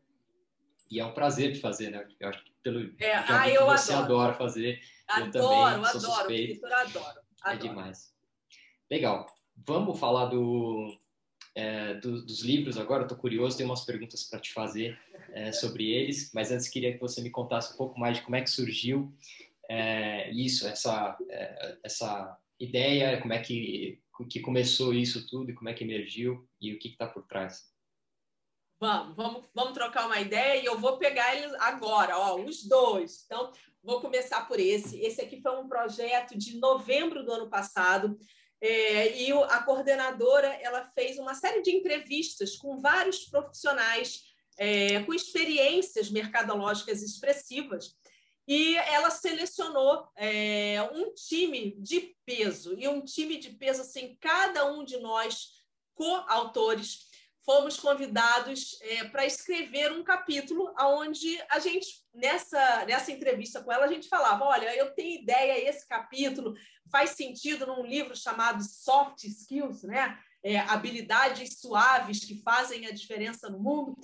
e 0.90 1.00
é 1.00 1.06
um 1.06 1.14
prazer 1.14 1.52
de 1.52 1.60
fazer, 1.60 1.90
né? 1.90 2.08
Eu 2.20 2.30
acho 2.30 2.44
que 2.44 2.52
pelo 2.62 2.94
é, 3.00 3.14
ah, 3.14 3.50
eu 3.50 3.66
você 3.66 3.94
adoro. 3.94 4.06
adora 4.06 4.34
fazer, 4.34 4.82
adoro, 5.08 5.26
eu 5.26 5.32
também 5.32 5.64
adoro, 5.64 6.00
sou 6.00 6.02
suspeito. 6.02 6.66
adoro, 6.66 6.88
adoro. 6.88 7.20
É 7.46 7.56
demais. 7.56 8.14
Legal. 8.90 9.26
Vamos 9.56 10.00
falar 10.00 10.26
do 10.26 10.96
é, 11.56 11.96
do, 11.96 12.24
dos 12.24 12.42
livros 12.42 12.78
agora. 12.78 13.04
Estou 13.04 13.18
curioso, 13.18 13.58
tenho 13.58 13.70
umas 13.70 13.86
perguntas 13.86 14.24
para 14.24 14.40
te 14.40 14.54
fazer 14.54 15.00
é, 15.34 15.52
sobre 15.52 15.92
eles, 15.92 16.32
mas 16.34 16.52
antes 16.52 16.68
queria 16.68 16.94
que 16.94 17.00
você 17.00 17.22
me 17.22 17.30
contasse 17.30 17.74
um 17.74 17.78
pouco 17.78 18.00
mais 18.00 18.18
de 18.18 18.24
como 18.24 18.36
é 18.36 18.42
que 18.42 18.50
surgiu 18.50 19.14
é, 19.70 20.32
isso, 20.32 20.68
essa, 20.68 21.18
é, 21.30 21.78
essa 21.84 22.38
ideia, 22.60 23.22
como 23.22 23.34
é 23.34 23.40
que, 23.40 24.00
que 24.30 24.40
começou 24.40 24.94
isso 24.94 25.28
tudo, 25.28 25.54
como 25.54 25.70
é 25.70 25.74
que 25.74 25.84
emergiu 25.84 26.48
e 26.60 26.74
o 26.74 26.80
que 26.80 26.90
está 26.90 27.08
por 27.08 27.24
trás. 27.28 27.70
Vamos, 28.80 29.16
vamos, 29.16 29.50
vamos 29.54 29.74
trocar 29.74 30.06
uma 30.06 30.22
ideia 30.22 30.62
e 30.62 30.66
eu 30.66 30.80
vou 30.80 30.98
pegar 30.98 31.36
eles 31.36 31.54
agora, 31.60 32.18
ó, 32.18 32.42
os 32.42 32.64
dois. 32.64 33.24
Então, 33.26 33.52
vou 33.84 34.00
começar 34.00 34.48
por 34.48 34.60
esse. 34.60 35.00
Esse 35.02 35.22
aqui 35.22 35.42
foi 35.42 35.58
um 35.60 35.68
projeto 35.68 36.38
de 36.38 36.58
novembro 36.58 37.24
do 37.24 37.32
ano 37.32 37.50
passado. 37.50 38.18
É, 38.62 39.18
e 39.18 39.32
a 39.32 39.64
coordenadora 39.64 40.48
ela 40.62 40.86
fez 40.92 41.18
uma 41.18 41.34
série 41.34 41.62
de 41.62 41.72
entrevistas 41.72 42.58
com 42.58 42.78
vários 42.78 43.26
profissionais 43.26 44.24
é, 44.58 45.02
com 45.04 45.14
experiências 45.14 46.10
mercadológicas 46.10 47.02
expressivas 47.02 47.96
e 48.46 48.76
ela 48.76 49.10
selecionou 49.10 50.10
é, 50.18 50.82
um 50.94 51.14
time 51.14 51.78
de 51.80 52.14
peso 52.26 52.76
e 52.78 52.86
um 52.88 53.02
time 53.02 53.38
de 53.38 53.52
peso 53.52 53.82
assim 53.82 54.18
cada 54.20 54.66
um 54.66 54.84
de 54.84 54.98
nós 54.98 55.64
coautores 55.96 57.09
fomos 57.50 57.80
convidados 57.80 58.80
é, 58.84 59.06
para 59.06 59.26
escrever 59.26 59.92
um 59.92 60.04
capítulo 60.04 60.72
onde 60.80 61.42
a 61.50 61.58
gente, 61.58 61.88
nessa, 62.14 62.86
nessa 62.86 63.12
entrevista 63.12 63.64
com 63.64 63.72
ela, 63.72 63.86
a 63.86 63.92
gente 63.92 64.08
falava: 64.08 64.46
olha, 64.46 64.76
eu 64.76 64.94
tenho 64.94 65.20
ideia, 65.20 65.68
esse 65.68 65.88
capítulo 65.88 66.54
faz 66.92 67.12
sentido 67.12 67.66
num 67.66 67.84
livro 67.84 68.16
chamado 68.16 68.64
Soft 68.64 69.24
Skills, 69.24 69.82
né? 69.82 70.16
É, 70.44 70.60
habilidades 70.60 71.60
suaves 71.60 72.24
que 72.24 72.40
fazem 72.44 72.86
a 72.86 72.92
diferença 72.92 73.50
no 73.50 73.58
mundo. 73.58 73.96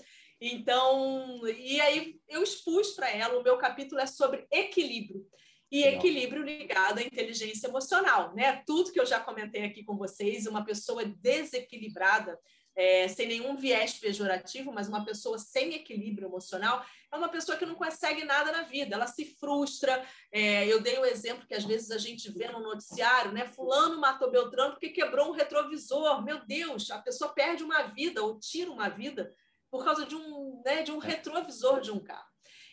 Então, 0.41 1.47
e 1.47 1.79
aí 1.79 2.19
eu 2.27 2.41
expus 2.41 2.93
para 2.93 3.11
ela, 3.11 3.39
o 3.39 3.43
meu 3.43 3.59
capítulo 3.59 4.01
é 4.01 4.07
sobre 4.07 4.47
equilíbrio. 4.51 5.23
E 5.71 5.83
Legal. 5.83 5.99
equilíbrio 5.99 6.43
ligado 6.43 6.97
à 6.97 7.03
inteligência 7.03 7.67
emocional, 7.67 8.33
né? 8.33 8.63
Tudo 8.65 8.91
que 8.91 8.99
eu 8.99 9.05
já 9.05 9.19
comentei 9.19 9.65
aqui 9.65 9.83
com 9.83 9.95
vocês, 9.95 10.47
uma 10.47 10.65
pessoa 10.65 11.05
desequilibrada, 11.05 12.39
é, 12.75 13.07
sem 13.07 13.27
nenhum 13.27 13.55
viés 13.55 13.93
pejorativo, 13.93 14.71
mas 14.71 14.87
uma 14.87 15.05
pessoa 15.05 15.39
sem 15.39 15.73
equilíbrio 15.73 16.27
emocional, 16.27 16.85
é 17.11 17.15
uma 17.15 17.29
pessoa 17.29 17.57
que 17.57 17.65
não 17.65 17.75
consegue 17.75 18.25
nada 18.25 18.51
na 18.51 18.63
vida, 18.63 18.95
ela 18.95 19.07
se 19.07 19.37
frustra. 19.39 20.05
É, 20.31 20.67
eu 20.67 20.81
dei 20.81 20.97
o 20.97 21.01
um 21.01 21.05
exemplo 21.05 21.47
que 21.47 21.53
às 21.53 21.63
vezes 21.63 21.89
a 21.91 21.97
gente 21.97 22.29
vê 22.31 22.47
no 22.49 22.59
noticiário, 22.59 23.31
né? 23.31 23.47
Fulano 23.47 23.99
matou 23.99 24.29
Beltrano 24.29 24.73
porque 24.73 24.89
quebrou 24.89 25.29
um 25.29 25.31
retrovisor. 25.31 26.21
Meu 26.23 26.45
Deus, 26.45 26.91
a 26.91 26.99
pessoa 26.99 27.33
perde 27.33 27.63
uma 27.63 27.83
vida 27.83 28.21
ou 28.21 28.37
tira 28.37 28.69
uma 28.69 28.89
vida 28.89 29.33
por 29.71 29.83
causa 29.83 30.05
de 30.05 30.15
um, 30.15 30.61
né, 30.65 30.83
de 30.83 30.91
um 30.91 30.97
retrovisor 30.97 31.79
de 31.79 31.91
um 31.91 31.99
carro. 31.99 32.27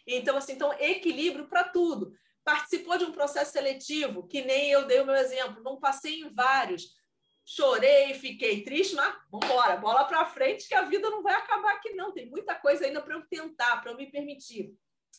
Então, 0.06 0.36
assim, 0.36 0.52
então, 0.52 0.72
equilíbrio 0.80 1.48
para 1.48 1.64
tudo. 1.64 2.12
Participou 2.44 2.98
de 2.98 3.04
um 3.04 3.12
processo 3.12 3.52
seletivo, 3.52 4.26
que 4.26 4.42
nem 4.42 4.70
eu 4.70 4.84
dei 4.84 5.00
o 5.00 5.06
meu 5.06 5.14
exemplo, 5.14 5.62
não 5.62 5.78
passei 5.78 6.20
em 6.20 6.34
vários 6.34 6.92
chorei, 7.44 8.14
fiquei 8.14 8.62
triste, 8.62 8.94
mas 8.94 9.14
vamos 9.30 9.46
embora, 9.46 9.76
bola 9.76 10.04
para 10.04 10.24
frente, 10.26 10.68
que 10.68 10.74
a 10.74 10.82
vida 10.82 11.10
não 11.10 11.22
vai 11.22 11.34
acabar 11.34 11.74
aqui, 11.74 11.92
não. 11.94 12.12
Tem 12.12 12.28
muita 12.28 12.54
coisa 12.54 12.84
ainda 12.86 13.00
para 13.02 13.14
eu 13.14 13.26
tentar, 13.28 13.78
para 13.80 13.90
eu 13.90 13.96
me 13.96 14.10
permitir. 14.10 14.74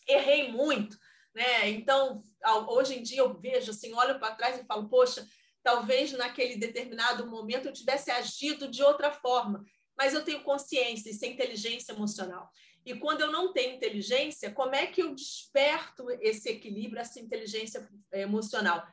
Errei 0.08 0.52
muito, 0.52 0.98
né? 1.34 1.70
Então, 1.70 2.22
hoje 2.68 2.98
em 2.98 3.04
dia 3.04 3.20
eu 3.20 3.34
vejo 3.40 3.72
assim, 3.72 3.94
olho 3.94 4.20
para 4.20 4.36
trás 4.36 4.60
e 4.60 4.66
falo, 4.66 4.90
poxa, 4.90 5.28
talvez 5.62 6.12
naquele 6.12 6.58
determinado 6.58 7.28
momento 7.28 7.68
eu 7.68 7.74
tivesse 7.74 8.12
agido 8.12 8.68
de 8.68 8.84
outra 8.84 9.12
forma, 9.12 9.64
mas 9.98 10.14
eu 10.14 10.24
tenho 10.24 10.44
consciência, 10.44 11.10
isso 11.10 11.24
é 11.24 11.28
inteligência 11.28 11.94
emocional. 11.94 12.50
E 12.86 12.96
quando 12.96 13.22
eu 13.22 13.32
não 13.32 13.54
tenho 13.54 13.76
inteligência, 13.76 14.52
como 14.52 14.76
é 14.76 14.86
que 14.88 15.02
eu 15.02 15.16
desperto 15.16 16.10
esse 16.20 16.50
equilíbrio, 16.50 17.00
essa 17.00 17.20
inteligência 17.20 17.88
emocional? 18.12 18.86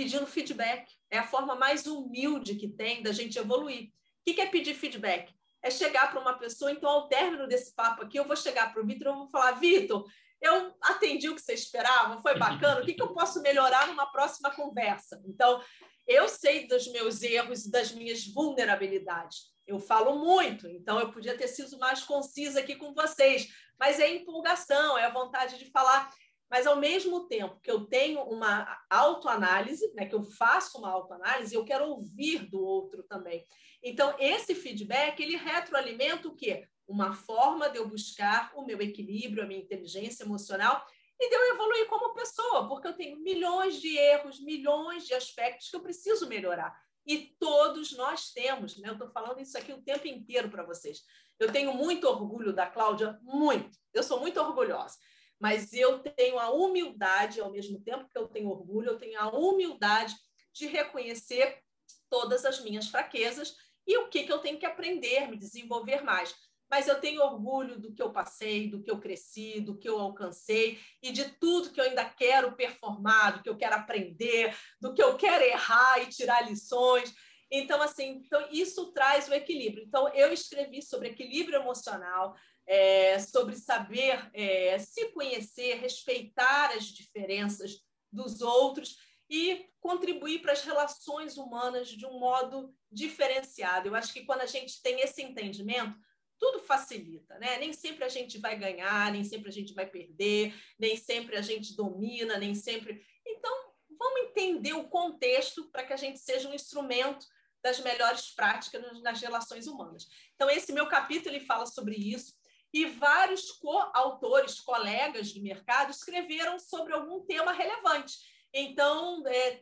Pedindo 0.00 0.26
feedback. 0.26 0.90
É 1.10 1.18
a 1.18 1.26
forma 1.26 1.54
mais 1.54 1.86
humilde 1.86 2.54
que 2.54 2.66
tem 2.66 3.02
da 3.02 3.12
gente 3.12 3.38
evoluir. 3.38 3.88
O 4.26 4.34
que 4.34 4.40
é 4.40 4.46
pedir 4.46 4.72
feedback? 4.72 5.30
É 5.62 5.70
chegar 5.70 6.10
para 6.10 6.18
uma 6.18 6.38
pessoa, 6.38 6.72
então, 6.72 6.88
ao 6.88 7.06
término 7.06 7.46
desse 7.46 7.74
papo 7.74 8.02
aqui, 8.02 8.18
eu 8.18 8.26
vou 8.26 8.34
chegar 8.34 8.72
para 8.72 8.82
o 8.82 8.86
Vitor 8.86 9.12
e 9.12 9.14
vou 9.14 9.28
falar: 9.28 9.52
Vitor, 9.52 10.06
eu 10.40 10.74
atendi 10.80 11.28
o 11.28 11.34
que 11.34 11.42
você 11.42 11.52
esperava, 11.52 12.22
foi 12.22 12.38
bacana, 12.38 12.80
o 12.80 12.86
que, 12.86 12.94
que 12.94 13.02
eu 13.02 13.12
posso 13.12 13.42
melhorar 13.42 13.88
numa 13.88 14.10
próxima 14.10 14.50
conversa? 14.50 15.22
Então, 15.26 15.62
eu 16.08 16.26
sei 16.30 16.66
dos 16.66 16.90
meus 16.90 17.20
erros 17.20 17.66
e 17.66 17.70
das 17.70 17.92
minhas 17.92 18.26
vulnerabilidades. 18.26 19.50
Eu 19.66 19.78
falo 19.78 20.18
muito, 20.18 20.66
então 20.66 20.98
eu 20.98 21.12
podia 21.12 21.36
ter 21.36 21.46
sido 21.46 21.78
mais 21.78 22.02
concisa 22.04 22.60
aqui 22.60 22.74
com 22.74 22.94
vocês, 22.94 23.48
mas 23.78 24.00
é 24.00 24.10
empolgação, 24.10 24.96
é 24.96 25.04
a 25.04 25.12
vontade 25.12 25.58
de 25.58 25.70
falar. 25.70 26.10
Mas 26.50 26.66
ao 26.66 26.76
mesmo 26.76 27.28
tempo 27.28 27.60
que 27.60 27.70
eu 27.70 27.86
tenho 27.86 28.22
uma 28.22 28.66
autoanálise, 28.90 29.92
né, 29.94 30.04
que 30.04 30.14
eu 30.14 30.24
faço 30.24 30.78
uma 30.78 30.90
autoanálise, 30.90 31.54
eu 31.54 31.64
quero 31.64 31.88
ouvir 31.88 32.50
do 32.50 32.60
outro 32.60 33.04
também. 33.04 33.46
Então, 33.82 34.14
esse 34.18 34.54
feedback, 34.54 35.20
ele 35.20 35.36
retroalimenta 35.36 36.26
o 36.26 36.34
quê? 36.34 36.66
Uma 36.88 37.14
forma 37.14 37.70
de 37.70 37.78
eu 37.78 37.88
buscar 37.88 38.52
o 38.56 38.64
meu 38.64 38.80
equilíbrio, 38.82 39.44
a 39.44 39.46
minha 39.46 39.60
inteligência 39.60 40.24
emocional 40.24 40.84
e 41.20 41.28
de 41.28 41.34
eu 41.34 41.54
evoluir 41.54 41.86
como 41.86 42.14
pessoa, 42.14 42.66
porque 42.66 42.88
eu 42.88 42.94
tenho 42.94 43.20
milhões 43.20 43.80
de 43.80 43.96
erros, 43.96 44.40
milhões 44.40 45.06
de 45.06 45.14
aspectos 45.14 45.70
que 45.70 45.76
eu 45.76 45.80
preciso 45.80 46.26
melhorar. 46.26 46.74
E 47.06 47.34
todos 47.38 47.92
nós 47.92 48.32
temos, 48.32 48.76
né? 48.78 48.88
Eu 48.88 48.94
estou 48.94 49.10
falando 49.10 49.40
isso 49.40 49.56
aqui 49.56 49.72
o 49.72 49.82
tempo 49.82 50.06
inteiro 50.08 50.50
para 50.50 50.64
vocês. 50.64 51.02
Eu 51.38 51.50
tenho 51.52 51.72
muito 51.72 52.06
orgulho 52.06 52.52
da 52.52 52.66
Cláudia, 52.66 53.18
muito. 53.22 53.78
Eu 53.94 54.02
sou 54.02 54.20
muito 54.20 54.40
orgulhosa. 54.40 54.96
Mas 55.40 55.72
eu 55.72 56.00
tenho 56.00 56.38
a 56.38 56.50
humildade, 56.50 57.40
ao 57.40 57.50
mesmo 57.50 57.80
tempo 57.80 58.08
que 58.08 58.18
eu 58.18 58.28
tenho 58.28 58.48
orgulho, 58.48 58.90
eu 58.90 58.98
tenho 58.98 59.18
a 59.18 59.30
humildade 59.30 60.14
de 60.52 60.66
reconhecer 60.66 61.62
todas 62.08 62.44
as 62.44 62.60
minhas 62.62 62.88
fraquezas 62.88 63.56
e 63.86 63.96
o 63.96 64.08
que, 64.08 64.24
que 64.24 64.32
eu 64.32 64.38
tenho 64.38 64.58
que 64.58 64.66
aprender, 64.66 65.28
me 65.28 65.38
desenvolver 65.38 66.02
mais 66.02 66.34
mas 66.70 66.86
eu 66.86 67.00
tenho 67.00 67.20
orgulho 67.20 67.80
do 67.80 67.92
que 67.92 68.00
eu 68.00 68.12
passei, 68.12 68.70
do 68.70 68.80
que 68.80 68.90
eu 68.90 69.00
cresci, 69.00 69.60
do 69.60 69.76
que 69.76 69.88
eu 69.88 69.98
alcancei 69.98 70.78
e 71.02 71.10
de 71.10 71.24
tudo 71.24 71.70
que 71.70 71.80
eu 71.80 71.84
ainda 71.84 72.04
quero 72.04 72.54
performar, 72.54 73.32
do 73.32 73.42
que 73.42 73.50
eu 73.50 73.56
quero 73.56 73.74
aprender, 73.74 74.56
do 74.80 74.94
que 74.94 75.02
eu 75.02 75.16
quero 75.16 75.42
errar 75.42 76.00
e 76.00 76.06
tirar 76.06 76.48
lições. 76.48 77.12
Então, 77.50 77.82
assim, 77.82 78.22
então 78.24 78.46
isso 78.52 78.92
traz 78.92 79.28
o 79.28 79.34
equilíbrio. 79.34 79.84
Então, 79.84 80.08
eu 80.14 80.32
escrevi 80.32 80.80
sobre 80.80 81.08
equilíbrio 81.08 81.60
emocional, 81.60 82.36
é, 82.70 83.18
sobre 83.18 83.56
saber 83.56 84.30
é, 84.32 84.78
se 84.78 85.06
conhecer, 85.06 85.80
respeitar 85.80 86.70
as 86.70 86.84
diferenças 86.84 87.80
dos 88.12 88.40
outros 88.40 88.96
e 89.28 89.66
contribuir 89.80 90.40
para 90.40 90.52
as 90.52 90.62
relações 90.62 91.36
humanas 91.36 91.88
de 91.88 92.06
um 92.06 92.20
modo 92.20 92.72
diferenciado. 92.88 93.88
Eu 93.88 93.96
acho 93.96 94.12
que 94.12 94.24
quando 94.24 94.42
a 94.42 94.46
gente 94.46 94.80
tem 94.82 95.00
esse 95.00 95.20
entendimento, 95.20 95.98
tudo 96.38 96.60
facilita, 96.60 97.36
né? 97.40 97.58
Nem 97.58 97.72
sempre 97.72 98.04
a 98.04 98.08
gente 98.08 98.38
vai 98.38 98.56
ganhar, 98.56 99.10
nem 99.10 99.24
sempre 99.24 99.48
a 99.48 99.52
gente 99.52 99.74
vai 99.74 99.86
perder, 99.86 100.54
nem 100.78 100.96
sempre 100.96 101.36
a 101.36 101.42
gente 101.42 101.74
domina, 101.74 102.38
nem 102.38 102.54
sempre. 102.54 103.04
Então, 103.26 103.52
vamos 103.98 104.30
entender 104.30 104.74
o 104.74 104.88
contexto 104.88 105.68
para 105.72 105.82
que 105.82 105.92
a 105.92 105.96
gente 105.96 106.20
seja 106.20 106.48
um 106.48 106.54
instrumento 106.54 107.26
das 107.62 107.80
melhores 107.80 108.30
práticas 108.30 108.80
nas 109.02 109.20
relações 109.20 109.66
humanas. 109.66 110.06
Então, 110.36 110.48
esse 110.48 110.72
meu 110.72 110.86
capítulo 110.86 111.34
ele 111.34 111.44
fala 111.44 111.66
sobre 111.66 111.96
isso 111.96 112.39
e 112.72 112.86
vários 112.86 113.50
coautores, 113.52 114.60
colegas 114.60 115.28
de 115.28 115.40
mercado, 115.40 115.90
escreveram 115.90 116.58
sobre 116.58 116.92
algum 116.92 117.20
tema 117.20 117.52
relevante. 117.52 118.18
Então, 118.52 119.22
é, 119.26 119.60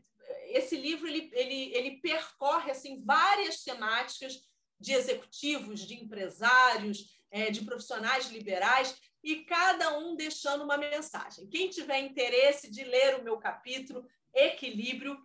esse 0.48 0.76
livro 0.76 1.06
ele, 1.09 1.30
ele, 1.32 1.74
ele 1.74 2.01
percorre 2.01 2.70
assim 2.70 3.02
várias 3.05 3.62
temáticas 3.62 4.43
de 4.78 4.93
executivos, 4.93 5.80
de 5.80 5.94
empresários, 5.94 7.18
é, 7.30 7.51
de 7.51 7.64
profissionais 7.64 8.30
liberais, 8.30 8.97
e 9.22 9.44
cada 9.44 9.98
um 9.98 10.14
deixando 10.14 10.64
uma 10.64 10.76
mensagem. 10.76 11.48
Quem 11.48 11.68
tiver 11.68 11.98
interesse 12.01 12.70
de 12.70 12.85
ler 12.85 13.16
o 13.16 13.24
meu 13.24 13.39
capítulo, 13.39 14.06
Equilíbrio, 14.32 15.18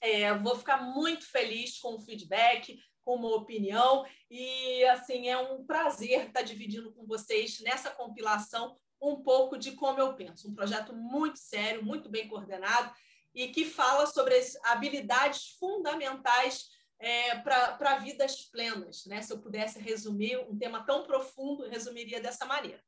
é, 0.00 0.32
vou 0.34 0.56
ficar 0.56 0.78
muito 0.78 1.26
feliz 1.26 1.78
com 1.78 1.94
o 1.94 2.00
feedback, 2.00 2.78
uma 3.14 3.34
opinião, 3.36 4.04
e 4.30 4.84
assim 4.84 5.28
é 5.28 5.38
um 5.38 5.64
prazer 5.64 6.26
estar 6.26 6.42
dividindo 6.42 6.92
com 6.92 7.06
vocês 7.06 7.60
nessa 7.60 7.90
compilação 7.90 8.76
um 9.00 9.22
pouco 9.22 9.56
de 9.56 9.72
como 9.72 9.98
eu 9.98 10.14
penso. 10.14 10.48
Um 10.48 10.54
projeto 10.54 10.94
muito 10.94 11.38
sério, 11.38 11.84
muito 11.84 12.08
bem 12.08 12.28
coordenado 12.28 12.92
e 13.34 13.48
que 13.48 13.64
fala 13.64 14.06
sobre 14.06 14.34
as 14.34 14.56
habilidades 14.64 15.56
fundamentais 15.58 16.68
é, 16.98 17.36
para 17.36 17.98
vidas 17.98 18.42
plenas. 18.42 19.06
Né? 19.06 19.22
Se 19.22 19.32
eu 19.32 19.40
pudesse 19.40 19.78
resumir 19.80 20.36
um 20.38 20.58
tema 20.58 20.84
tão 20.84 21.04
profundo, 21.04 21.68
resumiria 21.68 22.20
dessa 22.20 22.44
maneira. 22.44 22.82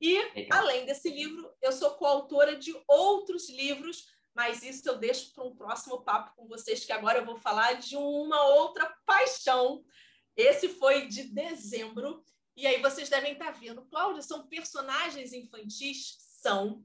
E, 0.00 0.18
além 0.50 0.84
desse 0.84 1.10
livro, 1.10 1.50
eu 1.60 1.72
sou 1.72 1.92
coautora 1.92 2.56
de 2.56 2.74
outros 2.88 3.48
livros, 3.48 4.06
mas 4.34 4.62
isso 4.62 4.88
eu 4.88 4.98
deixo 4.98 5.32
para 5.32 5.44
um 5.44 5.54
próximo 5.54 6.02
papo 6.02 6.34
com 6.36 6.46
vocês, 6.46 6.84
que 6.84 6.92
agora 6.92 7.18
eu 7.18 7.26
vou 7.26 7.38
falar 7.38 7.74
de 7.74 7.96
uma 7.96 8.42
outra 8.54 8.94
paixão. 9.04 9.84
Esse 10.36 10.68
foi 10.68 11.06
de 11.06 11.24
dezembro, 11.24 12.24
e 12.56 12.66
aí 12.66 12.80
vocês 12.80 13.08
devem 13.08 13.32
estar 13.32 13.50
vendo. 13.52 13.84
Cláudia, 13.86 14.22
são 14.22 14.46
personagens 14.46 15.32
infantis? 15.32 16.16
São. 16.18 16.82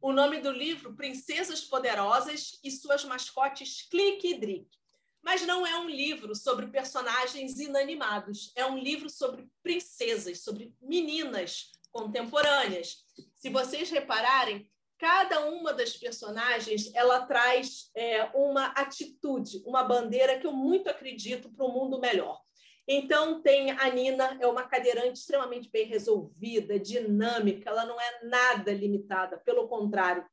O 0.00 0.12
nome 0.12 0.40
do 0.40 0.50
livro, 0.50 0.94
Princesas 0.94 1.62
Poderosas 1.62 2.58
e 2.62 2.70
Suas 2.70 3.04
Mascotes 3.04 3.82
Clique 3.88 4.28
e 4.28 4.38
Drique. 4.38 4.78
Mas 5.22 5.46
não 5.46 5.66
é 5.66 5.78
um 5.78 5.88
livro 5.88 6.34
sobre 6.34 6.66
personagens 6.66 7.58
inanimados, 7.58 8.52
é 8.54 8.66
um 8.66 8.76
livro 8.76 9.08
sobre 9.08 9.48
princesas, 9.62 10.40
sobre 10.40 10.74
meninas 10.80 11.72
contemporâneas. 11.90 13.04
Se 13.34 13.48
vocês 13.48 13.88
repararem, 13.90 14.68
cada 15.04 15.44
uma 15.44 15.74
das 15.74 15.94
personagens 15.94 16.90
ela 16.94 17.26
traz 17.26 17.90
é, 17.94 18.24
uma 18.34 18.68
atitude, 18.68 19.62
uma 19.66 19.84
bandeira 19.84 20.38
que 20.38 20.46
eu 20.46 20.52
muito 20.52 20.88
acredito 20.88 21.50
para 21.50 21.66
um 21.66 21.72
mundo 21.72 22.00
melhor. 22.00 22.40
Então, 22.88 23.42
tem 23.42 23.70
a 23.70 23.90
Nina, 23.90 24.38
é 24.40 24.46
uma 24.46 24.62
cadeirante 24.62 25.18
extremamente 25.18 25.68
bem 25.70 25.84
resolvida, 25.86 26.80
dinâmica, 26.80 27.68
ela 27.68 27.84
não 27.84 28.00
é 28.00 28.24
nada 28.24 28.72
limitada, 28.72 29.36
pelo 29.36 29.68
contrário, 29.68 30.24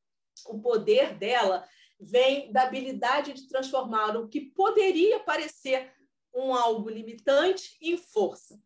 o 0.47 0.61
poder 0.61 1.17
dela 1.17 1.67
vem 1.99 2.49
da 2.53 2.61
habilidade 2.61 3.33
de 3.33 3.49
transformar 3.49 4.15
o 4.15 4.29
que 4.29 4.39
poderia 4.39 5.19
parecer 5.19 5.91
um 6.33 6.55
algo 6.55 6.89
limitante 6.89 7.75
em 7.81 7.97
força. 7.97 8.57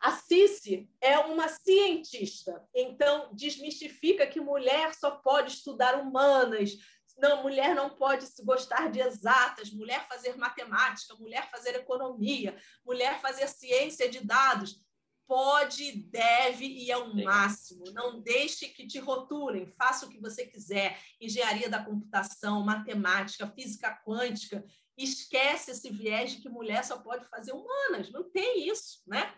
A 0.00 0.12
Cici 0.12 0.88
é 1.00 1.18
uma 1.18 1.48
cientista, 1.48 2.64
então 2.74 3.34
desmistifica 3.34 4.26
que 4.26 4.40
mulher 4.40 4.94
só 4.94 5.10
pode 5.10 5.52
estudar 5.52 6.00
humanas, 6.00 6.76
não, 7.18 7.42
mulher 7.42 7.74
não 7.74 7.90
pode 7.90 8.26
gostar 8.44 8.90
de 8.90 9.00
exatas, 9.00 9.72
mulher 9.72 10.06
fazer 10.08 10.36
matemática, 10.36 11.16
mulher 11.16 11.50
fazer 11.50 11.74
economia, 11.74 12.56
mulher 12.84 13.20
fazer 13.20 13.48
ciência 13.48 14.08
de 14.08 14.24
dados 14.24 14.80
pode, 15.28 15.92
deve 15.92 16.64
e 16.64 16.90
é 16.90 16.96
o 16.96 17.14
máximo. 17.14 17.84
Não 17.92 18.20
deixe 18.20 18.68
que 18.68 18.86
te 18.86 18.98
rotulem, 18.98 19.66
faça 19.66 20.06
o 20.06 20.08
que 20.08 20.18
você 20.18 20.46
quiser. 20.46 20.98
Engenharia 21.20 21.68
da 21.68 21.84
computação, 21.84 22.64
matemática, 22.64 23.46
física 23.46 23.94
quântica. 24.06 24.64
Esquece 24.96 25.72
esse 25.72 25.90
viés 25.90 26.32
de 26.32 26.40
que 26.40 26.48
mulher 26.48 26.82
só 26.82 26.98
pode 26.98 27.28
fazer 27.28 27.52
humanas. 27.52 28.10
Não 28.10 28.28
tem 28.30 28.66
isso, 28.68 29.02
né? 29.06 29.34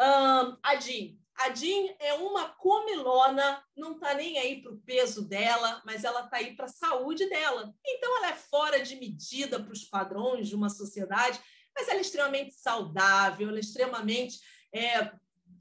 Um, 0.00 0.56
a 0.62 0.76
Jean. 0.76 1.16
A 1.36 1.54
Jean 1.54 1.94
é 2.00 2.14
uma 2.14 2.48
comilona, 2.48 3.62
não 3.76 3.92
está 3.92 4.14
nem 4.14 4.38
aí 4.38 4.60
para 4.60 4.72
o 4.72 4.80
peso 4.80 5.28
dela, 5.28 5.80
mas 5.86 6.02
ela 6.02 6.24
está 6.24 6.38
aí 6.38 6.56
para 6.56 6.64
a 6.64 6.68
saúde 6.68 7.28
dela. 7.28 7.72
Então, 7.86 8.16
ela 8.16 8.30
é 8.30 8.34
fora 8.34 8.80
de 8.82 8.96
medida 8.96 9.62
para 9.62 9.72
os 9.72 9.84
padrões 9.84 10.48
de 10.48 10.56
uma 10.56 10.68
sociedade, 10.68 11.40
mas 11.76 11.88
ela 11.88 11.98
é 11.98 12.02
extremamente 12.02 12.54
saudável, 12.54 13.48
ela 13.48 13.58
é 13.58 13.60
extremamente 13.60 14.40
é, 14.74 15.12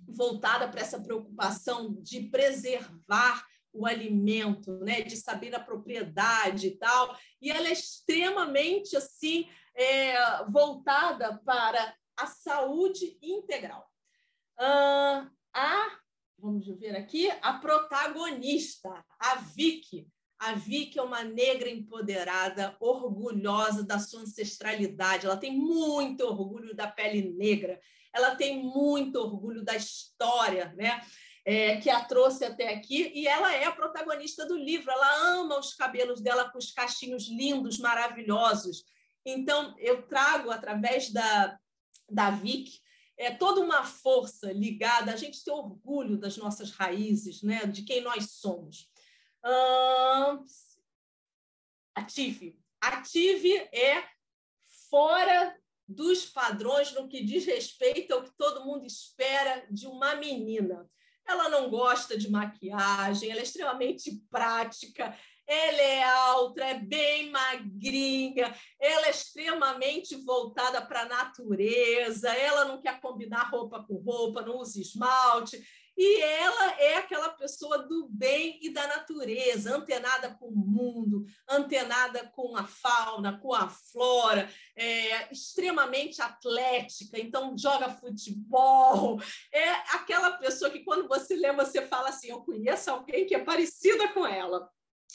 voltada 0.08 0.68
para 0.68 0.82
essa 0.82 1.00
preocupação 1.00 1.96
de 2.02 2.22
preservar 2.22 3.46
o 3.72 3.86
alimento, 3.86 4.80
né, 4.80 5.02
de 5.02 5.16
saber 5.16 5.54
a 5.54 5.60
propriedade 5.60 6.68
e 6.68 6.78
tal, 6.78 7.16
e 7.40 7.52
ela 7.52 7.68
é 7.68 7.74
extremamente 7.74 8.98
assim 8.98 9.48
é, 9.76 10.44
voltada 10.46 11.38
para 11.46 11.96
a 12.18 12.26
saúde 12.26 13.20
integral. 13.22 13.87
Uh, 14.60 15.30
a, 15.54 16.00
vamos 16.40 16.68
ver 16.80 16.96
aqui, 16.96 17.30
a 17.42 17.54
protagonista, 17.54 19.06
a 19.20 19.36
Vicky. 19.36 20.08
A 20.40 20.54
Vicky 20.54 21.00
é 21.00 21.02
uma 21.02 21.24
negra 21.24 21.70
empoderada, 21.70 22.76
orgulhosa 22.80 23.84
da 23.84 24.00
sua 24.00 24.22
ancestralidade. 24.22 25.26
Ela 25.26 25.38
tem 25.38 25.56
muito 25.56 26.24
orgulho 26.26 26.76
da 26.76 26.88
pele 26.88 27.30
negra. 27.34 27.80
Ela 28.14 28.36
tem 28.36 28.64
muito 28.64 29.20
orgulho 29.20 29.64
da 29.64 29.76
história, 29.76 30.74
né? 30.76 31.02
É, 31.46 31.78
que 31.78 31.90
a 31.90 32.04
trouxe 32.04 32.44
até 32.44 32.74
aqui, 32.74 33.10
e 33.16 33.26
ela 33.26 33.56
é 33.56 33.64
a 33.64 33.72
protagonista 33.72 34.46
do 34.46 34.58
livro. 34.58 34.92
Ela 34.92 35.38
ama 35.38 35.58
os 35.58 35.74
cabelos 35.74 36.20
dela 36.20 36.50
com 36.50 36.58
os 36.58 36.72
cachinhos 36.72 37.30
lindos, 37.30 37.80
maravilhosos. 37.80 38.84
Então, 39.26 39.74
eu 39.80 40.02
trago, 40.04 40.52
através 40.52 41.12
da, 41.12 41.58
da 42.10 42.30
Vic, 42.32 42.82
é 43.18 43.32
toda 43.32 43.62
uma 43.62 43.84
força 43.84 44.52
ligada 44.52 45.12
a 45.12 45.16
gente 45.16 45.44
ter 45.44 45.52
orgulho 45.52 46.18
das 46.18 46.38
nossas 46.38 46.72
raízes, 46.72 47.42
né? 47.42 47.66
de 47.66 47.82
quem 47.82 48.02
nós 48.02 48.32
somos. 48.32 48.90
Ative. 51.96 52.60
Ative 52.80 53.56
é 53.74 54.08
fora 54.90 55.58
dos 55.88 56.26
padrões 56.26 56.94
no 56.94 57.08
que 57.08 57.24
diz 57.24 57.46
respeito 57.46 58.14
ao 58.14 58.24
que 58.24 58.32
todo 58.38 58.66
mundo 58.66 58.86
espera 58.86 59.66
de 59.72 59.88
uma 59.88 60.16
menina. 60.16 60.86
Ela 61.26 61.50
não 61.50 61.70
gosta 61.70 62.18
de 62.18 62.30
maquiagem, 62.30 63.32
ela 63.32 63.40
é 63.40 63.44
extremamente 63.44 64.22
prática, 64.30 65.18
ela 65.48 65.82
é 65.82 66.04
alta, 66.04 66.64
é 66.64 66.74
bem 66.74 67.30
magrinha, 67.30 68.54
ela 68.80 69.08
é 69.08 69.12
extremamente 69.12 70.16
voltada 70.18 70.82
para 70.82 71.04
a 71.04 71.06
natureza, 71.06 72.30
ela 72.30 72.66
não 72.66 72.82
quer 72.82 73.00
combinar 73.00 73.50
roupa 73.50 73.82
com 73.84 73.96
roupa, 73.96 74.42
não 74.42 74.58
usa 74.58 74.82
esmalte. 74.82 75.58
E 75.98 76.22
ela 76.22 76.80
é 76.80 76.98
aquela 76.98 77.30
pessoa 77.30 77.80
do 77.80 78.08
bem 78.08 78.60
e 78.62 78.70
da 78.70 78.86
natureza, 78.86 79.76
antenada 79.76 80.36
com 80.36 80.46
o 80.46 80.56
mundo, 80.56 81.26
antenada 81.50 82.28
com 82.36 82.56
a 82.56 82.66
fauna, 82.66 83.40
com 83.40 83.52
a 83.52 83.68
flora, 83.68 84.48
é, 84.76 85.34
extremamente 85.34 86.22
atlética, 86.22 87.20
então 87.20 87.58
joga 87.58 87.90
futebol. 87.90 89.20
É 89.52 89.72
aquela 89.96 90.34
pessoa 90.34 90.70
que, 90.70 90.84
quando 90.84 91.08
você 91.08 91.36
lê, 91.36 91.52
você 91.52 91.82
fala 91.88 92.10
assim: 92.10 92.30
Eu 92.30 92.42
conheço 92.42 92.92
alguém 92.92 93.26
que 93.26 93.34
é 93.34 93.44
parecida 93.44 94.08
com 94.10 94.24
ela. 94.28 94.70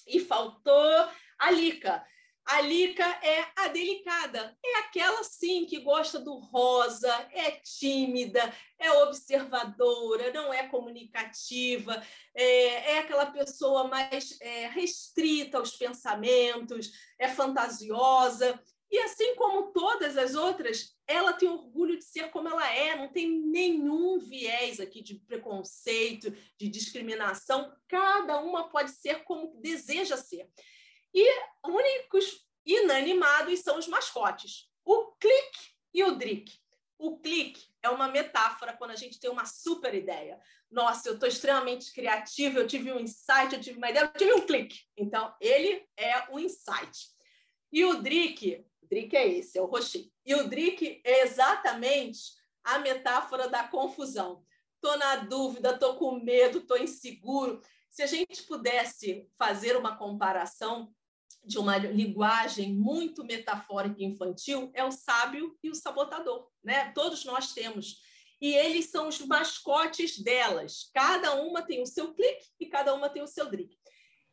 E 0.07 0.21
faltou 0.21 1.09
a 1.39 1.51
Lica. 1.51 2.05
A 2.45 2.61
Lica 2.61 3.05
é 3.23 3.47
a 3.57 3.69
delicada, 3.69 4.57
é 4.65 4.79
aquela 4.81 5.23
sim 5.23 5.65
que 5.65 5.79
gosta 5.79 6.19
do 6.19 6.35
rosa, 6.39 7.09
é 7.31 7.53
tímida, 7.53 8.53
é 8.79 8.91
observadora, 8.91 10.33
não 10.33 10.53
é 10.53 10.67
comunicativa, 10.67 12.03
é, 12.35 12.95
é 12.95 12.99
aquela 12.99 13.27
pessoa 13.27 13.87
mais 13.87 14.37
é, 14.41 14.67
restrita 14.67 15.59
aos 15.59 15.77
pensamentos, 15.77 16.91
é 17.17 17.29
fantasiosa. 17.29 18.61
E 18.91 18.99
assim 18.99 19.37
como 19.37 19.73
todas 19.73 20.19
as 20.19 20.35
outras, 20.35 20.97
ela 21.13 21.33
tem 21.33 21.49
orgulho 21.49 21.99
de 21.99 22.05
ser 22.05 22.31
como 22.31 22.49
ela 22.49 22.69
é, 22.73 22.97
não 22.97 23.09
tem 23.09 23.29
nenhum 23.29 24.19
viés 24.19 24.81
aqui 24.81 25.03
de 25.03 25.17
preconceito, 25.17 26.31
de 26.59 26.69
discriminação. 26.69 27.73
Cada 27.89 28.41
uma 28.41 28.71
pode 28.71 28.91
ser 28.91 29.23
como 29.25 29.61
deseja 29.61 30.17
ser. 30.17 30.49
E 31.15 31.27
únicos 31.65 32.47
inanimados 32.65 33.61
são 33.61 33.79
os 33.79 33.87
mascotes, 33.87 34.71
o 34.85 35.13
clique 35.17 35.73
e 35.93 36.03
o 36.03 36.17
drick. 36.17 36.51
O 36.99 37.19
clique 37.19 37.67
é 37.83 37.91
uma 37.91 38.07
metáfora 38.07 38.77
quando 38.77 38.93
a 38.93 38.97
gente 38.97 39.19
tem 39.19 39.29
uma 39.29 39.45
super 39.45 39.93
ideia. 39.93 40.41
Nossa, 40.71 41.09
eu 41.09 41.15
estou 41.15 41.29
extremamente 41.29 41.93
criativa, 41.93 42.61
eu 42.61 42.67
tive 42.67 42.93
um 42.93 43.01
insight, 43.01 43.53
eu 43.53 43.61
tive 43.61 43.77
uma 43.77 43.91
ideia, 43.91 44.05
eu 44.05 44.13
tive 44.13 44.33
um 44.35 44.47
clique. 44.47 44.79
Então, 44.97 45.35
ele 45.41 45.85
é 45.97 46.31
o 46.31 46.39
insight. 46.39 47.11
E 47.73 47.85
o 47.85 48.01
drick, 48.01 48.65
o 48.81 48.87
drick 48.87 49.17
é 49.17 49.27
esse, 49.27 49.59
é 49.59 49.61
o 49.61 49.67
roxinho. 49.67 50.12
E 50.25 50.35
o 50.35 50.49
drick 50.49 51.01
é 51.05 51.23
exatamente 51.23 52.33
a 52.63 52.79
metáfora 52.79 53.49
da 53.49 53.65
confusão. 53.65 54.45
Estou 54.75 54.97
na 54.99 55.17
dúvida, 55.17 55.71
estou 55.71 55.97
com 55.97 56.21
medo, 56.21 56.59
estou 56.59 56.79
inseguro. 56.79 57.61
Se 57.91 58.03
a 58.03 58.07
gente 58.07 58.43
pudesse 58.45 59.29
fazer 59.37 59.77
uma 59.77 59.97
comparação, 59.97 60.93
de 61.45 61.59
uma 61.59 61.77
linguagem 61.77 62.73
muito 62.73 63.25
metafórica 63.25 63.97
e 63.99 64.05
infantil 64.05 64.71
é 64.75 64.85
o 64.85 64.93
sábio 64.93 65.57
e 65.63 65.71
o 65.71 65.75
sabotador, 65.75 66.49
né? 66.63 66.93
Todos 66.93 67.25
nós 67.25 67.53
temos. 67.53 68.01
E 68.41 68.55
eles 68.55 68.91
são 68.91 69.09
os 69.09 69.21
mascotes 69.21 70.19
delas. 70.19 70.91
Cada 70.95 71.35
uma 71.35 71.63
tem 71.63 71.83
o 71.83 71.87
seu 71.87 72.13
clique 72.15 72.47
e 72.61 72.67
cada 72.67 72.95
uma 72.95 73.09
tem 73.09 73.23
o 73.23 73.27
seu 73.27 73.51
drick. 73.51 73.77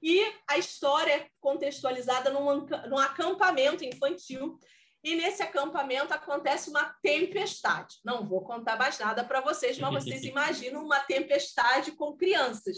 E 0.02 0.22
a 0.48 0.57
história 0.57 1.11
é 1.14 1.30
contextualizada 1.40 2.30
num, 2.30 2.66
num 2.88 2.98
acampamento 2.98 3.84
infantil. 3.84 4.57
E 5.04 5.16
nesse 5.16 5.42
acampamento 5.42 6.14
acontece 6.14 6.70
uma 6.70 6.86
tempestade. 7.02 7.98
Não 8.04 8.26
vou 8.28 8.42
contar 8.42 8.78
mais 8.78 9.00
nada 9.00 9.24
para 9.24 9.42
vocês, 9.42 9.78
mas 9.78 10.04
vocês 10.04 10.24
imaginam 10.26 10.84
uma 10.84 11.00
tempestade 11.00 11.94
com 11.94 12.18
crianças. 12.18 12.78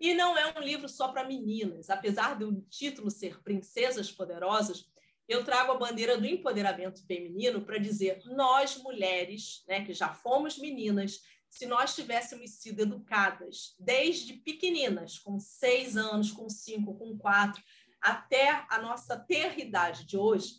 E 0.00 0.14
não 0.14 0.36
é 0.36 0.52
um 0.58 0.60
livro 0.60 0.88
só 0.88 1.08
para 1.08 1.28
meninas. 1.28 1.90
Apesar 1.90 2.36
do 2.38 2.62
título 2.62 3.10
ser 3.10 3.42
Princesas 3.42 4.10
Poderosas, 4.10 4.90
eu 5.28 5.44
trago 5.44 5.72
a 5.72 5.78
bandeira 5.78 6.18
do 6.18 6.26
empoderamento 6.26 7.06
feminino 7.06 7.64
para 7.64 7.78
dizer 7.78 8.20
nós 8.24 8.76
mulheres, 8.76 9.62
né, 9.68 9.84
que 9.84 9.94
já 9.94 10.12
fomos 10.12 10.58
meninas, 10.58 11.20
se 11.48 11.66
nós 11.66 11.94
tivéssemos 11.94 12.50
sido 12.52 12.80
educadas 12.80 13.74
desde 13.78 14.32
pequeninas, 14.34 15.18
com 15.18 15.38
seis 15.38 15.96
anos, 15.96 16.32
com 16.32 16.48
cinco, 16.48 16.98
com 16.98 17.16
quatro, 17.16 17.62
até 18.00 18.64
a 18.68 18.80
nossa 18.80 19.16
terridade 19.16 20.04
de 20.04 20.16
hoje, 20.16 20.54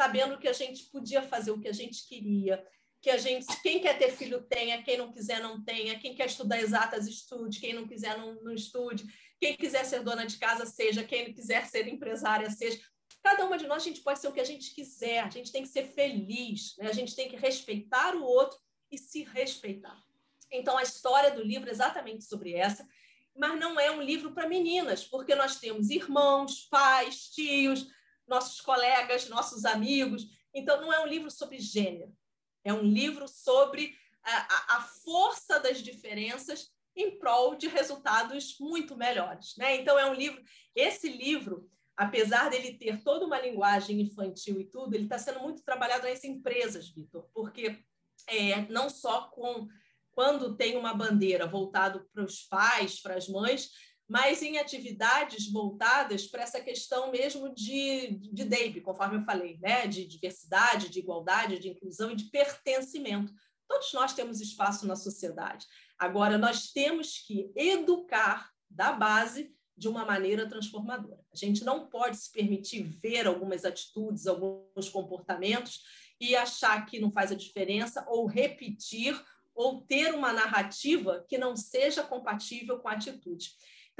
sabendo 0.00 0.38
que 0.38 0.48
a 0.48 0.52
gente 0.54 0.84
podia 0.84 1.20
fazer 1.20 1.50
o 1.50 1.60
que 1.60 1.68
a 1.68 1.74
gente 1.74 2.08
queria, 2.08 2.66
que 3.02 3.10
a 3.10 3.18
gente, 3.18 3.44
quem 3.60 3.82
quer 3.82 3.98
ter 3.98 4.10
filho 4.10 4.40
tenha, 4.40 4.82
quem 4.82 4.96
não 4.96 5.12
quiser 5.12 5.42
não 5.42 5.62
tenha, 5.62 5.98
quem 5.98 6.14
quer 6.14 6.24
estudar 6.24 6.58
exatas 6.58 7.06
estude, 7.06 7.60
quem 7.60 7.74
não 7.74 7.86
quiser 7.86 8.16
não, 8.16 8.42
não 8.42 8.54
estude, 8.54 9.04
quem 9.38 9.54
quiser 9.54 9.84
ser 9.84 10.02
dona 10.02 10.24
de 10.24 10.38
casa 10.38 10.64
seja, 10.64 11.04
quem 11.04 11.34
quiser 11.34 11.66
ser 11.66 11.86
empresária 11.86 12.48
seja. 12.48 12.80
Cada 13.22 13.44
uma 13.44 13.58
de 13.58 13.66
nós 13.66 13.82
a 13.82 13.84
gente 13.84 14.00
pode 14.00 14.20
ser 14.20 14.28
o 14.28 14.32
que 14.32 14.40
a 14.40 14.44
gente 14.44 14.74
quiser, 14.74 15.18
a 15.18 15.28
gente 15.28 15.52
tem 15.52 15.64
que 15.64 15.68
ser 15.68 15.84
feliz, 15.92 16.76
né? 16.78 16.88
a 16.88 16.94
gente 16.94 17.14
tem 17.14 17.28
que 17.28 17.36
respeitar 17.36 18.16
o 18.16 18.24
outro 18.24 18.58
e 18.90 18.96
se 18.96 19.22
respeitar. 19.24 20.02
Então 20.50 20.78
a 20.78 20.82
história 20.82 21.30
do 21.30 21.42
livro 21.42 21.68
é 21.68 21.72
exatamente 21.72 22.24
sobre 22.24 22.54
essa, 22.54 22.88
mas 23.36 23.60
não 23.60 23.78
é 23.78 23.90
um 23.90 24.00
livro 24.00 24.32
para 24.32 24.48
meninas, 24.48 25.04
porque 25.04 25.34
nós 25.34 25.60
temos 25.60 25.90
irmãos, 25.90 26.66
pais, 26.70 27.28
tios, 27.28 27.86
nossos 28.30 28.62
colegas, 28.62 29.28
nossos 29.28 29.66
amigos. 29.66 30.26
Então 30.54 30.80
não 30.80 30.90
é 30.90 31.00
um 31.00 31.06
livro 31.06 31.30
sobre 31.30 31.58
gênero 31.58 32.16
é 32.64 32.72
um 32.72 32.82
livro 32.82 33.26
sobre 33.26 33.94
a, 34.22 34.76
a 34.76 34.80
força 34.82 35.58
das 35.58 35.82
diferenças 35.82 36.70
em 36.94 37.18
prol 37.18 37.54
de 37.54 37.68
resultados 37.68 38.56
muito 38.58 38.96
melhores. 38.96 39.56
Né? 39.56 39.76
Então, 39.76 39.98
é 39.98 40.10
um 40.10 40.14
livro. 40.14 40.42
Esse 40.74 41.08
livro, 41.08 41.68
apesar 41.96 42.50
dele 42.50 42.74
ter 42.74 43.02
toda 43.02 43.24
uma 43.24 43.40
linguagem 43.40 44.00
infantil 44.00 44.60
e 44.60 44.64
tudo, 44.64 44.94
ele 44.94 45.04
está 45.04 45.18
sendo 45.18 45.40
muito 45.40 45.62
trabalhado 45.62 46.06
nas 46.06 46.24
empresas, 46.24 46.90
Vitor, 46.90 47.28
porque 47.32 47.78
é, 48.26 48.62
não 48.68 48.90
só 48.90 49.28
com 49.28 49.68
quando 50.12 50.56
tem 50.56 50.76
uma 50.76 50.92
bandeira 50.92 51.46
voltado 51.46 52.06
para 52.12 52.24
os 52.24 52.42
pais, 52.42 53.00
para 53.00 53.14
as 53.14 53.28
mães, 53.28 53.70
mas 54.10 54.42
em 54.42 54.58
atividades 54.58 55.48
voltadas 55.52 56.26
para 56.26 56.42
essa 56.42 56.60
questão 56.60 57.12
mesmo 57.12 57.54
de, 57.54 58.18
de 58.32 58.44
DAPE, 58.44 58.80
conforme 58.80 59.18
eu 59.18 59.24
falei, 59.24 59.56
né? 59.62 59.86
de 59.86 60.04
diversidade, 60.04 60.88
de 60.88 60.98
igualdade, 60.98 61.60
de 61.60 61.68
inclusão 61.68 62.10
e 62.10 62.16
de 62.16 62.24
pertencimento. 62.24 63.32
Todos 63.68 63.92
nós 63.92 64.12
temos 64.12 64.40
espaço 64.40 64.84
na 64.84 64.96
sociedade. 64.96 65.64
Agora, 65.96 66.36
nós 66.36 66.72
temos 66.72 67.18
que 67.18 67.52
educar 67.54 68.50
da 68.68 68.90
base 68.90 69.54
de 69.76 69.86
uma 69.86 70.04
maneira 70.04 70.48
transformadora. 70.48 71.24
A 71.32 71.36
gente 71.36 71.62
não 71.62 71.88
pode 71.88 72.16
se 72.16 72.32
permitir 72.32 72.82
ver 72.82 73.28
algumas 73.28 73.64
atitudes, 73.64 74.26
alguns 74.26 74.88
comportamentos 74.88 75.84
e 76.20 76.34
achar 76.34 76.84
que 76.84 76.98
não 76.98 77.12
faz 77.12 77.30
a 77.30 77.36
diferença 77.36 78.04
ou 78.08 78.26
repetir 78.26 79.16
ou 79.54 79.82
ter 79.82 80.12
uma 80.14 80.32
narrativa 80.32 81.24
que 81.28 81.38
não 81.38 81.54
seja 81.54 82.02
compatível 82.02 82.80
com 82.80 82.88
a 82.88 82.92
atitude. 82.94 83.50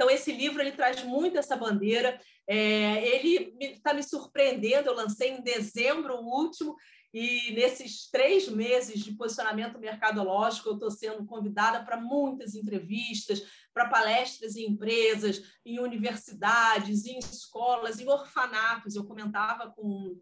Então, 0.01 0.09
esse 0.09 0.31
livro 0.31 0.59
ele 0.59 0.71
traz 0.71 1.03
muito 1.03 1.37
essa 1.37 1.55
bandeira. 1.55 2.19
É, 2.47 3.07
ele 3.07 3.55
está 3.59 3.93
me 3.93 4.01
surpreendendo. 4.01 4.89
Eu 4.89 4.95
lancei 4.95 5.29
em 5.29 5.43
dezembro 5.43 6.15
o 6.15 6.25
último, 6.25 6.75
e 7.13 7.51
nesses 7.51 8.09
três 8.09 8.49
meses 8.49 9.03
de 9.03 9.13
posicionamento 9.13 9.77
mercadológico, 9.77 10.69
eu 10.69 10.73
estou 10.73 10.89
sendo 10.89 11.23
convidada 11.23 11.85
para 11.85 11.97
muitas 11.97 12.55
entrevistas, 12.55 13.43
para 13.71 13.89
palestras 13.89 14.55
em 14.55 14.71
empresas, 14.71 15.43
em 15.63 15.79
universidades, 15.79 17.05
em 17.05 17.19
escolas, 17.19 17.99
em 17.99 18.09
orfanatos. 18.09 18.95
Eu 18.95 19.05
comentava 19.05 19.69
com 19.69 20.19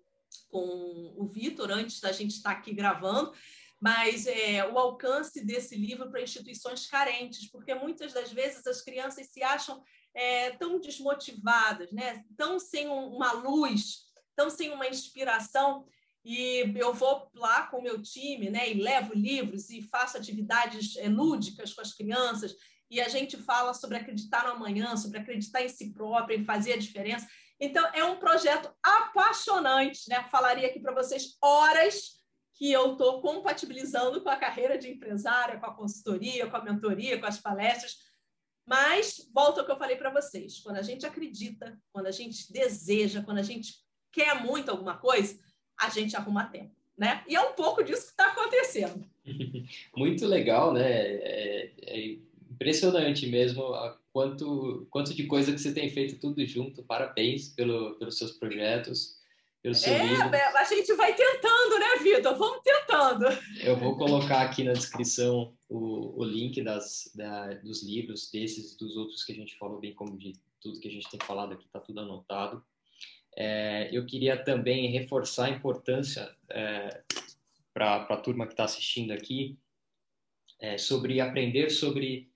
com 0.50 1.14
o 1.16 1.26
Vitor 1.28 1.72
antes 1.72 2.00
da 2.00 2.12
gente 2.12 2.32
estar 2.32 2.52
aqui 2.52 2.74
gravando, 2.74 3.32
mas 3.80 4.28
é, 4.28 4.66
o 4.68 4.78
alcance 4.78 5.44
desse 5.44 5.76
livro 5.76 6.10
para 6.10 6.22
instituições 6.22 6.88
carentes, 6.88 7.50
porque 7.50 7.74
muitas 7.74 8.14
das 8.14 8.32
vezes 8.32 8.68
as 8.68 8.82
crianças 8.82 9.28
se 9.28 9.42
acham 9.42 9.82
é, 10.14 10.52
tão 10.52 10.80
desmotivadas, 10.80 11.92
né? 11.92 12.24
tão 12.38 12.60
sem 12.60 12.88
uma 12.88 13.32
luz, 13.32 14.00
tão 14.36 14.50
sem 14.50 14.72
uma 14.72 14.88
inspiração. 14.88 15.86
E 16.26 16.74
eu 16.76 16.94
vou 16.94 17.30
lá 17.34 17.68
com 17.68 17.78
o 17.78 17.82
meu 17.82 18.02
time 18.02 18.50
né, 18.50 18.70
e 18.70 18.74
levo 18.74 19.14
livros 19.14 19.70
e 19.70 19.82
faço 19.84 20.18
atividades 20.18 20.98
é, 20.98 21.08
lúdicas 21.08 21.74
com 21.74 21.82
as 21.82 21.94
crianças, 21.94 22.56
e 22.92 23.00
a 23.00 23.08
gente 23.08 23.38
fala 23.38 23.74
sobre 23.74 23.98
acreditar 23.98 24.44
no 24.46 24.52
amanhã, 24.52 24.98
sobre 24.98 25.20
acreditar 25.20 25.62
em 25.62 25.70
si 25.70 25.94
próprio, 25.94 26.38
em 26.38 26.44
fazer 26.44 26.74
a 26.74 26.78
diferença. 26.78 27.28
Então, 27.60 27.86
é 27.94 28.04
um 28.04 28.18
projeto 28.18 28.74
apaixonante, 28.82 30.10
né? 30.10 30.28
Falaria 30.32 30.68
aqui 30.68 30.80
para 30.80 30.94
vocês 30.94 31.38
horas 31.42 32.19
que 32.60 32.70
eu 32.70 32.92
estou 32.92 33.22
compatibilizando 33.22 34.20
com 34.20 34.30
a 34.30 34.36
carreira 34.36 34.78
de 34.78 34.90
empresária, 34.90 35.58
com 35.58 35.66
a 35.66 35.74
consultoria, 35.74 36.46
com 36.46 36.58
a 36.58 36.64
mentoria, 36.64 37.18
com 37.18 37.26
as 37.26 37.40
palestras. 37.40 37.96
Mas, 38.68 39.30
volta 39.34 39.62
ao 39.62 39.66
que 39.66 39.72
eu 39.72 39.78
falei 39.78 39.96
para 39.96 40.12
vocês: 40.12 40.60
quando 40.60 40.76
a 40.76 40.82
gente 40.82 41.06
acredita, 41.06 41.80
quando 41.94 42.08
a 42.08 42.12
gente 42.12 42.52
deseja, 42.52 43.24
quando 43.24 43.38
a 43.38 43.44
gente 43.44 43.76
quer 44.12 44.44
muito 44.44 44.70
alguma 44.70 44.98
coisa, 44.98 45.40
a 45.80 45.90
gente 45.90 46.18
arruma 46.18 46.50
tempo. 46.50 46.76
Né? 46.98 47.24
E 47.30 47.34
é 47.34 47.40
um 47.40 47.54
pouco 47.54 47.82
disso 47.82 48.08
que 48.08 48.12
está 48.12 48.28
acontecendo. 48.28 49.06
Muito 49.96 50.28
legal, 50.28 50.74
né? 50.74 50.92
É, 50.92 51.72
é 51.82 52.18
impressionante 52.52 53.26
mesmo 53.26 53.74
quanto, 54.12 54.86
quanto 54.90 55.14
de 55.14 55.24
coisa 55.24 55.54
que 55.54 55.60
você 55.60 55.74
tem 55.74 55.90
feito 55.90 56.20
tudo 56.20 56.46
junto. 56.46 56.84
Parabéns 56.84 57.48
pelo, 57.48 57.96
pelos 57.96 58.18
seus 58.18 58.34
projetos, 58.34 59.19
pelo 59.62 59.76
seu 59.76 59.94
é, 59.94 60.06
livro. 60.06 60.36
A 60.58 60.64
gente 60.64 60.94
vai 60.94 61.14
tentando, 61.16 61.80
né, 61.80 61.96
Vitor? 62.02 62.38
Vamos 62.38 62.62
tentando. 62.64 63.26
Eu 63.62 63.78
vou 63.78 63.98
colocar 63.98 64.42
aqui 64.42 64.64
na 64.64 64.74
descrição 64.74 65.54
o, 65.68 66.22
o 66.22 66.24
link 66.24 66.62
das, 66.64 67.12
da, 67.14 67.54
dos 67.56 67.84
livros, 67.84 68.30
desses 68.32 68.74
e 68.74 68.78
dos 68.78 68.96
outros 68.96 69.24
que 69.24 69.32
a 69.32 69.36
gente 69.36 69.58
falou, 69.58 69.80
bem 69.80 69.94
como 69.94 70.18
de 70.18 70.34
tudo 70.62 70.80
que 70.80 70.88
a 70.88 70.92
gente 70.92 71.10
tem 71.10 71.20
falado 71.26 71.54
aqui, 71.54 71.66
está 71.66 71.80
tudo 71.80 72.00
anotado. 72.00 72.64
É, 73.38 73.90
eu 73.92 74.06
queria 74.06 74.36
também 74.42 74.92
reforçar 74.92 75.46
a 75.46 75.50
importância 75.50 76.30
é, 76.50 77.02
para 77.74 78.04
a 78.04 78.18
turma 78.18 78.46
que 78.46 78.54
está 78.54 78.66
assistindo 78.66 79.12
aqui 79.12 79.58
é, 80.60 80.78
sobre 80.78 81.22
aprender 81.22 81.70
sobre 81.70 82.30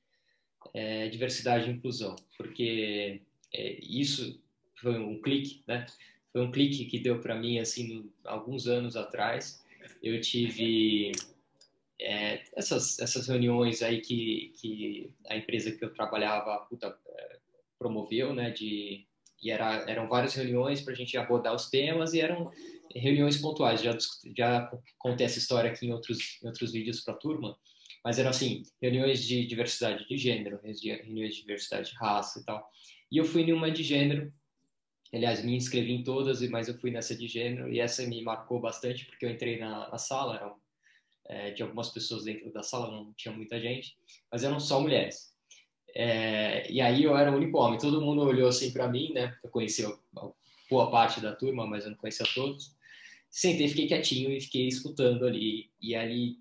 é, 0.73 1.09
diversidade 1.09 1.69
e 1.69 1.73
inclusão, 1.73 2.15
porque 2.37 3.21
é, 3.53 3.79
isso 3.81 4.41
foi 4.77 4.97
um 4.97 5.21
clique, 5.21 5.63
né? 5.67 5.85
Foi 6.33 6.41
um 6.41 6.51
clique 6.51 6.85
que 6.85 6.99
deu 6.99 7.21
para 7.21 7.35
mim 7.35 7.59
assim 7.59 8.11
alguns 8.25 8.67
anos 8.67 8.97
atrás. 8.97 9.63
Eu 10.01 10.19
tive 10.19 11.13
é, 12.01 12.43
essas 12.55 12.99
essas 12.99 13.27
reuniões 13.27 13.81
aí 13.81 14.01
que 14.01 14.53
que 14.59 15.13
a 15.29 15.37
empresa 15.37 15.71
que 15.71 15.85
eu 15.85 15.93
trabalhava 15.93 16.65
puta, 16.69 16.97
é, 17.07 17.39
promoveu, 17.79 18.33
né? 18.33 18.51
De 18.51 19.05
e 19.41 19.51
era, 19.51 19.85
eram 19.89 20.07
várias 20.07 20.33
reuniões 20.33 20.81
para 20.81 20.93
a 20.93 20.95
gente 20.95 21.17
abordar 21.17 21.53
os 21.53 21.69
temas 21.69 22.13
e 22.13 22.21
eram 22.21 22.51
reuniões 22.95 23.37
pontuais. 23.37 23.81
Já 23.81 23.97
já 24.35 24.71
contei 24.97 25.25
essa 25.25 25.37
história 25.39 25.71
aqui 25.71 25.85
em 25.87 25.93
outros 25.93 26.39
em 26.43 26.47
outros 26.47 26.71
vídeos 26.73 27.01
para 27.01 27.13
a 27.13 27.17
turma 27.17 27.57
mas 28.03 28.19
eram 28.19 28.31
assim, 28.31 28.63
reuniões 28.81 29.23
de 29.23 29.45
diversidade 29.45 30.05
de 30.07 30.17
gênero, 30.17 30.59
reuniões 30.61 31.35
de 31.35 31.41
diversidade 31.41 31.91
de 31.91 31.95
raça 31.95 32.39
e 32.39 32.43
tal. 32.43 32.69
E 33.09 33.17
eu 33.17 33.23
fui 33.23 33.43
em 33.43 33.53
uma 33.53 33.71
de 33.71 33.81
gênero, 33.81 34.31
aliás, 35.13 35.43
me 35.43 35.55
inscrevi 35.55 35.93
em 35.93 36.03
todas, 36.03 36.41
mas 36.49 36.67
eu 36.67 36.77
fui 36.79 36.91
nessa 36.91 37.15
de 37.15 37.27
gênero, 37.27 37.71
e 37.71 37.79
essa 37.79 38.05
me 38.05 38.21
marcou 38.21 38.59
bastante, 38.59 39.05
porque 39.05 39.25
eu 39.25 39.29
entrei 39.29 39.59
na, 39.59 39.89
na 39.89 39.97
sala, 39.97 40.35
eram 40.35 40.55
é, 41.25 41.51
de 41.51 41.63
algumas 41.63 41.89
pessoas 41.89 42.23
dentro 42.23 42.51
da 42.51 42.63
sala, 42.63 42.91
não 42.91 43.13
tinha 43.13 43.33
muita 43.33 43.59
gente, 43.59 43.95
mas 44.31 44.43
eram 44.43 44.59
só 44.59 44.79
mulheres. 44.79 45.33
É, 45.95 46.69
e 46.71 46.81
aí 46.81 47.03
eu 47.03 47.15
era 47.15 47.31
o 47.31 47.35
único 47.35 47.57
homem, 47.57 47.79
todo 47.79 48.01
mundo 48.01 48.23
olhou 48.23 48.49
assim 48.49 48.71
para 48.71 48.87
mim, 48.87 49.13
né? 49.13 49.37
Eu 49.43 49.49
conhecia 49.49 49.87
boa 50.69 50.89
parte 50.89 51.21
da 51.21 51.35
turma, 51.35 51.67
mas 51.67 51.83
eu 51.83 51.91
não 51.91 51.97
conhecia 51.97 52.25
todos. 52.33 52.75
Sentei, 53.29 53.67
fiquei 53.67 53.87
quietinho 53.87 54.31
e 54.31 54.41
fiquei 54.41 54.67
escutando 54.67 55.25
ali. 55.25 55.69
E 55.79 55.95
ali 55.95 56.39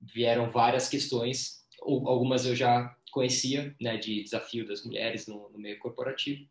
vieram 0.00 0.50
várias 0.50 0.88
questões, 0.88 1.66
algumas 1.82 2.46
eu 2.46 2.56
já 2.56 2.96
conhecia, 3.12 3.74
né, 3.80 3.96
de 3.96 4.22
desafio 4.22 4.66
das 4.66 4.84
mulheres 4.84 5.26
no, 5.26 5.50
no 5.50 5.58
meio 5.58 5.78
corporativo, 5.78 6.48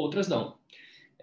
outras 0.00 0.28
não. 0.28 0.58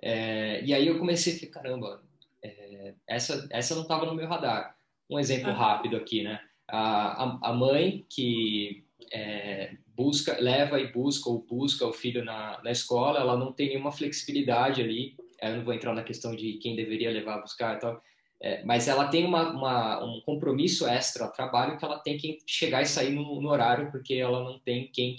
É, 0.01 0.63
e 0.63 0.73
aí 0.73 0.87
eu 0.87 0.99
comecei 0.99 1.33
a 1.35 1.39
ficar, 1.39 1.61
caramba, 1.61 2.01
é, 2.43 2.93
essa, 3.07 3.47
essa 3.51 3.75
não 3.75 3.83
estava 3.83 4.05
no 4.05 4.15
meu 4.15 4.27
radar. 4.27 4.75
Um 5.09 5.19
exemplo 5.19 5.51
rápido 5.51 5.95
aqui, 5.95 6.23
né? 6.23 6.39
A, 6.67 7.23
a, 7.23 7.39
a 7.49 7.53
mãe 7.53 8.05
que 8.09 8.83
é, 9.11 9.75
busca, 9.95 10.37
leva 10.39 10.79
e 10.79 10.91
busca 10.91 11.29
ou 11.29 11.41
busca 11.41 11.85
o 11.85 11.93
filho 11.93 12.23
na, 12.23 12.61
na 12.61 12.71
escola, 12.71 13.19
ela 13.19 13.37
não 13.37 13.51
tem 13.51 13.69
nenhuma 13.69 13.91
flexibilidade 13.91 14.81
ali. 14.81 15.15
Eu 15.41 15.57
não 15.57 15.63
vou 15.63 15.73
entrar 15.73 15.93
na 15.93 16.03
questão 16.03 16.35
de 16.35 16.53
quem 16.53 16.75
deveria 16.75 17.11
levar 17.11 17.35
a 17.35 17.41
buscar 17.41 17.77
e 17.77 17.79
tal, 17.79 18.01
é, 18.39 18.63
mas 18.63 18.87
ela 18.87 19.07
tem 19.07 19.25
uma, 19.25 19.51
uma, 19.51 20.03
um 20.03 20.21
compromisso 20.21 20.87
extra 20.87 21.27
trabalho 21.27 21.77
que 21.77 21.85
ela 21.85 21.99
tem 21.99 22.17
que 22.17 22.39
chegar 22.45 22.81
e 22.81 22.85
sair 22.85 23.11
no, 23.11 23.41
no 23.41 23.49
horário, 23.49 23.91
porque 23.91 24.15
ela 24.15 24.43
não 24.43 24.59
tem 24.59 24.91
quem 24.91 25.15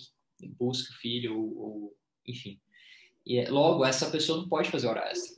busque 0.58 0.92
o 0.92 0.96
filho, 0.96 1.36
ou, 1.36 1.58
ou, 1.58 1.96
enfim. 2.26 2.60
E 3.28 3.44
logo, 3.44 3.84
essa 3.84 4.10
pessoa 4.10 4.38
não 4.38 4.48
pode 4.48 4.70
fazer 4.70 4.86
hora 4.86 5.06
extra. 5.10 5.36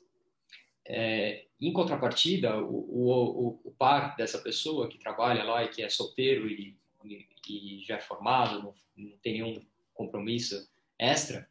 É, 0.86 1.46
em 1.60 1.72
contrapartida, 1.72 2.56
o, 2.62 2.68
o, 2.72 3.60
o, 3.64 3.70
par 3.72 4.14
dessa 4.14 4.38
pessoa 4.38 4.88
que 4.88 4.96
trabalha 4.96 5.42
lá 5.42 5.64
e 5.64 5.68
que 5.70 5.82
é 5.82 5.88
solteiro 5.88 6.48
e, 6.48 6.78
e, 7.04 7.26
e 7.48 7.84
já 7.84 7.96
é 7.96 8.00
formado, 8.00 8.62
não, 8.62 8.74
não, 8.96 9.18
tem 9.18 9.32
nenhum 9.32 9.66
compromisso 9.92 10.70
extra, 10.96 11.48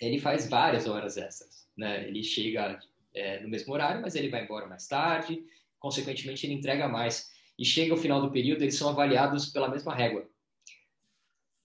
ele 0.00 0.20
faz 0.20 0.48
várias 0.48 0.86
horas 0.86 1.16
extras. 1.16 1.68
Né? 1.76 2.06
Ele 2.06 2.22
chega 2.22 2.78
é, 3.12 3.40
no 3.40 3.48
mesmo 3.48 3.74
horário, 3.74 4.00
mas 4.00 4.14
ele 4.14 4.28
vai 4.28 4.44
embora 4.44 4.68
mais 4.68 4.86
tarde, 4.86 5.44
consequentemente 5.80 6.46
ele 6.46 6.54
entrega 6.54 6.86
mais. 6.86 7.34
E 7.58 7.64
chega 7.64 7.92
ao 7.92 7.98
final 7.98 8.20
do 8.20 8.30
período, 8.30 8.62
eles 8.62 8.76
são 8.76 8.88
avaliados 8.90 9.46
pela 9.46 9.68
mesma 9.68 9.92
régua. 9.92 10.30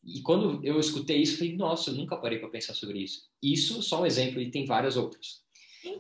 E 0.04 0.22
quando 0.22 0.64
eu 0.66 0.80
escutei 0.80 1.18
isso, 1.22 1.38
falei, 1.38 1.56
nossa, 1.56 1.92
eu 1.92 1.96
nunca 1.96 2.18
parei 2.18 2.40
para 2.40 2.50
pensar 2.50 2.74
sobre 2.74 3.00
isso. 3.00 3.30
Isso 3.42 3.82
só 3.84 4.02
um 4.02 4.06
exemplo, 4.06 4.42
e 4.42 4.50
tem 4.50 4.66
vários 4.66 4.98
outros. 4.98 5.44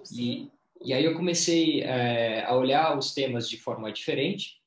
Sim. 0.03 0.49
E, 0.83 0.89
e 0.89 0.93
aí 0.93 1.05
eu 1.05 1.15
comecei 1.15 1.81
é, 1.81 2.43
a 2.43 2.55
olhar 2.55 2.97
os 2.97 3.13
temas 3.13 3.49
de 3.49 3.57
forma 3.57 3.91
diferente. 3.91 4.59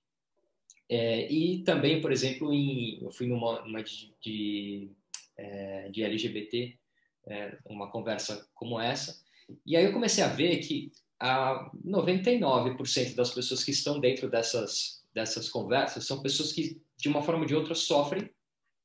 É, 0.88 1.30
e 1.32 1.62
também, 1.64 2.00
por 2.00 2.12
exemplo, 2.12 2.52
em, 2.52 3.02
eu 3.02 3.10
fui 3.10 3.26
numa, 3.26 3.62
numa 3.62 3.82
de, 3.82 4.14
de, 4.20 4.90
é, 5.36 5.88
de 5.88 6.02
LGBT, 6.02 6.78
uma 7.64 7.90
conversa 7.90 8.46
como 8.54 8.78
essa, 8.78 9.24
e 9.64 9.76
aí 9.76 9.84
eu 9.84 9.92
comecei 9.92 10.22
a 10.22 10.28
ver 10.28 10.58
que 10.58 10.92
a 11.18 11.70
99% 11.84 13.14
das 13.14 13.30
pessoas 13.30 13.64
que 13.64 13.70
estão 13.70 13.98
dentro 13.98 14.28
dessas, 14.28 15.02
dessas 15.14 15.48
conversas 15.48 16.06
são 16.06 16.22
pessoas 16.22 16.52
que, 16.52 16.80
de 16.96 17.08
uma 17.08 17.22
forma 17.22 17.40
ou 17.40 17.46
de 17.46 17.54
outra, 17.54 17.74
sofrem 17.74 18.30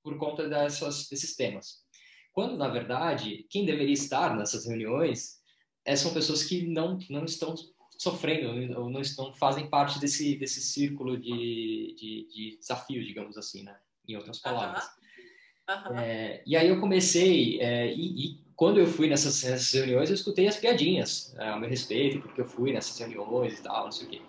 por 0.03 0.17
conta 0.17 0.47
dessas, 0.47 1.07
desses 1.09 1.35
temas. 1.35 1.84
Quando, 2.31 2.57
na 2.57 2.67
verdade, 2.67 3.45
quem 3.49 3.65
deveria 3.65 3.93
estar 3.93 4.35
nessas 4.35 4.65
reuniões 4.65 5.39
é, 5.85 5.95
são 5.95 6.13
pessoas 6.13 6.43
que 6.43 6.67
não, 6.67 6.97
não 7.09 7.26
estão 7.26 7.55
sofrendo 7.97 8.80
ou 8.80 8.89
não, 8.89 9.01
estão, 9.01 9.34
fazem 9.34 9.69
parte 9.69 9.99
desse, 9.99 10.38
desse 10.38 10.61
círculo 10.61 11.17
de, 11.17 11.95
de, 11.97 12.27
de 12.34 12.57
desafio, 12.59 13.03
digamos 13.03 13.38
assim, 13.38 13.63
né? 13.63 13.77
em 14.07 14.15
outras 14.15 14.39
palavras. 14.39 14.85
Uhum. 14.85 15.91
Uhum. 15.91 15.99
É, 15.99 16.41
e 16.45 16.55
aí 16.55 16.67
eu 16.67 16.80
comecei, 16.80 17.61
é, 17.61 17.93
e, 17.93 18.26
e 18.26 18.39
quando 18.55 18.80
eu 18.80 18.88
fui 18.88 19.07
nessas, 19.07 19.43
nessas, 19.43 19.71
reuniões, 19.71 20.09
eu 20.09 20.15
escutei 20.15 20.47
as 20.47 20.57
piadinhas 20.57 21.34
né, 21.35 21.49
ao 21.49 21.59
meu 21.59 21.69
respeito, 21.69 22.19
porque 22.19 22.41
eu 22.41 22.45
fui 22.45 22.73
nessas 22.73 22.97
reuniões 22.97 23.59
e 23.59 23.61
tal, 23.63 23.85
não 23.85 23.91
sei 23.91 24.07
o 24.07 24.09
quê. 24.09 24.21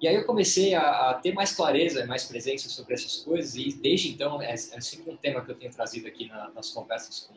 E 0.00 0.06
aí 0.06 0.14
eu 0.14 0.24
comecei 0.24 0.74
a, 0.74 1.10
a 1.10 1.14
ter 1.14 1.32
mais 1.32 1.54
clareza, 1.54 2.06
mais 2.06 2.24
presença 2.24 2.68
sobre 2.68 2.94
essas 2.94 3.16
coisas, 3.16 3.56
e 3.56 3.72
desde 3.72 4.10
então, 4.10 4.40
é, 4.40 4.52
é 4.52 4.56
sempre 4.56 5.10
um 5.10 5.16
tema 5.16 5.44
que 5.44 5.50
eu 5.50 5.56
tenho 5.56 5.72
trazido 5.72 6.06
aqui 6.06 6.26
na, 6.26 6.50
nas 6.50 6.70
conversas 6.70 7.20
com, 7.20 7.34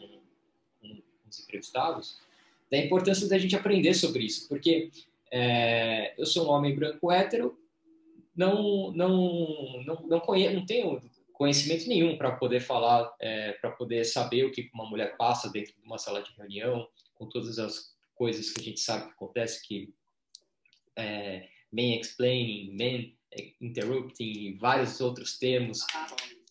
com, 0.80 1.02
os 1.28 1.40
entrevistados, 1.40 2.20
da 2.70 2.78
importância 2.78 3.28
da 3.28 3.38
gente 3.38 3.56
aprender 3.56 3.94
sobre 3.94 4.24
isso, 4.24 4.48
porque 4.48 4.92
é, 5.32 6.14
eu 6.18 6.26
sou 6.26 6.46
um 6.46 6.50
homem 6.50 6.76
branco 6.76 7.12
hétero, 7.12 7.58
não, 8.36 8.92
não, 8.92 9.84
não, 9.84 10.02
não, 10.08 10.20
conheço, 10.20 10.56
não 10.56 10.66
tenho 10.66 11.02
conhecimento 11.34 11.88
nenhum 11.88 12.16
para 12.18 12.32
poder 12.32 12.60
falar, 12.60 13.12
é, 13.20 13.54
para 13.54 13.72
poder 13.72 14.06
saber 14.06 14.46
o 14.46 14.52
que 14.52 14.70
uma 14.74 14.88
mulher 14.88 15.18
passa 15.18 15.50
dentro 15.50 15.74
de 15.74 15.86
uma 15.86 15.98
sala 15.98 16.22
de 16.22 16.32
reunião, 16.38 16.88
com 17.16 17.28
todas 17.28 17.58
as 17.58 17.96
coisas 18.14 18.52
que 18.52 18.62
a 18.62 18.64
gente 18.64 18.80
sabe 18.80 19.06
que 19.06 19.12
acontece, 19.14 19.68
que 19.68 19.92
men 21.72 22.00
explaining, 22.00 22.76
men 22.76 23.16
interrupting, 23.62 24.58
vários 24.58 25.00
outros 25.00 25.38
termos, 25.38 25.86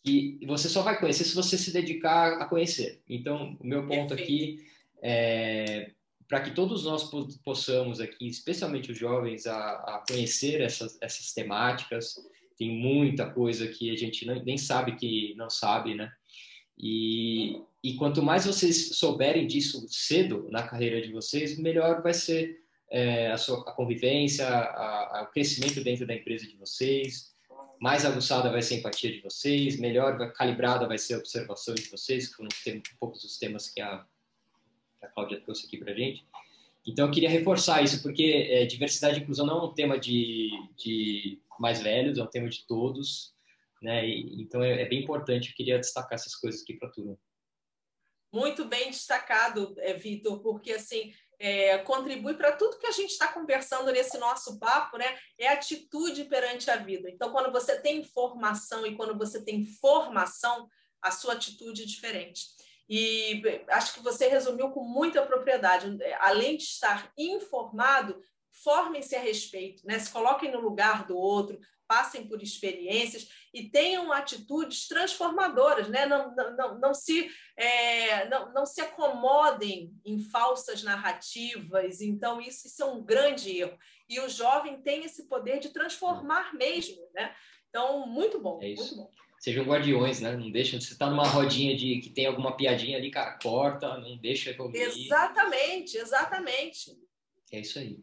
que 0.02 0.38
você 0.46 0.68
só 0.68 0.82
vai 0.82 0.98
conhecer 0.98 1.24
se 1.24 1.34
você 1.34 1.58
se 1.58 1.72
dedicar 1.72 2.40
a 2.40 2.46
conhecer. 2.46 3.02
Então, 3.08 3.56
o 3.60 3.66
meu 3.66 3.86
ponto 3.86 4.14
aqui 4.14 4.64
é 5.02 5.90
para 6.30 6.40
que 6.42 6.52
todos 6.52 6.84
nós 6.84 7.10
possamos 7.42 8.00
aqui, 8.00 8.28
especialmente 8.28 8.92
os 8.92 8.96
jovens, 8.96 9.48
a, 9.48 9.56
a 9.56 10.04
conhecer 10.08 10.60
essas, 10.60 10.96
essas 11.00 11.32
temáticas. 11.32 12.14
Tem 12.56 12.70
muita 12.70 13.28
coisa 13.28 13.66
que 13.66 13.90
a 13.90 13.96
gente 13.96 14.24
não, 14.24 14.40
nem 14.44 14.56
sabe 14.56 14.94
que 14.94 15.34
não 15.36 15.50
sabe, 15.50 15.96
né? 15.96 16.12
E, 16.78 17.60
e 17.82 17.94
quanto 17.94 18.22
mais 18.22 18.46
vocês 18.46 18.96
souberem 18.96 19.44
disso 19.44 19.84
cedo 19.88 20.46
na 20.52 20.62
carreira 20.62 21.02
de 21.02 21.10
vocês, 21.10 21.58
melhor 21.58 22.00
vai 22.00 22.14
ser 22.14 22.59
é, 22.90 23.30
a 23.30 23.38
sua 23.38 23.60
a 23.60 23.72
convivência, 23.72 24.46
a, 24.46 25.20
a, 25.20 25.22
o 25.22 25.26
crescimento 25.28 25.82
dentro 25.82 26.06
da 26.06 26.14
empresa 26.14 26.46
de 26.46 26.56
vocês, 26.56 27.30
mais 27.80 28.04
aguçada 28.04 28.50
vai 28.50 28.60
ser 28.60 28.74
a 28.74 28.78
empatia 28.78 29.10
de 29.10 29.20
vocês, 29.20 29.78
melhor 29.78 30.32
calibrada 30.32 30.86
vai 30.86 30.98
ser 30.98 31.14
a 31.14 31.18
observação 31.18 31.74
de 31.74 31.88
vocês, 31.88 32.28
que 32.28 32.34
foram 32.34 32.48
um 32.68 32.82
poucos 32.98 33.22
dos 33.22 33.38
temas 33.38 33.70
que 33.70 33.80
a, 33.80 34.04
a 35.02 35.06
Cláudia 35.08 35.40
trouxe 35.40 35.66
aqui 35.66 35.78
para 35.78 35.92
a 35.92 35.94
gente. 35.94 36.26
Então, 36.86 37.06
eu 37.06 37.12
queria 37.12 37.30
reforçar 37.30 37.82
isso, 37.82 38.02
porque 38.02 38.48
é, 38.50 38.64
diversidade 38.66 39.18
e 39.18 39.22
inclusão 39.22 39.46
não 39.46 39.60
é 39.60 39.64
um 39.64 39.74
tema 39.74 39.98
de, 39.98 40.50
de 40.76 41.40
mais 41.58 41.82
velhos, 41.82 42.18
é 42.18 42.22
um 42.22 42.26
tema 42.26 42.48
de 42.48 42.66
todos, 42.66 43.34
né? 43.82 44.06
E, 44.06 44.42
então, 44.42 44.62
é, 44.62 44.82
é, 44.82 44.84
bem 44.86 45.02
importante, 45.02 45.50
eu 45.50 45.54
queria 45.54 45.78
destacar 45.78 46.14
essas 46.14 46.34
coisas 46.34 46.62
aqui 46.62 46.74
para 46.74 46.88
a 46.88 46.90
turma. 46.90 47.18
Muito 48.32 48.64
bem 48.64 48.90
destacado, 48.90 49.74
é, 49.78 49.92
Vitor, 49.94 50.40
porque, 50.40 50.72
assim, 50.72 51.12
é, 51.40 51.78
contribui 51.78 52.34
para 52.34 52.52
tudo 52.52 52.78
que 52.78 52.86
a 52.86 52.92
gente 52.92 53.12
está 53.12 53.26
conversando 53.26 53.90
nesse 53.90 54.18
nosso 54.18 54.58
papo, 54.58 54.98
né? 54.98 55.18
É 55.38 55.48
atitude 55.48 56.24
perante 56.24 56.70
a 56.70 56.76
vida. 56.76 57.08
Então, 57.08 57.32
quando 57.32 57.50
você 57.50 57.80
tem 57.80 58.00
informação 58.00 58.86
e 58.86 58.94
quando 58.94 59.16
você 59.16 59.42
tem 59.42 59.64
formação, 59.64 60.68
a 61.00 61.10
sua 61.10 61.32
atitude 61.32 61.82
é 61.82 61.86
diferente. 61.86 62.44
E 62.86 63.42
acho 63.68 63.94
que 63.94 64.00
você 64.00 64.28
resumiu 64.28 64.70
com 64.70 64.84
muita 64.84 65.24
propriedade. 65.24 65.98
Além 66.18 66.58
de 66.58 66.64
estar 66.64 67.10
informado, 67.16 68.22
formem-se 68.62 69.16
a 69.16 69.20
respeito, 69.20 69.86
né? 69.86 69.98
se 69.98 70.10
coloquem 70.10 70.52
no 70.52 70.60
lugar 70.60 71.06
do 71.06 71.16
outro, 71.16 71.58
passem 71.88 72.28
por 72.28 72.42
experiências 72.42 73.28
e 73.52 73.68
tenham 73.68 74.12
atitudes 74.12 74.86
transformadoras, 74.86 75.88
né? 75.88 76.06
não, 76.06 76.34
não, 76.34 76.56
não, 76.56 76.78
não 76.78 76.94
se, 76.94 77.28
é, 77.56 78.28
não, 78.28 78.52
não 78.52 78.64
se 78.64 78.80
acomodem 78.80 79.92
em 80.04 80.20
falsas 80.20 80.82
narrativas. 80.82 82.00
Então, 82.00 82.40
isso, 82.40 82.66
isso 82.68 82.82
é 82.82 82.86
um 82.86 83.02
grande 83.02 83.58
erro. 83.58 83.76
E 84.08 84.20
o 84.20 84.28
jovem 84.28 84.80
tem 84.80 85.04
esse 85.04 85.28
poder 85.28 85.58
de 85.58 85.70
transformar 85.70 86.54
mesmo. 86.54 86.96
Né? 87.12 87.34
Então, 87.68 88.06
muito 88.06 88.40
bom, 88.40 88.60
é 88.62 88.74
muito 88.74 88.96
bom. 88.96 89.10
Sejam 89.40 89.64
guardiões, 89.64 90.20
né? 90.20 90.36
Não 90.36 90.50
deixa, 90.50 90.78
você 90.78 90.92
está 90.92 91.08
numa 91.08 91.26
rodinha 91.26 91.74
de 91.74 91.98
que 92.00 92.10
tem 92.10 92.26
alguma 92.26 92.54
piadinha 92.54 92.98
ali, 92.98 93.10
cara, 93.10 93.38
corta, 93.42 93.96
não 93.96 94.18
deixa 94.18 94.50
eu 94.50 94.64
ouvir. 94.64 94.82
Exatamente, 94.82 95.96
exatamente. 95.96 96.94
É 97.50 97.60
isso 97.60 97.78
aí. 97.78 97.98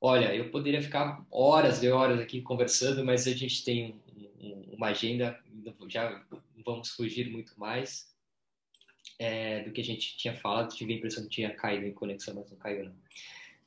Olha, 0.00 0.32
eu 0.34 0.48
poderia 0.52 0.80
ficar 0.80 1.26
horas 1.32 1.82
e 1.82 1.88
horas 1.88 2.20
aqui 2.20 2.42
conversando, 2.42 3.04
mas 3.04 3.26
a 3.26 3.32
gente 3.32 3.64
tem 3.64 4.00
um, 4.46 4.72
um, 4.72 4.74
uma 4.76 4.88
agenda, 4.88 5.38
já 5.88 6.24
vamos 6.64 6.90
fugir 6.90 7.30
muito 7.30 7.58
mais 7.58 8.14
é, 9.18 9.62
do 9.62 9.72
que 9.72 9.80
a 9.80 9.84
gente 9.84 10.16
tinha 10.16 10.36
falado. 10.36 10.74
Tive 10.74 10.94
a 10.94 10.96
impressão 10.96 11.24
que 11.24 11.30
tinha 11.30 11.54
caído 11.54 11.86
em 11.86 11.94
conexão, 11.94 12.34
mas 12.34 12.50
não 12.50 12.58
caiu, 12.58 12.84
não. 12.84 12.96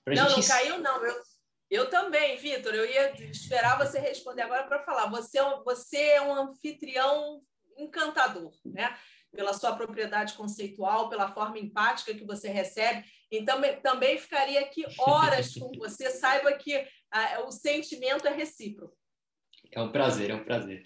Pra 0.03 0.15
não, 0.15 0.29
gente... 0.29 0.41
não 0.41 0.47
caiu, 0.47 0.79
não. 0.79 1.05
Eu, 1.05 1.23
eu 1.69 1.89
também, 1.89 2.37
Vitor. 2.37 2.73
Eu 2.73 2.85
ia 2.85 3.13
esperar 3.29 3.77
você 3.77 3.99
responder 3.99 4.43
agora 4.43 4.63
para 4.63 4.79
falar. 4.79 5.07
Você 5.07 5.37
é, 5.37 5.45
um, 5.45 5.63
você 5.63 5.97
é 5.97 6.21
um 6.21 6.33
anfitrião 6.33 7.41
encantador, 7.77 8.53
né? 8.65 8.97
Pela 9.31 9.53
sua 9.53 9.75
propriedade 9.75 10.33
conceitual, 10.33 11.09
pela 11.09 11.31
forma 11.31 11.59
empática 11.59 12.15
que 12.15 12.25
você 12.25 12.49
recebe. 12.49 13.05
Então, 13.31 13.61
também 13.83 14.17
ficaria 14.17 14.59
aqui 14.59 14.83
horas 14.97 15.53
com 15.53 15.71
você. 15.77 16.09
Saiba 16.09 16.51
que 16.53 16.87
ah, 17.11 17.43
o 17.45 17.51
sentimento 17.51 18.27
é 18.27 18.33
recíproco. 18.33 18.98
É 19.71 19.81
um 19.81 19.91
prazer, 19.91 20.29
é 20.29 20.35
um 20.35 20.43
prazer. 20.43 20.85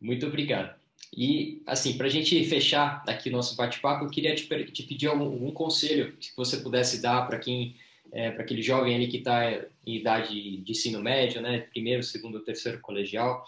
Muito 0.00 0.26
obrigado. 0.26 0.78
E, 1.16 1.62
assim, 1.66 1.96
para 1.96 2.06
a 2.06 2.10
gente 2.10 2.44
fechar 2.44 3.02
aqui 3.06 3.30
nosso 3.30 3.56
bate-papo, 3.56 4.04
eu 4.04 4.10
queria 4.10 4.34
te, 4.34 4.46
te 4.46 4.82
pedir 4.84 5.08
algum, 5.08 5.50
conselho 5.50 6.16
que 6.16 6.30
você 6.36 6.58
pudesse 6.58 7.02
dar 7.02 7.26
para 7.26 7.38
quem, 7.38 7.76
é, 8.12 8.30
para 8.30 8.42
aquele 8.42 8.62
jovem 8.62 8.94
ali 8.94 9.08
que 9.08 9.18
está 9.18 9.50
em 9.86 9.96
idade 9.96 10.58
de 10.58 10.70
ensino 10.70 11.02
médio, 11.02 11.40
né, 11.40 11.60
primeiro, 11.60 12.02
segundo, 12.02 12.40
terceiro 12.40 12.80
colegial, 12.80 13.44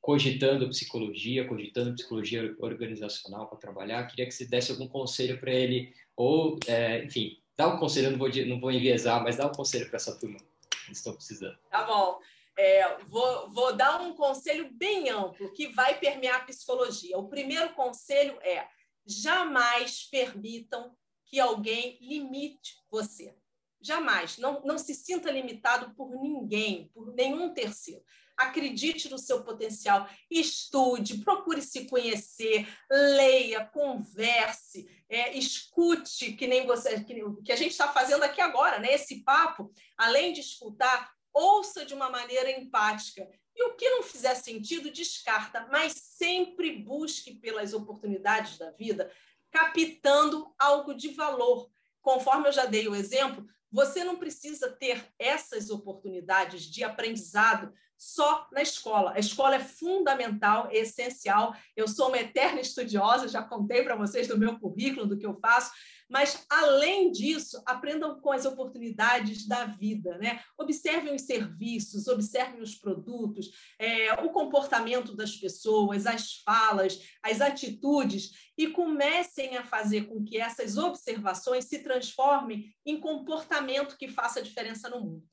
cogitando 0.00 0.68
psicologia, 0.68 1.44
cogitando 1.44 1.94
psicologia 1.94 2.54
organizacional 2.58 3.46
para 3.46 3.58
trabalhar. 3.58 4.06
Queria 4.06 4.26
que 4.26 4.32
você 4.32 4.46
desse 4.46 4.70
algum 4.70 4.86
conselho 4.86 5.38
para 5.38 5.52
ele, 5.52 5.92
ou, 6.16 6.58
é, 6.68 7.04
enfim, 7.04 7.36
Dá 7.56 7.68
um 7.68 7.78
conselho, 7.78 8.06
eu 8.06 8.10
não 8.12 8.18
vou, 8.18 8.28
não 8.46 8.60
vou 8.60 8.72
enviesar, 8.72 9.22
mas 9.22 9.36
dá 9.36 9.46
um 9.46 9.52
conselho 9.52 9.86
para 9.86 9.96
essa 9.96 10.18
turma. 10.18 10.38
Eles 10.86 10.98
estão 10.98 11.14
precisando. 11.14 11.56
Tá 11.70 11.84
bom. 11.84 12.18
É, 12.56 12.98
vou, 13.04 13.50
vou 13.50 13.74
dar 13.74 14.00
um 14.00 14.14
conselho 14.14 14.70
bem 14.72 15.08
amplo 15.08 15.52
que 15.52 15.68
vai 15.68 15.98
permear 15.98 16.36
a 16.36 16.44
psicologia. 16.44 17.18
O 17.18 17.28
primeiro 17.28 17.72
conselho 17.74 18.38
é: 18.42 18.68
jamais 19.06 20.04
permitam 20.04 20.94
que 21.26 21.40
alguém 21.40 21.98
limite 22.00 22.74
você. 22.90 23.34
Jamais. 23.80 24.38
Não, 24.38 24.60
não 24.62 24.78
se 24.78 24.94
sinta 24.94 25.30
limitado 25.30 25.94
por 25.94 26.10
ninguém, 26.10 26.88
por 26.94 27.12
nenhum 27.14 27.52
terceiro 27.52 28.04
acredite 28.36 29.08
no 29.08 29.18
seu 29.18 29.42
potencial, 29.42 30.08
estude, 30.30 31.18
procure 31.18 31.62
se 31.62 31.86
conhecer, 31.86 32.66
leia, 32.90 33.64
converse, 33.66 34.88
é, 35.08 35.36
escute, 35.36 36.32
que 36.32 36.46
nem 36.46 36.66
você, 36.66 37.02
que, 37.04 37.22
que 37.44 37.52
a 37.52 37.56
gente 37.56 37.72
está 37.72 37.88
fazendo 37.88 38.22
aqui 38.22 38.40
agora, 38.40 38.78
né? 38.78 38.92
Esse 38.92 39.22
papo, 39.22 39.72
além 39.96 40.32
de 40.32 40.40
escutar, 40.40 41.12
ouça 41.32 41.84
de 41.84 41.94
uma 41.94 42.10
maneira 42.10 42.50
empática. 42.50 43.28
E 43.54 43.64
o 43.64 43.74
que 43.74 43.88
não 43.90 44.02
fizer 44.02 44.34
sentido, 44.34 44.90
descarta, 44.90 45.66
mas 45.70 45.92
sempre 45.92 46.72
busque 46.72 47.34
pelas 47.34 47.74
oportunidades 47.74 48.58
da 48.58 48.70
vida, 48.70 49.12
captando 49.50 50.52
algo 50.58 50.94
de 50.94 51.08
valor. 51.08 51.70
Conforme 52.00 52.48
eu 52.48 52.52
já 52.52 52.64
dei 52.64 52.88
o 52.88 52.94
exemplo, 52.94 53.46
você 53.70 54.04
não 54.04 54.16
precisa 54.16 54.70
ter 54.70 55.06
essas 55.18 55.70
oportunidades 55.70 56.62
de 56.62 56.84
aprendizado 56.84 57.72
só 57.96 58.48
na 58.50 58.60
escola. 58.60 59.12
A 59.14 59.20
escola 59.20 59.54
é 59.54 59.60
fundamental, 59.60 60.68
é 60.70 60.78
essencial. 60.78 61.54
Eu 61.76 61.86
sou 61.86 62.08
uma 62.08 62.18
eterna 62.18 62.60
estudiosa, 62.60 63.28
já 63.28 63.42
contei 63.42 63.84
para 63.84 63.94
vocês 63.94 64.26
do 64.26 64.36
meu 64.36 64.58
currículo, 64.58 65.06
do 65.06 65.16
que 65.16 65.24
eu 65.24 65.38
faço, 65.38 65.72
mas, 66.12 66.44
além 66.50 67.10
disso, 67.10 67.62
aprendam 67.64 68.20
com 68.20 68.30
as 68.30 68.44
oportunidades 68.44 69.48
da 69.48 69.64
vida. 69.64 70.18
Né? 70.18 70.42
Observem 70.58 71.14
os 71.14 71.22
serviços, 71.22 72.06
observem 72.06 72.60
os 72.60 72.74
produtos, 72.74 73.50
é, 73.78 74.12
o 74.22 74.28
comportamento 74.28 75.16
das 75.16 75.34
pessoas, 75.34 76.06
as 76.06 76.34
falas, 76.44 77.00
as 77.22 77.40
atitudes, 77.40 78.52
e 78.58 78.68
comecem 78.68 79.56
a 79.56 79.64
fazer 79.64 80.02
com 80.02 80.22
que 80.22 80.36
essas 80.36 80.76
observações 80.76 81.64
se 81.64 81.78
transformem 81.78 82.70
em 82.84 83.00
comportamento 83.00 83.96
que 83.96 84.06
faça 84.06 84.42
diferença 84.42 84.90
no 84.90 85.00
mundo. 85.00 85.26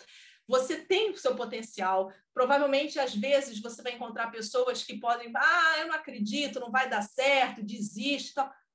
Você 0.49 0.77
tem 0.77 1.11
o 1.11 1.17
seu 1.17 1.35
potencial. 1.35 2.11
Provavelmente, 2.33 2.99
às 2.99 3.13
vezes, 3.13 3.61
você 3.61 3.83
vai 3.83 3.93
encontrar 3.93 4.31
pessoas 4.31 4.83
que 4.83 4.99
podem, 4.99 5.31
ah, 5.35 5.75
eu 5.77 5.87
não 5.89 5.93
acredito, 5.93 6.59
não 6.59 6.71
vai 6.71 6.89
dar 6.89 7.03
certo, 7.03 7.61
desiste. 7.61 8.33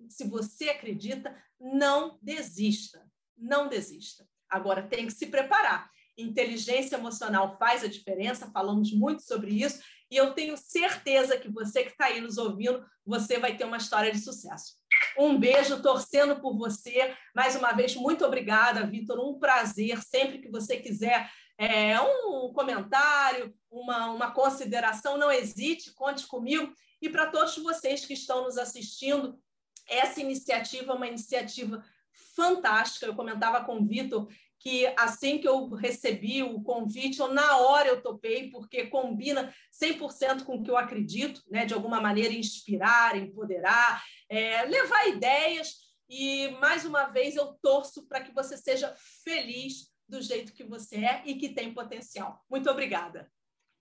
Se 0.09 0.29
você 0.29 0.69
acredita, 0.71 1.37
não 1.61 2.17
desista. 2.23 3.05
Não 3.37 3.69
desista. 3.69 4.25
Agora, 4.49 4.85
tem 4.85 5.09
que 5.09 5.13
se 5.13 5.27
preparar. 5.27 5.91
Inteligência 6.17 6.95
emocional 6.95 7.59
faz 7.59 7.83
a 7.83 7.89
diferença, 7.89 8.53
falamos 8.53 8.93
muito 8.93 9.25
sobre 9.25 9.51
isso, 9.51 9.83
e 10.09 10.17
eu 10.17 10.33
tenho 10.33 10.57
certeza 10.57 11.37
que 11.37 11.49
você 11.49 11.83
que 11.83 11.91
está 11.91 12.05
aí 12.05 12.21
nos 12.21 12.39
ouvindo, 12.39 12.87
você 13.05 13.37
vai 13.37 13.57
ter 13.57 13.65
uma 13.65 13.79
história 13.79 14.13
de 14.13 14.21
sucesso. 14.21 14.75
Um 15.19 15.37
beijo, 15.37 15.83
torcendo 15.83 16.41
por 16.41 16.57
você. 16.57 17.17
Mais 17.35 17.57
uma 17.57 17.73
vez, 17.73 17.97
muito 17.97 18.25
obrigada, 18.25 18.87
Vitor. 18.87 19.19
Um 19.19 19.41
prazer. 19.41 20.01
Sempre 20.05 20.39
que 20.39 20.49
você 20.49 20.77
quiser 20.77 21.29
é, 21.59 22.01
um 22.01 22.53
comentário, 22.53 23.55
uma, 23.71 24.11
uma 24.11 24.31
consideração, 24.31 25.17
não 25.17 25.31
hesite, 25.31 25.93
conte 25.93 26.27
comigo. 26.27 26.73
E 27.01 27.09
para 27.09 27.27
todos 27.27 27.57
vocês 27.59 28.05
que 28.05 28.15
estão 28.15 28.45
nos 28.45 28.59
assistindo, 28.59 29.39
essa 29.89 30.21
iniciativa 30.21 30.93
é 30.93 30.97
uma 30.97 31.07
iniciativa 31.07 31.85
fantástica. 32.35 33.07
Eu 33.07 33.15
comentava 33.15 33.65
com 33.65 33.79
o 33.79 33.85
Vitor 33.85 34.29
que 34.59 34.87
assim 34.97 35.39
que 35.39 35.47
eu 35.47 35.69
recebi 35.69 36.43
o 36.43 36.63
convite, 36.63 37.21
eu, 37.21 37.29
na 37.29 37.59
hora 37.59 37.87
eu 37.87 38.01
topei, 38.01 38.51
porque 38.51 38.87
combina 38.87 39.55
100% 39.71 40.45
com 40.45 40.57
o 40.57 40.63
que 40.63 40.71
eu 40.71 40.79
acredito, 40.79 41.43
né? 41.51 41.67
de 41.67 41.75
alguma 41.75 42.01
maneira 42.01 42.33
inspirar, 42.33 43.15
empoderar, 43.15 44.03
é, 44.29 44.65
levar 44.65 45.09
ideias. 45.09 45.85
E, 46.09 46.49
mais 46.61 46.87
uma 46.87 47.07
vez, 47.07 47.37
eu 47.37 47.55
torço 47.61 48.07
para 48.07 48.23
que 48.23 48.33
você 48.33 48.57
seja 48.57 48.95
feliz 49.23 49.94
do 50.15 50.23
jeito 50.23 50.53
que 50.53 50.65
você 50.65 50.97
é 50.97 51.23
e 51.27 51.35
que 51.35 51.49
tem 51.49 51.75
potencial. 51.75 52.45
Muito 52.49 52.71
obrigada. 52.71 53.29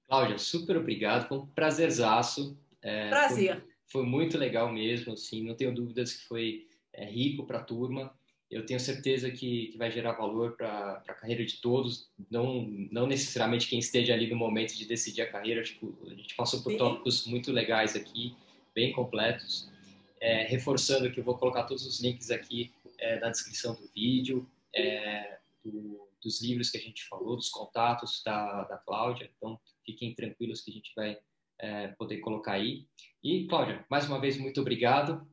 Cláudia, 0.08 0.38
super 0.38 0.78
obrigado, 0.78 1.28
foi 1.28 1.38
um 1.38 1.46
prazerzaço. 1.48 2.58
É, 2.82 3.10
Prazer. 3.10 3.62
Foi, 3.86 4.02
foi, 4.02 4.04
muito 4.04 4.38
legal 4.38 4.72
mesmo, 4.72 5.14
assim, 5.14 5.44
não 5.44 5.56
tenho 5.56 5.74
dúvidas 5.74 6.14
que 6.14 6.28
foi 6.28 6.68
é, 6.92 7.06
rico 7.06 7.46
para 7.46 7.60
a 7.60 7.64
turma. 7.64 8.14
eu 8.52 8.66
tenho 8.66 8.80
certeza 8.80 9.32
que, 9.32 9.68
que 9.68 9.78
vai 9.78 9.90
gerar 9.90 10.14
valor 10.14 10.58
para 10.58 11.04
a 11.08 11.14
carreira 11.14 11.46
de 11.46 11.58
todos, 11.62 12.10
não, 12.30 12.64
não 12.92 13.08
necessariamente 13.08 13.68
quem 13.68 13.80
esteja 13.80 14.14
ali 14.14 14.30
no 14.30 14.36
momento 14.36 14.76
de 14.76 14.86
decidir 14.86 15.22
a 15.22 15.32
carreira. 15.32 15.64
Tipo, 15.64 15.96
a 16.06 16.14
gente 16.14 16.36
passou 16.36 16.62
por 16.62 16.72
Sim. 16.72 16.78
tópicos 16.78 17.26
muito 17.26 17.52
legais 17.52 17.96
aqui, 17.96 18.36
bem 18.76 18.92
completos. 18.92 19.72
É, 20.20 20.44
reforçando 20.44 21.12
que 21.12 21.20
eu 21.20 21.24
vou 21.24 21.38
colocar 21.38 21.64
todos 21.64 21.86
os 21.86 22.00
links 22.00 22.32
aqui 22.32 22.72
é, 22.98 23.20
na 23.20 23.30
descrição 23.30 23.76
do 23.76 23.90
vídeo, 23.94 24.48
é, 24.74 25.38
do, 25.64 26.08
dos 26.24 26.42
livros 26.42 26.70
que 26.70 26.78
a 26.78 26.82
gente 26.82 27.08
falou, 27.08 27.36
dos 27.36 27.50
contatos 27.50 28.22
da, 28.26 28.64
da 28.64 28.78
Cláudia. 28.78 29.30
Então, 29.38 29.60
fiquem 29.86 30.14
tranquilos 30.16 30.62
que 30.62 30.72
a 30.72 30.74
gente 30.74 30.92
vai 30.96 31.18
é, 31.60 31.88
poder 31.90 32.20
colocar 32.20 32.54
aí. 32.54 32.88
E, 33.24 33.46
Cláudia, 33.48 33.86
mais 33.90 34.08
uma 34.08 34.20
vez, 34.20 34.38
muito 34.38 34.62
obrigado. 34.62 35.28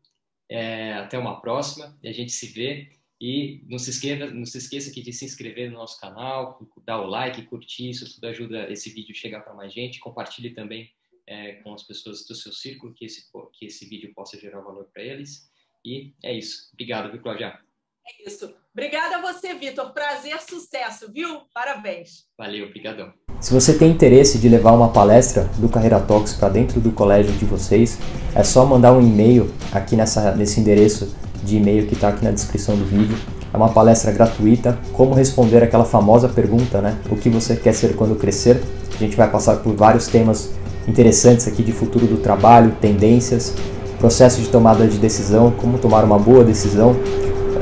É, 0.49 0.95
até 0.95 1.17
uma 1.17 1.41
próxima 1.41 1.97
e 2.03 2.09
a 2.09 2.13
gente 2.13 2.33
se 2.33 2.47
vê. 2.47 2.91
E 3.21 3.63
não 3.69 3.79
se, 3.79 3.91
esqueça, 3.91 4.31
não 4.31 4.47
se 4.47 4.57
esqueça 4.57 4.91
aqui 4.91 5.03
de 5.03 5.13
se 5.13 5.27
inscrever 5.27 5.71
no 5.71 5.77
nosso 5.77 6.01
canal, 6.01 6.59
dar 6.87 7.03
o 7.03 7.07
like, 7.07 7.43
curtir, 7.43 7.91
isso 7.91 8.15
tudo 8.15 8.27
ajuda 8.29 8.73
esse 8.73 8.89
vídeo 8.89 9.13
a 9.15 9.19
chegar 9.19 9.41
para 9.43 9.53
mais 9.53 9.75
gente. 9.75 10.01
Compartilhe 10.01 10.55
também 10.55 10.91
é, 11.27 11.55
com 11.57 11.75
as 11.75 11.83
pessoas 11.83 12.27
do 12.27 12.35
seu 12.35 12.51
círculo 12.51 12.95
que 12.95 13.05
esse, 13.05 13.31
que 13.53 13.67
esse 13.67 13.87
vídeo 13.87 14.13
possa 14.15 14.41
gerar 14.41 14.63
valor 14.63 14.87
para 14.93 15.03
eles. 15.03 15.51
E 15.85 16.15
é 16.23 16.33
isso. 16.37 16.71
Obrigado, 16.73 17.11
viu, 17.13 17.21
Cláudia? 17.21 17.61
É 18.07 18.27
isso. 18.27 18.55
Obrigada 18.73 19.17
a 19.17 19.21
você, 19.21 19.53
Vitor. 19.55 19.93
Prazer, 19.93 20.39
sucesso, 20.49 21.11
viu? 21.13 21.41
Parabéns. 21.53 22.25
Valeu, 22.39 22.67
obrigadão. 22.67 23.09
Se 23.41 23.53
você 23.53 23.75
tem 23.77 23.91
interesse 23.91 24.39
de 24.39 24.49
levar 24.49 24.71
uma 24.71 24.91
palestra 24.91 25.43
do 25.59 25.69
Carreira 25.69 25.99
Talks 25.99 26.35
para 26.35 26.51
dentro 26.51 26.81
do 26.81 26.93
colégio 26.93 27.33
de 27.33 27.45
vocês, 27.45 27.99
é 28.33 28.45
só 28.45 28.65
mandar 28.65 28.93
um 28.93 29.01
e-mail 29.01 29.53
aqui 29.73 29.97
nessa, 29.97 30.37
nesse 30.37 30.61
endereço 30.61 31.17
de 31.43 31.57
e-mail 31.57 31.89
que 31.89 31.95
está 31.95 32.11
aqui 32.11 32.25
na 32.25 32.31
descrição 32.31 32.77
do 32.77 32.85
vídeo. 32.85 33.19
É 33.53 33.57
uma 33.57 33.71
palestra 33.71 34.13
gratuita, 34.13 34.79
como 34.93 35.15
responder 35.15 35.65
aquela 35.65 35.85
famosa 35.85 36.29
pergunta, 36.29 36.81
né? 36.81 36.97
O 37.11 37.17
que 37.17 37.29
você 37.29 37.57
quer 37.57 37.73
ser 37.73 37.97
quando 37.97 38.15
crescer? 38.15 38.63
A 38.95 38.99
gente 38.99 39.17
vai 39.17 39.29
passar 39.29 39.57
por 39.57 39.75
vários 39.75 40.07
temas 40.07 40.55
interessantes 40.87 41.49
aqui 41.49 41.65
de 41.65 41.73
futuro 41.73 42.07
do 42.07 42.19
trabalho, 42.19 42.77
tendências, 42.81 43.53
processo 43.99 44.41
de 44.41 44.49
tomada 44.49 44.87
de 44.87 44.97
decisão, 44.99 45.51
como 45.51 45.77
tomar 45.77 46.05
uma 46.05 46.21
boa 46.21 46.45
decisão, 46.45 46.95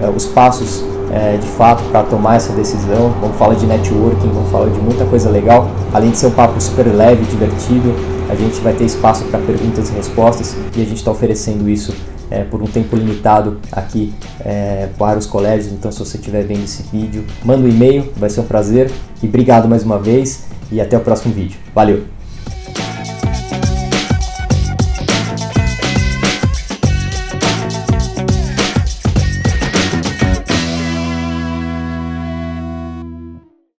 eh, 0.02 0.10
os 0.10 0.26
passos 0.26 0.84
eh, 1.10 1.38
de 1.40 1.46
fato 1.46 1.82
para 1.90 2.02
tomar 2.02 2.36
essa 2.36 2.52
decisão. 2.52 3.14
Vamos 3.20 3.36
falar 3.36 3.54
de 3.54 3.66
networking, 3.66 4.28
vamos 4.28 4.50
falar 4.50 4.70
de 4.70 4.80
muita 4.80 5.04
coisa 5.04 5.30
legal. 5.30 5.70
Além 5.92 6.10
de 6.10 6.18
ser 6.18 6.26
um 6.26 6.32
papo 6.32 6.60
super 6.60 6.86
leve, 6.86 7.24
divertido, 7.24 7.94
a 8.28 8.34
gente 8.34 8.60
vai 8.60 8.72
ter 8.74 8.84
espaço 8.84 9.24
para 9.24 9.38
perguntas 9.40 9.90
e 9.90 9.92
respostas 9.94 10.56
e 10.76 10.82
a 10.82 10.84
gente 10.84 10.96
está 10.96 11.10
oferecendo 11.10 11.68
isso 11.68 11.94
é, 12.30 12.44
por 12.44 12.62
um 12.62 12.66
tempo 12.66 12.94
limitado 12.94 13.58
aqui 13.72 14.12
é, 14.44 14.88
para 14.98 15.18
os 15.18 15.26
colégios. 15.26 15.72
Então, 15.72 15.90
se 15.90 15.98
você 15.98 16.18
estiver 16.18 16.44
vendo 16.44 16.64
esse 16.64 16.82
vídeo, 16.92 17.24
manda 17.44 17.64
um 17.64 17.68
e-mail, 17.68 18.12
vai 18.16 18.28
ser 18.28 18.40
um 18.40 18.46
prazer. 18.46 18.90
E 19.22 19.26
obrigado 19.26 19.68
mais 19.68 19.82
uma 19.82 19.98
vez 19.98 20.44
e 20.70 20.80
até 20.80 20.96
o 20.96 21.00
próximo 21.00 21.32
vídeo. 21.32 21.58
Valeu! 21.74 22.17